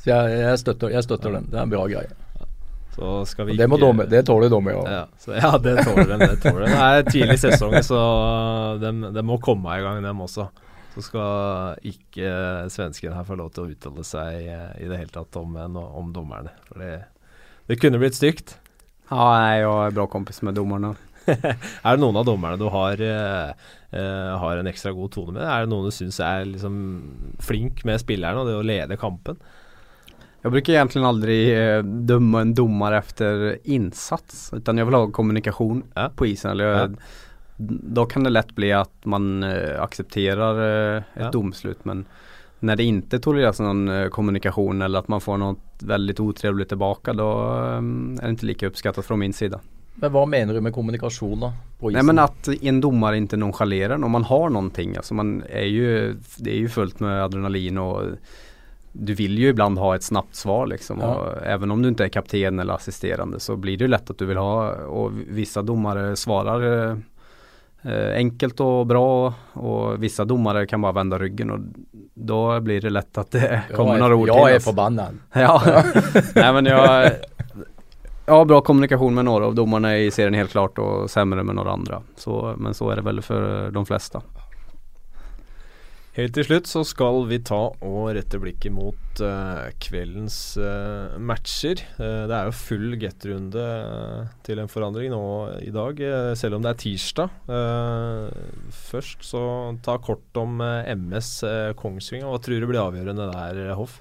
så 0.00 0.14
jeg, 0.14 0.40
jeg, 0.40 0.62
støtter, 0.64 0.96
jeg 0.96 1.06
støtter 1.06 1.38
den. 1.38 1.50
Det 1.52 1.60
er 1.60 1.66
en 1.66 1.76
bra 1.76 1.84
greie. 1.90 2.16
Så 2.98 3.24
skal 3.30 3.46
vi 3.46 3.56
det, 3.56 3.68
må 3.70 3.76
dommer, 3.78 4.08
det 4.10 4.24
tåler 4.26 4.50
dommer 4.50 4.74
òg. 4.80 4.88
Ja, 4.90 5.02
ja, 5.38 5.50
det 5.62 5.76
tåler 5.86 6.08
de. 6.10 6.16
Det, 6.24 6.38
tåler 6.42 6.64
de. 6.64 6.70
det 6.72 6.86
er 6.86 7.04
tidlig 7.06 7.36
sesong, 7.38 7.76
så 7.86 8.00
de, 8.82 8.90
de, 9.14 9.22
må 9.22 9.36
komme 9.42 9.76
i 9.78 9.84
gang, 9.84 10.00
dem 10.02 10.24
også. 10.24 10.48
Så 10.96 11.04
skal 11.06 11.78
ikke 11.86 12.32
svensken 12.74 13.14
her 13.14 13.26
få 13.28 13.36
lov 13.38 13.52
til 13.54 13.68
å 13.68 13.70
uttale 13.70 14.02
seg 14.06 14.48
i 14.48 14.88
det 14.90 14.98
hele 14.98 15.14
tatt 15.14 15.38
om, 15.38 15.54
om 15.70 16.08
dommerne. 16.16 16.50
For 16.66 16.82
det, 16.82 16.96
det 17.70 17.78
kunne 17.78 18.02
blitt 18.02 18.18
stygt. 18.18 18.56
Ja, 19.12 19.28
jeg 19.38 19.60
er 19.60 19.62
jo 19.62 19.76
bra 19.94 20.08
kompis 20.10 20.42
med 20.42 20.58
dommerne. 20.58 20.96
er 21.28 21.94
det 21.94 22.02
noen 22.02 22.18
av 22.18 22.26
dommerne 22.26 22.58
du 22.58 22.66
har, 22.72 22.98
eh, 22.98 24.34
har 24.42 24.58
en 24.58 24.70
ekstra 24.72 24.90
god 24.96 25.14
tone 25.14 25.36
med? 25.36 25.46
Er 25.46 25.62
det 25.64 25.70
noen 25.70 25.86
du 25.86 25.94
syns 25.94 26.18
er 26.24 26.48
liksom 26.50 26.74
flink 27.46 27.84
med 27.86 28.02
spillerne 28.02 28.42
og 28.42 28.50
det 28.50 28.58
å 28.58 28.66
lede 28.66 28.98
kampen? 28.98 29.38
Jag 30.42 30.52
brukar 30.52 30.72
egentligen 30.72 31.06
aldrig 31.06 31.58
eh, 31.58 31.82
döma 31.82 32.40
en 32.40 32.54
domare 32.54 32.98
efter 32.98 33.58
insats 33.64 34.50
utan 34.52 34.78
jag 34.78 34.84
vill 34.84 34.94
ha 34.94 35.10
kommunikation 35.10 35.82
ja. 35.94 36.10
på 36.16 36.26
isen. 36.26 36.50
Eller 36.50 36.64
jag, 36.64 36.90
ja. 36.90 36.96
Då 37.66 38.06
kan 38.06 38.24
det 38.24 38.30
lätt 38.30 38.54
bli 38.54 38.72
att 38.72 39.04
man 39.04 39.42
eh, 39.42 39.82
accepterar 39.82 40.54
eh, 40.94 40.96
ett 40.96 41.04
ja. 41.14 41.30
domslut 41.30 41.84
men 41.84 42.04
när 42.60 42.76
det 42.76 42.84
inte 42.84 43.18
tolereras 43.18 43.60
någon 43.60 43.86
kommunikasjon, 43.86 44.10
kommunikation 44.10 44.82
eller 44.82 44.98
att 44.98 45.08
man 45.08 45.20
får 45.20 45.36
något 45.36 45.58
väldigt 45.78 46.20
otrevligt 46.20 46.68
tillbaka 46.68 47.12
då 47.12 47.30
eh, 47.40 47.76
är 47.76 48.22
det 48.22 48.30
inte 48.30 48.46
lika 48.46 48.66
uppskattat 48.66 49.06
från 49.06 49.18
min 49.18 49.32
sida. 49.32 49.60
Men 49.94 50.12
hva 50.12 50.26
mener 50.26 50.54
du 50.54 50.60
med 50.60 50.72
kommunikasjon, 50.72 51.40
da? 51.40 51.52
På 51.78 51.90
isen? 51.90 51.98
Nei, 51.98 52.06
men 52.06 52.18
At 52.22 52.48
en 52.62 52.80
domare 52.80 53.18
noen 53.18 53.52
sjalerer 53.52 53.98
når 53.98 54.08
man 54.14 54.24
har 54.24 54.50
noe. 54.54 54.70
Altså 54.96 55.14
man 55.14 55.42
är 55.50 55.66
ju, 55.66 56.14
det 56.38 56.52
er 56.52 56.60
jo 56.62 56.68
fullt 56.68 57.00
med 57.00 57.24
adrenalin 57.24 57.78
och 57.78 58.14
du 58.92 59.14
vill 59.14 59.38
ju 59.38 59.48
ibland 59.48 59.78
ha 59.78 59.96
ett 59.96 60.02
snabbt 60.02 60.34
svar 60.34 60.66
liksom. 60.66 60.98
Ja. 61.00 61.32
även 61.44 61.70
om 61.70 61.82
du 61.82 61.88
inte 61.88 62.04
är 62.04 62.08
kapten 62.08 62.58
eller 62.58 62.74
assisterande 62.74 63.40
så 63.40 63.56
blir 63.56 63.76
det 63.76 63.88
lätt 63.88 64.10
att 64.10 64.18
du 64.18 64.26
vill 64.26 64.36
ha 64.36 64.70
och 64.70 65.12
vissa 65.28 65.62
domare 65.62 66.16
svarar 66.16 66.90
eh, 67.82 68.14
enkelt 68.14 68.60
och 68.60 68.86
bra 68.86 69.34
och 69.52 70.02
vissa 70.02 70.24
domare 70.24 70.66
kan 70.66 70.80
bara 70.80 70.92
vända 70.92 71.18
ryggen 71.18 71.50
och 71.50 71.58
då 72.14 72.60
blir 72.60 72.80
det 72.80 72.90
lätt 72.90 73.18
att 73.18 73.30
det 73.30 73.62
kommer 73.76 73.94
är, 73.94 73.98
några 73.98 74.16
ord 74.16 74.28
Jag 74.28 74.50
är 74.50 74.60
förbannad. 74.60 75.18
Ja, 75.32 75.82
nej 76.34 76.52
men 76.52 76.66
jag 76.66 77.12
jag 78.28 78.34
har 78.34 78.44
bra 78.44 78.60
kommunikation 78.60 79.14
med 79.14 79.24
några 79.24 79.46
av 79.46 79.54
domarna 79.54 79.98
i 79.98 80.10
serien 80.10 80.34
helt 80.34 80.50
klart 80.50 80.78
och 80.78 81.10
sämre 81.10 81.42
med 81.42 81.54
några 81.54 81.72
andra. 81.72 82.02
Så, 82.16 82.54
men 82.58 82.74
så 82.74 82.90
är 82.90 82.96
det 82.96 83.02
väl 83.02 83.22
för 83.22 83.70
de 83.70 83.86
flesta. 83.86 84.22
Helt 86.16 86.32
til 86.34 86.46
slutt 86.48 86.66
så 86.66 86.80
skal 86.88 87.20
vi 87.30 87.36
ta 87.46 87.58
og 87.84 88.08
rette 88.16 88.40
blikket 88.42 88.72
mot 88.74 89.20
uh, 89.22 89.68
kveldens 89.78 90.56
uh, 90.58 91.14
matcher. 91.20 91.78
Uh, 91.94 92.24
det 92.26 92.34
er 92.34 92.48
jo 92.48 92.56
full 92.58 92.96
get-runde 92.98 93.66
til 94.46 94.58
en 94.58 94.72
forandring 94.72 95.12
nå 95.12 95.20
i 95.62 95.70
dag, 95.74 96.00
selv 96.40 96.58
om 96.58 96.64
det 96.64 96.72
er 96.72 96.80
tirsdag. 96.82 97.36
først 98.88 99.22
så 99.28 99.42
ta 99.84 99.98
kort 100.02 100.40
om 100.40 100.58
MS 100.58 101.30
Kongsvinger. 101.78 102.26
Hva 102.26 102.42
tror 102.42 102.64
du 102.64 102.66
blir 102.70 102.82
avgjørende 102.82 103.30
der, 103.30 103.74
Hoff? 103.78 104.00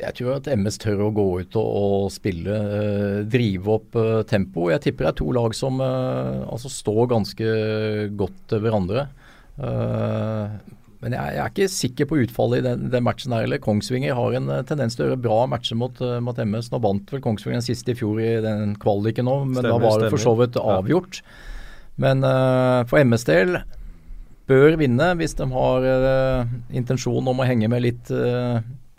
Jeg 0.00 0.16
tror 0.16 0.38
at 0.38 0.48
MS 0.48 0.80
tør 0.80 1.04
å 1.04 1.12
gå 1.12 1.26
ut 1.44 1.56
og, 1.60 1.70
og 1.76 2.10
spille, 2.10 2.56
drive 3.30 3.74
opp 3.76 3.98
tempo. 4.26 4.70
Jeg 4.72 4.82
tipper 4.86 5.06
det 5.06 5.12
er 5.12 5.20
to 5.20 5.30
lag 5.36 5.54
som 5.54 5.78
altså 5.84 6.72
står 6.72 7.10
ganske 7.12 7.54
godt 8.18 8.58
hverandre. 8.64 9.10
Uh, 9.60 10.56
men 11.00 11.14
jeg, 11.16 11.32
jeg, 11.32 11.40
er 11.40 11.52
ikke 11.54 11.72
sikker 11.72 12.08
på 12.10 12.18
utfallet 12.20 12.60
i 12.60 12.64
den, 12.66 12.88
den 12.92 13.04
matchen 13.06 13.32
her 13.32 13.46
eller 13.46 13.60
Kongsvinger 13.62 14.16
har 14.18 14.34
en 14.36 14.50
uh, 14.52 14.60
tendens 14.68 14.96
til 14.96 15.06
å 15.06 15.08
gjøre 15.08 15.22
bra 15.24 15.38
matcher 15.48 15.78
mot, 15.80 15.96
uh, 16.04 16.18
mot, 16.20 16.36
MS. 16.36 16.68
Nå 16.74 16.80
vant 16.84 17.14
vel 17.14 17.22
Kongsvinger 17.24 17.56
den 17.56 17.64
siste 17.64 17.94
i 17.94 17.96
fjor 17.96 18.20
i 18.20 18.34
den 18.44 18.74
kvaliken 18.80 19.28
nå, 19.28 19.38
men 19.46 19.62
stemmer, 19.62 19.80
da 19.80 19.86
var 19.86 20.04
det 20.04 20.10
for 20.12 20.20
så 20.20 20.34
vidt 20.36 20.58
avgjort. 20.60 21.22
Ja. 21.22 21.38
Men 22.04 22.24
uh, 22.24 22.82
for 22.90 23.00
MS 23.00 23.24
del 23.30 23.62
bør 24.50 24.76
vinne 24.80 25.12
hvis 25.16 25.36
de 25.38 25.46
har 25.54 25.84
intensjon 26.74 27.28
om 27.30 27.38
å 27.38 27.44
henge 27.46 27.68
med 27.70 27.84
litt, 27.84 28.08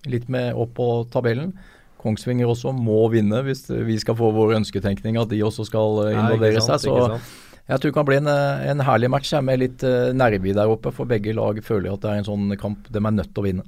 litt 0.07 0.29
med 0.31 0.55
opp 0.55 0.77
på 0.77 0.85
tabellen. 1.11 1.49
Kongsvinger 1.99 2.47
også 2.47 2.71
må 2.71 3.01
vinne 3.11 3.41
hvis 3.43 3.65
vi 3.83 3.97
skal 3.99 4.15
få 4.15 4.29
vår 4.31 4.55
ønsketenkning 4.61 5.19
at 5.19 5.27
de 5.33 5.41
også 5.43 5.65
skal 5.67 6.05
involvere 6.13 6.63
seg. 6.63 6.85
Så 6.85 6.95
jeg 7.71 7.79
tror 7.79 7.91
det 7.91 7.95
kan 7.95 8.07
bli 8.07 8.17
en, 8.19 8.27
eh, 8.27 8.63
en 8.71 8.83
herlig 8.83 9.09
match 9.13 9.31
med 9.39 9.61
litt 9.61 9.83
uh, 9.87 10.11
nerve 10.11 10.55
der 10.57 10.71
oppe. 10.71 10.91
For 10.91 11.07
begge 11.07 11.35
lag 11.37 11.61
føler 11.63 11.93
at 11.93 12.03
det 12.03 12.11
er 12.11 12.21
en 12.21 12.27
sånn 12.27 12.57
kamp 12.59 12.89
de 12.91 12.99
er 12.99 13.15
nødt 13.15 13.31
til 13.31 13.43
å 13.43 13.47
vinne. 13.47 13.67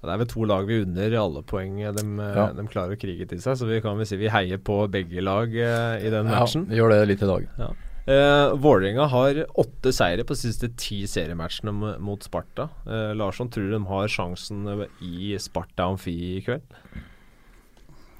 Det 0.00 0.08
er 0.08 0.20
vel 0.22 0.30
to 0.30 0.46
lag 0.48 0.64
vi 0.64 0.78
unner 0.80 1.14
alle 1.20 1.42
poeng 1.44 1.76
de, 1.76 2.04
eh, 2.24 2.36
ja. 2.38 2.46
de, 2.56 2.64
klarer 2.72 2.96
å 2.96 3.00
krige 3.00 3.28
til 3.30 3.42
seg. 3.44 3.58
Så 3.60 3.68
vi 3.68 3.82
kan 3.84 4.00
vel 4.00 4.08
si 4.08 4.18
vi 4.18 4.32
heier 4.32 4.58
på 4.58 4.82
begge 4.90 5.22
lag 5.22 5.52
i 5.52 6.10
den 6.10 6.30
matchen. 6.30 6.66
Ja, 6.66 6.72
vi 6.72 6.80
gjør 6.80 6.94
det 6.94 7.06
litt 7.12 7.24
i 7.24 7.30
dag. 7.30 7.46
Ja. 7.60 7.70
Eh, 8.10 8.52
Vålerenga 8.56 9.04
har 9.12 9.42
åtte 9.60 9.92
seire 9.92 10.24
på 10.24 10.34
de 10.34 10.40
siste 10.40 10.70
ti 10.80 11.02
seriematchene 11.06 11.98
mot 12.02 12.24
Sparta. 12.24 12.70
Eh, 12.86 13.12
Larsson 13.14 13.50
tror 13.52 13.70
de 13.70 13.82
har 13.86 14.08
sjansen 14.10 14.64
i 15.04 15.36
Sparta 15.38 15.86
Amfi 15.86 16.16
i 16.32 16.40
kveld? 16.42 16.64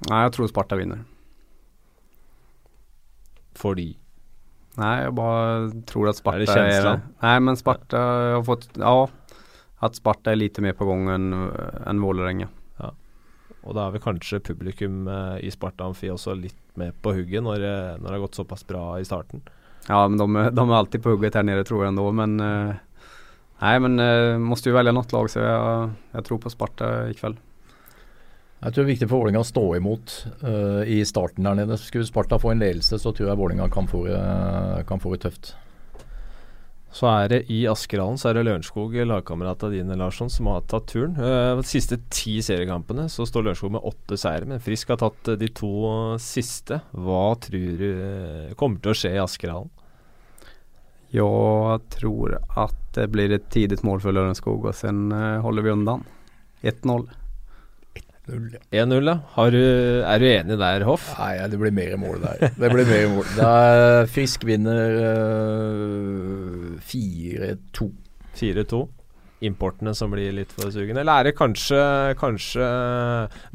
Nei, 0.07 0.21
jeg 0.23 0.35
tror 0.37 0.51
Sparta 0.53 0.77
vinner. 0.79 1.03
Fordi? 3.57 3.89
Nej, 4.79 5.03
jeg 5.03 5.15
bare 5.17 5.83
tror 5.89 6.09
at 6.11 6.19
Sparta 6.21 6.55
er, 6.55 6.69
Det 6.71 6.77
är 6.79 7.01
Nei, 7.23 7.35
men 7.43 7.57
Sparta 7.59 8.01
har 8.37 8.43
fått, 8.47 8.69
ja, 8.79 9.07
at 9.83 9.97
Sparta 9.97 10.31
er 10.31 10.39
lite 10.39 10.63
mer 10.63 10.77
på 10.77 10.87
gang 10.87 11.09
enn 11.11 11.31
en 11.89 12.03
Vålerenga. 12.03 12.47
Ja. 12.79 12.91
Og 13.65 13.75
da 13.75 13.87
er 13.87 13.97
vel 13.97 14.03
kanskje 14.03 14.39
publikum 14.39 15.09
eh, 15.11 15.41
i 15.43 15.51
Sparta 15.51 15.89
Amfi 15.89 16.11
også 16.13 16.37
litt 16.39 16.59
med 16.79 16.95
på 17.03 17.13
hugget 17.17 17.43
når, 17.43 17.65
eh, 17.67 17.97
når, 17.97 18.07
det 18.07 18.15
har 18.15 18.23
gått 18.23 18.39
såpass 18.39 18.63
bra 18.67 18.85
i 19.01 19.07
starten? 19.07 19.43
Ja, 19.89 20.05
men 20.07 20.17
de, 20.21 20.47
de 20.53 20.65
er 20.69 20.77
alltid 20.77 21.03
på 21.03 21.17
hugget 21.17 21.35
her 21.35 21.43
nede 21.43 21.65
tror 21.67 21.83
jeg 21.83 21.91
ändå, 21.91 22.07
men 22.15 22.39
eh, 22.39 22.79
Nej, 23.61 23.79
men 23.79 23.99
eh, 23.99 24.37
måste 24.37 24.69
ju 24.69 24.75
välja 24.75 24.91
något 24.91 25.11
lag 25.11 25.29
så 25.29 25.39
jeg, 25.39 25.89
jeg 26.11 26.25
tror 26.25 26.39
på 26.41 26.49
Sparta 26.49 27.09
ikväll. 27.09 27.35
Jeg 28.61 28.75
tror 28.75 28.83
det 28.83 28.89
er 28.91 28.93
viktig 28.93 29.07
for 29.09 29.23
Vålinga 29.23 29.41
å 29.41 29.47
stå 29.47 29.63
imot 29.79 30.11
uh, 30.43 30.83
i 30.85 30.99
starten 31.07 31.47
der 31.47 31.57
nede. 31.57 31.79
Skulle 31.81 32.05
Sparta 32.05 32.37
få 32.37 32.51
en 32.51 32.61
ledelse, 32.61 32.99
så 33.01 33.09
tror 33.09 33.31
jeg 33.31 33.39
Vålinga 33.39 33.65
kan 33.73 33.87
få 33.89 34.03
det, 34.05 34.21
kan 34.89 35.01
få 35.01 35.15
det 35.15 35.23
tøft. 35.23 35.55
Så 36.93 37.07
er 37.07 37.31
det 37.31 37.39
i 37.49 37.63
Askerhallen 37.71 38.19
så 38.19 38.29
er 38.29 38.37
det 38.37 38.43
Lørenskog, 38.45 38.93
lagkamerat 39.07 39.63
av 39.65 39.73
dine, 39.73 39.95
Larsson, 39.97 40.29
som 40.29 40.49
har 40.51 40.61
tatt 40.69 40.85
turen. 40.91 41.15
Uh, 41.17 41.57
de 41.57 41.65
siste 41.65 41.97
ti 42.13 42.35
seriekampene 42.45 43.07
så 43.09 43.25
står 43.25 43.47
Lørenskog 43.47 43.73
med 43.79 43.87
åtte 43.89 44.19
seire, 44.21 44.45
men 44.45 44.61
Frisk 44.61 44.93
har 44.93 45.01
tatt 45.01 45.31
de 45.41 45.49
to 45.57 45.73
siste. 46.21 46.83
Hva 46.93 47.31
tror 47.41 47.81
du 47.81 48.53
kommer 48.59 48.77
til 48.83 48.93
å 48.93 48.99
skje 48.99 49.15
i 49.15 49.23
Askerhallen? 49.23 49.73
Jeg 51.11 51.81
tror 51.97 52.37
at 52.61 52.77
det 52.93 53.09
blir 53.11 53.33
et 53.33 53.49
tidlig 53.51 53.81
mål 53.87 54.05
for 54.05 54.13
Lørenskog, 54.13 54.69
og 54.69 54.77
så 54.77 54.93
uh, 54.93 55.41
holder 55.41 55.65
vi 55.65 55.73
unna. 55.73 55.97
1-0. 56.61 57.09
1-0, 58.29 58.53
ja. 58.71 58.85
Du, 59.49 59.57
er 60.05 60.21
du 60.21 60.27
enig 60.29 60.57
der, 60.61 60.83
Hoff? 60.85 61.09
Nei, 61.17 61.33
det 61.49 61.57
blir 61.59 61.73
mer 61.73 61.97
mål 61.99 62.21
der. 62.21 62.51
Det 62.53 62.69
blir 62.69 62.85
mer 62.85 63.07
mål. 63.15 63.29
Er 63.41 64.05
Frisk 64.11 64.45
vinner 64.45 64.97
uh, 65.01 66.77
4-2. 66.85 67.89
4-2. 68.37 68.81
Importene 69.41 69.95
som 69.97 70.11
blir 70.13 70.29
litt 70.37 70.51
for 70.53 70.69
sugne. 70.69 70.99
Eller 71.01 71.11
er 71.17 71.31
det 71.31 71.33
kanskje, 71.39 71.81
kanskje 72.19 72.67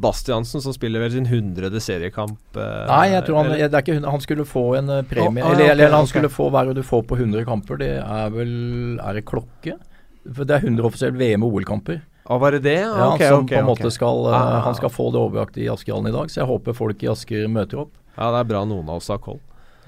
Bastiansen 0.03 0.65
som 0.65 0.75
spiller 0.75 1.05
vel 1.05 1.15
sin 1.15 1.31
hundrede 1.31 1.79
seriekamp? 1.81 2.43
Uh, 2.59 2.91
Nei, 2.91 3.13
jeg 3.15 3.23
tror 3.29 3.39
han, 3.45 3.53
det 3.55 3.71
er 3.71 3.87
ikke, 3.87 4.01
han 4.03 4.25
skulle 4.25 4.49
få 4.51 4.65
en 4.81 4.91
uh, 4.91 5.05
premie. 5.07 5.45
Oh, 5.45 5.53
ah, 5.53 5.55
eller, 5.55 5.63
okay, 5.63 5.77
eller, 5.77 5.95
han 5.95 6.03
okay. 6.03 6.17
skulle 6.17 6.33
få 6.41 6.51
hva 6.51 6.67
du 6.75 6.83
får 6.83 7.07
på 7.07 7.21
100 7.23 7.47
kamper. 7.47 7.79
Det 7.85 7.95
er 8.03 8.35
vel 8.35 8.53
Er 8.99 9.21
det 9.21 9.25
klokke? 9.31 9.79
For 10.27 10.43
det 10.43 10.59
er 10.59 10.67
100 10.67 10.91
offisielle 10.91 11.23
VM- 11.23 11.47
og 11.47 11.55
OL-kamper. 11.55 12.03
Ah, 12.27 12.39
var 12.43 12.57
det 12.57 12.65
det? 12.67 12.81
Ja, 12.81 13.15
okay, 13.15 13.29
som 13.29 13.45
okay, 13.45 13.57
på 13.57 13.61
en 13.63 13.69
måte 13.69 13.91
skal, 13.95 14.25
eh, 14.27 14.35
ah. 14.35 14.63
Han 14.67 14.75
skal 14.75 14.91
få 14.91 15.11
det 15.15 15.21
overbrakt 15.21 15.59
i 15.63 15.69
Askerhallen 15.71 16.11
i 16.11 16.15
dag, 16.15 16.31
så 16.33 16.41
jeg 16.43 16.49
håper 16.51 16.75
folk 16.75 17.05
i 17.05 17.11
Asker 17.13 17.47
møter 17.47 17.85
opp. 17.85 17.93
Ja, 18.17 18.33
det 18.35 18.41
er 18.41 18.49
bra 18.51 18.65
noen 18.67 18.89
av 18.91 18.99
oss 18.99 19.13
har 19.13 19.21
koll. 19.23 19.39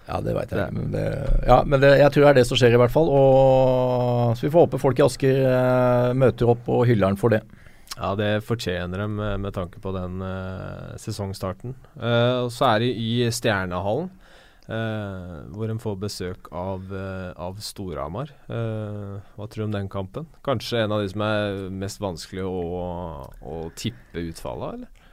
Ja, 0.08 0.20
det 0.24 0.32
veit 0.36 0.52
jeg. 0.54 0.72
Men, 0.72 0.92
det, 0.94 1.04
ja, 1.44 1.58
men 1.68 1.82
det, 1.82 1.90
jeg 2.00 2.12
tror 2.14 2.24
det 2.24 2.30
er 2.30 2.38
det 2.38 2.46
som 2.48 2.60
skjer, 2.60 2.76
i 2.76 2.80
hvert 2.80 2.94
fall. 2.94 3.10
Og, 3.12 4.36
så 4.38 4.46
vi 4.46 4.52
får 4.54 4.68
håpe 4.68 4.80
folk 4.80 5.00
i 5.00 5.04
Asker 5.04 5.40
eh, 5.50 6.12
møter 6.16 6.54
opp 6.54 6.70
og 6.70 6.86
hyller 6.88 7.10
den 7.10 7.20
for 7.20 7.34
det. 7.34 7.42
Ja, 7.98 8.12
det 8.14 8.30
fortjener 8.46 9.02
de 9.02 9.08
med, 9.10 9.42
med 9.42 9.56
tanke 9.56 9.82
på 9.82 9.92
den 9.96 10.22
eh, 10.22 10.94
sesongstarten. 11.02 11.74
Uh, 11.98 12.46
så 12.52 12.70
er 12.70 12.84
det 12.84 12.92
i 12.94 13.12
Stjernehallen. 13.34 14.12
Uh, 14.68 15.48
hvor 15.56 15.70
en 15.72 15.80
får 15.80 15.94
besøk 15.96 16.50
av, 16.52 16.82
uh, 16.92 17.32
av 17.40 17.56
Storhamar. 17.64 18.28
Uh, 18.50 19.16
hva 19.38 19.46
tror 19.48 19.62
du 19.62 19.66
om 19.70 19.76
den 19.78 19.88
kampen? 19.88 20.26
Kanskje 20.44 20.82
en 20.82 20.92
av 20.92 21.00
de 21.00 21.08
som 21.08 21.24
er 21.24 21.62
mest 21.72 22.02
vanskelig 22.04 22.44
å, 22.44 22.58
å 23.24 23.54
tippe 23.80 24.26
utfallet 24.28 24.66
av, 24.66 24.74
eller? 24.76 25.04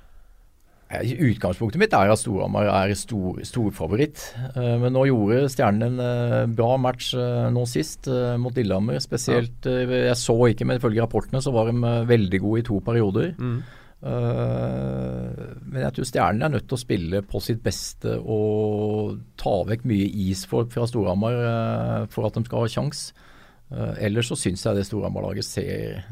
Utgangspunktet 0.95 1.79
mitt 1.81 1.95
er 1.97 2.11
at 2.11 2.19
Storhamar 2.19 2.67
er 2.69 2.91
stor, 2.99 3.39
storfavoritt. 3.47 4.21
Men 4.53 4.93
nå 4.93 5.07
gjorde 5.09 5.47
Stjernen 5.49 5.97
en 5.99 6.53
bra 6.55 6.75
match 6.79 7.09
nå 7.51 7.63
sist 7.67 8.05
mot 8.39 8.53
Lillehammer. 8.55 9.01
Spesielt. 9.03 9.65
Jeg 9.65 10.15
så 10.21 10.37
ikke, 10.51 10.67
men 10.69 10.77
ifølge 10.77 11.01
rapportene 11.01 11.41
så 11.43 11.51
var 11.55 11.71
de 11.71 11.95
veldig 12.07 12.39
gode 12.45 12.61
i 12.61 12.67
to 12.69 12.77
perioder. 12.85 13.33
Mm. 13.33 13.57
Uh, 14.03 15.55
men 15.65 15.81
jeg 15.81 15.95
tror 15.95 16.07
Stjernen 16.09 16.45
er 16.45 16.51
nødt 16.53 16.67
til 16.69 16.77
å 16.77 16.81
spille 16.81 17.21
på 17.25 17.39
sitt 17.41 17.63
beste 17.65 18.17
og 18.19 19.15
ta 19.39 19.55
vekk 19.65 19.85
mye 19.89 20.09
is 20.27 20.43
for, 20.49 20.67
fra 20.69 20.85
Storhamar 20.89 21.39
uh, 21.39 22.01
for 22.13 22.27
at 22.27 22.37
de 22.37 22.45
skal 22.45 22.65
ha 22.65 22.71
kjangs. 22.75 23.07
Uh, 23.71 23.95
ellers 23.97 24.29
så 24.29 24.37
syns 24.37 24.65
jeg 24.65 24.77
det 24.77 24.85
Storhamar-laget 24.89 25.47
ser 25.47 26.03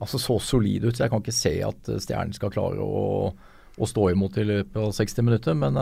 altså 0.00 0.18
så 0.18 0.38
solid 0.42 0.88
ut, 0.88 0.96
så 0.96 1.04
jeg 1.04 1.12
kan 1.12 1.22
ikke 1.22 1.36
se 1.36 1.52
at 1.62 1.92
Stjernen 2.02 2.34
skal 2.34 2.52
klare 2.54 2.80
å, 2.82 3.28
å 3.76 3.88
stå 3.88 4.08
imot 4.14 4.40
i 4.40 4.46
løpet 4.48 4.80
av 4.80 4.94
60 4.96 5.26
minutter. 5.28 5.58
Men 5.60 5.76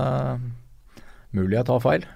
mulig 1.31 1.55
jeg 1.55 1.69
tar 1.69 1.85
feil. 1.85 2.06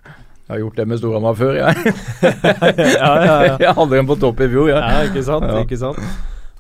Jeg 0.43 0.51
har 0.57 0.61
gjort 0.65 0.81
det 0.81 0.87
med 0.91 0.99
Storhamar 0.99 1.39
før, 1.39 1.55
jeg. 1.61 1.95
ja, 2.99 3.13
ja, 3.23 3.37
ja. 3.47 3.55
jeg 3.69 3.77
hadde 3.79 3.95
dem 3.95 4.11
på 4.11 4.19
topp 4.19 4.43
i 4.43 4.51
fjor, 4.51 4.73
jeg. 4.75 4.83
Ja, 4.83 5.07
ikke 5.07 5.23
sant, 5.31 5.47
ikke 5.63 5.79
sant. 5.79 6.03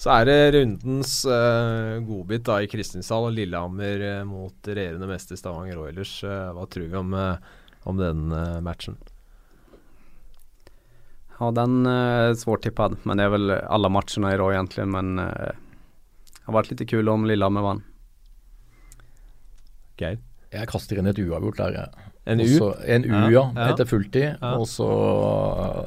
Så 0.02 0.10
er 0.10 0.26
det 0.26 0.36
rundens 0.56 1.20
uh, 1.30 2.00
godbit 2.02 2.42
da 2.48 2.56
i 2.58 2.66
Kristiansand 2.66 3.28
og 3.28 3.36
Lillehammer 3.36 4.00
uh, 4.02 4.24
mot 4.26 4.66
regjerende 4.66 5.06
mester 5.06 5.38
Stavanger 5.38 5.78
Oilers. 5.78 6.16
Uh, 6.26 6.50
hva 6.56 6.64
tror 6.66 6.88
vi 6.90 6.98
om, 6.98 7.14
om 7.86 8.00
den 8.00 8.24
matchen? 8.66 8.96
Ja, 11.38 11.52
den 11.54 11.86
er 11.86 12.34
svårtippad. 12.38 12.98
Men 13.06 13.20
det 13.20 13.28
er 13.28 13.34
vel 13.36 13.54
alle 13.54 13.92
matchene 13.94 14.34
i 14.34 14.40
rad 14.40 14.56
egentlig. 14.56 14.88
Men 14.90 15.14
det 15.22 15.54
har 16.48 16.58
vært 16.58 16.74
litt 16.74 16.84
kult 16.90 17.14
om 17.14 17.28
Lillehammer 17.30 17.66
vant. 17.68 17.86
Geir? 20.02 20.18
Jeg 20.50 20.68
kaster 20.70 20.98
inn 20.98 21.10
et 21.12 21.22
uavgjort 21.22 21.62
der. 21.62 21.78
En 22.26 22.42
U? 22.42 22.44
Også, 22.48 22.74
en 22.90 23.06
U, 23.06 23.14
ja, 23.14 23.30
ja. 23.30 23.46
Etter 23.70 23.86
fulltid. 23.86 24.28
Ja. 24.34 24.54
Og 24.58 24.66
så 24.70 24.90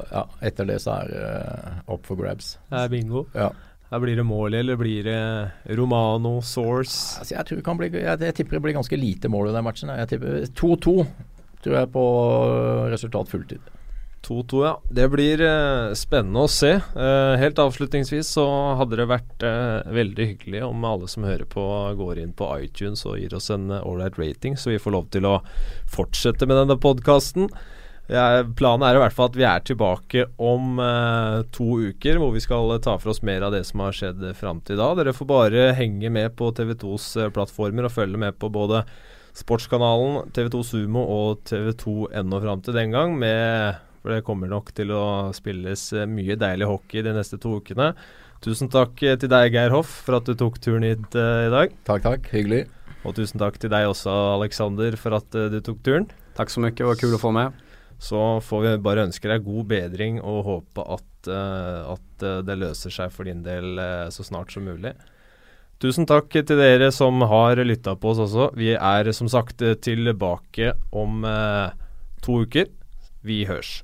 ja, 0.08 0.26
etter 0.40 0.72
det 0.72 0.80
så 0.84 1.02
er 1.02 1.12
det 1.12 1.78
opp 1.92 2.08
for 2.08 2.16
grabs. 2.20 2.54
Det 2.72 2.80
er 2.86 2.92
bingo? 2.96 3.26
Ja. 3.36 3.52
Her 3.86 4.02
blir 4.02 4.18
det 4.18 4.26
mål, 4.26 4.54
eller 4.58 4.76
blir 4.76 5.06
det 5.06 5.76
Romano, 5.78 6.40
Source? 6.42 7.20
Altså, 7.20 7.36
jeg, 7.36 7.46
tror 7.46 7.78
bli, 7.78 7.90
jeg, 7.94 8.18
jeg, 8.18 8.34
tipper 8.34 8.58
det 8.58 8.64
blir 8.64 8.74
ganske 8.74 8.98
lite 8.98 9.30
mål 9.30 9.52
i 9.52 9.54
den 9.54 9.66
matchen. 9.66 9.92
Jeg 9.94 10.10
tipper 10.10 10.42
2-2, 10.58 10.94
tror 11.62 11.76
jeg, 11.78 11.90
på 11.94 12.06
resultat 12.90 13.30
fulltid. 13.30 13.72
2-2, 14.26 14.64
ja. 14.64 14.72
Det 14.90 15.06
blir 15.12 15.42
uh, 15.46 15.94
spennende 15.94 16.42
å 16.42 16.50
se. 16.50 16.72
Uh, 16.96 17.38
helt 17.38 17.60
avslutningsvis 17.62 18.32
så 18.34 18.46
hadde 18.80 18.98
det 18.98 19.06
vært 19.06 19.46
uh, 19.46 19.86
veldig 19.94 20.28
hyggelig 20.32 20.64
om 20.66 20.82
alle 20.88 21.06
som 21.10 21.26
hører 21.28 21.46
på, 21.46 21.62
går 22.00 22.24
inn 22.24 22.34
på 22.34 22.50
iTunes 22.58 23.06
og 23.06 23.20
gir 23.20 23.38
oss 23.38 23.52
en 23.54 23.70
ålreit 23.70 24.18
rating, 24.18 24.58
så 24.58 24.74
vi 24.74 24.82
får 24.82 24.96
lov 24.96 25.06
til 25.14 25.30
å 25.30 25.38
fortsette 25.94 26.50
med 26.50 26.58
denne 26.58 26.78
podkasten. 26.82 27.46
Ja, 28.06 28.44
planen 28.54 28.84
er 28.86 28.94
i 28.94 29.00
hvert 29.02 29.14
fall 29.16 29.32
at 29.32 29.36
vi 29.38 29.44
er 29.48 29.62
tilbake 29.66 30.28
om 30.38 30.78
eh, 30.78 31.40
to 31.54 31.80
uker, 31.88 32.20
hvor 32.22 32.30
vi 32.36 32.42
skal 32.44 32.70
ta 32.84 32.94
for 33.02 33.10
oss 33.10 33.24
mer 33.26 33.42
av 33.42 33.56
det 33.56 33.64
som 33.66 33.82
har 33.82 33.96
skjedd 33.98 34.22
fram 34.38 34.60
til 34.66 34.78
da. 34.78 34.92
Dere 34.94 35.14
får 35.16 35.26
bare 35.26 35.64
henge 35.74 36.12
med 36.14 36.36
på 36.38 36.52
TV2s 36.54 37.08
eh, 37.18 37.32
plattformer 37.34 37.88
og 37.88 37.96
følge 37.96 38.20
med 38.22 38.38
på 38.38 38.52
både 38.54 38.84
Sportskanalen, 39.36 40.30
TV2 40.32 40.62
Sumo 40.64 41.02
og 41.02 41.42
TV2NO 41.50 42.40
fram 42.46 42.62
til 42.64 42.78
den 42.78 42.94
gang. 42.94 43.18
Med, 43.18 43.82
for 44.00 44.14
det 44.14 44.22
kommer 44.28 44.54
nok 44.54 44.70
til 44.78 44.94
å 44.94 45.34
spilles 45.36 45.88
eh, 45.96 46.06
mye 46.06 46.38
deilig 46.38 46.70
hockey 46.70 47.02
de 47.02 47.18
neste 47.18 47.42
to 47.42 47.58
ukene. 47.58 47.90
Tusen 48.46 48.70
takk 48.70 49.02
eh, 49.02 49.18
til 49.18 49.34
deg, 49.34 49.50
Geir 49.50 49.74
Hoff, 49.74 49.90
for 50.06 50.20
at 50.20 50.30
du 50.30 50.38
tok 50.38 50.62
turen 50.62 50.86
hit 50.86 51.18
eh, 51.18 51.50
i 51.50 51.52
dag. 51.58 51.74
Takk, 51.90 52.06
takk. 52.06 52.30
Hyggelig. 52.30 52.68
Og 53.02 53.18
tusen 53.18 53.42
takk 53.42 53.58
til 53.58 53.74
deg 53.74 53.90
også, 53.90 54.14
Aleksander, 54.38 54.94
for 54.94 55.18
at 55.18 55.42
du 55.50 55.58
tok 55.58 55.82
turen. 55.82 56.06
Takk 56.38 56.54
så 56.54 56.62
mye, 56.62 56.74
det 56.78 56.86
var 56.86 57.02
kult 57.02 57.18
å 57.18 57.24
få 57.26 57.34
med. 57.34 57.65
Så 57.98 58.40
får 58.44 58.64
vi 58.64 58.72
bare 58.84 59.06
ønske 59.08 59.28
deg 59.30 59.44
god 59.46 59.68
bedring 59.70 60.18
og 60.20 60.44
håpe 60.46 60.84
at, 60.96 61.28
uh, 61.30 61.94
at 61.96 62.24
uh, 62.24 62.40
det 62.44 62.58
løser 62.60 62.92
seg 62.92 63.12
for 63.14 63.28
din 63.28 63.42
del 63.46 63.80
uh, 63.80 64.08
så 64.12 64.26
snart 64.26 64.52
som 64.52 64.68
mulig. 64.68 64.92
Tusen 65.80 66.08
takk 66.08 66.30
til 66.32 66.56
dere 66.56 66.90
som 66.92 67.20
har 67.28 67.60
lytta 67.64 67.96
på 68.00 68.12
oss 68.12 68.22
også. 68.28 68.50
Vi 68.56 68.72
er 68.76 69.12
som 69.16 69.28
sagt 69.28 69.60
tilbake 69.84 70.72
om 70.88 71.20
to 72.24 72.38
uker. 72.46 72.70
Vi 73.20 73.42
hørs. 73.44 73.82